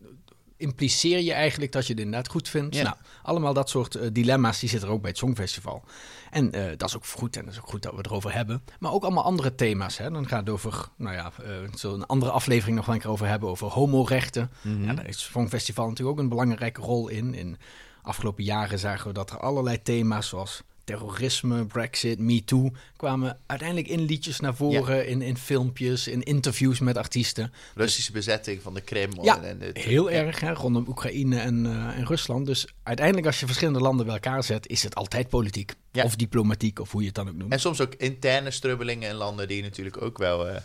impliceer 0.59 1.21
je 1.21 1.33
eigenlijk 1.33 1.73
dat 1.73 1.87
je 1.87 1.93
het 1.93 2.03
inderdaad 2.03 2.29
goed 2.29 2.49
vindt. 2.49 2.75
Ja. 2.75 2.83
Nou, 2.83 2.97
allemaal 3.23 3.53
dat 3.53 3.69
soort 3.69 3.95
eh, 3.95 4.09
dilemma's, 4.13 4.61
die 4.61 4.69
zitten 4.69 4.89
er 4.89 4.95
ook 4.95 5.01
bij 5.01 5.11
het 5.11 5.19
Songfestival. 5.19 5.85
En 6.31 6.53
eh, 6.53 6.65
dat 6.77 6.89
is 6.89 6.97
ook 6.97 7.07
goed 7.07 7.37
en 7.37 7.45
dat 7.45 7.53
is 7.53 7.61
ook 7.61 7.69
goed 7.69 7.83
dat 7.83 7.93
we 7.93 7.99
het 7.99 8.07
erover 8.07 8.35
hebben. 8.35 8.63
Maar 8.79 8.93
ook 8.93 9.03
allemaal 9.03 9.25
andere 9.25 9.55
thema's. 9.55 9.99
Hè. 9.99 10.11
Dan 10.11 10.29
gaat 10.29 10.41
het 10.41 10.49
over, 10.49 10.89
nou 10.97 11.15
ja, 11.15 11.25
eh 11.25 11.47
zullen 11.75 11.97
we 11.97 12.03
een 12.03 12.09
andere 12.09 12.31
aflevering 12.31 12.77
nog 12.77 12.87
wel 12.87 12.95
een 12.95 13.01
keer 13.01 13.11
over 13.11 13.27
hebben, 13.27 13.49
over 13.49 13.67
homorechten. 13.67 14.51
Mhm. 14.63 14.85
Ja, 14.85 14.95
daar 14.95 15.05
heeft 15.05 15.21
het 15.21 15.31
Songfestival 15.31 15.89
natuurlijk 15.89 16.19
ook 16.19 16.23
een 16.23 16.31
belangrijke 16.31 16.81
rol 16.81 17.09
in. 17.09 17.35
In 17.35 17.59
afgelopen 18.03 18.45
jaren 18.45 18.79
zagen 18.79 19.07
we 19.07 19.13
dat 19.13 19.31
er 19.31 19.39
allerlei 19.39 19.83
thema's 19.83 20.29
zoals 20.29 20.63
terrorisme, 20.89 21.67
Brexit, 21.67 22.19
MeToo 22.19 22.71
kwamen 22.97 23.39
uiteindelijk 23.47 23.89
in 23.89 24.01
liedjes 24.01 24.41
naar 24.41 24.55
voren, 24.55 25.09
in, 25.09 25.23
in 25.23 25.37
filmpjes, 25.37 26.09
in 26.09 26.23
interviews 26.23 26.79
met 26.79 26.97
artiesten. 26.97 27.53
Russische 27.75 28.13
bezetting 28.13 28.63
van 28.63 28.75
de 28.75 28.81
Krim. 28.81 29.11
Ja, 29.23 29.43
en 29.43 29.61
Heel 29.73 30.11
erg 30.11 30.41
hè, 30.41 30.53
rondom 30.53 30.85
Oekraïne 30.89 31.39
en, 31.39 31.67
eh, 31.67 31.99
en 31.99 32.07
Rusland. 32.07 32.47
Dus 32.47 32.67
uiteindelijk 32.83 33.27
als 33.27 33.41
je 33.41 33.47
verschillende 33.47 33.81
landen 33.81 34.07
bij 34.07 34.15
elkaar 34.15 34.45
zet, 34.45 34.69
is 34.69 34.83
het 34.83 34.95
altijd 34.95 35.29
politiek. 35.29 35.75
Ja. 35.93 36.05
Of 36.05 36.17
diplomatiek, 36.17 36.81
of 36.81 36.93
hoe 36.93 37.01
je 37.01 37.07
het 37.07 37.17
dan 37.17 37.29
ook 37.29 37.37
noemt. 37.37 37.53
En 37.53 37.61
soms 37.61 37.81
ook 37.81 37.95
interne 37.95 38.51
strubbelingen 38.51 39.09
in 39.09 39.15
landen 39.15 39.49
die 39.49 39.63
natuurlijk 39.63 40.03
ook 40.03 40.19
wel 40.19 40.47
Ja. 40.49 40.63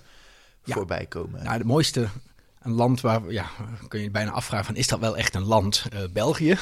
voorbij 0.63 1.05
komen. 1.05 1.43
Nou, 1.43 1.57
de 1.57 1.65
mooiste, 1.65 2.07
een 2.61 2.73
land 2.73 3.01
waar, 3.01 3.31
ja, 3.31 3.45
kun 3.87 3.99
je 3.99 4.05
je 4.05 4.11
bijna 4.11 4.31
afvragen 4.31 4.65
van, 4.65 4.75
is 4.75 4.87
dat 4.87 4.99
wel 4.99 5.17
echt 5.17 5.35
een 5.35 5.45
land? 5.45 5.85
Eh, 5.91 5.99
België. 6.13 6.57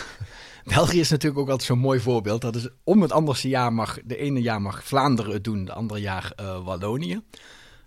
België 0.63 0.99
is 0.99 1.09
natuurlijk 1.09 1.41
ook 1.41 1.49
altijd 1.49 1.67
zo'n 1.67 1.79
mooi 1.79 1.99
voorbeeld. 1.99 2.41
Dat 2.41 2.55
is 2.55 2.67
om 2.83 3.01
het 3.01 3.11
anderste 3.11 3.49
jaar 3.49 3.73
mag, 3.73 3.99
de 4.05 4.17
ene 4.17 4.41
jaar 4.41 4.61
mag 4.61 4.83
Vlaanderen 4.83 5.33
het 5.33 5.43
doen, 5.43 5.65
de 5.65 5.73
andere 5.73 5.99
jaar 5.99 6.33
eh, 6.35 6.63
Wallonië. 6.63 7.21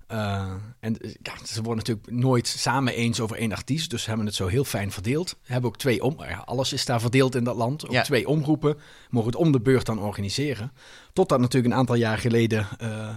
Eh, 0.07 0.53
en 0.81 0.99
eh, 0.99 1.11
ja, 1.23 1.33
ze 1.47 1.63
worden 1.63 1.77
natuurlijk 1.77 2.11
nooit 2.11 2.47
samen 2.47 2.95
eens 2.95 3.21
over 3.21 3.37
één 3.37 3.53
artiest, 3.53 3.91
dus 3.91 4.03
ze 4.03 4.09
hebben 4.09 4.27
het 4.27 4.35
zo 4.35 4.47
heel 4.47 4.65
fijn 4.65 4.93
verdeeld. 4.93 5.29
Ze 5.29 5.53
hebben 5.53 5.71
ook 5.71 5.77
twee 5.77 6.03
om, 6.03 6.17
ja, 6.19 6.43
alles 6.45 6.73
is 6.73 6.85
daar 6.85 7.01
verdeeld 7.01 7.35
in 7.35 7.45
dat 7.45 7.57
land. 7.57 7.87
Ook 7.87 7.93
Ja. 7.93 8.03
twee 8.03 8.29
omroepen, 8.29 8.77
mogen 9.11 9.31
het 9.31 9.39
om 9.39 9.53
de 9.53 9.61
beurt 9.61 9.87
dan 9.87 9.99
organiseren. 9.99 10.73
Totdat 11.13 11.41
natuurlijk 11.41 11.73
een 11.73 11.79
aantal 11.79 11.95
jaar 11.95 12.19
geleden 12.19 12.69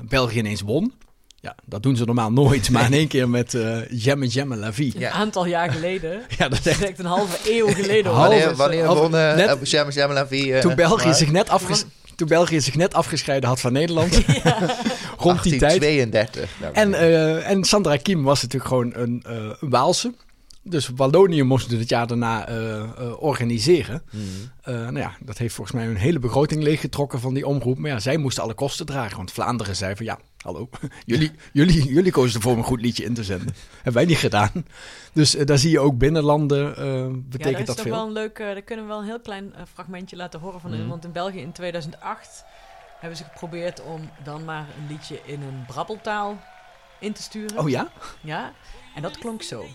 België 0.08 0.38
ineens 0.38 0.62
won. 0.62 0.94
Ja, 1.42 1.56
dat 1.66 1.84
doen 1.84 1.96
ze 1.96 2.06
normaal 2.06 2.32
nooit, 2.32 2.70
maar 2.70 2.86
in 2.86 2.94
één 2.94 3.08
keer 3.08 3.30
met 3.30 3.54
eh 3.54 3.78
Jemme 3.90 4.28
Jemme 4.28 4.56
La 4.56 4.74
Vie. 4.74 4.94
Een 4.96 5.08
aantal 5.12 5.46
jaar 5.46 5.72
geleden. 5.72 6.22
Ja, 6.38 6.50
dat 6.50 6.60
is 6.60 6.68
echt 6.68 6.84
Echt 6.84 7.00
een 7.00 7.06
halve 7.06 7.38
eeuw 7.52 7.68
geleden. 7.68 8.14
Wanneer, 8.16 8.56
wanneer 8.56 8.86
halve- 8.86 9.02
won 9.02 9.12
uh, 9.12 9.36
net- 9.36 9.48
uh, 9.58 9.64
Sham 9.66 9.92
Sham 9.92 10.12
La 10.12 10.28
Vie, 10.28 10.54
eh, 10.54 10.62
toen 10.62 10.76
België, 10.76 11.14
zich 11.14 11.32
net 11.32 11.50
afges- 11.50 11.86
toen 12.16 12.28
België 12.28 12.62
zich 12.62 12.76
net 12.76 12.94
afgescheiden 12.94 13.50
had 13.50 13.60
van 13.60 13.72
Nederland. 13.74 14.14
Rond 15.18 15.44
die 15.44 15.58
tijd. 15.58 15.82
1832. 15.82 16.50
Nou, 16.62 16.74
En, 16.74 16.94
eh, 16.94 17.50
en 17.50 17.64
Sandra 17.64 17.98
Kiem 17.98 18.24
was 18.24 18.42
natuurlijk 18.42 18.70
gewoon 18.70 18.92
een, 18.96 19.24
eh, 19.28 19.36
een 19.60 19.70
Waalse. 19.70 20.14
Dus 20.64 20.90
Wallonië 20.96 21.44
moest 21.44 21.70
het 21.72 21.80
het 21.80 21.90
jaar 21.90 22.08
daarna 22.08 22.48
eh, 22.48 22.80
eh, 22.80 22.88
organiseren. 23.20 24.02
Mhm. 24.12 24.24
Eh, 24.62 24.74
nou 24.76 25.00
ja, 25.00 25.12
dat 25.20 25.38
heeft 25.38 25.54
volgens 25.54 25.76
mij 25.78 25.88
een 25.88 25.96
hele 25.96 26.20
begroting 26.20 26.64
leeggetrokken 26.64 27.20
van 27.20 27.34
die 27.34 27.48
omroep. 27.48 27.78
Maar 27.78 27.92
ja, 27.92 28.00
zij 28.00 28.18
moesten 28.18 28.44
alle 28.44 28.54
kosten 28.54 28.86
dragen. 28.86 29.18
Want 29.18 29.32
Vlaanderen 29.32 29.76
zei 29.76 29.96
van 29.96 30.06
ja, 30.06 30.20
hallo, 30.48 30.70
jullie, 31.06 31.32
jullie, 31.54 31.88
jullie 31.94 32.12
kozen 32.12 32.36
ervoor 32.36 32.52
om 32.52 32.58
een 32.58 32.64
goed 32.64 32.82
liedje 32.82 33.04
in 33.04 33.14
te 33.14 33.24
zenden. 33.24 33.56
Hebben 33.76 33.94
wij 33.94 34.06
niet 34.06 34.18
gedaan. 34.18 34.52
Dus 35.14 35.36
eh, 35.36 35.46
daar 35.46 35.58
zie 35.58 35.72
je 35.72 35.80
ook 35.80 35.98
binnenlanden 35.98 36.78
eh, 36.78 36.86
Ja, 36.86 37.08
betekent 37.10 37.60
is 37.60 37.66
dat 37.66 37.76
toch 37.76 37.86
veel. 37.86 37.96
wel 37.96 38.06
een 38.06 38.12
leuk, 38.12 38.40
eh, 38.40 38.46
daar 38.46 38.62
kunnen 38.62 38.86
we 38.86 38.92
wel 38.92 39.00
een 39.00 39.08
heel 39.08 39.20
klein 39.20 39.54
fragmentje 39.74 40.16
laten 40.16 40.40
horen 40.40 40.62
van. 40.62 40.72
Mhm. 40.72 40.88
Want 40.88 41.06
in 41.06 41.12
België 41.12 41.40
in 41.40 41.52
2008 41.52 42.46
hebben 43.00 43.18
ze 43.18 43.24
geprobeerd 43.24 43.82
om 43.82 44.10
dan 44.24 44.46
maar 44.46 44.68
een 44.78 44.88
liedje 44.90 45.20
in 45.26 45.42
een 45.42 45.66
brabbeltaal 45.68 46.42
in 47.00 47.14
te 47.14 47.22
sturen. 47.22 47.60
Oh 47.60 47.70
ja? 47.70 47.92
Ja, 48.22 48.54
en 48.96 49.02
dat 49.02 49.18
klonk 49.18 49.42
zo. 49.44 49.66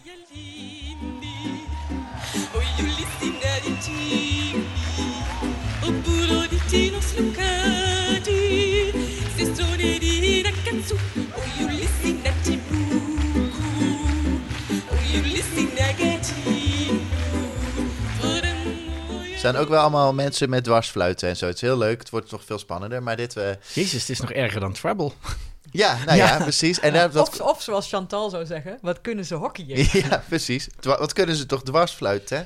Zijn 19.38 19.56
ook 19.56 19.68
wel 19.68 19.80
allemaal 19.80 20.12
mensen 20.14 20.50
met 20.50 20.64
dwarsfluiten 20.64 21.28
en 21.28 21.36
zo. 21.36 21.46
Het 21.46 21.54
is 21.54 21.60
heel 21.60 21.78
leuk. 21.78 21.98
Het 21.98 22.10
wordt 22.10 22.30
nog 22.30 22.44
veel 22.44 22.58
spannender. 22.58 23.02
Maar 23.02 23.16
dit... 23.16 23.36
eh, 23.36 23.50
Jezus, 23.72 24.00
het 24.00 24.10
is 24.10 24.20
nog 24.20 24.32
erger 24.32 24.60
dan 24.60 24.72
Trouble. 24.72 25.10
ja, 25.70 25.96
nou 26.04 26.16
ja, 26.18 26.26
Ja. 26.26 26.38
precies. 26.42 26.80
En 26.80 26.92
daar, 26.92 27.10
dat, 27.10 27.28
Of, 27.28 27.40
of 27.40 27.62
zoals 27.62 27.88
Chantal 27.88 28.30
zou 28.30 28.46
zeggen, 28.46 28.78
wat 28.82 29.00
kunnen 29.00 29.24
ze 29.24 29.34
hockeyen? 29.34 29.88
ja, 30.08 30.24
precies. 30.28 30.68
Dwa- 30.80 30.98
wat 30.98 31.12
kunnen 31.12 31.36
ze 31.36 31.46
toch 31.46 31.62
dwarsfluiten, 31.62 32.36
hè? 32.38 32.44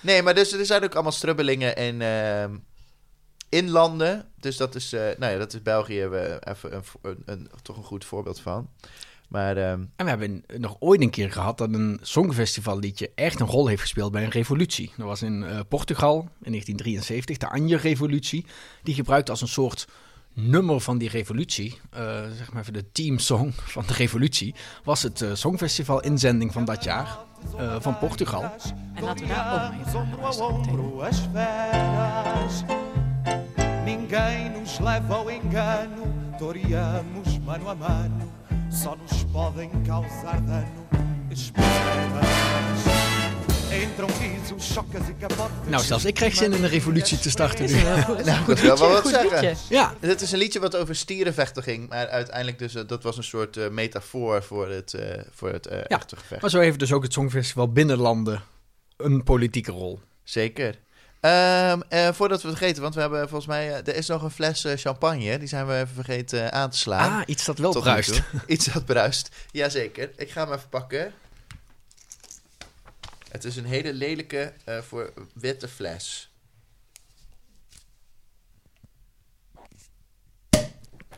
Nee, 0.00 0.22
maar 0.22 0.34
dus, 0.34 0.52
er 0.52 0.66
zijn 0.66 0.84
ook 0.84 0.94
allemaal 0.94 1.12
strubbelingen 1.12 1.76
in, 1.76 2.02
ehm, 2.02 2.50
in 3.50 3.70
landen. 3.70 4.26
Dus 4.40 4.56
dat 4.56 4.74
is, 4.74 4.92
eh, 4.92 5.00
nou 5.18 5.32
ja, 5.32 5.38
dat 5.38 5.54
is 5.54 5.62
België 5.62 6.00
eh, 6.00 6.34
even 6.44 6.74
een, 6.74 6.82
een, 7.02 7.22
een- 7.24 7.48
toch 7.62 7.76
een 7.76 7.84
goed 7.84 8.04
voorbeeld 8.04 8.40
van. 8.40 8.68
Maar 9.28 9.56
ehm, 9.56 9.80
En 9.96 10.04
we 10.04 10.08
hebben 10.10 10.44
nog 10.56 10.76
ooit 10.78 11.00
een 11.00 11.10
keer 11.10 11.32
gehad 11.32 11.58
dat 11.58 11.72
een 11.72 11.98
songfestivalliedje 12.02 13.10
echt 13.14 13.40
een 13.40 13.46
rol 13.46 13.66
heeft 13.66 13.80
gespeeld 13.80 14.12
bij 14.12 14.24
een 14.24 14.30
revolutie. 14.30 14.92
Dat 14.96 15.06
was 15.06 15.22
in 15.22 15.42
eh, 15.44 15.58
Portugal 15.68 16.18
in 16.42 16.50
1973, 16.50 17.36
de 17.36 17.48
Anje-revolutie. 17.48 18.46
Die 18.82 18.94
gebruikte 18.94 19.30
als 19.30 19.40
een 19.40 19.48
soort 19.48 19.88
nummer 20.34 20.80
van 20.80 20.98
die 20.98 21.08
revolutie, 21.08 21.78
eh, 21.90 22.02
zeg 22.36 22.52
maar 22.52 22.60
even 22.62 22.72
de 22.72 22.92
teamsong 22.92 23.54
van 23.54 23.84
de 23.86 23.92
revolutie, 23.92 24.54
was 24.84 25.02
het 25.02 25.20
eh, 25.20 25.34
songfestival 25.34 26.00
inzending 26.00 26.52
van 26.52 26.64
dat 26.64 26.84
jaar 26.84 27.18
eh, 27.58 27.76
van 27.80 27.98
Portugal. 27.98 28.42
En 28.94 29.04
laten 29.04 29.26
we 29.26 29.32
daar 29.32 29.54
ook 29.54 29.60
maar 29.60 29.80
even 29.86 30.08
Ninguém 33.90 34.50
nos 34.50 34.78
leva 34.78 35.14
ao 35.16 35.28
engano, 35.28 36.14
toreamos 36.38 37.38
mano 37.38 37.68
a 37.68 37.74
mano, 37.74 38.32
só 38.70 38.94
nos 38.94 39.24
podem 39.24 39.68
causar 39.84 40.40
dano. 40.42 40.86
Esperas. 41.28 42.30
Entram 43.72 44.08
risos, 44.20 44.72
chocas 44.74 45.08
e 45.08 45.14
capotes. 45.14 45.68
Nou, 45.68 45.82
zelfs 45.82 46.04
ik 46.04 46.14
krijg 46.14 46.34
zin 46.34 46.52
in 46.52 46.62
een 46.64 46.70
revolutie 46.70 47.18
te 47.18 47.30
starten 47.30 47.66
nu. 47.66 47.72
Nou, 47.82 48.44
goed 48.44 48.56
ik 48.56 48.62
wil 48.62 48.76
wel 48.78 48.88
liedje, 48.88 48.88
wat 48.88 49.00
goed 49.00 49.10
zeggen. 49.10 49.48
liedje. 49.48 49.74
Ja, 49.74 49.94
Het 50.00 50.20
is 50.20 50.32
een 50.32 50.38
liedje 50.38 50.60
wat 50.60 50.76
over 50.76 50.96
stierenvechten 50.96 51.62
ging, 51.62 51.88
maar 51.88 52.08
uiteindelijk 52.08 52.58
dus, 52.58 52.74
eh, 52.74 52.82
dat 52.86 53.02
was 53.02 53.16
een 53.16 53.24
soort 53.24 53.56
eh, 53.56 53.68
metafoor 53.68 54.42
voor 54.42 54.68
het, 54.68 54.94
eh, 54.94 55.22
voor 55.30 55.52
het 55.52 55.66
eh, 55.66 55.78
echte 55.86 56.16
gevecht. 56.16 56.40
maar 56.40 56.50
zo 56.50 56.58
heeft 56.60 56.78
dus 56.78 56.92
ook 56.92 57.02
het 57.02 57.12
songfestival 57.12 57.72
binnen 57.72 57.98
landen 57.98 58.42
een 58.96 59.22
politieke 59.22 59.70
rol. 59.70 60.00
Zeker. 60.22 60.78
Ehm, 61.20 61.80
eh, 61.88 62.12
voordat 62.12 62.42
we 62.42 62.48
het 62.48 62.56
vergeten, 62.58 62.82
want 62.82 62.94
we 62.94 63.00
hebben 63.00 63.20
volgens 63.20 63.46
mij, 63.46 63.68
eh, 63.68 63.76
er 63.86 63.94
is 63.94 64.06
nog 64.06 64.22
een 64.22 64.30
fles 64.30 64.64
eh, 64.64 64.76
champagne, 64.76 65.38
die 65.38 65.48
zijn 65.48 65.66
we 65.66 65.74
even 65.74 65.94
vergeten 65.94 66.52
aan 66.52 66.70
te 66.70 66.78
slaan. 66.78 67.20
Ah, 67.20 67.28
iets 67.28 67.44
dat 67.44 67.58
wel 67.58 67.72
Tot 67.72 67.82
bruist. 67.82 68.22
Iets 68.46 68.64
dat 68.64 68.84
bruist. 68.84 69.28
Jazeker. 69.50 70.10
Ik 70.16 70.30
ga 70.30 70.44
hem 70.44 70.52
even 70.54 70.68
pakken. 70.68 71.12
Het 73.30 73.44
is 73.44 73.56
een 73.56 73.64
hele 73.64 73.92
lelijke 73.92 74.52
eh, 74.64 74.78
voor 74.80 75.12
witte 75.34 75.68
fles. 75.68 76.30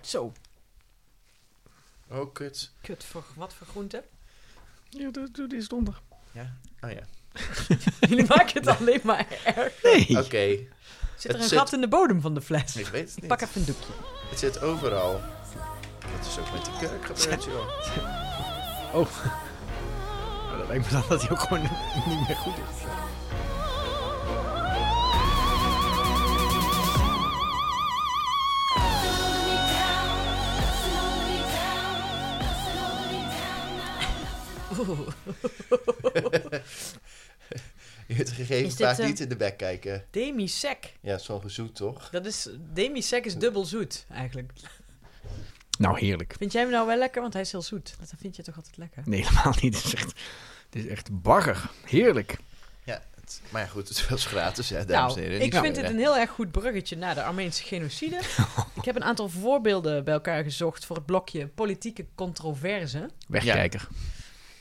Zo, 0.01 0.33
Oh, 2.09 2.33
kut. 2.33 2.71
kut, 2.81 3.05
voor, 3.05 3.25
wat 3.35 3.55
voor 3.55 3.67
groente? 3.67 4.05
Ja, 4.89 5.11
doe 5.11 5.49
die 5.49 5.63
stond 5.63 5.89
Ja? 6.33 6.57
Oh 6.81 6.91
ja. 6.91 7.03
Jullie 8.09 8.27
maken 8.29 8.63
het 8.65 8.79
alleen 8.79 9.01
maar 9.03 9.27
erg. 9.45 9.73
Nee. 9.83 10.07
Oké. 10.25 10.47
Zit 11.17 11.31
er 11.31 11.33
Het 11.33 11.43
een 11.43 11.49
zit- 11.49 11.59
gat 11.59 11.73
in 11.73 11.81
de 11.81 11.89
bodem 11.89 12.21
van 12.21 12.35
de 12.35 12.41
fles? 12.41 12.77
Ik 12.77 12.87
weet 12.87 13.01
het 13.01 13.11
Ik 13.11 13.17
niet. 13.17 13.27
pak 13.27 13.41
even 13.41 13.61
een 13.61 13.67
doekje. 13.67 13.93
Het 14.31 14.39
zit 14.39 14.61
overal. 14.63 15.21
Wat 16.17 16.27
is 16.27 16.39
ook 16.39 16.53
met 16.53 16.65
die 16.65 16.89
kurk 16.89 17.05
gebeurd, 17.19 17.45
joh? 17.45 17.69
Oh. 18.95 19.07
Nou, 20.47 20.59
dat 20.59 20.69
lijkt 20.69 20.85
me 20.85 20.91
dan 20.93 21.03
dat 21.09 21.21
hij 21.23 21.31
ook 21.31 21.41
gewoon 21.41 21.63
niet 22.09 22.27
meer 22.29 22.37
goed 22.37 22.55
is. 22.57 22.85
Oeh. 34.79 35.09
Je 38.07 38.15
hebt 38.15 38.31
gegeven 38.31 38.67
Is 38.67 38.77
dit, 38.77 38.87
vaak 38.87 38.99
eh, 38.99 39.07
niet 39.07 39.21
in 39.21 39.29
de 39.29 39.37
bek 39.37 39.57
kijken. 39.57 40.05
Demi-sec. 40.11 40.93
Ja, 41.01 41.11
het 41.13 41.21
is 41.21 41.27
wel 41.27 41.41
gezoet, 41.41 41.75
toch? 41.77 42.11
Dat 42.11 42.27
is, 42.27 42.49
demi-sec 42.73 43.25
is 43.25 43.37
dubbel 43.37 43.65
zoet, 43.65 44.05
eigenlijk. 44.11 44.53
Nou, 45.79 45.99
heerlijk. 45.99 46.35
Vind 46.39 46.53
jij 46.53 46.63
hem 46.63 46.71
nou 46.71 46.87
wel 46.87 46.99
lekker? 46.99 47.21
Want 47.21 47.33
hij 47.33 47.43
is 47.43 47.53
heel 47.53 47.63
zoet. 47.63 47.95
Dat 47.99 48.13
vind 48.19 48.37
je 48.37 48.43
toch 48.43 48.57
altijd 48.57 48.77
lekker? 48.77 49.03
Nee, 49.05 49.21
helemaal 49.27 49.55
niet. 49.61 49.75
Het 49.77 49.85
is 49.85 49.95
echt, 49.95 50.07
het 50.71 50.75
is 50.85 50.87
echt 50.87 51.23
bagger. 51.23 51.71
Heerlijk. 51.85 52.37
Ja, 52.85 53.03
het- 53.15 53.41
maar 53.51 53.63
ja, 53.63 53.69
goed, 53.69 53.89
het 53.89 54.09
was 54.09 54.27
gratis, 54.27 54.71
hè, 54.71 54.85
dames 54.85 55.15
Nou, 55.15 55.27
en 55.27 55.31
heren. 55.33 55.47
ik 55.47 55.53
vind 55.53 55.63
meer, 55.63 55.73
dit 55.75 55.85
een 55.91 55.99
heel 55.99 56.17
erg 56.17 56.31
goed 56.31 56.51
bruggetje 56.51 56.97
naar 56.97 57.15
de 57.15 57.23
Armeense 57.23 57.63
genocide. 57.65 58.17
ik 58.81 58.85
heb 58.85 58.97
een 58.97 59.05
aantal 59.05 59.29
voorbeelden 59.29 60.05
bij 60.05 60.15
elkaar 60.15 60.43
gezocht 60.43 60.85
voor 60.87 60.97
het 60.97 61.07
blokje 61.07 61.47
politieke 61.47 62.07
controverse. 62.15 63.09
Wegkijker. 63.29 63.89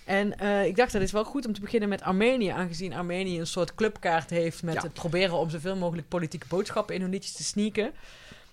En 0.05 0.37
eh, 0.39 0.65
ik 0.65 0.75
dacht 0.75 0.91
dat 0.91 1.01
is 1.01 1.11
wel 1.11 1.23
goed 1.25 1.45
om 1.45 1.53
te 1.53 1.61
beginnen 1.61 1.89
met 1.89 2.01
Armenië, 2.01 2.47
aangezien 2.47 2.93
Armenië 2.93 3.39
een 3.39 3.47
soort 3.47 3.75
clubkaart 3.75 4.29
heeft 4.29 4.63
met 4.63 4.73
Ja. 4.73 4.81
het 4.81 4.93
proberen 4.93 5.35
om 5.37 5.49
zoveel 5.49 5.75
mogelijk 5.75 6.07
politieke 6.07 6.47
boodschappen 6.49 6.95
in 6.95 7.01
hun 7.01 7.09
liedjes 7.09 7.33
te 7.33 7.43
sneaken. 7.43 7.91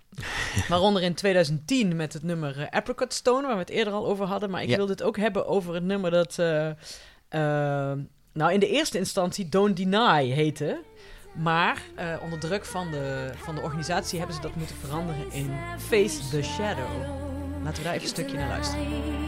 Waaronder 0.69 1.03
in 1.03 1.15
2010 1.15 1.97
met 1.97 2.13
het 2.13 2.23
nummer 2.23 2.59
eh, 2.61 2.67
Apricot 2.79 3.13
Stone, 3.13 3.43
waar 3.47 3.55
we 3.55 3.61
het 3.61 3.71
eerder 3.71 3.93
al 3.93 4.07
over 4.07 4.27
hadden. 4.27 4.51
Maar 4.51 4.63
ik 4.63 4.69
Ja. 4.69 4.77
wilde 4.77 4.93
het 4.93 5.03
ook 5.03 5.17
hebben 5.17 5.47
over 5.47 5.75
het 5.75 5.85
nummer 5.85 6.11
dat, 6.11 6.39
eh, 6.39 6.71
nou 8.33 8.53
in 8.53 8.61
de 8.61 8.69
eerste 8.69 8.99
instantie 8.99 9.49
Don't 9.49 9.77
Deny 9.77 10.25
heette. 10.31 10.81
Maar 11.35 11.83
onder 12.23 12.39
druk 12.39 12.65
van 12.65 12.91
de, 12.91 13.31
van 13.37 13.55
de 13.55 13.61
organisatie 13.61 14.19
hebben 14.19 14.37
ze 14.37 14.43
dat 14.43 14.55
moeten 14.55 14.77
veranderen 14.77 15.33
in 15.33 15.51
Face 15.79 16.29
the 16.31 16.43
Shadow. 16.43 16.89
Laten 17.63 17.77
we 17.77 17.83
daar 17.83 17.93
even 17.93 18.03
een 18.03 18.09
stukje 18.15 18.37
naar 18.37 18.49
luisteren. 18.49 19.28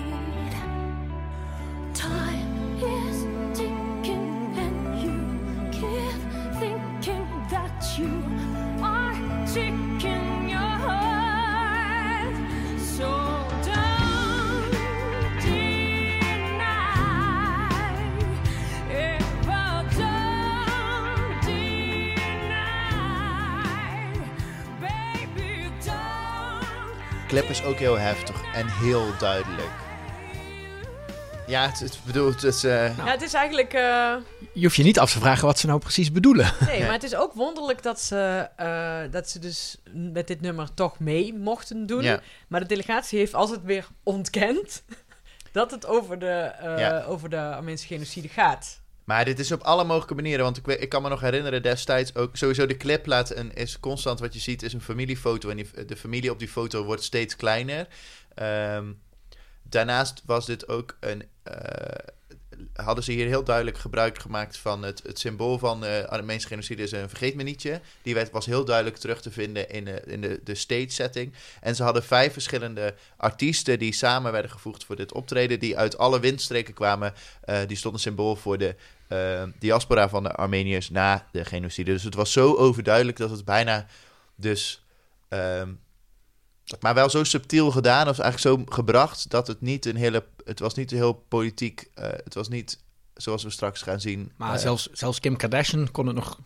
Clip 27.31 27.49
is 27.49 27.65
ook 27.65 27.79
heel 27.79 27.99
heftig 27.99 28.43
en 28.55 28.69
heel 28.69 29.17
duidelijk. 29.19 29.90
Ja, 31.51 31.67
het, 31.69 31.79
het 31.81 31.99
bedoel, 32.05 32.31
het 32.31 32.43
is... 32.43 32.65
eh, 32.65 32.97
Ja, 32.97 33.05
het 33.07 33.23
is 33.23 33.35
eigenlijk... 33.35 33.73
eh, 33.73 34.15
Je 34.53 34.63
hoeft 34.63 34.77
je 34.77 34.83
niet 34.83 34.99
af 34.99 35.13
te 35.13 35.19
vragen 35.19 35.47
wat 35.47 35.59
ze 35.59 35.67
nou 35.67 35.79
precies 35.81 36.13
bedoelen. 36.13 36.53
Nee, 36.67 36.81
maar 36.81 36.93
het 36.93 37.03
is 37.03 37.15
ook 37.15 37.33
wonderlijk 37.35 37.83
dat 37.83 38.01
ze, 38.01 38.49
eh, 38.57 39.01
dat 39.11 39.31
ze 39.31 39.39
dus 39.39 39.77
met 39.93 40.27
dit 40.27 40.41
nummer 40.41 40.75
toch 40.75 40.99
mee 40.99 41.35
mochten 41.35 41.87
doen. 41.87 42.03
Ja. 42.03 42.21
Maar 42.49 42.61
de 42.61 42.67
delegatie 42.67 43.19
heeft 43.19 43.35
altijd 43.35 43.63
weer 43.63 43.87
ontkend 44.03 44.83
dat 45.53 45.71
het 45.71 45.87
over 45.87 46.19
de, 46.19 46.27
eh, 46.27 46.79
Ja. 46.79 47.03
over 47.03 47.29
de 47.31 47.41
Armeense 47.41 47.87
genocide 47.87 48.29
gaat. 48.29 48.81
Maar 49.05 49.25
dit 49.25 49.39
is 49.39 49.53
op 49.53 49.63
alle 49.63 49.85
mogelijke 49.85 50.15
manieren. 50.15 50.45
Want 50.45 50.57
ik, 50.57 50.67
weet, 50.67 50.83
ik 50.83 50.89
kan 50.89 51.03
me 51.03 51.09
nog 51.09 51.21
herinneren 51.21 51.63
destijds 51.63 52.15
ook... 52.15 52.37
Sowieso 52.37 52.67
de 52.67 52.77
clip 52.77 53.07
laat 53.07 53.35
een, 53.37 53.55
is 53.55 53.81
constant 53.81 54.21
wat 54.21 54.35
je 54.35 54.41
ziet 54.41 54.63
is 54.63 54.73
een 54.73 54.81
familiefoto. 54.81 55.49
En 55.49 55.57
die, 55.57 55.85
de 55.87 55.97
familie 55.97 56.31
op 56.31 56.39
die 56.39 56.49
foto 56.49 56.85
wordt 56.85 57.03
steeds 57.03 57.37
kleiner. 57.37 57.87
Ehm, 58.35 58.85
daarnaast 59.63 60.23
was 60.27 60.47
dit 60.47 60.69
ook 60.69 60.97
een... 61.01 61.23
eh, 61.51 62.85
hadden 62.85 63.05
ze 63.05 63.13
hier 63.13 63.27
heel 63.27 63.45
duidelijk 63.45 63.79
gebruik 63.79 64.19
gemaakt 64.19 64.57
van 64.57 64.83
het, 64.83 65.03
het 65.03 65.19
symbool 65.19 65.59
van 65.59 65.81
de 65.81 66.07
Armeense 66.09 66.47
genocide 66.47 66.83
is 66.83 66.93
een 66.93 67.09
vergeet 67.09 67.35
me 67.35 67.43
nietje. 67.43 67.81
Die 68.03 68.15
werd, 68.15 68.31
was 68.31 68.47
heel 68.47 68.65
duidelijk 68.65 68.97
terug 68.97 69.23
te 69.23 69.31
vinden 69.31 69.71
in, 69.71 69.85
de, 69.85 70.03
in 70.07 70.21
de, 70.21 70.41
de 70.45 70.55
stage 70.55 70.91
setting. 70.91 71.33
En 71.61 71.77
ze 71.77 71.83
hadden 71.83 72.03
vijf 72.03 72.33
verschillende 72.33 72.95
artiesten 73.17 73.79
die 73.79 73.93
samen 73.93 74.33
werden 74.33 74.51
gevoegd 74.51 74.85
voor 74.85 74.97
dit 74.97 75.13
optreden. 75.13 75.61
Die 75.61 75.79
uit 75.79 75.99
alle 75.99 76.21
windstreken 76.21 76.75
kwamen. 76.75 77.15
Eh, 77.41 77.59
die 77.67 77.77
stond 77.77 77.95
een 77.95 78.01
symbool 78.01 78.37
voor 78.37 78.59
de 78.59 78.75
eh, 79.09 79.43
diaspora 79.59 80.09
van 80.09 80.23
de 80.23 80.33
Armeniërs 80.33 80.91
na 80.91 81.27
de 81.33 81.45
genocide. 81.45 81.93
Dus 81.93 82.05
het 82.05 82.15
was 82.15 82.33
zo 82.33 82.55
overduidelijk 82.55 83.17
dat 83.17 83.31
het 83.31 83.45
bijna 83.45 83.87
dus... 84.35 84.85
ehm, 85.29 85.69
maar 86.81 86.95
wel 86.95 87.11
zo 87.11 87.25
subtiel 87.25 87.71
gedaan, 87.71 88.09
of 88.09 88.19
eigenlijk 88.19 88.59
zo 88.67 88.75
gebracht, 88.75 89.31
dat 89.31 89.47
het 89.47 89.61
niet 89.61 89.87
een 89.87 89.97
hele... 89.97 90.25
Het 90.45 90.59
was 90.59 90.75
niet 90.75 90.91
heel 90.91 91.13
politiek, 91.13 91.91
eh, 91.95 92.09
het 92.25 92.35
was 92.35 92.49
niet 92.49 92.79
zoals 93.15 93.43
we 93.43 93.51
straks 93.51 93.83
gaan 93.83 94.01
zien. 94.01 94.33
Maar 94.37 94.55
eh, 94.55 94.61
zelfs, 94.61 94.89
zelfs 94.93 95.21
Kim 95.21 95.37
Kardashian 95.37 95.91
kon 95.91 96.07
het 96.07 96.17
nog 96.17 96.39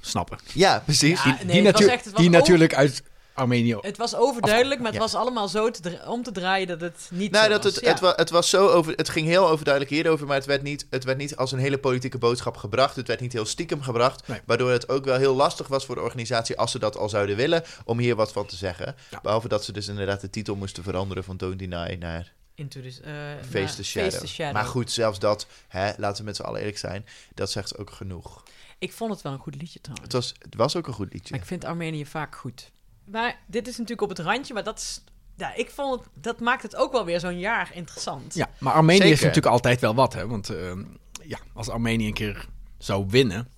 snappen. 0.00 0.38
Ja, 0.54 0.82
precies. 0.84 1.24
Ja, 1.24 1.36
die 1.36 1.44
nee, 1.44 1.62
natu- 1.62 1.86
echt- 1.86 2.28
natuurlijk 2.28 2.74
uit 2.74 3.02
Armenië. 3.36 3.76
Het 3.80 3.96
was 3.96 4.14
overduidelijk, 4.14 4.76
maar 4.80 4.86
het 4.92 4.94
Ja. 5.00 5.00
was 5.06 5.14
allemaal 5.14 5.48
zo 5.48 5.70
te 5.70 6.00
om 6.06 6.22
te 6.22 6.32
draaien 6.32 6.66
dat 6.66 6.80
het 6.80 7.08
niet 7.12 7.30
Nou, 7.30 7.44
zo 7.44 7.50
dat 7.50 7.64
was. 7.64 7.74
het, 7.74 7.84
Ja. 7.84 7.90
het, 7.90 8.00
wa- 8.00 8.12
het 8.16 8.30
was 8.30 8.50
zo 8.50 8.68
over, 8.68 8.92
het 8.96 9.08
ging 9.08 9.26
heel 9.26 9.48
overduidelijk 9.48 9.94
hierover, 9.94 10.26
maar 10.26 10.36
het 10.36 10.46
werd, 10.46 10.62
niet, 10.62 10.86
het 10.90 11.04
werd 11.04 11.18
niet 11.18 11.36
als 11.36 11.52
een 11.52 11.58
hele 11.58 11.78
politieke 11.78 12.18
boodschap 12.18 12.56
gebracht. 12.56 12.96
Het 12.96 13.06
werd 13.08 13.20
niet 13.20 13.32
heel 13.32 13.44
stiekem 13.46 13.82
gebracht, 13.82 14.28
Nee. 14.28 14.40
waardoor 14.46 14.70
het 14.70 14.88
ook 14.88 15.04
wel 15.04 15.16
heel 15.16 15.34
lastig 15.34 15.66
was 15.68 15.86
voor 15.86 15.94
de 15.94 16.00
organisatie, 16.00 16.58
als 16.58 16.70
ze 16.70 16.78
dat 16.78 16.96
al 16.96 17.08
zouden 17.08 17.36
willen, 17.36 17.62
om 17.84 17.98
hier 17.98 18.16
wat 18.16 18.32
van 18.32 18.46
te 18.46 18.56
zeggen. 18.56 18.94
Ja. 19.10 19.20
Behalve 19.22 19.48
dat 19.48 19.64
ze 19.64 19.72
dus 19.72 19.88
inderdaad 19.88 20.20
de 20.20 20.30
titel 20.30 20.54
moesten 20.56 20.82
veranderen 20.82 21.24
van 21.24 21.36
Don't 21.36 21.58
Deny 21.58 21.96
naar 22.00 22.32
Into 22.54 22.80
this, 22.80 23.00
eh, 23.00 23.12
Face 23.50 23.74
the 23.76 23.84
Shadow. 23.84 24.10
Face 24.10 24.20
the 24.24 24.28
Shadow. 24.28 24.52
Maar 24.54 24.64
goed, 24.64 24.90
zelfs 24.92 25.18
dat, 25.18 25.46
hè, 25.68 25.90
laten 25.96 26.18
we 26.18 26.24
met 26.24 26.36
z'n 26.36 26.42
allen 26.42 26.58
eerlijk 26.60 26.78
zijn, 26.78 27.06
dat 27.34 27.50
zegt 27.50 27.78
ook 27.78 27.90
genoeg. 27.90 28.42
Ik 28.78 28.92
vond 28.92 29.12
het 29.12 29.22
wel 29.22 29.32
een 29.32 29.38
goed 29.38 29.54
liedje 29.54 29.80
trouwens. 29.80 30.12
Het 30.12 30.22
was, 30.22 30.34
het 30.38 30.54
was 30.54 30.76
ook 30.76 30.86
een 30.86 30.92
goed 30.92 31.12
liedje. 31.12 31.30
Maar 31.30 31.40
ik 31.40 31.46
vind 31.46 31.64
Armenië 31.64 32.06
vaak 32.06 32.36
goed. 32.36 32.70
Maar 33.06 33.38
dit 33.46 33.66
is 33.66 33.72
natuurlijk 33.72 34.10
op 34.10 34.16
het 34.16 34.26
randje, 34.26 34.54
maar 34.54 34.64
dat 34.64 34.78
is 34.78 35.02
ja, 35.36 35.54
ik 35.54 35.70
vond 35.70 36.00
het, 36.00 36.08
dat 36.14 36.40
maakt 36.40 36.62
het 36.62 36.76
ook 36.76 36.92
wel 36.92 37.04
weer 37.04 37.20
zo'n 37.20 37.38
jaar 37.38 37.70
interessant. 37.74 38.34
Ja, 38.34 38.48
maar 38.58 38.72
Armenië 38.72 39.10
is 39.10 39.20
natuurlijk 39.20 39.46
altijd 39.46 39.80
wel 39.80 39.94
wat, 39.94 40.12
hè? 40.12 40.26
Want 40.26 40.50
ehm, 40.50 40.82
ja, 41.22 41.38
als 41.54 41.68
Armenië 41.68 42.06
een 42.06 42.14
keer 42.14 42.46
zou 42.78 43.06
winnen, 43.08 43.48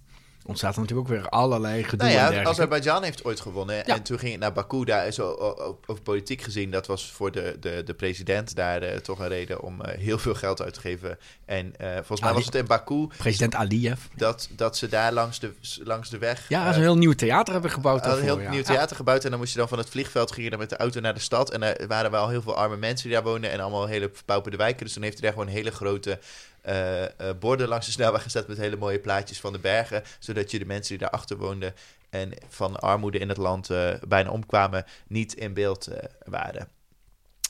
ontstaat 0.48 0.74
er 0.74 0.80
natuurlijk 0.80 1.08
ook 1.08 1.16
weer 1.16 1.28
allerlei 1.28 1.84
gedoe 1.84 2.08
Nou 2.08 2.32
ja. 2.34 2.44
Azerbeidzjan 2.44 3.02
heeft 3.02 3.24
ooit 3.24 3.40
gewonnen. 3.40 3.86
En 3.86 4.02
toen 4.02 4.18
ging 4.18 4.32
het 4.32 4.40
naar 4.40 4.52
Baku. 4.52 4.84
Daar 4.84 5.06
is 5.06 5.20
over 5.20 6.02
politiek 6.02 6.42
gezien, 6.42 6.70
dat 6.70 6.86
was 6.86 7.10
voor 7.10 7.32
de, 7.32 7.56
de, 7.60 7.82
de 7.84 7.94
president 7.94 8.54
daar 8.54 8.82
eh, 8.82 8.98
toch 8.98 9.18
een 9.18 9.28
reden 9.28 9.62
om 9.62 9.80
eh, 9.80 9.98
heel 9.98 10.18
veel 10.18 10.34
geld 10.34 10.62
uit 10.62 10.74
te 10.74 10.80
geven. 10.80 11.18
En 11.44 11.76
eh, 11.76 11.94
volgens 11.94 12.20
mij 12.20 12.32
was 12.32 12.44
het 12.44 12.54
in 12.54 12.66
Baku 12.66 13.06
President 13.16 13.54
Aliyev. 13.54 14.00
dat, 14.16 14.48
dat 14.50 14.76
ze 14.76 14.88
daar 14.88 15.12
langs 15.12 15.38
de, 15.38 15.52
langs 15.84 16.10
de 16.10 16.18
weg... 16.18 16.48
Ja, 16.48 16.68
eh, 16.68 16.76
een 16.76 16.82
heel 16.82 16.96
nieuw 16.96 17.12
theater 17.12 17.52
hebben 17.52 17.70
gebouwd. 17.70 18.00
hadden 18.00 18.18
een 18.18 18.24
heel 18.24 18.34
daarvoor, 18.34 18.52
ja. 18.52 18.58
nieuw 18.58 18.74
theater 18.74 18.96
gebouwd. 18.96 19.24
En 19.24 19.30
dan 19.30 19.38
moest 19.38 19.52
je 19.52 19.58
dan 19.58 19.68
van 19.68 19.78
het 19.78 19.88
vliegveld 19.88 20.32
ging 20.32 20.44
je 20.44 20.50
dan 20.50 20.58
met 20.58 20.70
de 20.70 20.76
auto 20.76 21.00
naar 21.00 21.14
de 21.14 21.20
stad. 21.20 21.50
En 21.50 21.62
er 21.62 21.86
waren 21.86 22.10
wel 22.10 22.28
heel 22.28 22.42
veel 22.42 22.56
arme 22.56 22.76
mensen 22.76 23.08
die 23.08 23.16
daar 23.16 23.26
woonden. 23.26 23.50
En 23.50 23.60
allemaal 23.60 23.86
hele 23.86 24.10
verpauperde 24.12 24.56
wijken. 24.56 24.84
Dus 24.84 24.92
toen 24.92 25.02
heeft 25.02 25.18
hij 25.18 25.22
daar 25.22 25.38
gewoon 25.38 25.54
hele 25.54 25.70
grote 25.70 26.18
eh, 26.68 27.04
eh, 27.04 27.10
borden 27.38 27.68
langs 27.68 27.86
de 27.86 27.92
snelweg 27.92 28.22
gezet. 28.22 28.48
Met 28.48 28.56
hele 28.56 28.76
mooie 28.76 28.98
plaatjes 28.98 29.40
van 29.40 29.52
de 29.52 29.58
bergen. 29.58 30.02
Zodat 30.18 30.50
je 30.50 30.58
de 30.58 30.64
mensen 30.64 30.88
die 30.98 31.06
daarachter 31.06 31.36
woonden. 31.36 31.74
En 32.10 32.32
van 32.48 32.76
armoede 32.80 33.18
in 33.18 33.28
het 33.28 33.36
land 33.36 33.70
eh, 33.70 33.90
bijna 34.08 34.30
omkwamen. 34.30 34.84
Niet 35.06 35.34
in 35.34 35.54
beeld 35.54 35.88
waren. 36.24 36.68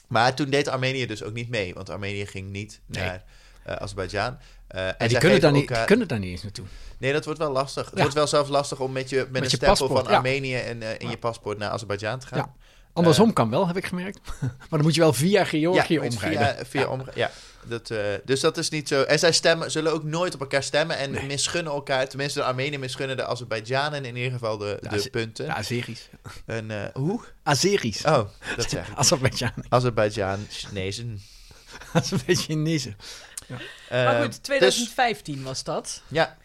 Maar 0.08 0.34
toen 0.34 0.50
deed 0.50 0.68
Armenië 0.68 1.06
dus 1.06 1.22
ook 1.22 1.32
niet 1.32 1.48
mee. 1.48 1.74
Want 1.74 1.90
Armenië 1.90 2.26
ging 2.26 2.50
niet 2.50 2.80
Nee. 2.86 3.04
naar 3.04 3.24
Azerbeidzjan. 3.64 4.38
En 4.68 5.08
die 5.08 5.18
kunnen, 5.18 5.40
daar 5.40 5.52
niet, 5.52 5.84
kunnen 5.84 6.08
daar 6.08 6.18
niet 6.18 6.30
eens 6.30 6.42
naartoe. 6.42 6.66
Nee, 6.98 7.12
dat 7.12 7.24
wordt 7.24 7.38
wel 7.38 7.52
lastig. 7.52 7.84
Het 7.84 7.94
Ja. 7.94 8.00
wordt 8.00 8.14
wel 8.14 8.26
zelfs 8.26 8.50
lastig 8.50 8.80
om 8.80 8.92
met 8.92 9.08
je, 9.10 9.16
met, 9.16 9.42
een 9.42 9.48
je 9.48 9.56
stempel 9.56 9.68
paspoort, 9.68 10.00
van 10.02 10.10
ja. 10.10 10.16
Armenië 10.16 10.54
en, 10.54 10.82
in 10.82 10.96
Ja. 10.98 11.10
je 11.10 11.18
paspoort 11.18 11.58
naar 11.58 11.70
Azerbeidzjan 11.70 12.18
te 12.18 12.26
gaan. 12.26 12.54
Andersom 12.92 13.32
kan 13.32 13.50
wel, 13.50 13.66
heb 13.66 13.76
ik 13.76 13.86
gemerkt. 13.86 14.20
maar 14.40 14.66
dan 14.70 14.82
moet 14.82 14.94
je 14.94 15.00
wel 15.00 15.12
via 15.12 15.44
Georgië 15.44 15.98
omrijden. 15.98 16.54
Via, 16.56 16.64
via 16.64 16.86
omre- 16.86 17.12
ja. 17.14 17.30
Dat, 17.64 17.90
eh, 17.90 17.98
dus 18.24 18.40
dat 18.40 18.56
is 18.56 18.68
niet 18.68 18.88
zo. 18.88 19.02
En 19.02 19.18
zij 19.18 19.32
stemmen, 19.32 19.70
zullen 19.70 19.92
ook 19.92 20.02
nooit 20.04 20.34
op 20.34 20.40
elkaar 20.40 20.62
stemmen 20.62 20.96
en 20.98 21.10
Nee. 21.10 21.26
misgunnen 21.26 21.72
elkaar. 21.72 22.08
Tenminste, 22.08 22.38
de 22.38 22.44
Armenië 22.44 22.78
misgunnen 22.78 23.16
de 23.16 23.26
Azerbeidzjanen 23.26 24.04
in 24.04 24.16
ieder 24.16 24.32
geval 24.32 24.58
de, 24.58 24.78
De 24.90 25.08
punten. 25.10 25.46
De 25.46 25.52
Azerisch. 25.54 26.08
En, 26.46 26.70
eh, 26.70 26.94
hoe? 26.94 27.20
Azerisch. 27.42 28.04
Oh, 28.04 28.28
dat 28.56 28.70
zeg 28.70 28.88
ik. 28.88 28.94
Azerbeidzjan. 28.96 29.52
Azerbeidzjan, 29.68 30.46
Chinezen. 30.50 31.20
Azerbeidzjanezen. 31.92 32.96
Maar 33.48 33.60
Eh, 33.88 34.20
goed, 34.22 34.42
2015 34.42 35.42
was 35.42 35.64
dat. 35.64 35.84
dus, 35.84 36.02
ja, 36.08 36.36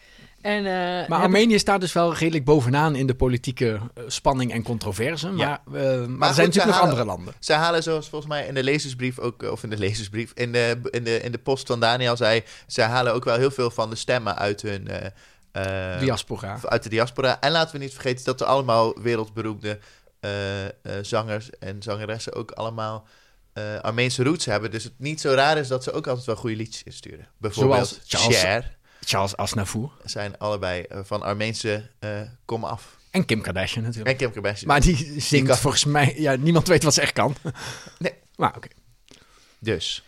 En, 0.44 0.66
eh, 0.66 1.08
Maar 1.10 1.22
Armenië 1.22 1.60
staat 1.60 1.82
dus 1.82 1.94
wel 1.94 2.14
redelijk 2.14 2.46
bovenaan 2.46 2.96
in 2.96 3.08
de 3.08 3.16
politieke 3.16 3.80
eh, 3.96 4.04
spanning 4.08 4.52
en 4.54 4.64
controverse. 4.64 5.30
Maar, 5.30 5.48
Ja. 5.48 5.62
eh, 5.68 5.74
maar, 5.74 5.82
er 5.82 5.98
goed, 6.08 6.08
zijn 6.08 6.28
natuurlijk 6.28 6.54
nog 6.66 6.74
halen- 6.76 6.82
andere 6.90 7.06
landen. 7.06 7.34
Ze 7.40 7.54
halen 7.54 7.84
zoals 7.84 8.10
volgens 8.10 8.32
mij 8.32 8.48
in 8.48 8.54
de 8.54 8.64
lezersbrief 8.64 9.20
ook, 9.20 9.42
of 9.44 9.64
in 9.64 9.70
de 9.70 9.78
lezersbrief, 9.78 10.32
in 10.34 10.52
de, 10.52 10.80
in 10.90 11.04
de, 11.04 11.22
in 11.22 11.32
de 11.32 11.38
post 11.38 11.68
van 11.68 11.80
Daniel 11.80 12.18
zei, 12.18 12.44
ze 12.68 12.82
halen 12.82 13.14
ook 13.14 13.24
wel 13.24 13.38
heel 13.38 13.52
veel 13.52 13.72
van 13.72 13.90
de 13.90 13.96
stemmen 13.96 14.38
uit 14.38 14.62
hun... 14.62 14.88
eh, 14.88 15.06
eh, 15.94 16.00
Diaspora. 16.00 16.58
uit 16.66 16.84
de 16.84 16.90
diaspora. 16.90 17.40
En 17.40 17.52
laten 17.52 17.76
we 17.76 17.84
niet 17.84 17.94
vergeten 17.94 18.26
dat 18.26 18.42
er 18.42 18.48
allemaal 18.48 19.02
wereldberoemde 19.02 19.80
eh, 20.20 20.66
eh, 20.66 20.72
zangers 21.02 21.50
en 21.60 21.82
zangeressen 21.84 22.34
ook 22.34 22.52
allemaal 22.52 23.08
eh, 23.54 23.80
Armeense 23.82 24.24
roots 24.24 24.46
hebben. 24.46 24.72
Dus 24.72 24.84
het 24.84 24.94
niet 24.98 25.22
zo 25.22 25.30
raar 25.34 25.58
is 25.58 25.68
dat 25.68 25.84
ze 25.84 25.92
ook 25.92 26.08
altijd 26.08 26.26
wel 26.26 26.36
goede 26.36 26.56
liedjes 26.56 26.84
insturen. 26.84 27.28
Bijvoorbeeld 27.38 27.88
Zoals 27.88 28.00
Charles- 28.06 28.40
Cher 28.40 28.76
Charles 29.06 29.38
Aznavour. 29.38 29.92
zijn 30.04 30.38
allebei 30.38 30.82
eh, 30.82 31.00
van 31.04 31.22
Armeense 31.22 31.90
eh 32.00 32.22
kom 32.46 32.64
af. 32.64 32.98
En 33.12 33.26
Kim 33.26 33.42
Kardashian 33.42 33.84
natuurlijk. 33.84 34.10
En 34.12 34.18
Kim 34.18 34.32
Kardashian. 34.34 34.68
Maar 34.68 34.82
die 34.82 35.22
zingt 35.22 35.48
kan- 35.48 35.58
volgens 35.58 35.86
mij... 35.86 36.14
Ja, 36.18 36.36
niemand 36.36 36.68
weet 36.68 36.84
wat 36.84 36.94
ze 36.94 37.02
echt 37.02 37.14
kan. 37.14 37.36
Nee. 38.00 38.14
Maar 38.36 38.56
oké. 38.56 38.68
Dus. 39.60 40.04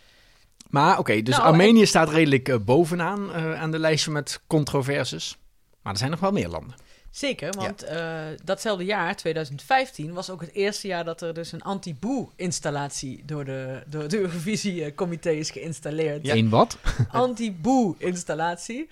Maar 0.70 0.98
oké, 0.98 1.22
dus 1.22 1.36
Nou, 1.36 1.46
Armenië 1.48 1.86
staat 1.86 2.08
redelijk 2.10 2.48
eh, 2.48 2.56
bovenaan 2.58 3.32
eh, 3.32 3.60
aan 3.60 3.70
de 3.70 3.78
lijstje 3.78 4.10
met 4.10 4.40
controverses. 4.46 5.36
Maar 5.82 5.92
er 5.92 5.98
zijn 5.98 6.10
nog 6.10 6.20
wel 6.20 6.32
meer 6.32 6.48
landen. 6.48 6.74
Zeker, 7.16 7.52
want 7.52 7.82
eh, 7.82 8.24
datzelfde 8.44 8.84
jaar, 8.84 9.16
2015, 9.16 10.12
was 10.12 10.30
ook 10.30 10.40
het 10.40 10.52
eerste 10.52 10.86
jaar 10.86 11.04
dat 11.04 11.20
er 11.20 11.34
dus 11.34 11.52
een 11.52 11.62
anti-boe-installatie 11.62 13.22
door 13.24 13.44
de, 13.44 13.82
door 13.86 14.08
de 14.08 14.18
Eurovisie-comité 14.18 15.30
is 15.30 15.50
geïnstalleerd. 15.50 16.26
Ja. 16.26 16.34
Eén 16.34 16.48
wat? 16.48 16.78
Anti-boe-installatie. 17.10 18.88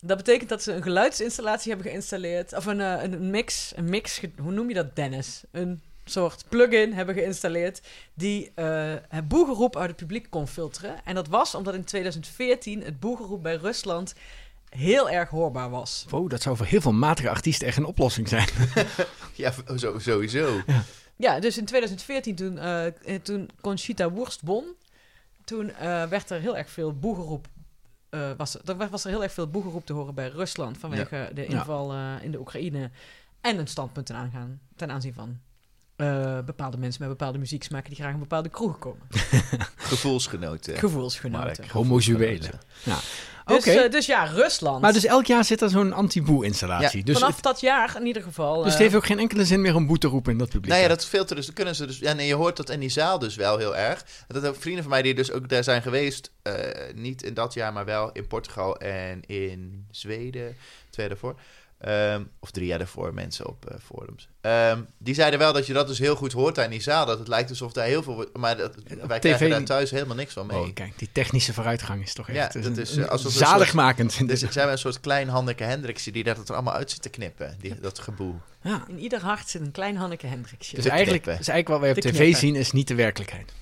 Dat 0.00 0.16
betekent 0.16 0.48
dat 0.48 0.62
ze 0.62 0.72
een 0.72 0.82
geluidsinstallatie 0.82 1.72
hebben 1.72 1.90
geïnstalleerd, 1.90 2.56
of 2.56 2.66
een, 2.66 2.80
eh, 2.80 3.02
een 3.02 3.30
mix, 3.30 3.72
een 3.76 3.88
mix, 3.88 4.20
hoe 4.42 4.52
noem 4.52 4.68
je 4.68 4.74
dat 4.74 4.96
Dennis? 4.96 5.42
Een 5.50 5.80
soort 6.04 6.44
plugin 6.48 6.92
hebben 6.92 7.14
geïnstalleerd 7.14 7.80
die 8.14 8.50
eh, 8.54 8.94
het 9.08 9.28
boegeroep 9.28 9.76
uit 9.76 9.88
het 9.88 9.96
publiek 9.96 10.26
kon 10.30 10.48
filteren. 10.48 11.04
En 11.04 11.14
dat 11.14 11.28
was 11.28 11.54
omdat 11.54 11.74
in 11.74 11.84
2014 11.84 12.82
het 12.82 13.00
boegeroep 13.00 13.42
bij 13.42 13.56
Rusland 13.56 14.14
heel 14.68 15.10
erg 15.10 15.28
hoorbaar 15.28 15.70
was. 15.70 16.04
Wow, 16.08 16.30
dat 16.30 16.42
zou 16.42 16.56
voor 16.56 16.66
heel 16.66 16.80
veel 16.80 16.92
matige 16.92 17.28
artiesten 17.30 17.66
echt 17.66 17.76
een 17.76 17.84
oplossing 17.84 18.28
zijn. 18.28 18.48
Ja, 19.34 19.52
zo, 19.76 19.98
sowieso. 19.98 20.60
Ja, 21.16 21.40
dus 21.40 21.58
in 21.58 21.64
2014 21.64 22.34
toen, 22.34 22.58
eh, 22.58 22.86
eh, 22.86 22.92
toen 23.22 23.50
Conchita 23.60 24.12
Wurst 24.12 24.40
won, 24.44 24.64
toen 25.44 25.70
eh, 25.70 26.04
werd 26.04 26.30
er 26.30 26.40
heel 26.40 26.56
erg 26.56 26.70
veel 26.70 26.92
boegeroep. 26.98 27.46
eh, 28.10 28.30
was, 28.36 28.56
er 28.64 28.88
was- 28.90 29.04
er 29.04 29.10
heel 29.10 29.22
erg 29.22 29.32
veel 29.32 29.50
boegeroep 29.50 29.86
te 29.86 29.92
horen 29.92 30.14
bij 30.14 30.28
Rusland 30.28 30.78
vanwege 30.78 31.30
de 31.34 31.46
inval 31.46 31.92
eh, 31.92 32.12
in 32.22 32.30
de 32.30 32.38
Oekraïne. 32.40 32.90
En 33.40 33.58
een 33.58 33.66
standpunt 33.66 34.06
ten, 34.06 34.16
aangaan, 34.16 34.60
ten 34.76 34.90
aanzien 34.90 35.14
van 35.14 35.38
eh, 35.98 36.38
bepaalde 36.44 36.76
mensen 36.76 37.00
met 37.00 37.10
bepaalde 37.10 37.38
muzieksmaken 37.38 37.88
die 37.88 37.98
graag 37.98 38.12
in 38.12 38.18
bepaalde 38.18 38.48
kroegen 38.48 38.78
komen. 38.78 39.02
Gevoelsgenoten. 39.76 40.76
Gevoelsgenoten. 40.78 41.68
Homozuelen. 41.70 42.60
Dus, 43.48 43.56
Oké. 43.56 43.70
eh, 43.70 43.90
dus 43.90 44.06
ja, 44.06 44.24
Rusland. 44.24 44.80
Maar 44.80 44.92
dus 44.92 45.04
elk 45.04 45.26
jaar 45.26 45.44
zit 45.44 45.60
er 45.60 45.68
zo'n 45.68 45.92
anti-boe-installatie. 45.92 46.98
Ja, 46.98 47.04
dus 47.04 47.18
Vanaf 47.18 47.34
het, 47.34 47.44
dat 47.44 47.60
jaar 47.60 47.96
in 47.96 48.06
ieder 48.06 48.22
geval. 48.22 48.54
dus 48.54 48.64
eh, 48.64 48.70
het 48.70 48.78
heeft 48.78 48.94
ook 48.94 49.06
geen 49.06 49.18
enkele 49.18 49.44
zin 49.44 49.60
meer 49.60 49.74
om 49.74 49.86
boe 49.86 49.98
te 49.98 50.06
roepen 50.06 50.32
in 50.32 50.38
dat 50.38 50.48
publiek. 50.48 50.70
Nou 50.70 50.82
ja, 50.82 50.88
dat 50.88 51.04
filteren, 51.04 51.36
dus, 51.36 51.46
dat 51.46 51.54
kunnen 51.54 51.74
ze 51.74 51.86
dus. 51.86 51.98
Ja, 51.98 52.16
en 52.16 52.24
je 52.24 52.34
hoort 52.34 52.56
dat 52.56 52.70
in 52.70 52.80
die 52.80 52.88
zaal 52.88 53.18
dus 53.18 53.36
wel 53.36 53.58
heel 53.58 53.76
erg. 53.76 54.04
Dat 54.26 54.46
ook 54.46 54.56
vrienden 54.56 54.82
van 54.82 54.92
mij 54.92 55.02
die 55.02 55.14
dus 55.14 55.32
ook 55.32 55.48
daar 55.48 55.64
zijn 55.64 55.82
geweest, 55.82 56.30
eh, 56.42 56.54
niet 56.94 57.22
in 57.22 57.34
dat 57.34 57.54
jaar, 57.54 57.72
maar 57.72 57.84
wel 57.84 58.10
in 58.12 58.26
Portugal 58.26 58.76
en 58.76 59.20
in 59.26 59.86
Zweden, 59.90 60.56
twee 60.90 61.08
daarvoor. 61.08 61.36
Ehm, 61.78 62.22
of 62.40 62.50
drie 62.50 62.66
jaar 62.66 62.78
daarvoor, 62.78 63.14
mensen 63.14 63.46
op 63.46 63.66
eh, 63.70 63.76
forums. 63.84 64.28
Ehm, 64.40 64.80
die 64.98 65.14
zeiden 65.14 65.38
wel 65.38 65.52
dat 65.52 65.66
je 65.66 65.72
dat 65.72 65.86
dus 65.88 65.98
heel 65.98 66.16
goed 66.16 66.32
hoort 66.32 66.54
daar 66.54 66.64
in 66.64 66.70
die 66.70 66.80
zaal. 66.82 67.06
Dat 67.06 67.18
het 67.18 67.28
lijkt 67.28 67.50
alsof 67.50 67.72
daar 67.72 67.86
heel 67.86 68.02
veel 68.02 68.14
wordt. 68.14 68.36
Maar 68.36 68.56
dat, 68.56 68.74
wij 69.06 69.18
TV 69.18 69.24
krijgen 69.26 69.50
daar 69.50 69.64
thuis 69.64 69.90
helemaal 69.90 70.16
niks 70.16 70.32
van 70.32 70.46
mee. 70.46 70.58
Oh, 70.58 70.74
kijk, 70.74 70.98
die 70.98 71.08
technische 71.12 71.52
vooruitgang 71.52 72.02
is 72.02 72.12
toch 72.14 72.26
Ja, 72.32 72.44
echt 72.44 72.52
dat 72.52 72.64
een- 72.64 72.78
is, 72.78 72.96
een 72.96 73.02
eh, 73.04 73.08
alsof 73.08 73.32
een 73.32 73.38
zaligmakend. 73.46 74.28
Dus 74.28 74.40
zijn 74.40 74.66
we 74.66 74.72
een 74.72 74.78
soort 74.78 75.00
klein 75.00 75.28
Hanneke 75.28 75.64
Hendrikje 75.64 76.12
die 76.12 76.24
dat 76.24 76.48
er 76.48 76.54
allemaal 76.54 76.74
uit 76.74 76.90
zit 76.90 77.02
te 77.02 77.08
knippen. 77.08 77.56
Die, 77.60 77.80
dat 77.80 77.98
geboel. 77.98 78.40
ja. 78.62 78.84
in 78.88 78.98
ieder 78.98 79.20
hart 79.20 79.48
zit 79.48 79.60
een 79.60 79.70
klein 79.70 79.96
Hanneke 79.96 80.26
Hendriksje. 80.26 80.74
Dus 80.76 80.84
eigenlijk, 80.86 81.24
dus 81.24 81.34
eigenlijk 81.34 81.68
wat 81.68 81.80
wij 81.80 81.90
op 81.90 81.96
tv 81.96 82.16
knippen. 82.16 82.38
zien 82.38 82.56
is 82.56 82.72
niet 82.72 82.88
de 82.88 82.94
werkelijkheid. 82.94 83.52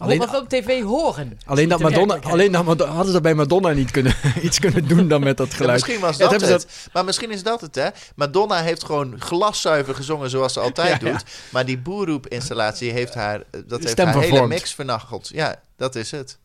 Alleen, 0.00 0.18
wat 0.18 0.30
we 0.30 0.36
op 0.40 0.48
tv 0.48 0.82
horen. 0.82 1.38
alleen, 1.46 1.68
dat 1.68 1.80
Madonna, 1.80 2.18
alleen 2.22 2.52
dat 2.52 2.64
Madonna, 2.64 2.92
hadden 2.92 3.12
ze 3.12 3.20
bij 3.20 3.34
Madonna 3.34 3.70
niet 3.72 3.90
kunnen, 3.90 4.14
iets 4.42 4.58
kunnen 4.58 4.88
doen 4.88 5.08
dan 5.08 5.20
met 5.20 5.36
dat 5.36 5.50
Ja, 5.50 5.56
geluid. 5.56 5.80
misschien 5.80 6.00
was 6.00 6.16
Ja, 6.16 6.28
dat 6.28 6.40
dat 6.40 6.48
het. 6.48 6.88
Maar 6.92 7.04
misschien 7.04 7.30
is 7.30 7.42
dat 7.42 7.60
het, 7.60 7.74
hè? 7.74 7.88
Madonna 8.14 8.62
heeft 8.62 8.84
gewoon 8.84 9.20
glaszuiver 9.20 9.94
gezongen 9.94 10.30
zoals 10.30 10.52
ze 10.52 10.60
altijd 10.70 11.00
Ja, 11.00 11.06
ja. 11.08 11.12
doet. 11.12 11.24
Maar 11.50 11.64
die 11.66 11.78
boerroep-installatie 11.78 12.90
heeft 12.92 13.14
haar, 13.14 13.42
dat 13.66 13.82
heeft 13.84 13.98
haar 13.98 14.18
hele 14.20 14.46
mix 14.46 14.72
vernacheld. 14.74 15.28
Ja, 15.32 15.60
dat 15.76 15.94
is 15.94 16.10
het. 16.10 16.38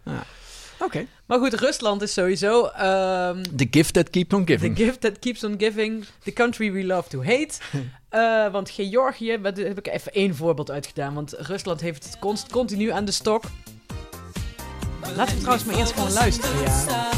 Oké. 0.79 1.05
Maar 1.25 1.39
goed, 1.39 1.53
Rusland 1.53 2.01
is 2.01 2.13
sowieso 2.13 2.65
ehm 2.65 3.41
The 3.55 3.67
gift 3.71 3.93
that 3.93 4.09
keeps 4.09 4.33
on 4.33 4.45
the 4.45 4.51
giving. 4.51 4.77
gift 4.77 5.01
that 5.01 5.19
keeps 5.19 5.43
on 5.43 5.55
giving. 5.57 6.05
The 6.23 6.31
country 6.33 6.71
we 6.71 6.83
love 6.85 7.09
to 7.09 7.23
hate. 7.23 7.49
Eh, 8.15 8.51
want 8.51 8.69
Georgië, 8.69 9.37
daar 9.41 9.53
heb 9.55 9.77
ik 9.77 9.87
even 9.87 10.11
één 10.13 10.35
voorbeeld 10.35 10.71
uitgedaan. 10.71 11.13
Want 11.13 11.33
Rusland 11.37 11.81
heeft 11.81 12.03
het 12.03 12.19
const- 12.19 12.51
continu 12.51 12.89
aan 12.91 13.05
de 13.05 13.11
stok. 13.11 13.43
Laten 15.15 15.33
we 15.35 15.39
trouwens 15.41 15.65
maar 15.65 15.75
eerst 15.75 15.93
gewoon 15.93 16.11
luisteren. 16.13 16.61
Ja. 16.61 17.09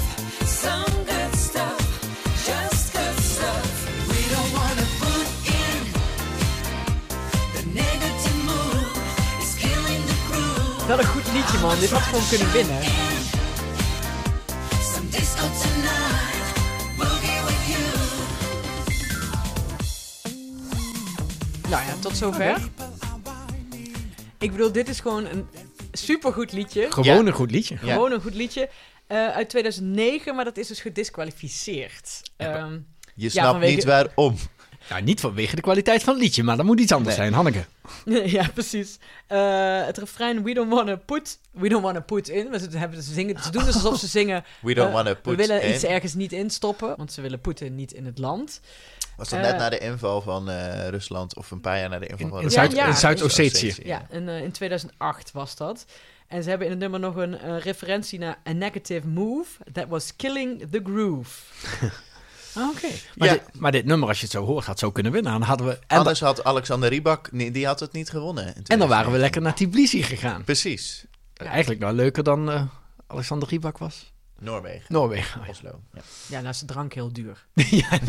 Wel 10.88 11.00
een 11.00 11.06
goed 11.06 11.34
liedje, 11.34 11.58
man. 11.60 11.80
Dit 11.80 11.90
had 11.92 12.02
gewoon 12.02 12.28
kunnen 12.30 12.52
winnen. 12.52 13.07
Nou 21.70 21.86
ja, 21.86 21.94
tot 22.00 22.18
zover. 22.18 22.58
Ik 24.40 24.52
bedoel, 24.52 24.72
dit 24.72 24.88
is 24.90 25.00
gewoon 25.00 25.26
een 25.26 25.48
supergoed 25.92 26.52
liedje. 26.52 26.92
Gewoon 26.92 27.06
Ja. 27.06 27.26
een 27.26 27.32
goed 27.32 27.52
liedje. 27.52 27.78
Ja. 27.82 27.94
Gewoon 27.94 28.12
een 28.12 28.22
goed 28.22 28.34
liedje. 28.34 28.70
Eh, 29.08 29.28
uit 29.28 29.50
2009, 29.50 30.36
maar 30.36 30.46
dat 30.46 30.58
is 30.58 30.68
dus 30.68 30.80
gedisqualificeerd. 30.82 32.22
Ehm, 32.38 32.72
Je 32.74 33.24
Ja, 33.24 33.30
snapt 33.30 33.48
vanwege- 33.48 33.76
niet 33.76 33.84
waarom. 33.84 34.36
Nou, 34.90 35.02
niet 35.02 35.20
vanwege 35.20 35.56
de 35.56 35.62
kwaliteit 35.62 36.04
van 36.04 36.14
het 36.14 36.24
liedje, 36.24 36.44
maar 36.44 36.58
dat 36.58 36.66
moet 36.66 36.80
iets 36.80 36.92
anders 36.92 37.18
Nee. 37.18 37.26
zijn, 37.26 37.34
Hanneke. 37.34 37.66
ja, 38.38 38.48
precies. 38.54 38.98
Eh, 39.28 39.86
het 39.86 39.98
refrein 39.98 40.44
We 40.44 40.54
don't 40.54 40.74
wanna 40.74 40.96
put, 40.96 41.40
we 41.52 41.70
don't 41.70 41.84
wanna 41.84 42.00
put 42.00 42.30
in. 42.30 42.50
Maar 42.50 42.60
Ze, 42.60 42.78
hebben, 42.78 43.04
ze, 43.04 43.14
zingen, 43.14 43.44
ze 43.44 43.52
doen 43.52 43.66
dus 43.66 43.74
alsof 43.74 44.00
ze 44.00 44.08
zingen... 44.20 44.44
We 44.62 44.74
don't 44.74 44.88
eh, 44.88 44.94
wanna 44.94 45.10
We 45.10 45.16
put 45.22 45.36
willen 45.36 45.62
in. 45.62 45.74
iets 45.74 45.84
ergens 45.84 46.14
niet 46.14 46.32
instoppen, 46.34 46.94
want 46.98 47.14
ze 47.14 47.22
willen 47.22 47.42
Poetin 47.42 47.76
niet 47.76 47.92
in 47.94 48.06
het 48.06 48.18
land. 48.18 48.62
Was 49.18 49.30
dat 49.30 49.40
Eh, 49.40 49.46
net 49.46 49.58
na 49.58 49.70
de 49.70 49.78
inval 49.78 50.22
van 50.22 50.50
eh, 50.50 50.88
Rusland 50.88 51.36
of 51.36 51.52
een 51.52 51.62
paar 51.62 51.80
jaar 51.80 51.90
na 51.90 52.00
de 52.00 52.08
inval 52.08 52.26
In, 52.26 52.30
van 52.30 52.38
in, 52.42 52.44
Ja, 52.50 52.50
Zuid- 52.50 52.88
in 52.88 52.96
Zuid-Ossetië. 52.96 53.76
Ja, 53.84 54.08
in, 54.10 54.30
eh, 54.30 54.42
in 54.44 54.52
2008 54.52 55.32
was 55.32 55.56
dat. 55.56 55.86
En 56.28 56.44
ze 56.44 56.50
hebben 56.50 56.68
in 56.68 56.74
het 56.74 56.82
nummer 56.82 57.00
nog 57.00 57.16
een 57.16 57.40
eh, 57.40 57.60
referentie 57.60 58.20
naar 58.20 58.38
A 58.48 58.52
Negative 58.52 59.08
Move. 59.08 59.50
That 59.74 59.88
was 59.88 60.16
Killing 60.16 60.68
the 60.72 60.82
Groove. 60.84 61.40
Ah, 62.56 62.70
Oké. 62.70 62.88
Maar, 63.16 63.28
Ja. 63.28 63.38
maar 63.54 63.72
dit 63.72 63.86
nummer, 63.86 64.08
als 64.08 64.18
je 64.18 64.24
het 64.24 64.32
zo 64.34 64.46
hoort, 64.46 64.66
had 64.66 64.80
zo 64.80 64.92
kunnen 64.92 65.12
winnen. 65.12 65.32
Dan 65.32 65.42
hadden 65.42 65.68
we, 65.68 65.80
Anders 65.88 66.20
had 66.20 66.44
Alexander 66.44 66.90
Rybak, 66.90 67.32
nee, 67.32 67.52
die 67.52 67.66
had 67.66 67.80
het 67.80 67.92
niet 67.92 68.10
gewonnen. 68.10 68.46
in 68.48 68.64
en 68.66 68.80
dan 68.80 68.88
waren 68.88 69.12
we 69.12 69.18
2019. 69.18 69.22
lekker 69.22 69.42
naar 69.42 69.54
Tbilisi 69.56 70.04
gegaan. 70.04 70.44
Precies. 70.44 71.06
Eigenlijk 71.34 71.80
nou 71.80 71.94
leuker 71.96 72.24
dan 72.24 72.52
eh, 72.52 72.62
Alexander 73.08 73.48
Rybak 73.50 73.78
was. 73.78 74.12
Noorwegen. 74.40 74.86
Noorwegen. 74.88 75.42
Oslo. 75.50 75.80
Ja. 75.94 76.02
Ja, 76.28 76.38
nou 76.38 76.50
is 76.50 76.60
de 76.60 76.66
drank 76.66 76.94
heel 76.94 77.14
duur. 77.14 77.46
ja, 77.54 77.92
En- 77.92 78.06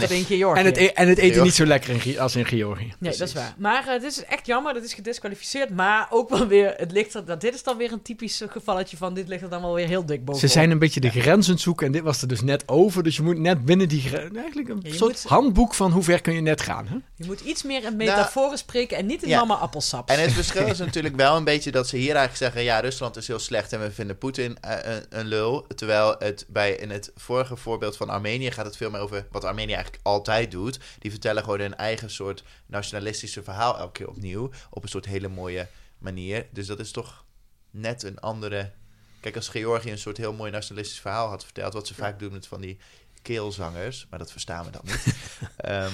tot 0.00 0.10
in 0.10 0.24
Georgië. 0.24 0.60
En 0.60 0.64
het, 0.66 0.76
e- 0.76 0.86
en 0.86 1.08
het 1.08 1.18
eten 1.18 1.42
niet 1.42 1.54
zo 1.54 1.64
lekker 1.66 2.06
in, 2.06 2.18
als 2.20 2.36
in 2.36 2.44
Georgië. 2.46 2.84
Nee, 2.84 2.94
Precies. 2.98 3.18
dat 3.18 3.28
is 3.28 3.34
waar. 3.34 3.54
Maar 3.58 3.84
het 3.86 4.02
is 4.02 4.24
echt 4.24 4.46
jammer, 4.46 4.74
dat 4.74 4.84
is 4.84 4.94
gedisqualificeerd. 4.94 5.70
Maar 5.70 6.06
ook 6.10 6.28
wel 6.28 6.46
weer, 6.46 6.74
het 6.76 6.92
ligt 6.92 7.14
er, 7.14 7.24
dat, 7.24 7.40
dit 7.40 7.54
is 7.54 7.62
dan 7.62 7.76
weer 7.76 7.92
een 7.92 8.02
typisch 8.02 8.40
eh, 8.40 8.48
gevalletje 8.50 8.96
van, 8.96 9.14
dit 9.14 9.28
ligt 9.28 9.42
er 9.42 9.48
dan 9.48 9.60
wel 9.62 9.74
weer 9.74 9.86
heel 9.86 10.06
dik 10.06 10.18
bovenop. 10.24 10.40
Ze 10.40 10.48
zijn 10.48 10.70
een 10.70 10.78
beetje 10.78 11.00
de 11.00 11.10
grenzen 11.10 11.58
zoeken 11.58 11.86
en 11.86 11.92
dit 11.92 12.02
was 12.02 12.22
er 12.22 12.28
dus 12.28 12.40
net 12.42 12.68
over. 12.68 13.02
Dus 13.02 13.16
je 13.16 13.22
moet 13.22 13.38
net 13.38 13.64
binnen 13.64 13.88
die 13.88 14.00
grenzen... 14.00 14.36
Eigenlijk 14.36 14.68
een 14.68 14.80
Ja, 14.82 14.92
soort 14.94 15.12
moet- 15.22 15.22
handboek 15.32 15.74
van 15.74 15.92
hoe 15.92 16.02
ver 16.02 16.20
kun 16.20 16.34
je 16.34 16.40
net 16.40 16.60
gaan. 16.60 16.86
Hè? 16.86 16.96
Je 17.16 17.24
moet 17.26 17.40
iets 17.40 17.62
meer 17.62 17.84
in 17.84 17.96
metaforen 17.96 18.58
spreken 18.58 18.96
en 18.96 19.06
niet 19.06 19.22
in 19.22 19.28
ja. 19.28 19.38
mama 19.38 19.54
appelsap. 19.54 20.08
En 20.08 20.20
het 20.20 20.32
verschil 20.32 20.66
is 20.66 20.78
natuurlijk 20.88 21.16
wel 21.16 21.36
een 21.36 21.44
beetje 21.44 21.70
dat 21.70 21.88
ze 21.88 21.96
hier 21.96 22.14
eigenlijk 22.16 22.36
zeggen... 22.36 22.62
ja, 22.62 22.80
Rusland 22.80 23.16
is 23.16 23.26
heel 23.26 23.38
slecht 23.38 23.72
en 23.72 23.80
we 23.80 23.90
vinden 23.90 24.18
Poetin 24.18 24.56
eh, 24.60 24.76
een, 24.94 25.04
een 25.08 25.26
lul. 25.26 25.55
Terwijl 25.62 26.14
het 26.18 26.46
bij 26.48 26.72
in 26.72 26.90
het 26.90 27.10
vorige 27.14 27.56
voorbeeld 27.56 27.96
van 27.96 28.08
Armenië 28.08 28.50
gaat 28.50 28.64
het 28.64 28.76
veel 28.76 28.90
meer 28.90 29.00
over... 29.00 29.26
wat 29.30 29.44
Armenië 29.44 29.72
eigenlijk 29.72 30.04
altijd 30.04 30.50
doet. 30.50 30.78
Die 30.98 31.10
vertellen 31.10 31.42
gewoon 31.44 31.60
hun 31.60 31.76
eigen 31.76 32.10
soort 32.10 32.44
nationalistische 32.66 33.42
verhaal 33.42 33.78
elke 33.78 33.92
keer 33.92 34.08
opnieuw. 34.08 34.50
Op 34.70 34.82
een 34.82 34.88
soort 34.88 35.06
hele 35.06 35.28
mooie 35.28 35.68
manier. 35.98 36.46
Dus 36.52 36.66
dat 36.66 36.78
is 36.78 36.90
toch 36.90 37.24
net 37.70 38.02
een 38.02 38.18
andere... 38.18 38.72
Kijk, 39.20 39.36
als 39.36 39.48
Georgië 39.48 39.90
een 39.90 39.98
soort 39.98 40.16
heel 40.16 40.32
mooi 40.32 40.50
nationalistisch 40.50 41.00
verhaal 41.00 41.28
had 41.28 41.44
verteld... 41.44 41.72
wat 41.72 41.86
ze 41.86 41.94
vaak 41.94 42.18
doen 42.18 42.32
met 42.32 42.46
van 42.46 42.60
die 42.60 42.78
keelzangers... 43.22 44.06
maar 44.10 44.18
dat 44.18 44.32
verstaan 44.32 44.64
we 44.64 44.70
dan 44.70 44.82
niet... 44.84 45.04
Ehm, 45.56 45.92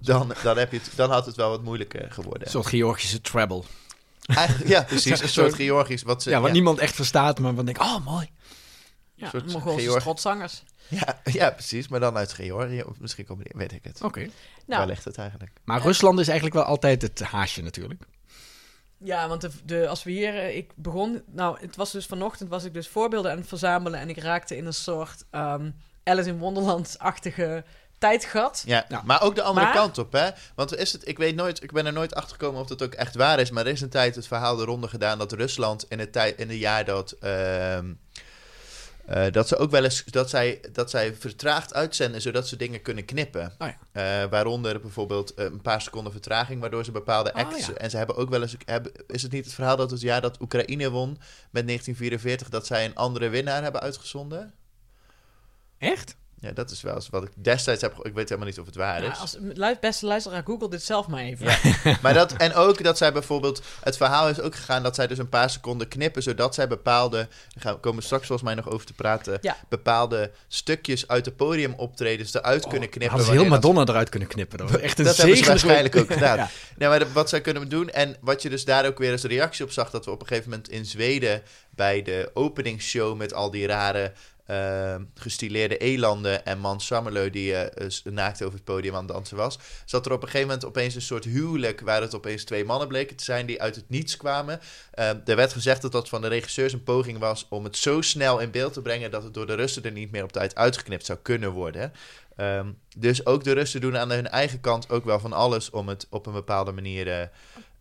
dan, 0.00 0.34
dan, 0.42 0.58
heb 0.58 0.72
je 0.72 0.78
het, 0.78 0.90
dan 0.94 1.10
had 1.10 1.26
het 1.26 1.36
wel 1.36 1.50
wat 1.50 1.62
moeilijker 1.62 2.10
geworden. 2.10 2.42
Een 2.42 2.50
soort 2.50 2.66
Georgische 2.66 3.20
treble. 3.20 3.62
Eigenlijk, 4.26 4.68
ja, 4.68 4.82
precies. 4.82 5.20
Een 5.22 5.28
soort 5.28 5.54
Georgisch. 5.54 6.02
Wat 6.02 6.22
ze, 6.22 6.30
Ja, 6.30 6.38
wat 6.38 6.46
ja, 6.46 6.54
niemand 6.54 6.78
echt 6.78 6.94
verstaat, 6.94 7.38
maar 7.38 7.54
wat 7.54 7.64
denk 7.64 7.80
oh 7.80 8.04
mooi. 8.04 8.30
Ja, 9.14 9.28
soort 9.28 9.52
Mongoolse 9.52 10.00
ja, 10.88 11.20
ja, 11.40 11.50
precies. 11.50 11.88
Maar 11.88 12.00
dan 12.00 12.16
uit 12.16 12.32
Georgië. 12.32 12.82
Of 12.82 13.00
misschien 13.00 13.24
komen 13.24 13.44
die, 13.44 13.52
weet 13.56 13.72
ik 13.72 13.84
het. 13.84 14.02
Oké. 14.02 14.20
Nou, 14.20 14.30
Waar 14.66 14.86
ligt 14.86 15.04
het 15.04 15.18
eigenlijk? 15.18 15.52
Maar 15.64 15.82
Rusland 15.82 16.18
is 16.20 16.26
eigenlijk 16.26 16.56
wel 16.56 16.64
altijd 16.64 17.02
het 17.02 17.20
haasje 17.20 17.62
natuurlijk. 17.62 18.02
Ja, 18.98 19.28
want 19.28 19.40
de, 19.40 19.50
de, 19.64 19.88
als 19.88 20.02
we 20.02 20.10
hier, 20.10 20.34
eh, 20.38 20.56
ik 20.56 20.72
begon, 20.74 21.22
nou, 21.26 21.58
het 21.60 21.76
was 21.76 21.92
dus 21.92 22.06
vanochtend 22.06 22.48
was 22.50 22.64
ik 22.64 22.74
dus 22.74 22.88
voorbeelden 22.88 23.30
aan 23.30 23.38
het 23.38 23.48
verzamelen 23.48 24.00
en 24.00 24.08
ik 24.08 24.18
raakte 24.18 24.56
in 24.56 24.66
een 24.66 24.72
soort 24.74 25.24
ehm, 25.30 25.70
Alice 26.04 26.28
in 26.28 26.38
Wonderland-achtige 26.38 27.64
tijdgat. 27.98 28.62
Ja, 28.66 28.86
maar 29.04 29.22
ook 29.22 29.34
de 29.34 29.42
andere 29.42 29.66
Maar- 29.66 29.74
kant 29.74 29.98
op, 29.98 30.12
hè? 30.12 30.30
Want 30.54 30.76
is 30.76 30.92
het, 30.92 31.08
ik 31.08 31.18
weet 31.18 31.34
nooit, 31.34 31.62
ik 31.62 31.72
ben 31.72 31.86
er 31.86 31.92
nooit 31.92 32.14
achter 32.14 32.32
gekomen 32.36 32.60
of 32.60 32.66
dat 32.66 32.82
ook 32.82 32.94
echt 32.94 33.14
waar 33.14 33.40
is. 33.40 33.50
Maar 33.50 33.66
er 33.66 33.72
is 33.72 33.80
een 33.80 33.88
tijd 33.88 34.14
het 34.14 34.26
verhaal 34.26 34.56
de 34.56 34.64
ronde 34.64 34.88
gedaan 34.88 35.18
dat 35.18 35.32
Rusland 35.32 35.84
in 35.88 35.98
het, 35.98 36.12
tijd, 36.12 36.38
in 36.38 36.48
het 36.48 36.58
jaar 36.58 36.84
dat. 36.84 37.12
ehm, 37.12 37.92
eh, 39.06 39.32
dat 39.32 39.48
ze 39.48 39.56
ook 39.56 39.70
wel 39.70 39.84
eens 39.84 40.04
dat 40.04 40.30
zij, 40.30 40.60
dat 40.72 40.90
zij 40.90 41.14
vertraagd 41.14 41.74
uitzenden 41.74 42.20
zodat 42.20 42.48
ze 42.48 42.56
dingen 42.56 42.82
kunnen 42.82 43.04
knippen. 43.04 43.52
Oh 43.58 43.68
ja. 43.68 43.78
Eh, 44.22 44.30
waaronder 44.30 44.80
bijvoorbeeld 44.80 45.34
eh, 45.34 45.44
een 45.44 45.60
paar 45.60 45.82
seconden 45.82 46.12
vertraging, 46.12 46.60
waardoor 46.60 46.84
ze 46.84 46.92
bepaalde 46.92 47.32
Oh 47.32 47.36
acts. 47.36 47.66
ja. 47.66 47.72
En 47.72 47.90
ze 47.90 47.96
hebben 47.96 48.16
ook 48.16 48.30
wel 48.30 48.42
eens. 48.42 48.56
Hebben, 48.64 48.92
is 49.06 49.22
het 49.22 49.32
niet 49.32 49.44
het 49.44 49.54
verhaal 49.54 49.76
dat 49.76 49.90
het 49.90 50.00
jaar 50.00 50.20
dat 50.20 50.40
Oekraïne 50.40 50.90
won 50.90 51.08
met 51.50 51.66
1944, 51.66 52.48
dat 52.48 52.66
zij 52.66 52.84
een 52.84 52.94
andere 52.94 53.28
winnaar 53.28 53.62
hebben 53.62 53.80
uitgezonden? 53.80 54.54
Echt? 55.78 56.16
Ja, 56.44 56.52
dat 56.52 56.70
is 56.70 56.82
wel 56.82 56.94
eens 56.94 57.08
wat 57.08 57.22
ik 57.24 57.30
destijds 57.34 57.82
heb. 57.82 57.92
Ik 58.02 58.14
weet 58.14 58.28
helemaal 58.28 58.48
niet 58.48 58.58
of 58.60 58.66
het 58.66 58.74
waar 58.74 59.02
Ja, 59.04 59.10
is. 59.12 59.18
als, 59.18 59.36
lu- 59.40 59.76
beste 59.80 60.06
luisteraar, 60.06 60.42
google 60.44 60.68
dit 60.70 60.82
zelf 60.82 61.06
maar 61.06 61.20
even. 61.22 61.46
Ja. 61.46 61.96
Maar 62.02 62.14
dat, 62.14 62.32
en 62.32 62.54
ook 62.54 62.82
dat 62.84 62.98
zij 62.98 63.12
bijvoorbeeld. 63.12 63.62
Het 63.82 63.96
verhaal 63.96 64.28
is 64.28 64.40
ook 64.40 64.54
gegaan 64.54 64.82
dat 64.82 64.94
zij 64.94 65.06
dus 65.06 65.18
een 65.18 65.28
paar 65.28 65.50
seconden 65.50 65.88
knippen. 65.88 66.22
Zodat 66.22 66.54
zij 66.54 66.68
bepaalde. 66.68 67.16
Daar 67.16 67.28
gaan- 67.56 67.80
komen 67.80 67.98
we 67.98 68.04
straks 68.04 68.26
volgens 68.26 68.48
mij 68.48 68.56
nog 68.56 68.68
over 68.70 68.86
te 68.86 68.92
praten. 68.92 69.38
Ja. 69.40 69.56
Bepaalde 69.68 70.30
stukjes 70.48 71.08
uit 71.08 71.24
de 71.24 71.32
podiumoptredens 71.32 72.34
eruit 72.34 72.66
kunnen 72.66 72.88
knippen. 72.88 73.08
Hadden 73.08 73.26
ze 73.26 73.32
heel 73.32 73.50
dat- 73.50 73.62
Madonna 73.62 73.84
eruit 73.92 74.08
kunnen 74.08 74.28
knippen. 74.28 74.58
Dat 74.58 74.70
echt 74.76 74.98
een 74.98 75.04
dat 75.04 75.16
hebben 75.16 75.36
ze 75.36 75.44
waarschijnlijk 75.44 75.96
ook 75.96 76.12
gedaan. 76.18 76.36
Ja. 76.36 76.48
Nee, 76.76 76.88
maar 76.88 76.98
de- 76.98 77.12
wat 77.12 77.28
zij 77.28 77.40
kunnen 77.40 77.68
doen. 77.68 77.90
En 77.90 78.16
wat 78.20 78.42
je 78.42 78.50
dus 78.50 78.64
daar 78.64 78.86
ook 78.86 78.98
weer 78.98 79.12
als 79.12 79.22
reactie 79.22 79.64
op 79.64 79.70
zag. 79.70 79.90
Dat 79.90 80.04
we 80.04 80.10
op 80.10 80.20
een 80.20 80.26
gegeven 80.26 80.50
moment 80.50 80.68
in 80.68 80.84
Zweden. 80.84 81.42
bij 81.70 82.02
de 82.02 82.30
openingsshow. 82.34 83.16
met 83.16 83.34
al 83.34 83.50
die 83.50 83.66
rare. 83.66 84.12
Eh, 84.46 84.94
gestileerde 85.14 85.76
elanden 85.78 86.44
en 86.44 86.58
Man 86.58 86.80
Samerleu 86.80 87.30
die 87.30 87.54
eh, 87.54 87.88
s- 87.88 88.02
naakt 88.04 88.42
over 88.42 88.54
het 88.54 88.64
podium 88.64 88.94
aan 88.94 89.04
het 89.04 89.12
dansen 89.12 89.36
was, 89.36 89.58
zat 89.84 90.06
er 90.06 90.12
op 90.12 90.22
een 90.22 90.28
gegeven 90.28 90.46
moment 90.46 90.66
opeens 90.66 90.94
een 90.94 91.02
soort 91.02 91.24
huwelijk 91.24 91.80
waar 91.80 92.00
het 92.00 92.14
opeens 92.14 92.44
twee 92.44 92.64
mannen 92.64 92.88
bleken 92.88 93.16
te 93.16 93.24
zijn 93.24 93.46
die 93.46 93.62
uit 93.62 93.74
het 93.76 93.88
niets 93.88 94.16
kwamen. 94.16 94.60
Eh, 94.92 95.08
er 95.08 95.36
werd 95.36 95.52
gezegd 95.52 95.82
dat 95.82 95.92
dat 95.92 96.08
van 96.08 96.20
de 96.20 96.28
regisseurs 96.28 96.72
een 96.72 96.82
poging 96.82 97.18
was 97.18 97.46
om 97.50 97.64
het 97.64 97.76
zo 97.76 98.00
snel 98.00 98.38
in 98.38 98.50
beeld 98.50 98.72
te 98.72 98.82
brengen 98.82 99.10
dat 99.10 99.22
het 99.22 99.34
door 99.34 99.46
de 99.46 99.54
Russen 99.54 99.82
er 99.84 99.92
niet 99.92 100.10
meer 100.10 100.22
op 100.22 100.32
tijd 100.32 100.54
uitgeknipt 100.54 101.04
zou 101.06 101.18
kunnen 101.22 101.50
worden. 101.50 101.92
Ehm, 102.36 102.68
dus 102.96 103.26
ook 103.26 103.44
de 103.44 103.52
Russen 103.52 103.80
doen 103.80 103.96
aan 103.98 104.10
hun 104.10 104.28
eigen 104.28 104.60
kant 104.60 104.90
ook 104.90 105.04
wel 105.04 105.20
van 105.20 105.32
alles 105.32 105.70
om 105.70 105.88
het 105.88 106.06
op 106.10 106.26
een 106.26 106.32
bepaalde 106.32 106.72
manier. 106.72 107.30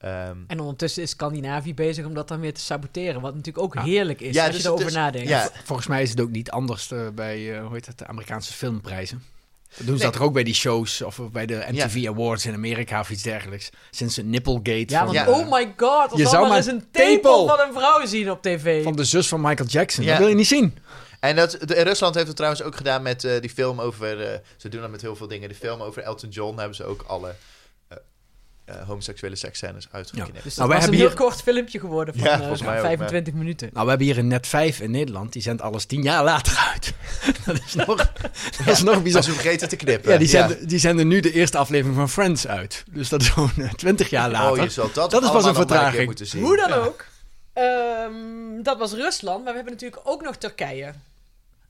Eh, 0.04 0.28
ehm, 0.28 0.38
En 0.48 0.60
ondertussen 0.60 1.04
is 1.04 1.10
Scandinavië 1.10 1.74
bezig 1.74 2.06
om 2.06 2.14
dat 2.14 2.28
dan 2.28 2.40
weer 2.40 2.54
te 2.54 2.62
saboteren. 2.62 3.22
Wat 3.22 3.36
natuurlijk 3.36 3.64
ook 3.66 3.74
Ja. 3.74 3.84
heerlijk 3.84 4.22
is 4.22 4.36
Ja, 4.36 4.44
als 4.44 4.52
dus 4.54 4.62
je 4.62 4.68
erover 4.68 4.86
het 4.86 4.94
is- 4.96 5.00
nadenkt. 5.02 5.28
ja, 5.30 5.50
Volgens 5.64 5.88
mij 5.88 6.02
is 6.02 6.10
het 6.10 6.22
ook 6.22 6.30
niet 6.32 6.52
anders 6.52 6.92
eh, 6.92 7.00
bij, 7.16 7.54
eh, 7.56 7.66
hoe 7.66 7.74
heet 7.74 7.86
het, 7.86 7.98
de 7.98 8.08
Amerikaanse 8.08 8.54
filmprijzen. 8.54 9.24
Dat 9.78 9.86
doen 9.88 9.98
ze 9.98 10.04
Nee. 10.04 10.12
dat 10.12 10.16
er 10.22 10.28
ook 10.28 10.34
bij 10.34 10.44
die 10.44 10.54
shows 10.54 11.02
of 11.02 11.20
bij 11.32 11.46
de 11.46 11.66
MTV 11.72 12.08
Awards 12.08 12.46
in 12.46 12.54
Amerika 12.54 13.00
of 13.00 13.10
iets 13.10 13.24
dergelijks. 13.24 13.70
Sinds 13.92 14.18
een 14.18 14.30
Nipplegate 14.30 14.86
Ja, 14.88 14.98
van, 15.06 15.14
want 15.16 15.28
Ja. 15.28 15.34
oh 15.34 15.52
my 15.52 15.74
god, 15.78 16.12
er 16.12 16.18
Je 16.18 16.24
zal 16.24 16.32
zou 16.32 16.48
maar 16.48 16.58
eens 16.58 16.66
een 16.66 16.86
tepel 16.92 17.48
van 17.48 17.60
een 17.60 17.74
vrouw 17.74 18.06
zien 18.06 18.32
op 18.32 18.42
tv. 18.42 18.84
van 18.84 18.96
de 18.96 19.04
zus 19.04 19.28
van 19.28 19.42
Michael 19.42 19.70
Jackson. 19.70 20.04
Ja. 20.04 20.10
Dat 20.10 20.20
wil 20.20 20.28
je 20.28 20.36
niet 20.36 20.48
zien. 20.48 20.78
En 21.20 21.36
dat, 21.36 21.58
de, 21.62 21.82
Rusland 21.82 22.16
heeft 22.16 22.28
het 22.28 22.36
trouwens 22.36 22.64
ook 22.64 22.76
gedaan 22.76 23.02
met 23.02 23.24
eh, 23.24 23.42
die 23.42 23.50
film 23.50 23.80
over. 23.82 24.22
eh, 24.34 24.40
ze 24.58 24.70
doen 24.70 24.82
dat 24.82 24.92
met 24.92 25.02
heel 25.02 25.16
veel 25.16 25.28
dingen. 25.28 25.50
Die 25.50 25.58
film 25.58 25.82
over 25.82 26.02
Elton 26.02 26.30
John 26.30 26.58
hebben 26.58 26.76
ze 26.76 26.84
ook 26.86 27.04
alle 27.08 27.36
eh, 28.66 28.76
eh, 28.76 28.88
homoseksuele 28.88 29.36
seksscènes 29.36 29.88
uitgeknipt. 29.92 30.44
dus 30.44 30.56
dat 30.56 30.56
Nou, 30.56 30.68
we 30.70 30.76
was 30.76 30.84
een 30.86 30.90
hebben 30.94 31.10
heel 31.10 31.18
kort 31.28 31.42
filmpje 31.42 31.80
geworden 31.80 32.14
van 32.14 32.24
Ja, 32.24 32.32
eh, 32.32 32.38
volgens 32.40 32.62
mij 32.62 32.76
ook, 32.80 32.86
25 32.86 33.34
minuten. 33.34 33.70
Nou, 33.74 33.84
we 33.84 33.90
hebben 33.90 34.08
hier 34.08 34.18
een 34.18 34.28
Net 34.28 34.48
5 34.48 34.80
in 34.80 34.92
Nederland. 34.92 35.34
Die 35.34 35.42
zendt 35.42 35.62
alles 35.62 35.86
tien 35.86 36.02
jaar 36.02 36.24
later 36.24 36.70
uit. 36.74 36.94
dat 37.46 37.56
is 37.66 37.74
nog, 37.76 37.96
dat 38.66 38.68
is 38.68 38.84
nog 38.84 39.04
bizar. 39.04 39.24
ze 39.24 39.32
vergeten 39.32 39.70
te 39.70 39.76
knippen. 39.76 40.12
Ja, 40.12 40.18
die 40.18 40.28
zenden, 40.28 40.68
die 40.68 40.80
zenden 40.80 41.08
nu 41.08 41.20
de 41.20 41.32
eerste 41.32 41.58
aflevering 41.58 41.96
van 41.96 42.10
Friends 42.10 42.48
uit. 42.48 42.84
Dus 42.92 43.10
dat 43.10 43.22
is 43.22 43.30
gewoon 43.30 43.52
eh, 43.58 43.70
twintig 43.74 44.10
jaar 44.10 44.30
later. 44.30 44.52
Oh, 44.52 44.64
je 44.64 44.70
zult 44.70 44.96
dat, 44.96 45.12
Dat 45.12 45.24
is 45.24 45.32
pas 45.32 45.46
een 45.46 45.56
vertraging. 45.56 46.20
zien. 46.24 46.44
Hoe 46.44 46.58
dan 46.58 46.70
Ja. 46.70 46.76
ook. 46.76 47.06
Ehm, 47.54 48.64
dat 48.64 48.78
was 48.78 48.94
Rusland, 48.94 49.38
maar 49.44 49.50
we 49.54 49.56
hebben 49.56 49.74
natuurlijk 49.74 50.02
ook 50.04 50.22
nog 50.24 50.36
Turkije. 50.36 50.94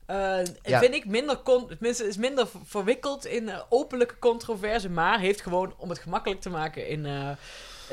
Ja. 0.06 0.78
Vind 0.80 0.94
ik 0.94 1.06
minder, 1.06 1.42
tenminste, 1.68 2.06
is 2.06 2.16
minder 2.16 2.46
ver- 2.48 2.60
verwikkeld 2.64 3.26
in 3.26 3.48
eh, 3.48 3.60
openlijke 3.68 4.18
controverse, 4.18 4.90
maar 4.90 5.20
heeft 5.20 5.40
gewoon, 5.40 5.74
om 5.76 5.88
het 5.88 5.98
gemakkelijk 5.98 6.40
te 6.40 6.50
maken, 6.50 6.88
in, 6.88 7.06
eh, 7.06 7.30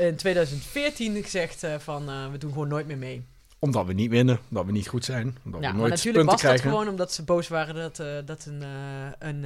in 0.08 0.16
2014 0.16 1.24
gezegd 1.24 1.66
van 1.78 2.32
we 2.32 2.38
doen 2.38 2.52
gewoon 2.52 2.68
nooit 2.68 2.88
meer 2.88 2.98
mee. 2.98 3.26
Omdat 3.60 3.86
we 3.86 3.94
niet 3.94 4.10
winnen, 4.10 4.40
omdat 4.50 4.66
we 4.66 4.72
niet 4.72 4.88
goed 4.88 5.06
zijn, 5.06 5.38
omdat 5.46 5.62
Ja, 5.62 5.68
we 5.68 5.74
maar 5.74 5.74
nooit 5.74 5.90
natuurlijk 5.90 6.26
punten 6.28 6.48
was 6.48 6.56
dat 6.56 6.72
gewoon 6.72 6.88
omdat 6.88 7.14
ze 7.14 7.24
boos 7.24 7.48
waren 7.48 7.76
dat, 7.76 7.96
dat 8.28 8.46
een, 8.46 8.64
een, 9.20 9.46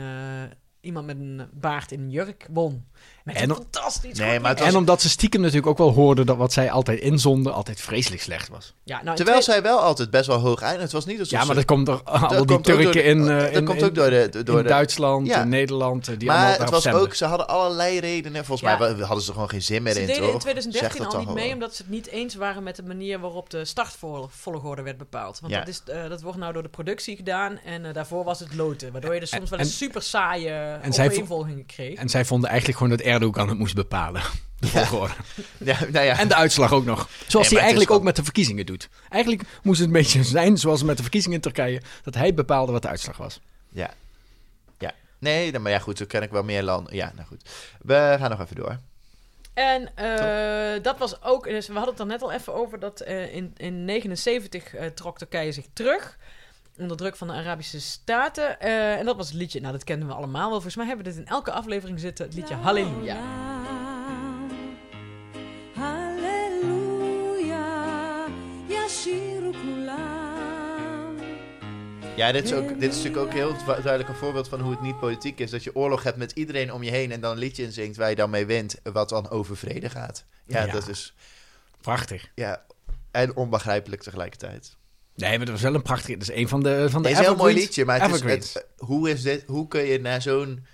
iemand 0.81 1.05
met 1.05 1.17
een 1.19 1.41
baard 1.51 1.91
in 1.91 1.99
een 1.99 2.09
jurk 2.09 2.47
won. 2.51 2.85
Met 3.23 3.35
En 3.35 3.49
een 3.49 3.55
fantastisch 3.55 4.17
Nee, 4.19 4.39
maar 4.39 4.49
het 4.49 4.59
lied. 4.59 4.67
En 4.69 4.75
omdat 4.75 5.01
ze 5.01 5.09
stiekem 5.09 5.41
natuurlijk 5.41 5.67
ook 5.67 5.77
wel 5.77 5.91
hoorden 5.93 6.25
dat 6.25 6.37
wat 6.37 6.53
zij 6.53 6.71
altijd 6.71 6.99
inzonden 6.99 7.53
altijd 7.53 7.81
vreselijk 7.81 8.21
slecht 8.21 8.49
was. 8.49 8.73
ja, 8.83 9.03
nou, 9.03 9.15
Terwijl 9.15 9.39
twee- 9.41 9.53
zij 9.53 9.63
wel 9.63 9.79
altijd 9.79 10.09
best 10.09 10.27
wel 10.27 10.37
hoog 10.39 10.61
eindigt. 10.61 10.81
Het 10.83 10.91
was 10.91 11.05
niet 11.05 11.19
alsof 11.19 11.31
Ja, 11.31 11.37
maar 11.37 11.47
ze- 11.47 11.53
dat 11.53 11.65
komt 11.65 11.85
door 11.85 12.01
al 12.03 12.19
dat 12.29 12.47
die 12.47 12.61
Turken 12.61 12.91
de- 12.91 13.03
in, 13.03 13.21
eh, 13.29 13.39
dat 13.39 13.49
in, 13.51 13.65
komt 13.65 13.79
in- 13.79 13.85
ook 13.85 13.95
door 13.95 14.09
de, 14.09 14.29
door 14.43 14.57
in 14.57 14.63
de 14.63 14.69
Duitsland, 14.69 15.27
Ja. 15.27 15.41
in 15.41 15.49
Nederland, 15.49 16.07
eh, 16.07 16.17
die 16.17 16.29
allemaal 16.31 16.49
maar 16.49 16.59
het 16.59 16.69
was 16.69 16.79
stemden. 16.79 17.01
ook, 17.01 17.13
ze 17.13 17.25
hadden 17.25 17.47
allerlei 17.47 17.99
redenen. 17.99 18.45
Volgens 18.45 18.69
Ja. 18.69 18.77
mij 18.77 18.87
hadden 18.87 19.21
ze 19.21 19.27
er 19.27 19.33
gewoon 19.33 19.49
geen 19.49 19.61
zin 19.61 19.83
meer 19.83 19.93
Ze 19.93 19.99
in, 20.01 20.05
deden 20.07 20.23
toch? 20.23 20.33
in 20.33 20.39
2013 20.39 20.97
Zeg 20.97 21.05
dat 21.07 21.13
al 21.19 21.25
niet 21.25 21.33
mee, 21.33 21.43
wel. 21.43 21.53
omdat 21.53 21.75
ze 21.75 21.81
het 21.81 21.91
niet 21.91 22.07
eens 22.07 22.35
waren 22.35 22.63
met 22.63 22.75
de 22.75 22.83
manier 22.83 23.19
waarop 23.19 23.49
de 23.49 23.65
startvolgorde 23.65 24.81
werd 24.81 24.97
bepaald. 24.97 25.39
Want 25.39 25.53
Ja. 25.53 25.59
dat, 25.59 25.67
is, 25.67 25.81
eh, 25.85 26.09
dat 26.09 26.21
wordt 26.21 26.37
nou 26.37 26.53
door 26.53 26.63
de 26.63 26.69
productie 26.69 27.15
gedaan 27.15 27.59
en 27.65 27.85
eh, 27.85 27.93
daarvoor 27.93 28.23
was 28.23 28.39
het 28.39 28.53
loten. 28.55 28.91
Waardoor 28.91 29.13
je 29.13 29.19
dus 29.19 29.29
soms 29.29 29.49
wel 29.49 29.59
En- 29.59 29.65
eens 29.65 29.77
super 29.77 30.01
saaie 30.01 30.49
En 30.49 30.91
opeenvolgingen 31.05 31.65
kreeg. 31.65 31.97
En 31.99 32.09
zij 32.09 32.25
vonden 32.25 32.49
eigenlijk 32.49 32.77
gewoon 32.79 32.93
dat 32.97 33.05
Erdogan 33.05 33.49
het 33.49 33.57
moest 33.57 33.75
bepalen. 33.75 34.21
De 34.59 34.67
Ja. 34.73 34.85
volgorde. 34.85 35.13
Ja, 35.57 35.77
nou 35.91 36.05
ja. 36.05 36.19
En 36.19 36.27
de 36.27 36.35
uitslag 36.35 36.71
ook 36.71 36.85
nog. 36.85 37.09
Zoals 37.27 37.49
hij 37.49 37.59
eigenlijk 37.59 37.91
ook 37.91 38.03
met 38.03 38.15
de 38.15 38.23
verkiezingen 38.23 38.65
doet. 38.65 38.89
Eigenlijk 39.09 39.43
moest 39.63 39.79
het 39.79 39.87
een 39.87 39.93
beetje 39.93 40.23
zijn 40.23 40.57
zoals 40.57 40.83
met 40.83 40.95
de 40.97 41.01
verkiezingen 41.01 41.35
in 41.35 41.41
Turkije. 41.41 41.81
Dat 42.03 42.13
hij 42.13 42.33
bepaalde 42.33 42.71
wat 42.71 42.81
de 42.81 42.87
uitslag 42.87 43.17
was. 43.17 43.39
Ja. 43.69 43.93
Ja. 44.79 44.91
Nee, 45.19 45.59
maar 45.59 45.71
ja, 45.71 45.79
goed, 45.79 45.97
zo 45.97 46.05
ken 46.05 46.21
ik 46.21 46.31
wel 46.31 46.43
meer 46.43 46.63
landen. 46.63 46.95
Ja, 46.95 47.11
nou 47.15 47.27
goed. 47.27 47.49
We 47.81 48.15
gaan 48.19 48.29
nog 48.29 48.41
even 48.41 48.55
door. 48.55 48.77
En 49.53 49.89
eh, 49.95 50.83
dat 50.83 50.97
was 50.97 51.23
ook, 51.23 51.43
dus 51.43 51.67
we 51.67 51.73
hadden 51.73 51.91
het 51.91 51.99
er 51.99 52.07
net 52.07 52.21
al 52.21 52.31
even 52.31 52.53
over, 52.53 52.79
dat 52.79 52.99
eh, 52.99 53.35
in, 53.35 53.53
in 53.57 53.85
79 53.85 54.73
eh, 54.75 54.85
trok 54.87 55.17
Turkije 55.17 55.51
zich 55.51 55.65
terug. 55.73 56.17
Onder 56.77 56.97
druk 56.97 57.15
van 57.15 57.27
de 57.27 57.33
Arabische 57.33 57.81
Staten. 57.81 58.59
Eh, 58.59 58.97
en 58.97 59.05
dat 59.05 59.15
was 59.15 59.27
het 59.27 59.35
liedje, 59.37 59.59
nou 59.59 59.73
dat 59.73 59.83
kennen 59.83 60.07
we 60.07 60.13
allemaal 60.13 60.41
wel. 60.41 60.51
Volgens 60.51 60.75
mij 60.75 60.85
hebben 60.85 61.05
we 61.05 61.11
dit 61.11 61.19
in 61.19 61.27
elke 61.27 61.51
aflevering 61.51 61.99
zitten, 61.99 62.25
het 62.25 62.33
liedje 62.35 62.55
Halleluja. 62.55 63.17
Ja, 72.15 72.31
dit 72.31 72.43
is, 72.43 72.53
ook, 72.53 72.67
dit 72.79 72.91
is 72.91 72.97
natuurlijk 73.03 73.25
ook 73.25 73.33
heel 73.33 73.53
du- 73.57 73.65
duidelijk 73.65 74.09
een 74.09 74.15
voorbeeld 74.15 74.47
van 74.47 74.59
hoe 74.59 74.71
het 74.71 74.81
niet 74.81 74.99
politiek 74.99 75.39
is. 75.39 75.51
Dat 75.51 75.63
je 75.63 75.75
oorlog 75.75 76.03
hebt 76.03 76.17
met 76.17 76.31
iedereen 76.31 76.73
om 76.73 76.83
je 76.83 76.91
heen 76.91 77.11
en 77.11 77.21
dan 77.21 77.31
een 77.31 77.37
liedje 77.37 77.63
inzingt 77.63 77.97
waar 77.97 78.09
je 78.09 78.15
dan 78.15 78.29
mee 78.29 78.45
wint, 78.45 78.75
wat 78.83 79.09
dan 79.09 79.29
over 79.29 79.57
vrede 79.57 79.89
gaat. 79.89 80.25
Ja, 80.45 80.63
Ja. 80.65 80.71
dat 80.71 80.87
is, 80.87 81.13
Prachtig. 81.81 82.31
ja, 82.35 82.65
en 83.11 83.35
onbegrijpelijk 83.35 84.03
tegelijkertijd. 84.03 84.77
Nee, 85.15 85.29
maar 85.37 85.45
dat 85.45 85.49
was 85.49 85.61
wel 85.63 85.73
een 85.73 85.81
prachtig... 85.81 86.17
Dat 86.17 86.29
is 86.29 86.35
een 86.35 86.47
van 86.47 86.63
de 86.63 86.87
van 86.89 87.01
de 87.01 87.07
Het 87.09 87.17
is 87.17 87.23
een 87.25 87.29
heel 87.31 87.41
mooi 87.43 87.53
liedje, 87.53 87.85
maar 87.85 88.01
het 88.01 88.13
is, 88.13 88.21
het, 88.21 88.65
hoe, 88.77 89.09
is 89.09 89.21
dit, 89.21 89.43
hoe 89.47 89.67
kun 89.67 89.81
je 89.81 89.99
naar 89.99 90.21
zo'n, 90.21 90.65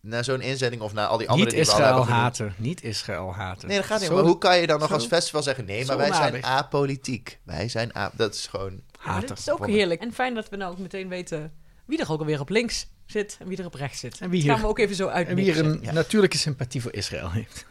naar 0.00 0.24
zo'n 0.24 0.40
inzending 0.40 0.82
of 0.82 0.92
naar 0.92 1.06
al 1.06 1.18
die 1.18 1.28
andere 1.28 1.50
Niet 1.50 1.58
Israël 1.68 2.06
haten. 2.06 2.54
Niet 2.56 2.82
Israël 2.82 3.34
haten. 3.34 3.68
Nee, 3.68 3.76
dat 3.76 3.86
gaat 3.86 3.98
niet. 4.00 4.08
Zo 4.08 4.14
Maar 4.14 4.24
hoe 4.24 4.38
kan 4.38 4.58
je 4.60 4.66
dan 4.66 4.78
nog 4.78 4.88
zo- 4.88 4.94
als 4.94 5.06
festival 5.06 5.42
zeggen: 5.42 5.64
nee, 5.64 5.84
maar 5.86 5.96
wij 5.96 6.12
zijn 6.12 6.44
apolitiek. 6.44 7.38
Wij 7.42 7.68
zijn 7.68 7.96
a. 7.96 8.10
Dat 8.14 8.34
is 8.34 8.46
gewoon. 8.46 8.72
Ja, 8.72 8.80
haten. 9.12 9.36
is 9.36 9.50
ook 9.50 9.66
heerlijk. 9.66 10.00
En 10.00 10.12
fijn 10.12 10.34
dat 10.34 10.48
we 10.48 10.56
nou 10.56 10.72
ook 10.72 10.78
meteen 10.78 11.08
weten 11.08 11.52
wie 11.84 12.00
er 12.00 12.12
ook 12.12 12.20
alweer 12.20 12.40
op 12.40 12.48
links 12.48 12.86
zit 13.06 13.36
en 13.40 13.48
wie 13.48 13.58
er 13.58 13.64
op 13.66 13.74
rechts 13.74 14.00
zit. 14.00 14.18
En 14.20 14.30
wie 14.30 14.38
dat 14.38 14.42
hier- 14.42 14.52
gaan 14.52 14.60
we 14.62 14.68
ook 14.68 14.78
even 14.78 14.96
zo 14.96 15.06
uit. 15.08 15.28
En 15.28 15.34
wie 15.34 15.44
hier 15.44 15.58
een 15.64 15.78
Ja. 15.82 15.92
natuurlijke 15.92 16.38
sympathie 16.38 16.82
voor 16.82 16.92
Israël 16.94 17.30
heeft. 17.30 17.66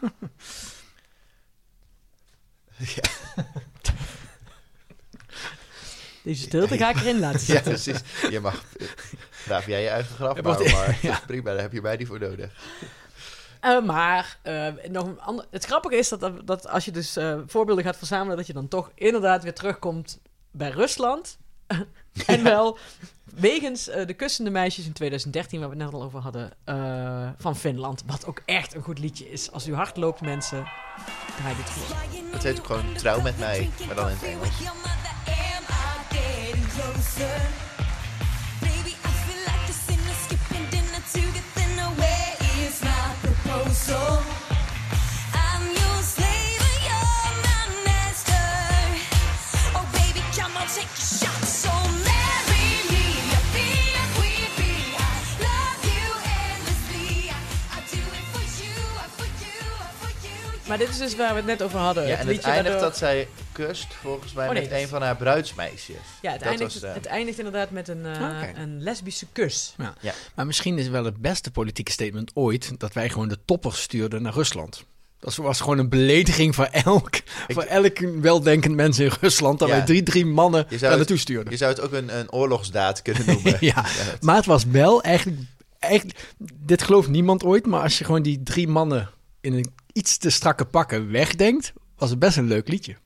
Deze 6.22 6.42
stilte 6.42 6.76
ga 6.76 6.90
ik 6.90 6.96
erin 6.96 7.18
laten 7.18 7.40
Ja, 7.46 7.46
zitten. 7.46 7.72
precies. 7.72 8.00
Je 8.30 8.40
mag. 8.40 8.64
Graaf 9.30 9.66
jij 9.66 9.82
je 9.82 9.88
eigen 9.88 10.14
graf 10.14 10.36
Ja, 10.36 10.42
bouwen, 10.42 10.70
maar 10.72 10.98
ja. 11.02 11.20
prima, 11.26 11.50
daar 11.52 11.60
heb 11.62 11.72
je 11.72 11.80
mij 11.80 11.96
niet 11.96 12.06
voor 12.06 12.20
nodig. 12.20 12.50
Eh, 13.60 13.82
maar 13.82 14.38
eh, 14.42 14.66
nog 14.88 15.06
een 15.06 15.20
ander, 15.20 15.46
het 15.50 15.64
grappige 15.64 15.96
is 15.96 16.08
dat, 16.08 16.32
dat 16.46 16.68
als 16.68 16.84
je 16.84 16.90
dus 16.90 17.16
eh, 17.16 17.38
voorbeelden 17.46 17.84
gaat 17.84 17.96
verzamelen, 17.96 18.36
dat 18.36 18.46
je 18.46 18.52
dan 18.52 18.68
toch 18.68 18.90
inderdaad 18.94 19.42
weer 19.42 19.54
terugkomt 19.54 20.20
bij 20.50 20.70
Rusland. 20.70 21.38
en 22.26 22.42
wel 22.42 22.78
wegens 23.34 23.88
eh, 23.88 24.06
de 24.06 24.14
kussende 24.14 24.50
meisjes 24.50 24.86
in 24.86 24.92
2013, 24.92 25.60
waar 25.60 25.68
we 25.68 25.74
het 25.74 25.84
net 25.84 25.94
al 25.94 26.02
over 26.02 26.20
hadden, 26.20 26.50
eh, 26.64 27.28
van 27.38 27.56
Finland. 27.56 28.02
Wat 28.06 28.26
ook 28.26 28.42
echt 28.44 28.74
een 28.74 28.82
goed 28.82 28.98
liedje 28.98 29.30
is. 29.30 29.50
Als 29.52 29.66
u 29.66 29.74
hard 29.74 29.96
loopt, 29.96 30.20
mensen, 30.20 30.68
draai 31.36 31.56
dit 31.56 31.70
voor. 31.70 31.96
Het 32.30 32.42
heet 32.42 32.58
ook 32.58 32.66
gewoon 32.66 32.94
Trouw 32.94 33.20
met 33.20 33.38
mij, 33.38 33.70
maar 33.86 33.94
dan 33.94 34.08
in 34.08 34.14
het 34.14 34.22
Engels. 34.24 34.48
So. 43.90 44.39
Maar 60.70 60.78
dit 60.78 60.88
is 60.88 60.98
dus 60.98 61.16
waar 61.16 61.30
we 61.30 61.36
het 61.36 61.46
net 61.46 61.62
over 61.62 61.78
hadden. 61.78 62.06
Ja, 62.06 62.10
en 62.12 62.18
het 62.18 62.26
liedje 62.26 62.42
eindigt 62.50 62.68
waardoor- 62.68 62.88
dat 62.90 62.98
zij 62.98 63.28
kust, 63.52 63.86
volgens 63.94 64.32
mij, 64.32 64.46
Oh, 64.48 64.52
nee, 64.52 64.62
met 64.62 64.72
een 64.72 64.88
van 64.88 65.02
haar 65.02 65.16
bruidsmeisjes. 65.16 65.96
Ja, 66.22 66.30
het 66.30 66.40
Dat 66.40 66.48
eindigt, 66.48 66.72
was, 66.74 66.82
eh, 66.82 66.94
het 66.94 67.06
eindigt 67.06 67.38
inderdaad 67.38 67.70
met 67.70 67.88
een, 67.88 68.06
eh, 68.06 68.48
een 68.54 68.82
lesbische 68.82 69.26
kus. 69.32 69.74
Maar 70.34 70.46
misschien 70.46 70.78
is 70.78 70.88
wel 70.88 71.04
het 71.04 71.16
beste 71.16 71.50
politieke 71.50 71.92
statement 71.92 72.30
ooit 72.34 72.78
dat 72.80 72.92
wij 72.92 73.08
gewoon 73.08 73.28
de 73.28 73.38
toppers 73.44 73.82
stuurden 73.82 74.22
naar 74.22 74.32
Rusland. 74.32 74.84
Dat 75.18 75.34
was 75.34 75.60
gewoon 75.60 75.78
een 75.78 75.88
belediging 75.88 76.54
voor 76.54 76.64
elk, 76.72 77.10
voor 77.48 77.62
elk 77.62 77.98
weldenkend 78.20 78.74
mens 78.74 78.98
in 78.98 79.10
Rusland. 79.20 79.58
Dat 79.58 79.68
Ja. 79.68 79.76
wij 79.76 79.84
drie, 79.84 80.02
drie 80.02 80.26
mannen 80.26 80.66
het- 80.68 80.80
naartoe 80.80 81.16
stuurden. 81.18 81.50
Je 81.52 81.58
zou 81.58 81.70
het 81.70 81.80
ook 81.80 81.92
een, 81.92 82.18
een 82.18 82.32
oorlogsdaad 82.32 83.02
kunnen 83.02 83.26
noemen. 83.32 83.56
ja, 83.60 83.84
maar 84.20 84.36
het 84.36 84.46
was 84.46 84.64
wel 84.64 85.02
eigenlijk, 85.02 85.40
eigenlijk... 85.78 86.18
Dit 86.60 86.82
gelooft 86.82 87.08
niemand 87.08 87.44
ooit, 87.44 87.66
maar 87.66 87.82
als 87.82 87.98
je 87.98 88.04
gewoon 88.04 88.22
die 88.22 88.42
drie 88.42 88.68
mannen 88.68 89.10
in 89.40 89.52
een 89.54 89.72
iets 89.92 90.16
te 90.16 90.30
strakke 90.30 90.64
pakken 90.64 91.10
wegdenkt... 91.10 91.72
was 91.96 92.10
het 92.10 92.18
best 92.18 92.36
een 92.36 92.48
leuk 92.48 92.68
liedje. 92.68 92.96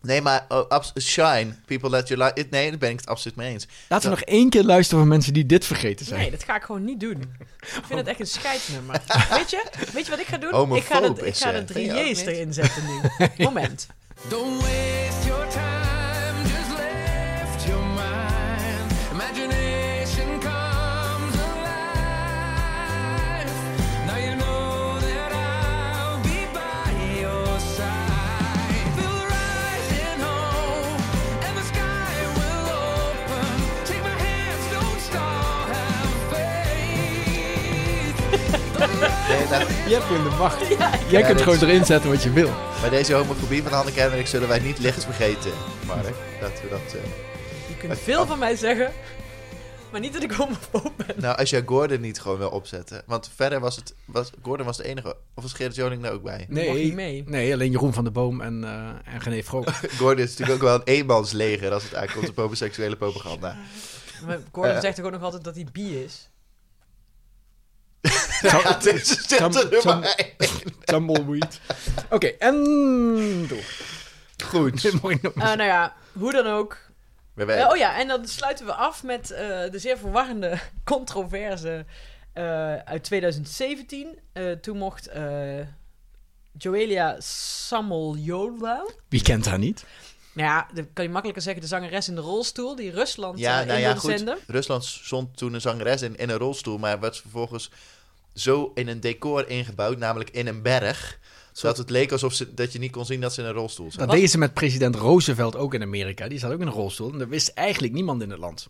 Nee, 0.00 0.22
maar 0.22 0.44
oh, 0.48 0.68
abs- 0.68 0.92
Shine, 1.00 1.46
People 1.66 1.90
That 1.90 2.08
You 2.08 2.22
Like... 2.24 2.40
It, 2.40 2.50
nee, 2.50 2.70
daar 2.70 2.78
ben 2.78 2.90
ik 2.90 2.98
het 2.98 3.08
absoluut 3.08 3.36
mee 3.36 3.52
eens. 3.52 3.66
Laten 3.88 4.10
we 4.10 4.16
nog 4.16 4.24
één 4.24 4.50
keer 4.50 4.64
luisteren 4.64 5.00
van 5.00 5.08
mensen 5.08 5.32
die 5.32 5.46
dit 5.46 5.64
vergeten 5.64 6.06
zijn. 6.06 6.20
Nee, 6.20 6.30
dat 6.30 6.44
ga 6.44 6.56
ik 6.56 6.62
gewoon 6.62 6.84
niet 6.84 7.00
doen. 7.00 7.20
Ik 7.60 7.82
vind 7.86 7.98
het 7.98 8.06
echt 8.06 8.20
een 8.20 8.26
scheidsnummer. 8.26 9.02
weet, 9.30 9.50
je, 9.50 9.64
weet 9.92 10.04
je 10.04 10.10
wat 10.10 10.20
ik 10.20 10.26
ga 10.26 10.38
doen? 10.38 10.76
Ik 10.76 10.84
ga 10.84 11.00
de, 11.00 11.26
ik 11.26 11.36
ga 11.36 11.52
eh, 11.52 11.58
de 11.58 11.64
drie 11.64 11.84
je 11.86 11.92
ook 11.92 12.06
J's 12.06 12.20
erin 12.20 12.52
zetten 12.52 12.82
nu. 12.84 13.26
Moment. 13.44 13.86
Don't 14.28 14.60
waste 14.60 15.28
your 15.28 15.48
time, 15.48 15.65
Nee, 39.28 39.38
Je 39.88 39.94
hebt 39.94 40.04
gewoon 40.04 40.24
de 40.24 40.36
macht. 40.38 40.66
Jij 41.10 41.20
Ja, 41.20 41.26
kunt 41.26 41.40
gewoon 41.40 41.54
is- 41.54 41.62
erin 41.62 41.84
zetten 41.84 42.10
wat 42.10 42.22
je 42.22 42.32
wil. 42.32 42.50
bij 42.80 42.90
deze 42.90 43.14
homofobie 43.14 43.62
van 43.62 43.72
Hanneke 43.72 44.00
en 44.00 44.18
ik 44.18 44.26
zullen 44.26 44.48
wij 44.48 44.58
niet 44.58 44.78
lichts 44.78 45.04
vergeten, 45.04 45.50
Mark. 45.86 46.14
Dat 46.40 46.60
we 46.62 46.68
dat... 46.70 46.94
eh, 46.94 47.00
Je 47.68 47.76
kunt 47.78 47.98
veel 47.98 48.26
van 48.26 48.38
mij 48.38 48.56
zeggen, 48.56 48.92
maar 49.90 50.00
niet 50.00 50.12
dat 50.12 50.22
ik 50.22 50.30
homofoob 50.32 50.92
ben. 50.96 51.14
Nou, 51.16 51.36
als 51.38 51.50
jij 51.50 51.62
Gordon 51.66 52.00
niet 52.00 52.20
gewoon 52.20 52.38
wil 52.38 52.48
opzetten. 52.50 53.02
Want 53.06 53.30
verder 53.34 53.60
was 53.60 53.76
het... 53.76 53.94
Was, 54.04 54.30
Gordon 54.42 54.66
was 54.66 54.76
de 54.76 54.84
enige... 54.84 55.16
Of 55.34 55.42
was 55.42 55.52
Gerrit 55.52 55.74
Joling 55.74 56.02
daar 56.02 56.12
ook 56.12 56.22
bij? 56.22 56.46
mocht 56.48 56.72
niet 56.72 56.94
mee. 56.94 57.24
nee, 57.26 57.52
alleen 57.52 57.70
Jeroen 57.70 57.92
van 57.92 58.04
der 58.04 58.12
Boom 58.12 58.40
en, 58.40 58.64
eh 58.64 59.14
en 59.14 59.20
René 59.20 59.42
Vrook. 59.42 59.68
Gordon 59.98 60.24
is 60.24 60.30
natuurlijk 60.30 60.62
ook 60.62 60.68
wel 60.68 60.74
een 60.74 60.84
eenmansleger 60.94 61.72
als 61.72 61.82
het 61.82 61.94
aankomt 61.94 62.28
op 62.28 62.36
homoseksuele 62.36 62.96
propaganda. 62.96 63.56
Maar 64.26 64.38
Gordon 64.52 64.74
Eh. 64.74 64.80
zegt 64.80 64.96
toch 64.96 65.04
ook 65.04 65.12
nog 65.12 65.22
altijd 65.22 65.44
dat 65.44 65.54
hij 65.54 65.66
bi 65.72 66.02
is? 66.04 66.28
Ja, 68.42 68.60
het 68.62 68.86
is- 68.86 69.30
er 69.30 69.84
maar 69.84 70.22
in. 70.38 70.46
Tumbleweed. 70.84 71.60
Oké, 72.10 72.26
en 72.26 72.54
door. 73.48 73.64
Goed. 74.44 74.82
Nog- 75.22 75.34
Eh, 75.34 75.42
nou 75.42 75.62
ja, 75.62 75.94
hoe 76.12 76.32
dan 76.32 76.46
ook. 76.46 76.78
Eh, 77.36 77.68
oh 77.70 77.76
ja, 77.76 77.98
en 77.98 78.08
dan 78.08 78.26
sluiten 78.28 78.66
we 78.66 78.72
af 78.72 79.02
met 79.02 79.30
eh, 79.30 79.38
de 79.70 79.78
zeer 79.78 79.98
verwarrende 79.98 80.58
controverse 80.84 81.84
eh, 82.32 82.76
uit 82.76 83.04
2017. 83.04 84.18
Eh, 84.32 84.52
toen 84.52 84.76
mocht 84.78 85.06
eh 85.08 85.60
Joelia 86.58 87.16
Samoljola... 87.20 88.86
Wie 89.08 89.22
kent 89.22 89.46
haar 89.46 89.58
niet? 89.58 89.84
Nou 90.32 90.48
ja, 90.48 90.66
dan 90.74 90.88
kan 90.92 91.04
je 91.04 91.10
makkelijker 91.10 91.42
zeggen 91.44 91.62
de 91.62 91.68
zangeres 91.68 92.08
in 92.08 92.14
de 92.14 92.20
rolstoel 92.20 92.76
die 92.76 92.90
Rusland 92.90 93.38
Ja, 93.38 93.64
nou 93.64 93.70
in 93.72 93.80
ja, 93.80 93.94
goed. 93.94 94.10
zenden. 94.10 94.38
Rusland 94.46 94.84
zond 94.84 95.36
toen 95.36 95.54
een 95.54 95.60
zangeres 95.60 96.02
in, 96.02 96.16
in 96.16 96.28
een 96.30 96.36
rolstoel, 96.38 96.78
maar 96.78 97.00
werd 97.00 97.16
vervolgens 97.16 97.70
zo 98.36 98.70
in 98.74 98.88
een 98.88 99.00
decor 99.00 99.48
ingebouwd, 99.48 99.98
namelijk 99.98 100.30
in 100.30 100.46
een 100.46 100.62
berg, 100.62 101.18
zodat 101.52 101.76
het 101.76 101.90
leek 101.90 102.12
alsof 102.12 102.32
ze, 102.32 102.54
dat 102.54 102.72
je 102.72 102.78
niet 102.78 102.92
kon 102.92 103.04
zien 103.04 103.20
dat 103.20 103.34
ze 103.34 103.40
in 103.40 103.46
een 103.46 103.52
rolstoel 103.52 103.90
zat. 103.90 104.00
Dat 104.00 104.10
deden 104.10 104.28
ze 104.28 104.38
met 104.38 104.54
president 104.54 104.94
Roosevelt 104.94 105.56
ook 105.56 105.74
in 105.74 105.82
Amerika. 105.82 106.28
Die 106.28 106.38
zat 106.38 106.52
ook 106.52 106.60
in 106.60 106.66
een 106.66 106.72
rolstoel. 106.72 107.12
En 107.12 107.18
dat 107.18 107.28
wist 107.28 107.48
eigenlijk 107.48 107.92
niemand 107.92 108.22
in 108.22 108.30
het 108.30 108.38
land. 108.38 108.68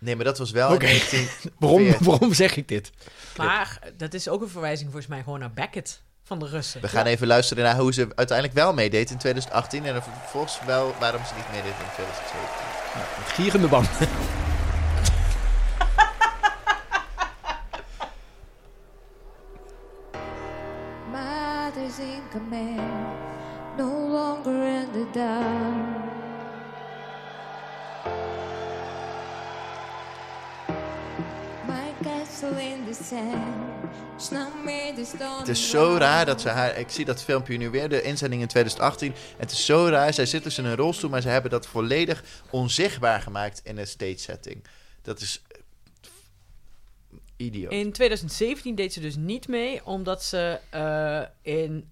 Nee, 0.00 0.16
maar 0.16 0.24
dat 0.24 0.38
was 0.38 0.50
wel 0.50 0.72
Oké. 0.72 0.86
in 0.86 0.92
19... 0.92 1.28
Waarom, 1.58 1.94
waarom 2.00 2.34
zeg 2.34 2.56
ik 2.56 2.68
dit? 2.68 2.90
Maar 3.36 3.78
dat 3.96 4.14
is 4.14 4.28
ook 4.28 4.42
een 4.42 4.48
verwijzing 4.48 4.90
volgens 4.90 5.10
mij 5.10 5.22
gewoon 5.22 5.38
naar 5.38 5.52
Beckett 5.52 6.02
van 6.24 6.38
de 6.38 6.46
Russen. 6.46 6.80
We 6.80 6.88
gaan 6.88 7.06
even 7.06 7.26
luisteren 7.26 7.64
naar 7.64 7.78
hoe 7.78 7.92
ze 7.92 8.08
uiteindelijk 8.14 8.58
wel 8.58 8.74
meedeed 8.74 9.10
in 9.10 9.18
2018 9.18 9.84
en 9.84 10.02
vervolgens 10.02 10.58
wel 10.66 10.94
waarom 11.00 11.24
ze 11.24 11.34
niet 11.34 11.50
meedeed 11.52 11.72
in 11.72 11.92
2017. 11.94 12.66
Het 13.22 13.32
gierende 13.32 13.68
band. 13.68 13.88
Is 35.50 35.70
zo 35.70 35.96
raar 35.98 36.26
dat 36.26 36.40
ze 36.40 36.48
haar... 36.48 36.78
Ik 36.78 36.90
zie 36.90 37.04
dat 37.04 37.22
filmpje 37.22 37.56
nu 37.56 37.70
weer, 37.70 37.88
de 37.88 38.02
inzending 38.02 38.42
in 38.42 38.48
2018. 38.48 39.14
Het 39.36 39.50
is 39.50 39.64
zo 39.64 39.86
raar. 39.86 40.14
Zij 40.14 40.26
zit 40.26 40.42
dus 40.42 40.58
in 40.58 40.64
een 40.64 40.76
rolstoel, 40.76 41.10
maar 41.10 41.20
ze 41.20 41.28
hebben 41.28 41.50
dat 41.50 41.66
volledig 41.66 42.24
onzichtbaar 42.50 43.20
gemaakt 43.20 43.60
in 43.64 43.78
een 43.78 43.86
stage 43.86 44.18
setting. 44.18 44.64
Dat 45.02 45.20
is 45.20 45.42
eh, 45.48 47.18
idioot. 47.36 47.72
In 47.72 47.92
2017 47.92 48.74
deed 48.74 48.92
ze 48.92 49.00
dus 49.00 49.16
niet 49.16 49.48
mee, 49.48 49.86
omdat 49.86 50.24
ze 50.24 50.60
eh, 50.70 51.54
in, 51.54 51.90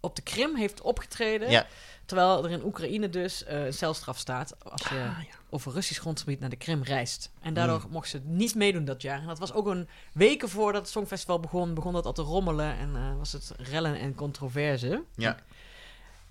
op 0.00 0.16
de 0.16 0.22
Krim 0.22 0.56
heeft 0.56 0.80
opgetreden. 0.80 1.50
Ja. 1.50 1.66
Terwijl 2.10 2.44
er 2.44 2.50
in 2.50 2.64
Oekraïne 2.64 3.08
dus 3.08 3.44
eh, 3.44 3.64
een 3.64 3.72
celstraf 3.72 4.18
staat 4.18 4.64
als 4.64 4.82
je 4.82 4.94
Ah, 5.00 5.18
over 5.50 5.72
Russisch 5.72 6.00
grondgebied 6.00 6.40
naar 6.40 6.48
de 6.48 6.56
Krim 6.56 6.82
reist. 6.82 7.30
En 7.40 7.54
daardoor 7.54 7.80
Hmm. 7.80 7.90
mocht 7.90 8.08
ze 8.08 8.20
niet 8.24 8.54
meedoen 8.54 8.84
dat 8.84 9.02
jaar. 9.02 9.20
En 9.20 9.26
dat 9.26 9.38
was 9.38 9.52
ook 9.52 9.66
een 9.66 9.88
weken 10.12 10.48
voordat 10.48 10.80
het 10.82 10.90
Songfestival 10.90 11.40
begon, 11.40 11.74
begon 11.74 11.92
dat 11.92 12.06
al 12.06 12.12
te 12.12 12.22
rommelen 12.22 12.76
en 12.76 12.96
eh, 12.96 13.16
was 13.18 13.32
het 13.32 13.52
rellen 13.56 13.98
en 13.98 14.14
controverse. 14.14 15.04
Ja. 15.16 15.36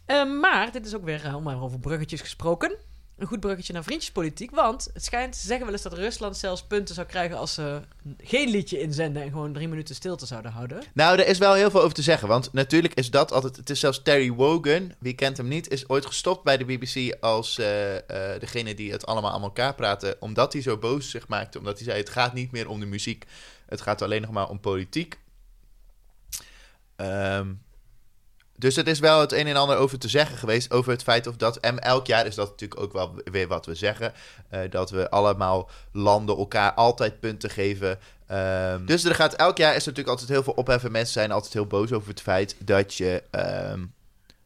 Eh, 0.06 0.40
maar, 0.40 0.72
dit 0.72 0.86
is 0.86 0.96
ook 0.96 1.04
weer, 1.04 1.36
om 1.36 1.44
maar 1.44 1.62
over 1.62 1.80
bruggetjes 1.80 2.22
gesproken, 2.22 2.76
een 3.20 3.28
goed 3.28 3.40
bruggetje 3.40 3.74
naar 3.74 3.84
vriendjespolitiek. 3.84 4.52
Want 4.52 4.90
het 4.94 5.06
schijnt, 5.06 5.36
ze 5.36 5.48
zeggen 5.48 5.66
wel 5.66 5.74
eens 5.74 5.84
dat 5.84 5.94
Rusland 5.94 6.38
zelfs 6.38 6.64
punten 6.64 6.96
zou 6.96 7.08
krijgen 7.08 7.38
als 7.38 7.54
ze 7.54 7.82
geen 8.18 8.50
liedje 8.50 8.80
inzenden 8.80 9.22
en 9.22 9.30
gewoon 9.30 9.54
drie 9.54 9.68
minuten 9.68 9.96
stilte 9.96 10.26
zouden 10.26 10.52
houden. 10.52 10.84
Nou, 10.94 11.20
er 11.20 11.28
is 11.28 11.38
wel 11.38 11.54
heel 11.54 11.72
veel 11.72 11.82
over 11.82 11.94
te 11.94 12.02
zeggen. 12.02 12.28
Want 12.28 12.54
natuurlijk 12.54 12.94
is 12.94 13.12
dat 13.12 13.32
altijd. 13.32 13.56
Het 13.56 13.70
is 13.70 13.80
zelfs 13.80 14.02
Terry 14.02 14.32
Wogan, 14.32 14.94
wie 15.00 15.14
kent 15.14 15.38
hem 15.38 15.48
niet, 15.48 15.70
is 15.70 15.90
ooit 15.90 16.06
gestopt 16.06 16.44
bij 16.44 16.58
de 16.58 16.66
BBC 16.66 17.16
als 17.20 17.58
eh, 17.58 17.96
eh, 17.96 18.40
degene 18.40 18.76
die 18.76 18.92
het 18.92 19.06
allemaal 19.06 19.32
aan 19.32 19.42
elkaar 19.42 19.76
praten. 19.76 20.16
Omdat 20.20 20.54
hij 20.54 20.62
zo 20.62 20.78
boos 20.78 21.10
zich 21.10 21.28
maakte. 21.28 21.58
Omdat 21.58 21.78
hij 21.78 21.88
zei: 21.88 22.00
het 22.00 22.10
gaat 22.10 22.34
niet 22.34 22.52
meer 22.52 22.68
om 22.68 22.80
de 22.80 22.86
muziek. 22.86 23.26
Het 23.66 23.82
gaat 23.82 24.02
alleen 24.02 24.22
nog 24.22 24.32
maar 24.32 24.50
om 24.50 24.60
politiek. 24.60 25.20
Ehm, 26.96 27.54
dus 28.60 28.76
het 28.76 28.88
is 28.88 29.00
wel 29.00 29.20
het 29.20 29.32
een 29.32 29.48
en 29.48 29.56
ander 29.56 29.78
over 29.78 30.00
te 30.00 30.10
zeggen 30.10 30.38
geweest. 30.38 30.72
Over 30.72 30.92
het 30.92 31.04
feit 31.04 31.28
of 31.28 31.36
dat. 31.36 31.58
En 31.58 31.80
elk 31.80 32.08
jaar 32.08 32.26
is 32.26 32.36
dat 32.36 32.50
natuurlijk 32.50 32.82
ook 32.82 32.94
wel 32.94 33.22
weer 33.24 33.48
wat 33.48 33.66
we 33.66 33.76
zeggen. 33.76 34.14
eh, 34.50 34.60
dat 34.70 34.90
we 34.90 35.10
allemaal 35.10 35.70
landen 35.92 36.38
elkaar 36.38 36.74
altijd 36.74 37.20
punten 37.20 37.50
geven. 37.50 38.00
Ehm, 38.28 38.86
dus 38.86 39.04
er 39.04 39.16
gaat 39.16 39.34
elk 39.34 39.58
jaar 39.58 39.76
is 39.76 39.86
natuurlijk 39.86 40.08
altijd 40.10 40.30
heel 40.30 40.44
veel 40.44 40.54
opheffen. 40.54 40.92
Mensen 40.92 41.14
zijn 41.14 41.32
altijd 41.32 41.54
heel 41.54 41.66
boos 41.68 41.92
over 41.92 42.10
het 42.10 42.22
feit 42.22 42.56
dat 42.60 42.96
je. 42.96 43.24
ehm, 43.32 43.86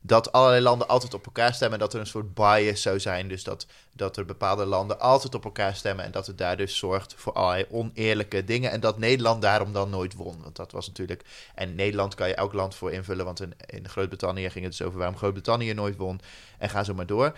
dat 0.06 0.32
allerlei 0.32 0.62
landen 0.62 0.88
altijd 0.88 1.14
op 1.14 1.26
elkaar 1.26 1.54
stemmen. 1.54 1.80
En 1.80 1.86
dat 1.86 1.93
er 1.93 1.99
een 1.99 2.08
soort 2.08 2.34
bias 2.34 2.82
zou 2.82 2.99
zijn. 2.99 3.28
Dus 3.28 3.43
dat, 3.43 3.66
dat 3.91 4.18
er 4.18 4.26
bepaalde 4.26 4.66
landen 4.66 4.99
altijd 4.99 5.36
op 5.36 5.43
elkaar 5.43 5.76
stemmen. 5.76 6.06
En 6.06 6.12
dat 6.12 6.28
het 6.28 6.38
daar 6.38 6.58
dus 6.58 6.78
zorgt 6.78 7.14
voor 7.18 7.34
allerlei 7.34 7.66
oneerlijke 7.70 8.43
dingen. 8.43 8.72
En 8.72 8.80
dat 8.80 8.97
Nederland 8.97 9.41
daarom 9.41 9.74
dan 9.74 9.89
nooit 9.89 10.14
won. 10.14 10.41
Want 10.41 10.56
dat 10.56 10.72
was 10.72 10.88
natuurlijk. 10.88 11.24
En 11.56 11.76
Nederland 11.76 12.16
kan 12.16 12.28
je 12.28 12.36
elk 12.36 12.54
land 12.54 12.76
voor 12.76 12.91
invullen. 12.91 13.26
Want 13.26 13.41
in, 13.41 13.54
in 13.66 13.89
Groot-Brittannië 13.89 14.49
ging 14.49 14.66
het 14.66 14.78
dus 14.78 14.88
over 14.88 14.97
waarom 14.97 15.18
Groot-Brittannië 15.18 15.74
nooit 15.74 15.97
won. 15.97 16.20
En 16.58 16.70
ga 16.70 16.84
zo 16.84 16.93
maar 16.93 17.06
door. 17.06 17.34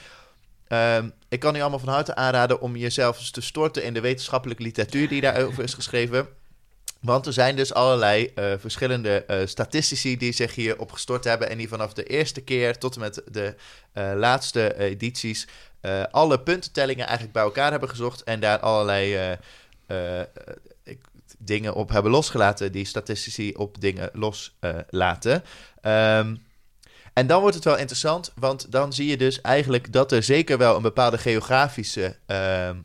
Ehm, 0.68 1.10
ik 1.30 1.40
kan 1.40 1.56
u 1.56 1.62
allemaal 1.62 1.80
van 1.80 1.94
harte 1.94 2.16
aanraden 2.16 2.62
om 2.62 2.76
jezelf 2.76 3.18
eens 3.18 3.32
te 3.32 3.42
storten 3.42 3.84
in 3.84 3.94
de 3.94 4.02
wetenschappelijke 4.02 4.64
literatuur 4.64 5.08
die 5.08 5.22
daarover 5.22 5.64
is 5.64 5.74
geschreven. 5.74 6.28
Want 7.06 7.26
er 7.26 7.34
zijn 7.34 7.56
dus 7.56 7.74
allerlei 7.74 8.26
eh, 8.26 8.54
verschillende 8.58 9.26
eh, 9.26 9.46
statistici 9.46 10.18
die 10.18 10.32
zich 10.32 10.56
hier 10.56 10.80
op 10.80 10.92
gestort 10.92 11.24
hebben. 11.24 11.50
En 11.50 11.58
die 11.58 11.68
vanaf 11.68 11.94
de 11.94 12.04
eerste 12.04 12.42
keer 12.42 12.78
tot 12.78 12.96
en 12.96 13.02
met 13.02 13.22
de 13.32 13.56
eh, 13.92 14.12
laatste 14.16 14.78
edities 14.78 15.48
alle 16.12 16.40
puntentellingen 16.40 17.04
eigenlijk 17.06 17.34
bij 17.34 17.44
elkaar 17.44 17.72
hebben 17.72 17.90
gezocht. 17.90 18.24
En 18.24 18.40
daar 18.40 18.60
allerlei 18.60 19.38
dingen 21.38 21.74
op 21.74 21.90
hebben 21.90 22.12
losgelaten. 22.12 22.72
Die 22.72 22.86
statistici 22.86 23.54
op 23.54 23.82
dingen 23.82 24.10
loslaten. 24.14 25.44
Ehm 25.82 26.36
en 27.14 27.28
dan 27.28 27.42
wordt 27.42 27.56
het 27.56 27.64
wel 27.66 27.78
interessant, 27.78 28.32
want 28.36 28.72
dan 28.72 28.94
zie 28.94 29.08
je 29.08 29.18
dus 29.18 29.42
eigenlijk 29.42 29.94
dat 29.94 30.12
er 30.12 30.24
zeker 30.24 30.58
wel 30.58 30.76
een 30.76 30.82
bepaalde 30.82 31.18
geografische 31.18 32.16
ehm, 32.26 32.78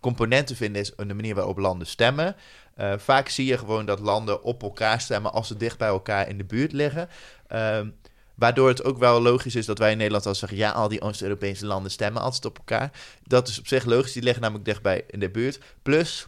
component 0.00 0.46
te 0.46 0.56
vinden 0.56 0.82
is 0.82 0.92
in 0.96 1.08
de 1.08 1.14
manier 1.14 1.34
waarop 1.34 1.58
landen 1.58 1.86
stemmen. 1.86 2.36
Eh, 2.82 2.92
vaak 2.96 3.28
zie 3.28 3.46
je 3.46 3.58
gewoon 3.58 3.86
dat 3.86 4.00
landen 4.00 4.42
op 4.42 4.62
elkaar 4.62 5.00
stemmen 5.00 5.32
als 5.32 5.46
ze 5.46 5.56
dicht 5.56 5.78
bij 5.78 5.88
elkaar 5.88 6.28
in 6.28 6.38
de 6.38 6.44
buurt 6.44 6.72
liggen. 6.72 7.08
Ehm, 7.46 7.88
waardoor 8.34 8.68
het 8.68 8.84
ook 8.84 8.98
wel 8.98 9.22
logisch 9.22 9.54
is 9.54 9.66
dat 9.66 9.78
wij 9.78 9.90
in 9.90 9.96
Nederland 9.96 10.26
al 10.26 10.34
zeggen: 10.34 10.58
ja, 10.58 10.70
al 10.70 10.88
die 10.88 11.00
Oost-Europese 11.00 11.66
landen 11.66 11.90
stemmen 11.90 12.22
altijd 12.22 12.44
op 12.44 12.58
elkaar. 12.58 12.90
Dat 13.22 13.48
is 13.48 13.58
op 13.58 13.66
zich 13.66 13.84
logisch, 13.84 14.12
die 14.12 14.22
liggen 14.22 14.42
namelijk 14.42 14.64
dichtbij 14.64 15.04
in 15.06 15.20
de 15.20 15.30
buurt. 15.30 15.60
Plus, 15.82 16.26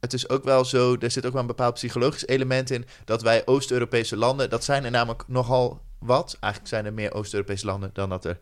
het 0.00 0.12
is 0.12 0.28
ook 0.28 0.44
wel 0.44 0.64
zo, 0.64 0.96
er 1.00 1.10
zit 1.10 1.26
ook 1.26 1.32
wel 1.32 1.40
een 1.40 1.46
bepaald 1.46 1.74
psychologisch 1.74 2.26
element 2.26 2.70
in, 2.70 2.86
dat 3.04 3.22
wij 3.22 3.46
Oost-Europese 3.46 4.16
landen, 4.16 4.50
dat 4.50 4.64
zijn 4.64 4.84
er 4.84 4.90
namelijk 4.90 5.24
nogal 5.26 5.80
wat. 5.98 6.36
Eigenlijk 6.40 6.72
zijn 6.72 6.86
er 6.86 6.92
meer 6.92 7.14
Oost-Europese 7.14 7.66
landen 7.66 7.90
dan 7.92 8.08
dat 8.08 8.24
er 8.24 8.40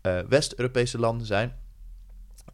eh, 0.00 0.18
West-Europese 0.28 0.98
landen 0.98 1.26
zijn. 1.26 1.56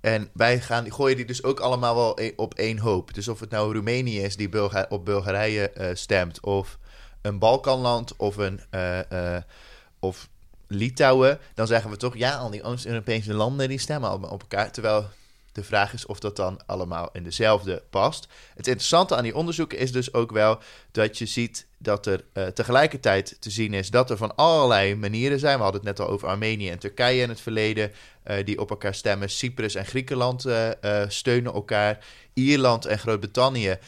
En 0.07 0.31
wij 0.33 0.61
gaan, 0.61 0.93
gooien 0.93 1.17
die 1.17 1.25
dus 1.25 1.43
ook 1.43 1.61
allemaal 1.61 1.95
wel 1.95 2.21
e- 2.21 2.33
op 2.37 2.55
één 2.55 2.79
hoop. 2.79 3.15
Dus 3.15 3.29
of 3.29 3.41
het 3.41 3.51
nou 3.51 3.73
Roemenië 3.73 4.21
is 4.21 4.37
die 4.37 4.89
op 4.89 5.05
Bulgarije 5.05 5.71
eh, 5.71 5.95
stemt, 5.95 6.41
of 6.41 6.79
een 7.23 7.39
Balkanland, 7.39 8.17
of 8.17 8.37
een 8.37 8.61
eh, 8.71 9.35
eh, 9.37 9.43
of 9.99 10.29
Litouwen, 10.69 11.39
dan 11.55 11.67
zeggen 11.67 11.91
we 11.91 11.97
toch 11.97 12.17
ja, 12.17 12.37
al 12.37 12.51
die 12.51 12.63
Oost-Europese 12.63 13.35
landen 13.35 13.69
die 13.69 13.79
stemmen 13.79 14.11
allemaal 14.11 14.31
op 14.31 14.41
elkaar. 14.41 14.71
Terwijl 14.71 15.09
de 15.53 15.65
vraag 15.65 15.93
is 15.93 16.07
of 16.07 16.21
dat 16.21 16.37
dan 16.37 16.61
allemaal 16.67 17.09
in 17.13 17.25
dezelfde 17.25 17.83
past. 17.91 18.29
Het 18.55 18.67
interessante 18.67 19.17
aan 19.17 19.23
die 19.23 19.37
onderzoeken 19.37 19.79
is 19.79 19.93
dus 19.93 20.15
ook 20.15 20.33
wel 20.33 20.59
dat 20.91 21.19
je 21.19 21.27
ziet 21.27 21.67
dat 21.79 22.07
er 22.07 22.25
tegelijkertijd 22.55 23.37
te 23.41 23.51
zien 23.51 23.75
is 23.75 23.91
dat 23.91 24.11
er 24.11 24.17
van 24.17 24.37
allerlei 24.37 24.95
manieren 24.95 25.39
zijn. 25.39 25.57
We 25.57 25.63
hadden 25.63 25.81
het 25.81 25.99
net 25.99 26.07
al 26.07 26.13
over 26.13 26.29
Armenië 26.29 26.71
en 26.71 26.79
Turkije 26.79 27.23
in 27.23 27.29
het 27.29 27.41
verleden, 27.41 27.93
die 28.45 28.61
op 28.61 28.71
elkaar 28.71 28.95
stemmen. 28.95 29.31
Cyprus 29.31 29.75
en 29.75 29.87
Griekenland 29.87 30.45
eh, 30.45 31.03
eh, 31.03 31.09
steunen 31.09 31.53
elkaar. 31.53 32.05
Ierland 32.35 32.85
en 32.85 32.99
Groot-Brittannië. 32.99 33.79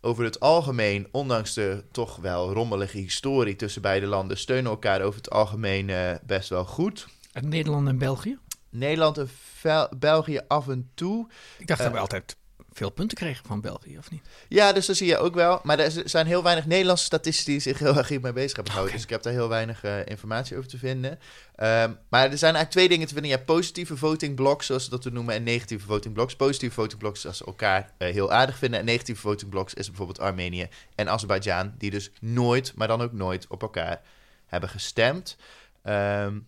Over 0.00 0.24
het 0.24 0.40
algemeen, 0.40 1.08
ondanks 1.10 1.54
de 1.54 1.84
toch 1.90 2.16
wel 2.16 2.52
rommelige 2.52 2.98
historie 2.98 3.56
tussen 3.56 3.82
beide 3.82 4.06
landen, 4.06 4.38
steunen 4.38 4.70
elkaar 4.70 5.00
over 5.02 5.16
het 5.16 5.30
algemeen 5.30 5.90
eh, 5.90 6.14
best 6.26 6.48
wel 6.48 6.64
goed. 6.64 7.06
Uit 7.32 7.44
Nederland 7.44 7.88
en 7.88 7.98
België? 7.98 8.38
Nederland 8.70 9.18
en 9.18 9.28
Vel- 9.54 9.88
België 9.98 10.40
af 10.48 10.68
en 10.68 10.90
toe. 10.94 11.28
Ik 11.58 11.66
dacht 11.66 11.80
Eh, 11.80 11.86
dat 11.86 11.94
we 11.94 12.00
altijd 12.00 12.36
veel 12.74 12.90
punten 12.90 13.16
kregen 13.16 13.46
van 13.46 13.60
België, 13.60 13.98
of 13.98 14.10
niet? 14.10 14.22
Ja, 14.48 14.72
dus 14.72 14.86
dat 14.86 14.96
zie 14.96 15.06
je 15.06 15.18
ook 15.18 15.34
wel. 15.34 15.60
Maar 15.62 15.78
er 15.78 16.02
zijn 16.04 16.26
heel 16.26 16.42
weinig 16.42 16.66
Nederlandse 16.66 17.04
statistici 17.04 17.50
die 17.50 17.60
zich 17.60 17.78
heel 17.78 17.96
erg 17.96 18.08
hiermee 18.08 18.32
bezig 18.32 18.52
hebben 18.52 18.72
gehouden. 18.72 18.96
Dus 18.96 19.04
ik 19.04 19.10
heb 19.10 19.22
daar 19.22 19.32
heel 19.32 19.48
weinig 19.48 19.84
eh, 19.84 20.06
informatie 20.06 20.56
over 20.56 20.68
te 20.68 20.78
vinden. 20.78 21.18
Ehm, 21.56 21.92
maar 22.08 22.30
er 22.30 22.38
zijn 22.38 22.54
eigenlijk 22.54 22.70
twee 22.70 22.88
dingen 22.88 23.06
te 23.06 23.12
vinden. 23.12 23.30
Je 23.30 23.36
hebt 23.36 23.48
positieve 23.48 23.96
voting 23.96 24.34
blocks, 24.34 24.66
zoals 24.66 24.84
ze 24.84 24.90
dat 24.90 25.04
we 25.04 25.10
noemen, 25.10 25.34
en 25.34 25.42
negatieve 25.42 25.86
voting 25.86 26.14
blocks. 26.14 26.36
Positieve 26.36 26.74
voting 26.74 27.00
blocks 27.00 27.18
is 27.18 27.26
als 27.26 27.36
ze 27.36 27.44
elkaar 27.44 27.92
eh, 27.98 28.12
heel 28.12 28.32
aardig 28.32 28.58
vinden. 28.58 28.78
En 28.78 28.84
negatieve 28.84 29.20
voting 29.20 29.50
blocks 29.50 29.74
is 29.74 29.86
bijvoorbeeld 29.86 30.20
Armenië 30.20 30.68
en 30.94 31.08
Azerbeidzjan, 31.08 31.74
die 31.78 31.90
dus 31.90 32.10
nooit, 32.20 32.72
maar 32.74 32.88
dan 32.88 33.02
ook 33.02 33.12
nooit 33.12 33.46
op 33.48 33.62
elkaar 33.62 34.00
hebben 34.46 34.68
gestemd. 34.68 35.36
Ehm, 35.82 36.38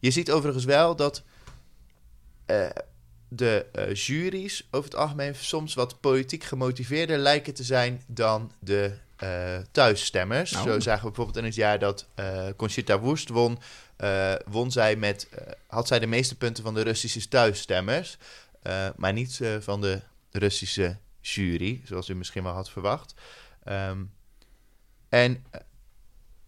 je 0.00 0.10
ziet 0.10 0.30
overigens 0.30 0.64
wel 0.64 0.96
dat 0.96 1.22
eh, 2.46 2.68
de 3.36 3.66
eh, 3.72 3.94
juries 3.94 4.68
over 4.70 4.90
het 4.90 4.98
algemeen 4.98 5.34
soms 5.34 5.74
wat 5.74 6.00
politiek 6.00 6.44
gemotiveerder 6.44 7.18
lijken 7.18 7.54
te 7.54 7.64
zijn 7.64 8.02
dan 8.06 8.52
de 8.58 8.96
eh, 9.16 9.58
thuisstemmers. 9.72 10.50
Nou. 10.50 10.68
Zo 10.68 10.80
zagen 10.80 11.02
we 11.02 11.06
bijvoorbeeld 11.06 11.36
in 11.36 11.44
het 11.44 11.54
jaar 11.54 11.78
dat 11.78 12.06
eh 12.14 12.46
Conchita 12.56 13.00
Wurst 13.00 13.28
won, 13.28 13.58
eh, 13.96 14.34
won 14.46 14.70
zij 14.70 14.96
met, 14.96 15.28
eh, 15.28 15.52
had 15.66 15.86
zij 15.86 15.98
de 15.98 16.06
meeste 16.06 16.36
punten 16.36 16.64
van 16.64 16.74
de 16.74 16.82
Russische 16.82 17.28
thuisstemmers, 17.28 18.18
eh, 18.62 18.88
maar 18.96 19.12
niet 19.12 19.40
eh, 19.40 19.56
van 19.60 19.80
de 19.80 20.00
Russische 20.30 20.96
jury, 21.20 21.80
zoals 21.84 22.08
u 22.08 22.14
misschien 22.14 22.42
wel 22.42 22.52
had 22.52 22.70
verwacht. 22.70 23.14
Ehm, 23.64 24.02
en 25.08 25.44
eh, 25.50 25.60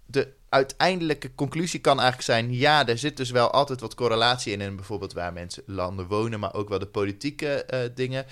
de 0.06 0.32
uiteindelijke 0.48 1.34
conclusie 1.34 1.80
kan 1.80 1.96
eigenlijk 2.00 2.28
zijn: 2.28 2.54
ja, 2.54 2.86
er 2.86 2.98
zit 2.98 3.16
dus 3.16 3.30
wel 3.30 3.50
altijd 3.50 3.80
wat 3.80 3.94
correlatie 3.94 4.52
in, 4.52 4.60
in 4.60 4.76
bijvoorbeeld 4.76 5.12
waar 5.12 5.32
mensen 5.32 5.62
landen 5.66 6.06
wonen, 6.06 6.40
maar 6.40 6.54
ook 6.54 6.68
wel 6.68 6.78
de 6.78 6.86
politieke 6.86 7.64
eh, 7.64 7.80
dingen. 7.94 8.26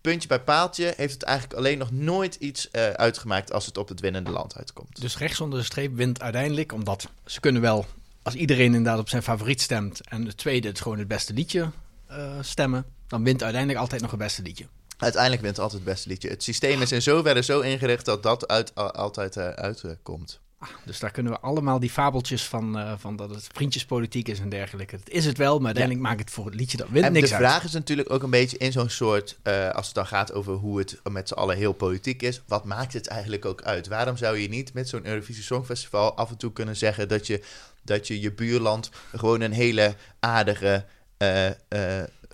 Puntje 0.00 0.28
bij 0.28 0.40
paaltje 0.40 0.94
heeft 0.96 1.12
het 1.12 1.22
eigenlijk 1.22 1.58
alleen 1.58 1.78
nog 1.78 1.90
nooit 1.90 2.34
iets 2.34 2.70
eh, 2.70 2.90
uitgemaakt 2.90 3.52
als 3.52 3.66
het 3.66 3.76
op 3.76 3.88
het 3.88 4.00
winnende 4.00 4.30
land 4.30 4.56
uitkomt. 4.56 5.00
Dus 5.00 5.18
rechts 5.18 5.40
onder 5.40 5.58
de 5.58 5.64
streep 5.64 5.94
wint 5.94 6.20
uiteindelijk, 6.22 6.72
omdat 6.72 7.08
ze 7.24 7.40
kunnen 7.40 7.62
wel, 7.62 7.86
als 8.22 8.34
iedereen 8.34 8.64
inderdaad 8.74 8.98
op 8.98 9.08
zijn 9.08 9.22
favoriet 9.22 9.60
stemt 9.60 10.08
en 10.08 10.24
de 10.24 10.34
tweede 10.34 10.68
het 10.68 10.80
gewoon 10.80 10.98
het 10.98 11.08
beste 11.08 11.32
liedje 11.32 11.70
eh, 12.06 12.38
stemmen, 12.40 12.84
dan 13.06 13.24
wint 13.24 13.42
uiteindelijk 13.42 13.80
altijd 13.80 14.00
nog 14.00 14.10
het 14.10 14.20
beste 14.20 14.42
liedje. 14.42 14.66
Uiteindelijk 14.98 15.42
wint 15.42 15.58
altijd 15.58 15.82
het 15.84 15.92
beste 15.92 16.08
liedje. 16.08 16.28
Het 16.28 16.42
systeem 16.42 16.82
is 16.82 16.92
in 16.92 17.02
zoverre 17.02 17.42
zo 17.42 17.60
ingericht 17.60 18.04
dat 18.04 18.22
dat 18.22 18.48
uit, 18.48 18.74
al- 18.74 18.92
altijd 18.92 19.36
uitkomt. 19.36 20.40
Dus 20.84 20.98
daar 20.98 21.10
kunnen 21.10 21.32
we 21.32 21.40
allemaal 21.40 21.80
die 21.80 21.90
fabeltjes 21.90 22.44
van, 22.44 22.78
eh, 22.78 22.92
van 22.98 23.16
dat 23.16 23.30
het 23.30 23.48
vriendjespolitiek 23.52 24.28
is 24.28 24.40
en 24.40 24.48
dergelijke. 24.48 24.96
Dat 24.96 25.08
is 25.08 25.24
het 25.24 25.38
wel, 25.38 25.56
maar 25.56 25.66
uiteindelijk 25.66 26.06
maakt 26.06 26.20
het 26.20 26.30
voor 26.30 26.44
het 26.44 26.54
liedje 26.54 26.76
dat 26.76 26.88
wint 26.90 27.12
niks 27.12 27.28
de 27.28 27.34
uit. 27.34 27.44
vraag 27.44 27.64
is 27.64 27.72
natuurlijk 27.72 28.10
ook 28.10 28.22
een 28.22 28.30
beetje 28.30 28.58
in 28.58 28.72
zo'n 28.72 28.88
soort, 28.88 29.36
eh, 29.42 29.70
als 29.70 29.86
het 29.86 29.94
dan 29.94 30.06
gaat 30.06 30.32
over 30.32 30.54
hoe 30.54 30.78
het 30.78 31.00
met 31.10 31.28
z'n 31.28 31.34
allen 31.34 31.56
heel 31.56 31.72
politiek 31.72 32.22
is, 32.22 32.42
wat 32.46 32.64
maakt 32.64 32.92
het 32.92 33.06
eigenlijk 33.06 33.44
ook 33.44 33.62
uit? 33.62 33.88
Waarom 33.88 34.16
zou 34.16 34.38
je 34.38 34.48
niet 34.48 34.74
met 34.74 34.88
zo'n 34.88 35.06
Eurovisie 35.06 35.42
Songfestival 35.42 36.16
af 36.16 36.30
en 36.30 36.36
toe 36.36 36.52
kunnen 36.52 36.76
zeggen 36.76 37.08
dat 37.08 37.26
je 37.26 37.42
dat 37.84 38.06
je, 38.06 38.20
je 38.20 38.32
buurland 38.32 38.90
gewoon 39.16 39.40
een 39.40 39.52
hele 39.52 39.94
aardige 40.20 40.84
eh, 41.16 41.46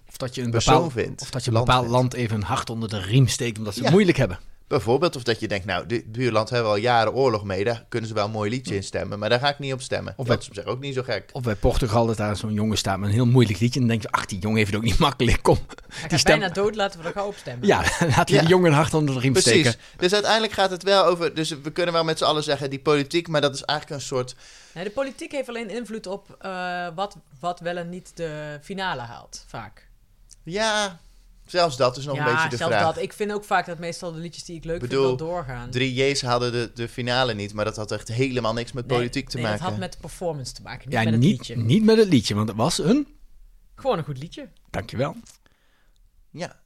Of 0.09 0.17
dat 0.17 0.35
je 0.35 0.43
een 0.43 0.51
persoon 0.51 0.75
bepaald, 0.75 0.93
vindt? 0.93 1.23
of 1.23 1.31
dat 1.31 1.45
je 1.45 1.51
een 1.51 1.57
bepaald 1.57 1.89
land 1.89 2.15
even 2.15 2.37
een 2.37 2.43
hart 2.43 2.71
onder 2.71 2.89
de 2.89 3.01
riem 3.01 3.29
steekt 3.29 3.59
omdat 3.59 3.75
ze 3.75 3.83
het 3.83 3.91
moeilijk 3.91 4.17
hebben. 4.17 4.39
Bijvoorbeeld, 4.73 5.17
of 5.17 5.23
dat 5.23 5.41
je 5.41 5.49
denkt, 5.49 5.67
nou, 5.67 5.87
dit 5.87 6.13
buurland 6.13 6.51
hebben 6.51 6.69
we 6.71 6.77
al 6.77 6.83
jaren 6.83 7.13
oorlog 7.15 7.45
mee, 7.45 7.65
daar 7.65 7.85
kunnen 7.89 8.09
ze 8.09 8.15
wel 8.15 8.25
een 8.25 8.31
mooi 8.31 8.51
liedje 8.51 8.75
in 8.75 8.83
stemmen, 8.83 9.19
maar 9.19 9.29
daar 9.29 9.39
ga 9.39 9.49
ik 9.49 9.59
niet 9.59 9.73
op 9.73 9.81
stemmen. 9.83 10.13
Of 10.13 10.19
Of 10.19 10.27
bij- 10.27 10.35
dat 10.35 10.43
is 10.45 10.49
op 10.51 10.55
zich 10.55 10.65
ook 10.65 10.81
niet 10.81 10.95
zo 10.95 11.03
gek. 11.03 11.31
Of 11.33 11.43
bij 11.43 11.55
Portugal 11.55 12.07
dat 12.07 12.17
daar 12.17 12.37
zo'n 12.37 12.53
jongen 12.53 12.77
staat 12.79 12.99
met 12.99 13.09
een 13.09 13.15
heel 13.15 13.27
moeilijk 13.27 13.59
liedje. 13.61 13.81
En 13.81 13.87
dan 13.87 13.97
denk 13.99 14.03
je, 14.13 14.19
ach, 14.19 14.27
die 14.27 14.39
jongen 14.39 14.57
heeft 14.59 14.71
het 14.71 14.79
ook 14.81 14.85
niet 14.87 14.99
makkelijk. 15.09 15.43
Kom, 15.43 15.59
Hij 15.89 16.09
die 16.09 16.19
stem. 16.19 16.39
bijna 16.39 16.55
dood, 16.55 16.75
laten 16.75 17.01
we 17.01 17.07
er 17.07 17.13
gauw 17.13 17.27
op 17.27 17.37
stemmen. 17.37 17.67
Ja, 17.67 17.77
laten 18.01 18.09
we 18.27 18.33
Ja. 18.33 18.41
die 18.41 18.49
jongen 18.49 18.71
een 18.71 18.77
hart 18.77 18.95
onder 18.95 19.15
de 19.15 19.21
riem 19.21 19.33
Precies. 19.33 19.51
steken. 19.53 19.81
Dus 19.97 20.13
uiteindelijk 20.13 20.53
gaat 20.53 20.71
het 20.71 20.83
wel 20.83 21.05
over. 21.05 21.35
Dus 21.35 21.49
we 21.63 21.71
kunnen 21.73 21.95
wel 21.95 22.05
met 22.05 22.19
z'n 22.19 22.25
allen 22.25 22.43
zeggen 22.43 22.71
die 22.71 22.81
politiek, 22.81 23.29
maar 23.29 23.41
dat 23.41 23.55
is 23.55 23.63
eigenlijk 23.63 24.01
een 24.01 24.07
soort. 24.07 24.35
Nee, 24.75 24.85
de 24.85 24.91
politiek 24.91 25.33
heeft 25.33 25.49
alleen 25.49 25.71
invloed 25.71 26.07
op 26.07 26.37
eh, 26.41 26.87
wat, 26.95 27.17
wat 27.41 27.61
wel 27.61 27.77
en 27.77 27.89
niet 27.89 28.11
de 28.15 28.59
finale 28.63 29.01
haalt, 29.03 29.45
vaak. 29.49 29.89
Ja, 30.45 31.01
zelfs 31.47 31.77
dat 31.77 31.97
is 31.97 32.05
nog 32.05 32.17
ja, 32.17 32.27
een 32.27 32.33
beetje 32.35 32.49
de 32.49 32.57
zelfs 32.57 32.75
vraag. 32.75 32.95
dat. 32.95 33.03
Ik 33.03 33.13
vind 33.13 33.33
ook 33.33 33.45
vaak 33.45 33.67
dat 33.67 33.79
meestal 33.79 34.13
de 34.13 34.19
liedjes 34.19 34.45
die 34.45 34.57
ik 34.57 34.65
leuk 34.65 34.81
Bedoel, 34.81 35.07
vind 35.09 35.21
wel 35.21 35.29
doorgaan. 35.29 35.71
Drie 35.71 35.95
J's 35.95 36.23
hadden 36.23 36.53
de, 36.53 36.71
de 36.75 36.89
finale 36.89 37.35
niet, 37.35 37.53
maar 37.55 37.65
dat 37.65 37.77
had 37.77 37.93
echt 37.93 38.09
helemaal 38.09 38.53
niks 38.53 38.73
met 38.73 38.87
Nee, 38.87 38.97
politiek 38.99 39.29
te 39.29 39.37
nee, 39.37 39.45
maken. 39.47 39.61
dat 39.61 39.71
had 39.71 39.79
met 39.79 39.93
de 39.93 39.99
performance 39.99 40.53
te 40.53 40.63
maken, 40.63 40.89
niet 40.89 40.99
Ja, 40.99 41.05
met 41.05 41.13
het 41.13 41.23
niet, 41.23 41.31
liedje. 41.39 41.57
niet 41.57 41.85
met 41.85 41.97
het 41.97 42.09
liedje, 42.09 42.35
want 42.35 42.49
het 42.49 42.57
was 42.57 42.79
een... 42.79 43.07
Gewoon 43.75 43.99
een 43.99 44.05
goed 44.05 44.19
liedje. 44.19 44.49
Dankjewel. 44.71 45.17
Ja. 46.31 46.61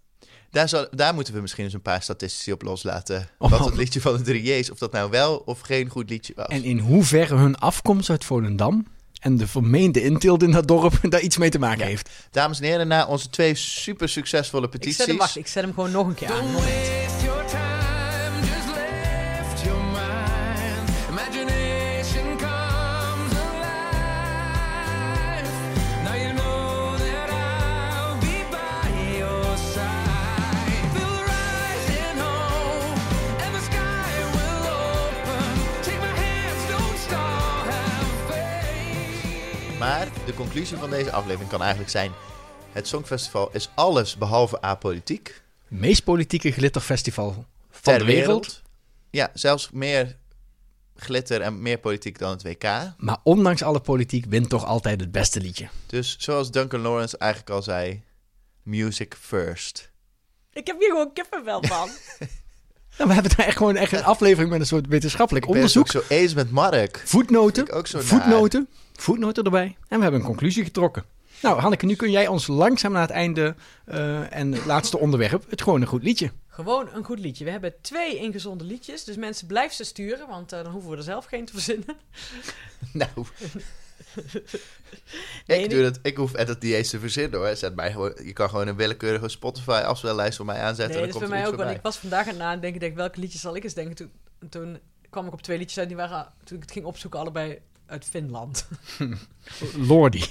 Daar, 0.51 0.69
zal, 0.69 0.87
daar 0.91 1.15
moeten 1.15 1.35
we 1.35 1.41
misschien 1.41 1.65
eens 1.65 1.73
een 1.75 1.83
paar 1.83 2.03
statistici 2.03 2.53
op 2.53 2.63
loslaten. 2.63 3.29
Oh. 3.39 3.51
Wat 3.59 3.65
het 3.65 3.75
liedje 3.77 4.01
van 4.01 4.17
de 4.17 4.23
drie 4.23 4.59
J's, 4.59 4.71
of 4.71 4.79
dat 4.79 4.93
nou 4.93 5.11
wel 5.11 5.37
of 5.37 5.61
geen 5.61 5.89
goed 5.89 6.11
liedje 6.11 6.33
was. 6.37 6.47
En 6.47 6.65
in 6.65 6.79
hoeverre 6.79 7.37
hun 7.37 7.57
afkomst 7.57 8.11
uit 8.11 8.25
Volendam 8.25 8.87
en 9.27 9.37
de 9.37 9.47
vermeende 9.47 10.03
inteelt 10.03 10.43
in 10.43 10.51
dat 10.51 10.69
dorp 10.69 10.93
daar 11.11 11.21
iets 11.21 11.37
mee 11.37 11.51
te 11.51 11.59
maken 11.59 11.87
heeft. 11.87 12.11
Dames 12.31 12.61
en 12.61 12.65
heren, 12.67 12.89
na 12.89 13.07
onze 13.07 13.31
twee 13.31 13.55
super 13.55 14.09
succesvolle 14.09 14.65
Ik 14.65 14.71
petities. 14.71 14.97
zet 14.97 15.07
hem, 15.07 15.17
wacht, 15.17 15.37
ik 15.37 15.47
zet 15.47 15.63
hem 15.63 15.75
gewoon 15.75 15.91
nog 15.91 16.07
een 16.07 16.15
keer 16.15 16.33
aan. 16.33 17.06
Conclusie 40.37 40.77
van 40.77 40.91
deze 40.91 41.13
aflevering 41.13 41.51
kan 41.51 41.61
eigenlijk 41.61 41.91
zijn... 41.91 42.13
Het 42.73 42.89
Songfestival 42.89 43.51
is 43.53 43.71
alles 43.75 44.17
behalve 44.17 44.61
apolitiek. 44.61 45.43
Meest 45.69 46.05
politieke 46.05 46.51
glitterfestival 46.53 47.47
van 47.71 47.83
ter 47.83 47.99
de 47.99 48.05
wereld. 48.05 48.63
Ja, 49.11 49.31
zelfs 49.35 49.71
meer 49.71 50.17
glitter 50.97 51.41
en 51.41 51.63
meer 51.63 51.79
politiek 51.79 52.19
dan 52.19 52.31
het 52.31 52.43
WK. 52.43 52.65
Maar 52.97 53.19
ondanks 53.23 53.63
alle 53.63 53.81
politiek 53.81 54.25
wint 54.29 54.49
toch 54.49 54.65
altijd 54.65 55.01
het 55.01 55.13
beste 55.13 55.41
liedje. 55.41 55.69
Dus 55.87 56.17
zoals 56.19 56.51
Duncan 56.51 56.81
Lawrence 56.81 57.19
eigenlijk 57.19 57.51
al 57.51 57.63
zei... 57.63 58.03
Music 58.63 59.15
first. 59.21 59.91
Ik 60.53 60.67
heb 60.67 60.79
hier 60.79 60.89
gewoon 60.91 61.13
kippenvel 61.13 61.63
van. 61.63 61.89
Nou, 62.99 63.09
we 63.09 63.15
hebben 63.15 63.37
daar 63.37 63.47
echt 63.47 63.57
gewoon 63.57 63.77
echt 63.77 63.93
een 63.93 64.05
aflevering 64.05 64.51
met 64.51 64.61
een 64.61 64.67
soort 64.67 64.87
wetenschappelijk 64.87 65.45
Ik 65.45 65.51
ben 65.51 65.61
onderzoek. 65.61 65.87
het 65.87 65.97
ook 65.97 66.03
zo 66.03 66.15
eens 66.15 66.35
met 66.35 66.51
Mark. 66.51 67.03
Voetnoten. 67.05 67.55
Vind 67.55 67.69
ik 67.69 67.75
ook 67.75 67.87
zo 67.87 67.97
naar. 67.99 68.07
voetnoten. 68.07 68.69
Voetnoten 69.03 69.45
erbij. 69.45 69.77
En 69.89 69.97
we 69.97 70.03
hebben 70.03 70.21
een 70.21 70.27
conclusie 70.27 70.65
getrokken. 70.65 71.05
Nou, 71.43 71.61
Hanneke, 71.61 71.87
nu 71.87 71.95
kun 71.95 72.11
jij 72.11 72.27
ons 72.27 72.47
langzaam 72.47 72.93
naar 72.93 73.03
het 73.03 73.11
einde 73.11 73.55
eh, 73.85 74.37
en 74.37 74.53
het 74.53 74.65
laatste 74.65 74.99
onderwerp. 74.99 75.51
Het 75.51 75.63
gewoon 75.63 75.81
een 75.81 75.87
goed 75.87 76.03
liedje. 76.03 76.31
Gewoon 76.49 76.89
een 76.93 77.05
goed 77.05 77.19
liedje. 77.19 77.45
We 77.45 77.51
hebben 77.51 77.75
twee 77.81 78.17
ingezonde 78.17 78.65
liedjes, 78.65 79.05
dus 79.05 79.17
mensen 79.17 79.47
blijf 79.47 79.73
ze 79.73 79.85
sturen, 79.85 80.29
want 80.29 80.53
eh, 80.53 80.63
dan 80.63 80.73
hoeven 80.73 80.91
we 80.91 80.97
er 80.97 81.03
zelf 81.03 81.25
geen 81.25 81.45
te 81.45 81.53
verzinnen. 81.53 81.97
Nou, 82.93 83.11
Nee, 85.47 85.63
ik, 85.63 85.71
doe 85.71 85.83
dat, 85.83 85.99
ik 86.03 86.17
hoef 86.17 86.33
dat 86.33 86.63
niet 86.63 86.73
eens 86.73 86.91
te 86.91 86.99
verzinnen 86.99 87.39
hoor. 87.39 87.57
Zet 87.57 87.75
mij 87.75 87.93
gewoon, 87.93 88.13
je 88.25 88.33
kan 88.33 88.49
gewoon 88.49 88.67
een 88.67 88.77
willekeurige 88.77 89.29
Spotify 89.29 89.83
afspeellijst 89.85 90.37
voor 90.37 90.47
mij 90.47 90.61
aanzetten. 90.61 90.97
Nee, 90.97 91.07
dat 91.13 91.23
is 91.23 91.29
bij 91.29 91.39
mij 91.39 91.47
ook, 91.47 91.57
want 91.57 91.71
ik 91.71 91.83
was 91.83 91.97
vandaag 91.97 92.23
aan 92.23 92.29
het 92.29 92.39
nadenken, 92.39 92.75
ik 92.75 92.81
denk, 92.81 92.97
welke 92.97 93.21
liedjes 93.21 93.41
zal 93.41 93.57
ik 93.57 93.65
eens 93.65 93.75
denken? 93.75 93.95
Toen, 93.95 94.11
toen 94.49 94.79
kwam 95.11 95.27
ik 95.27 95.33
op 95.33 95.43
twee 95.43 95.59
liedjes 95.59 95.79
uit, 95.79 95.89
die 95.89 95.97
waren, 95.97 96.33
toen 96.45 96.57
ik 96.57 96.63
het 96.63 96.73
ging 96.73 96.85
opzoeken, 96.85 97.21
allebei 97.21 97.59
uit 97.87 98.05
Finland. 98.05 98.69
Lordy. 99.89 100.23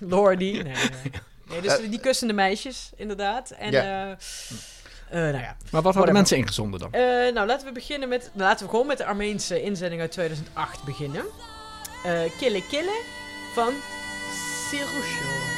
Lordy, 0.00 0.52
nee, 0.52 0.62
nee. 0.62 0.72
nee 1.48 1.60
dus 1.60 1.90
die 1.90 2.00
kussende 2.00 2.32
meisjes, 2.32 2.90
inderdaad. 2.96 3.50
En, 3.50 3.74
eh, 3.74 4.10
eh, 4.10 4.18
nou 5.10 5.32
ja. 5.32 5.40
Maar 5.40 5.56
wat 5.70 5.72
hadden 5.72 5.82
Whatever. 5.82 6.12
mensen 6.12 6.36
ingezonden 6.36 6.80
dan? 6.80 6.92
Eh, 6.92 7.32
nou, 7.34 7.46
laten 7.46 7.66
we 7.66 7.72
beginnen 7.72 8.08
met. 8.08 8.30
Laten 8.34 8.64
we 8.64 8.70
gewoon 8.70 8.86
met 8.86 8.98
de 8.98 9.04
Armeense 9.04 9.62
inzending 9.62 10.00
uit 10.00 10.12
2008 10.12 10.84
beginnen. 10.84 11.24
Eh 12.04 12.20
Kille 12.38 12.62
Kille 12.68 13.02
van 13.54 13.72
Sirusho. 14.70 15.57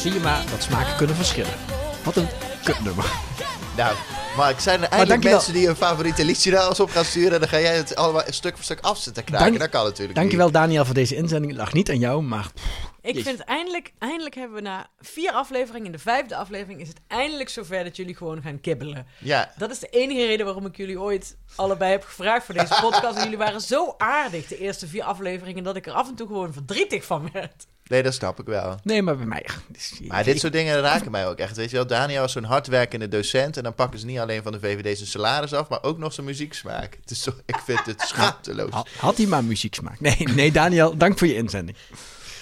Zie 0.00 0.12
je 0.12 0.20
maar 0.20 0.44
dat 0.50 0.62
smaken 0.62 0.96
kunnen 0.96 1.16
verschillen. 1.16 1.52
Wat 2.04 2.16
een 2.16 2.28
kutnummer. 2.64 3.04
Nou, 3.76 3.96
Mark, 4.36 4.60
zijn 4.60 4.74
er 4.74 4.80
Maar 4.80 4.90
eigenlijk 4.90 5.22
mensen 5.24 5.52
die 5.52 5.68
een 5.68 5.76
favoriete 5.76 6.24
liedje 6.24 6.50
naar 6.50 6.68
ons 6.68 6.80
op 6.80 6.90
gaan 6.90 7.04
sturen... 7.04 7.32
en 7.32 7.40
dan 7.40 7.48
ga 7.48 7.60
jij 7.60 7.76
het 7.76 7.96
allemaal 7.96 8.22
stuk 8.28 8.54
voor 8.54 8.64
stuk 8.64 8.80
afzetten 8.80 9.24
kraken? 9.24 9.46
Dank- 9.46 9.58
dat 9.58 9.68
kan 9.68 9.84
natuurlijk 9.84 10.18
Dankjewel 10.18 10.50
Daniel 10.50 10.84
voor 10.84 10.94
deze 10.94 11.16
inzending. 11.16 11.52
Het 11.52 11.60
lag 11.60 11.72
niet 11.72 11.90
aan 11.90 11.98
jou, 11.98 12.22
maar 12.22 12.46
Ik 13.00 13.14
Jeetje. 13.14 13.22
vind 13.22 13.40
eindelijk, 13.40 13.92
eindelijk 13.98 14.34
hebben 14.34 14.56
we 14.56 14.62
na 14.62 14.86
vier 15.00 15.32
afleveringen, 15.32 15.86
in 15.86 15.92
de 15.92 15.98
vijfde 15.98 16.36
aflevering 16.36 16.80
is 16.80 16.88
het 16.88 17.00
eindelijk 17.06 17.48
zover 17.48 17.84
dat 17.84 17.96
jullie 17.96 18.16
gewoon 18.16 18.42
gaan 18.42 18.60
kibbelen. 18.60 19.06
Ja, 19.18 19.52
Dat 19.56 19.70
is 19.70 19.78
de 19.78 19.88
enige 19.88 20.26
reden 20.26 20.44
waarom 20.46 20.66
ik 20.66 20.76
jullie 20.76 21.00
ooit 21.00 21.36
allebei 21.56 21.90
heb 21.90 22.04
gevraagd 22.04 22.44
voor 22.44 22.54
deze 22.54 22.78
podcast. 22.80 23.16
En 23.18 23.22
jullie 23.22 23.38
waren 23.38 23.60
zo 23.60 23.94
aardig 23.98 24.46
de 24.46 24.58
eerste 24.58 24.86
vier 24.86 25.02
afleveringen 25.02 25.64
dat 25.64 25.76
ik 25.76 25.86
er 25.86 25.92
af 25.92 26.08
en 26.08 26.14
toe 26.14 26.26
gewoon 26.26 26.52
verdrietig 26.52 27.04
van 27.04 27.28
werd. 27.32 27.66
Nee, 27.90 28.02
dat 28.02 28.14
snap 28.14 28.40
ik 28.40 28.46
wel. 28.46 28.76
nee, 28.82 29.02
maar 29.02 29.16
bij 29.16 29.26
mij. 29.26 29.46
Dus, 29.68 29.92
Maar 30.06 30.24
dit 30.24 30.40
soort 30.40 30.52
dingen 30.52 30.80
raken 30.80 31.10
mij 31.10 31.28
ook 31.28 31.38
echt. 31.38 31.56
Weet 31.56 31.70
je 31.70 31.76
wel, 31.76 31.86
Daniel 31.86 32.24
is 32.24 32.32
zo'n 32.32 32.44
hardwerkende 32.44 33.08
docent... 33.08 33.56
en 33.56 33.62
dan 33.62 33.74
pakken 33.74 33.98
ze 33.98 34.06
niet 34.06 34.18
alleen 34.18 34.42
van 34.42 34.52
de 34.52 34.60
VVD 34.60 34.96
zijn 34.96 35.08
salaris 35.08 35.54
af... 35.54 35.68
maar 35.68 35.82
ook 35.82 35.98
nog 35.98 36.12
zijn 36.12 36.26
muzieksmaak. 36.26 36.96
Het 37.00 37.10
is 37.10 37.22
zo, 37.22 37.32
ik 37.46 37.58
vind 37.64 37.86
het 37.86 38.00
schaamteloos. 38.08 38.70
Had, 38.70 38.88
had 38.98 39.16
hij 39.16 39.26
maar 39.26 39.44
muziek 39.44 39.74
smaak. 39.74 40.00
Nee, 40.00 40.28
nee, 40.34 40.52
Daniel, 40.52 40.96
dank 40.96 41.18
voor 41.18 41.26
je 41.26 41.34
inzending. 41.34 41.76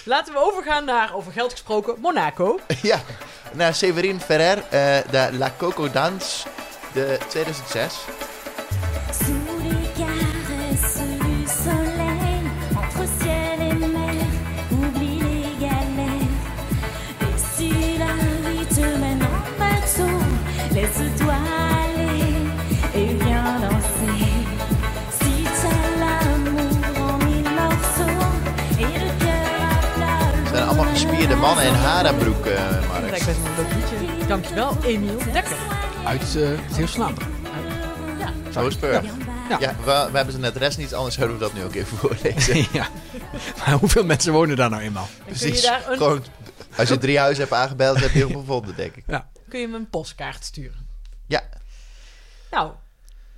Laten 0.03 0.33
we 0.33 0.39
overgaan 0.39 0.85
naar, 0.85 1.15
over 1.15 1.31
geld 1.31 1.51
gesproken, 1.51 1.95
Monaco. 1.99 2.59
Ja, 2.81 3.01
naar 3.53 3.73
Severin 3.73 4.19
Ferrer, 4.19 4.57
eh, 4.57 5.11
de 5.11 5.37
La 5.37 5.53
Coco 5.57 5.91
Dance, 5.91 6.47
de 6.93 7.17
2006. 7.29 7.93
Gespierde 30.99 31.35
mannen 31.35 31.65
in 31.65 31.73
harenbroek, 31.73 32.45
eh 32.45 32.71
Dat 32.71 32.87
Mark. 32.87 33.09
lijkt 33.09 33.25
best 33.25 33.41
wel 33.41 33.51
een 33.51 33.55
leuk 33.55 33.73
liedje. 33.73 34.27
Dankjewel, 34.27 34.77
Emiel 34.83 35.17
Dekker. 35.17 35.57
Uit 36.05 36.35
uh, 36.35 36.59
Zeeuws-Vlaanderen. 36.71 37.33
Zo 38.51 38.67
is 38.67 38.75
het. 38.75 39.05
Ja. 39.49 39.57
Ja, 39.59 39.75
we, 39.75 40.07
we 40.11 40.17
hebben 40.17 40.33
ze 40.33 40.39
net 40.39 40.55
rest 40.55 40.77
niet, 40.77 40.93
anders 40.93 41.15
zouden 41.15 41.37
we 41.37 41.43
dat 41.43 41.53
nu 41.53 41.63
ook 41.63 41.75
even 41.75 41.97
voorlezen. 42.07 42.57
ja. 42.79 42.87
Maar 43.57 43.71
hoeveel 43.73 44.03
mensen 44.05 44.33
wonen 44.33 44.55
daar 44.55 44.69
nou 44.69 44.81
eenmaal? 44.81 45.07
En 45.25 45.33
je 45.37 45.81
een, 45.89 45.97
Gewoon, 45.97 46.23
als 46.77 46.89
je 46.89 46.97
drie 46.97 47.19
huizen 47.19 47.43
hebt 47.43 47.55
aangebeld, 47.55 47.99
heb 47.99 48.11
je 48.11 48.25
heel 48.25 48.39
gevonden, 48.39 48.75
denk 48.75 48.95
ik. 48.95 49.03
Ja. 49.07 49.29
kun 49.49 49.59
je 49.59 49.67
me 49.67 49.77
een 49.77 49.89
postkaart 49.89 50.43
sturen. 50.45 50.87
Ja. 51.27 51.41
Nou, 52.51 52.71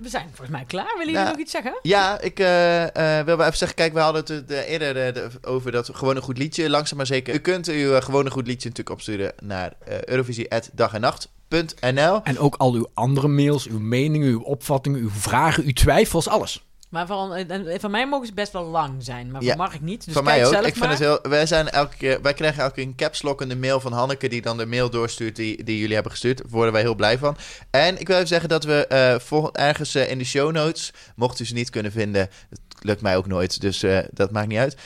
we 0.02 0.08
zijn 0.08 0.26
volgens 0.26 0.50
mij 0.50 0.64
klaar. 0.66 0.94
Willen 0.98 1.12
jullie 1.12 1.28
nog 1.28 1.38
iets 1.38 1.50
zeggen? 1.52 1.78
Ja, 1.82 2.20
ik 2.20 2.38
eh, 2.38 2.82
eh, 3.18 3.24
wil 3.26 3.36
wel 3.36 3.46
even 3.46 3.58
zeggen, 3.58 3.76
kijk, 3.76 3.92
we 3.92 4.00
hadden 4.00 4.20
het 4.22 4.30
eh, 4.30 4.36
de, 4.46 4.66
eerder 4.66 5.14
de- 5.14 5.28
over 5.42 5.72
dat 5.72 5.90
gewoon 5.92 6.16
een 6.16 6.22
goed 6.22 6.38
liedje, 6.38 6.70
langzaam 6.70 6.96
maar 6.96 7.06
zeker. 7.06 7.34
U 7.34 7.38
kunt 7.38 7.68
uw 7.68 7.94
uh, 7.94 8.02
gewoon 8.02 8.24
een 8.24 8.30
goed 8.32 8.46
liedje 8.46 8.68
natuurlijk 8.68 8.96
opsturen 8.96 9.32
naar 9.42 9.72
uh, 9.88 10.04
eurovisie.dagenacht.nl. 10.04 12.20
En 12.22 12.38
ook 12.38 12.54
al 12.56 12.74
uw 12.74 12.88
andere 12.94 13.28
mails, 13.28 13.66
uw 13.68 13.78
meningen, 13.78 14.28
uw 14.28 14.40
opvattingen, 14.42 15.00
uw 15.00 15.10
vragen, 15.10 15.64
uw 15.64 15.72
twijfels, 15.72 16.28
alles. 16.28 16.64
Maar 16.92 17.06
van, 17.06 17.34
en 17.34 17.80
van 17.80 17.90
mij 17.90 18.08
mogen 18.08 18.26
ze 18.26 18.34
best 18.34 18.52
wel 18.52 18.64
lang 18.64 19.04
zijn, 19.04 19.30
maar 19.30 19.42
Ja, 19.42 19.48
van 19.48 19.56
Mark 19.56 19.80
niet. 19.80 20.04
Dus 20.04 20.14
Van 20.14 20.24
kijk 20.24 20.36
mij 20.36 20.46
ook. 20.46 20.52
zelf 20.52 20.66
Ik 20.66 20.76
vind 20.76 20.90
het 20.90 20.98
heel. 20.98 21.18
Wij, 21.22 21.46
zijn 21.46 21.68
elke 21.68 21.96
keer, 21.96 22.22
wij 22.22 22.34
krijgen 22.34 22.62
elke 22.62 22.74
keer 22.74 22.84
een 22.84 22.94
caps 22.94 23.22
lock 23.22 23.40
en 23.40 23.48
de 23.48 23.56
mail 23.56 23.80
van 23.80 23.92
Hanneke, 23.92 24.28
die 24.28 24.42
dan 24.42 24.56
de 24.56 24.66
mail 24.66 24.90
doorstuurt 24.90 25.36
die, 25.36 25.64
die 25.64 25.78
jullie 25.78 25.94
hebben 25.94 26.12
gestuurd. 26.12 26.38
Daar 26.38 26.46
worden 26.50 26.72
wij 26.72 26.82
heel 26.82 26.94
blij 26.94 27.18
van. 27.18 27.36
En 27.70 28.00
ik 28.00 28.06
wil 28.06 28.16
even 28.16 28.28
zeggen 28.28 28.48
dat 28.48 28.64
we 28.64 28.86
eh 28.86 29.18
volgend, 29.18 29.56
ergens 29.56 29.94
eh, 29.94 30.10
in 30.10 30.18
de 30.18 30.24
show 30.24 30.52
notes, 30.52 30.92
mocht 31.16 31.40
u 31.40 31.44
ze 31.44 31.54
niet 31.54 31.70
kunnen 31.70 31.92
vinden, 31.92 32.28
het 32.48 32.60
lukt 32.80 33.00
mij 33.00 33.16
ook 33.16 33.26
nooit, 33.26 33.60
dus 33.60 33.82
eh, 33.82 33.98
dat 34.10 34.30
maakt 34.30 34.48
niet 34.48 34.58
uit. 34.58 34.76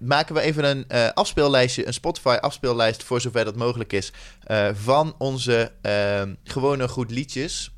maken 0.00 0.34
we 0.34 0.40
even 0.40 0.64
een 0.64 1.12
afspeellijstje, 1.14 1.86
een 1.86 1.94
Spotify 1.94 2.36
afspeellijst 2.40 3.02
voor 3.02 3.20
zover 3.20 3.44
dat 3.44 3.56
mogelijk 3.56 3.92
is, 3.92 4.12
van 4.72 5.14
onze 5.18 5.72
eh, 5.82 6.22
gewone 6.44 6.88
goed 6.88 7.10
liedjes 7.10 7.73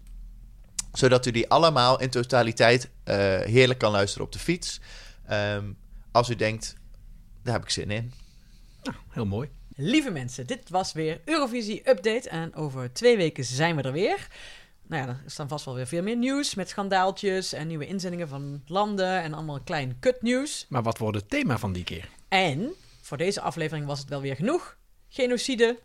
zodat 0.99 1.27
u 1.27 1.31
die 1.31 1.49
allemaal 1.49 2.01
in 2.01 2.11
totaliteit 2.11 2.91
eh, 3.05 3.17
heerlijk 3.41 3.79
kan 3.79 3.93
luisteren 3.93 4.27
op 4.27 4.33
de 4.33 4.39
fiets. 4.39 4.81
Ehm, 5.27 5.65
als 6.13 6.29
u 6.29 6.37
denkt, 6.37 6.77
daar 7.43 7.55
heb 7.55 7.63
ik 7.63 7.71
zin 7.71 7.91
in. 7.91 8.13
Heel 9.11 9.27
mooi. 9.27 9.49
Lieve 9.77 10.11
mensen, 10.11 10.47
dit 10.47 10.69
was 10.69 10.93
weer 10.93 11.21
Eurovisie 11.25 11.89
Update. 11.91 12.29
En 12.29 12.55
over 12.55 12.93
twee 12.93 13.17
weken 13.17 13.45
zijn 13.45 13.77
we 13.77 13.83
er 13.83 13.93
weer. 13.93 14.29
Nou 14.87 15.03
ja, 15.03 15.09
er 15.09 15.23
is 15.27 15.37
dan 15.37 15.49
vast 15.49 15.65
wel 15.65 15.75
weer 15.75 15.87
veel 15.87 16.03
meer 16.03 16.17
nieuws 16.17 16.55
met 16.55 16.69
schandaaltjes 16.69 17.53
en 17.53 17.67
nieuwe 17.67 17.87
inzendingen 17.87 18.29
van 18.29 18.63
landen 18.67 19.23
en 19.23 19.35
allemaal 19.35 19.61
klein 19.61 19.97
kutnieuws. 20.01 20.67
Maar 20.69 20.83
wat 20.83 20.99
wordt 20.99 21.17
het 21.17 21.31
thema 21.31 21.59
van 21.59 21.73
die 21.73 21.85
keer? 21.85 22.09
En 22.29 22.73
voor 23.03 23.17
deze 23.17 23.41
aflevering 23.41 23.87
was 23.87 23.99
het 23.99 24.09
wel 24.09 24.21
weer 24.21 24.37
genoeg. 24.37 24.77
Genocide. 25.09 25.79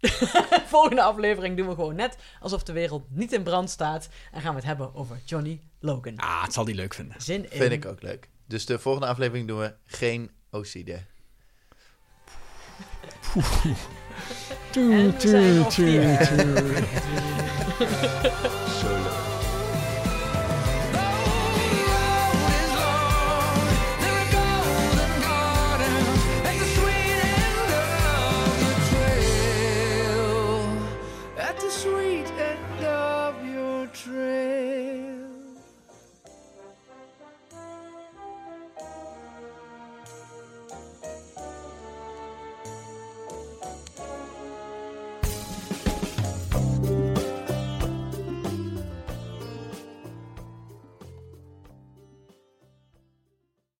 Volgende 0.66 1.02
aflevering 1.02 1.56
doen 1.56 1.68
we 1.68 1.74
gewoon 1.74 1.94
net 1.94 2.16
alsof 2.40 2.62
de 2.62 2.72
wereld 2.72 3.04
niet 3.08 3.32
in 3.32 3.42
brand 3.42 3.70
staat. 3.70 4.08
En 4.32 4.40
gaan 4.40 4.50
we 4.50 4.56
het 4.56 4.68
hebben 4.68 4.94
over 4.94 5.20
Johnny 5.24 5.60
Logan. 5.80 6.16
Ah, 6.16 6.42
het 6.42 6.52
zal 6.52 6.64
die 6.64 6.74
leuk 6.74 6.94
vinden. 6.94 7.22
Zin 7.22 7.50
in. 7.50 7.58
Vind 7.58 7.72
ik 7.72 7.86
ook 7.86 8.02
leuk. 8.02 8.28
Dus 8.46 8.66
de 8.66 8.78
volgende 8.78 9.06
aflevering 9.06 9.48
doen 9.48 9.58
we 9.58 9.74
geen 9.86 10.30
OCD. 10.50 10.90
En 14.74 15.12
we 15.12 15.28
zijn 15.28 15.56
nog 15.56 15.76
hier. 15.76 16.18